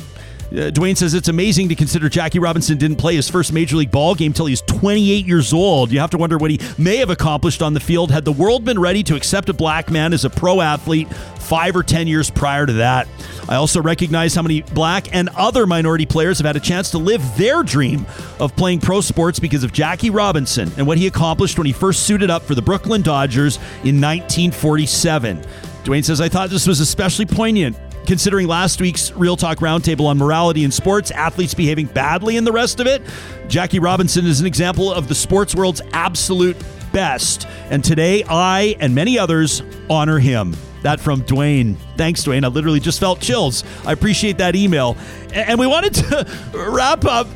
Uh, 0.52 0.70
Dwayne 0.70 0.96
says 0.96 1.14
it's 1.14 1.28
amazing 1.28 1.68
to 1.68 1.74
consider 1.74 2.08
Jackie 2.08 2.38
Robinson 2.38 2.78
didn't 2.78 2.96
play 2.96 3.16
his 3.16 3.28
first 3.28 3.52
major 3.52 3.76
league 3.76 3.90
ball 3.90 4.14
game 4.14 4.32
till 4.32 4.46
he's 4.46 4.60
28 4.62 5.26
years 5.26 5.52
old. 5.52 5.90
You 5.90 5.98
have 5.98 6.10
to 6.10 6.18
wonder 6.18 6.38
what 6.38 6.50
he 6.50 6.60
may 6.78 6.98
have 6.98 7.10
accomplished 7.10 7.62
on 7.62 7.74
the 7.74 7.80
field 7.80 8.10
had 8.10 8.24
the 8.24 8.32
world 8.32 8.64
been 8.64 8.78
ready 8.78 9.02
to 9.04 9.16
accept 9.16 9.48
a 9.48 9.52
black 9.52 9.90
man 9.90 10.12
as 10.12 10.24
a 10.24 10.30
pro 10.30 10.60
athlete 10.60 11.12
five 11.46 11.76
or 11.76 11.82
10 11.82 12.06
years 12.06 12.30
prior 12.30 12.66
to 12.66 12.74
that. 12.74 13.08
I 13.48 13.56
also 13.56 13.80
recognize 13.80 14.34
how 14.34 14.42
many 14.42 14.62
black 14.62 15.14
and 15.14 15.28
other 15.36 15.66
minority 15.66 16.06
players 16.06 16.38
have 16.38 16.46
had 16.46 16.56
a 16.56 16.60
chance 16.60 16.90
to 16.92 16.98
live 16.98 17.22
their 17.36 17.62
dream 17.62 18.06
of 18.40 18.54
playing 18.56 18.80
pro 18.80 19.00
sports 19.00 19.38
because 19.38 19.62
of 19.62 19.72
Jackie 19.72 20.10
Robinson 20.10 20.70
and 20.76 20.86
what 20.86 20.98
he 20.98 21.06
accomplished 21.06 21.58
when 21.58 21.66
he 21.66 21.72
first 21.72 22.04
suited 22.04 22.30
up 22.30 22.42
for 22.42 22.54
the 22.54 22.62
Brooklyn 22.62 23.02
Dodgers 23.02 23.56
in 23.84 24.00
1947. 24.00 25.42
Dwayne 25.84 26.04
says, 26.04 26.20
I 26.20 26.28
thought 26.28 26.50
this 26.50 26.66
was 26.66 26.80
especially 26.80 27.26
poignant 27.26 27.76
considering 28.06 28.46
last 28.46 28.80
week's 28.80 29.12
Real 29.12 29.36
Talk 29.36 29.58
Roundtable 29.58 30.06
on 30.06 30.16
morality 30.16 30.64
in 30.64 30.70
sports, 30.70 31.10
athletes 31.10 31.54
behaving 31.54 31.86
badly, 31.86 32.36
and 32.36 32.46
the 32.46 32.52
rest 32.52 32.80
of 32.80 32.86
it, 32.86 33.02
Jackie 33.48 33.80
Robinson 33.80 34.26
is 34.26 34.40
an 34.40 34.46
example 34.46 34.92
of 34.92 35.08
the 35.08 35.14
sports 35.14 35.54
world's 35.54 35.82
absolute 35.92 36.56
best. 36.92 37.46
And 37.68 37.84
today, 37.84 38.24
I 38.28 38.76
and 38.80 38.94
many 38.94 39.18
others 39.18 39.62
honor 39.90 40.18
him. 40.18 40.56
That 40.82 41.00
from 41.00 41.22
Dwayne. 41.22 41.76
Thanks, 41.96 42.24
Dwayne. 42.24 42.44
I 42.44 42.48
literally 42.48 42.78
just 42.78 43.00
felt 43.00 43.20
chills. 43.20 43.64
I 43.84 43.92
appreciate 43.92 44.38
that 44.38 44.54
email. 44.54 44.96
And 45.32 45.58
we 45.58 45.66
wanted 45.66 45.94
to 45.94 46.26
wrap 46.54 47.04
up 47.04 47.26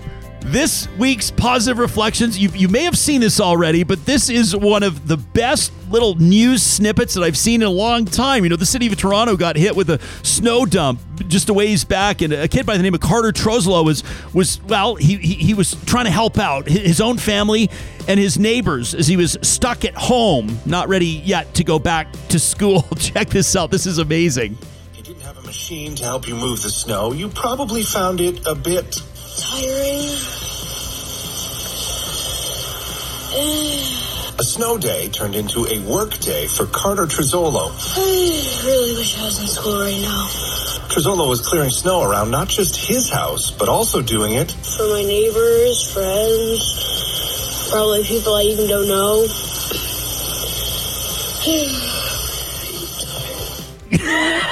this 0.41 0.89
week's 0.99 1.31
positive 1.31 1.79
reflections. 1.79 2.39
You, 2.39 2.51
you 2.51 2.69
may 2.69 2.85
have 2.85 2.97
seen 2.97 3.21
this 3.21 3.41
already, 3.41 3.85
but 3.85 4.05
this 4.07 4.29
is 4.29 4.57
one 4.57 4.83
of 4.83 5.07
the 5.07 5.17
best 5.17 5.73
little 5.91 6.15
news 6.17 6.63
snippets 6.63 7.15
that 7.15 7.23
I've 7.23 7.37
seen 7.37 7.63
in 7.63 7.69
a 7.69 7.71
long 7.71 8.05
time. 8.05 8.45
You 8.45 8.51
know, 8.51 8.57
the 8.57 8.67
city 8.67 8.87
of 8.87 8.97
Toronto 8.97 9.37
got 9.37 9.57
hit 9.57 9.77
with 9.77 9.91
a 9.91 10.01
snow 10.23 10.65
dump 10.67 11.01
just 11.29 11.49
a 11.49 11.55
ways 11.55 11.85
back, 11.85 12.23
and 12.23 12.33
a 12.33 12.49
kid 12.49 12.67
by 12.67 12.77
the 12.77 12.83
name 12.83 12.95
of 12.95 13.01
Carter 13.01 13.33
Troslow 13.33 13.85
was 13.85 14.03
was 14.35 14.61
well, 14.65 14.97
he, 14.97 15.17
he, 15.17 15.35
he 15.35 15.55
was 15.55 15.77
trying 15.85 16.07
to 16.07 16.11
help 16.11 16.39
out 16.39 16.67
his 16.67 17.01
own 17.01 17.19
family 17.19 17.71
and 18.09 18.19
his 18.19 18.39
neighbors 18.39 18.95
as 18.95 19.07
he 19.07 19.17
was 19.17 19.37
stuck 19.43 19.85
at 19.85 19.95
home, 19.95 20.59
not 20.67 20.89
ready 20.89 21.07
yet 21.07 21.53
to 21.55 21.65
go 21.65 21.79
back 21.79 22.11
to 22.29 22.39
school. 22.39 22.83
Check 22.99 23.29
this 23.29 23.55
out. 23.55 23.71
This 23.71 23.87
is 23.87 23.99
amazing. 23.99 24.57
You 24.97 25.03
didn't 25.03 25.23
have 25.23 25.39
a 25.39 25.43
machine 25.43 25.95
to 25.97 26.05
help 26.05 26.27
you 26.27 26.35
move 26.35 26.63
the 26.63 26.71
snow, 26.71 27.13
you 27.13 27.29
probably 27.29 27.83
found 27.83 28.21
it 28.21 28.47
a 28.47 28.55
bit 28.55 29.03
tiring. 29.37 30.41
A 34.39 34.43
snow 34.43 34.79
day 34.79 35.09
turned 35.09 35.35
into 35.35 35.67
a 35.67 35.79
work 35.81 36.19
day 36.19 36.47
for 36.47 36.67
Carter 36.67 37.07
Trizzolo. 37.07 37.71
I 37.97 38.65
really 38.67 38.95
wish 38.97 39.19
I 39.19 39.25
was 39.25 39.41
in 39.41 39.47
school 39.47 39.81
right 39.81 40.01
now. 40.01 40.27
Trizzolo 40.89 41.29
was 41.29 41.41
clearing 41.47 41.71
snow 41.71 42.03
around 42.03 42.31
not 42.31 42.49
just 42.49 42.77
his 42.77 43.11
house, 43.11 43.51
but 43.51 43.69
also 43.69 44.03
doing 44.03 44.35
it 44.35 44.51
for 44.51 44.89
my 44.89 45.03
neighbors, 45.03 45.93
friends, 45.93 47.69
probably 47.71 48.03
people 48.05 48.35
I 48.35 48.43
even 48.43 48.67
don't 48.67 48.89
know. 48.89 49.27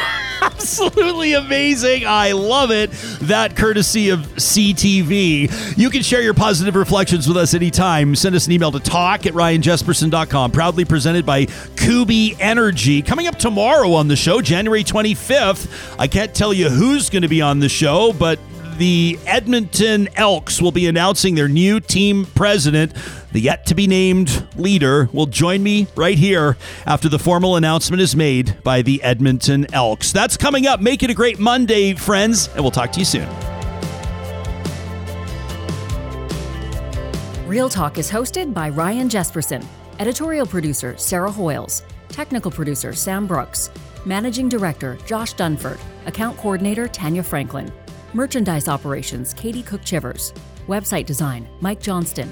absolutely 0.42 1.34
amazing. 1.34 2.04
I 2.06 2.32
love 2.32 2.70
it. 2.70 2.90
That 3.22 3.56
courtesy 3.56 4.10
of 4.10 4.20
CTV. 4.20 5.76
You 5.76 5.90
can 5.90 6.02
share 6.02 6.22
your 6.22 6.34
positive 6.34 6.74
reflections 6.74 7.26
with 7.26 7.36
us 7.36 7.54
anytime. 7.54 8.14
Send 8.14 8.34
us 8.34 8.46
an 8.46 8.52
email 8.52 8.72
to 8.72 8.80
talk 8.80 9.26
at 9.26 9.34
ryanjespersen.com. 9.34 10.50
Proudly 10.52 10.84
presented 10.84 11.24
by 11.24 11.46
Kuby 11.76 12.36
Energy. 12.40 13.02
Coming 13.02 13.26
up 13.26 13.38
tomorrow 13.38 13.92
on 13.92 14.08
the 14.08 14.16
show, 14.16 14.40
January 14.40 14.84
25th. 14.84 15.96
I 15.98 16.06
can't 16.06 16.34
tell 16.34 16.52
you 16.52 16.68
who's 16.68 17.10
going 17.10 17.22
to 17.22 17.28
be 17.28 17.42
on 17.42 17.58
the 17.58 17.68
show, 17.68 18.12
but 18.12 18.38
the 18.78 19.18
Edmonton 19.26 20.08
Elks 20.14 20.62
will 20.62 20.72
be 20.72 20.86
announcing 20.86 21.34
their 21.34 21.48
new 21.48 21.80
team 21.80 22.24
president. 22.34 22.94
The 23.32 23.40
yet 23.40 23.66
to 23.66 23.74
be 23.74 23.86
named 23.86 24.46
leader 24.56 25.10
will 25.12 25.26
join 25.26 25.62
me 25.62 25.88
right 25.96 26.16
here 26.16 26.56
after 26.86 27.08
the 27.08 27.18
formal 27.18 27.56
announcement 27.56 28.00
is 28.00 28.14
made 28.14 28.62
by 28.62 28.82
the 28.82 29.02
Edmonton 29.02 29.66
Elks. 29.74 30.12
That's 30.12 30.36
coming 30.36 30.66
up. 30.66 30.80
Make 30.80 31.02
it 31.02 31.10
a 31.10 31.14
great 31.14 31.40
Monday, 31.40 31.94
friends, 31.94 32.48
and 32.54 32.60
we'll 32.60 32.70
talk 32.70 32.92
to 32.92 33.00
you 33.00 33.04
soon. 33.04 33.28
Real 37.48 37.68
Talk 37.68 37.98
is 37.98 38.10
hosted 38.10 38.54
by 38.54 38.68
Ryan 38.68 39.08
Jespersen, 39.08 39.64
editorial 39.98 40.46
producer 40.46 40.96
Sarah 40.96 41.32
Hoyles, 41.32 41.82
technical 42.08 42.50
producer 42.50 42.92
Sam 42.92 43.26
Brooks, 43.26 43.70
managing 44.04 44.48
director 44.48 44.96
Josh 45.06 45.34
Dunford, 45.34 45.80
account 46.06 46.36
coordinator 46.36 46.86
Tanya 46.86 47.22
Franklin. 47.22 47.72
Merchandise 48.14 48.68
operations 48.68 49.34
Katie 49.34 49.62
Cook 49.62 49.84
Chivers. 49.84 50.32
Website 50.66 51.04
design 51.04 51.46
Mike 51.60 51.80
Johnston. 51.80 52.30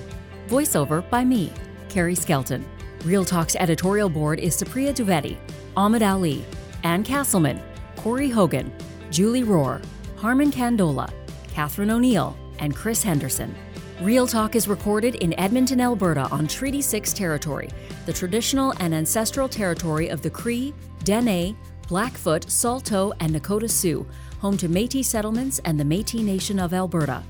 Voiceover 0.48 1.08
by 1.10 1.22
me, 1.22 1.52
Carrie 1.90 2.14
Skelton. 2.14 2.64
Real 3.04 3.26
Talk's 3.26 3.56
editorial 3.56 4.08
board 4.08 4.40
is 4.40 4.56
Supriya 4.56 4.94
Dwivedi, 4.94 5.36
Ahmed 5.76 6.02
Ali, 6.02 6.44
Ann 6.82 7.04
Castleman, 7.04 7.60
Corey 7.96 8.30
Hogan, 8.30 8.72
Julie 9.10 9.44
Rohr, 9.44 9.84
Harmon 10.16 10.50
Candola, 10.50 11.12
Catherine 11.52 11.90
O'Neill, 11.90 12.34
and 12.58 12.74
Chris 12.74 13.02
Henderson. 13.02 13.54
Real 14.00 14.26
Talk 14.26 14.56
is 14.56 14.68
recorded 14.68 15.16
in 15.16 15.38
Edmonton, 15.38 15.80
Alberta 15.80 16.22
on 16.30 16.46
Treaty 16.46 16.80
6 16.80 17.12
territory, 17.12 17.68
the 18.06 18.12
traditional 18.12 18.72
and 18.80 18.94
ancestral 18.94 19.48
territory 19.48 20.08
of 20.08 20.22
the 20.22 20.30
Cree, 20.30 20.72
Dene, 21.04 21.56
Blackfoot, 21.88 22.50
Saulteaux, 22.50 23.12
and 23.20 23.34
Nakota 23.34 23.70
Sioux 23.70 24.06
home 24.46 24.56
to 24.56 24.68
Metis 24.68 25.08
settlements 25.08 25.60
and 25.64 25.80
the 25.80 25.84
Metis 25.84 26.20
Nation 26.20 26.60
of 26.60 26.72
Alberta. 26.72 27.20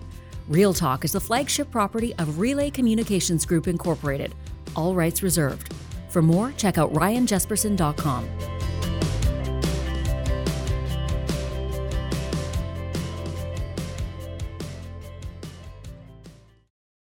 Real 0.49 0.75
Talk 0.75 1.03
is 1.03 1.13
the 1.13 1.21
flagship 1.21 1.71
property 1.71 2.15
of 2.19 2.39
Relay 2.39 2.69
Communications 2.69 3.47
Group 3.47 3.69
Incorporated, 3.69 4.35
all 4.75 4.95
rights 4.95 5.23
reserved. 5.23 5.73
For 6.11 6.21
more, 6.21 6.53
check 6.59 6.77
out 6.77 6.93
ryanjespersen.com. 6.93 8.29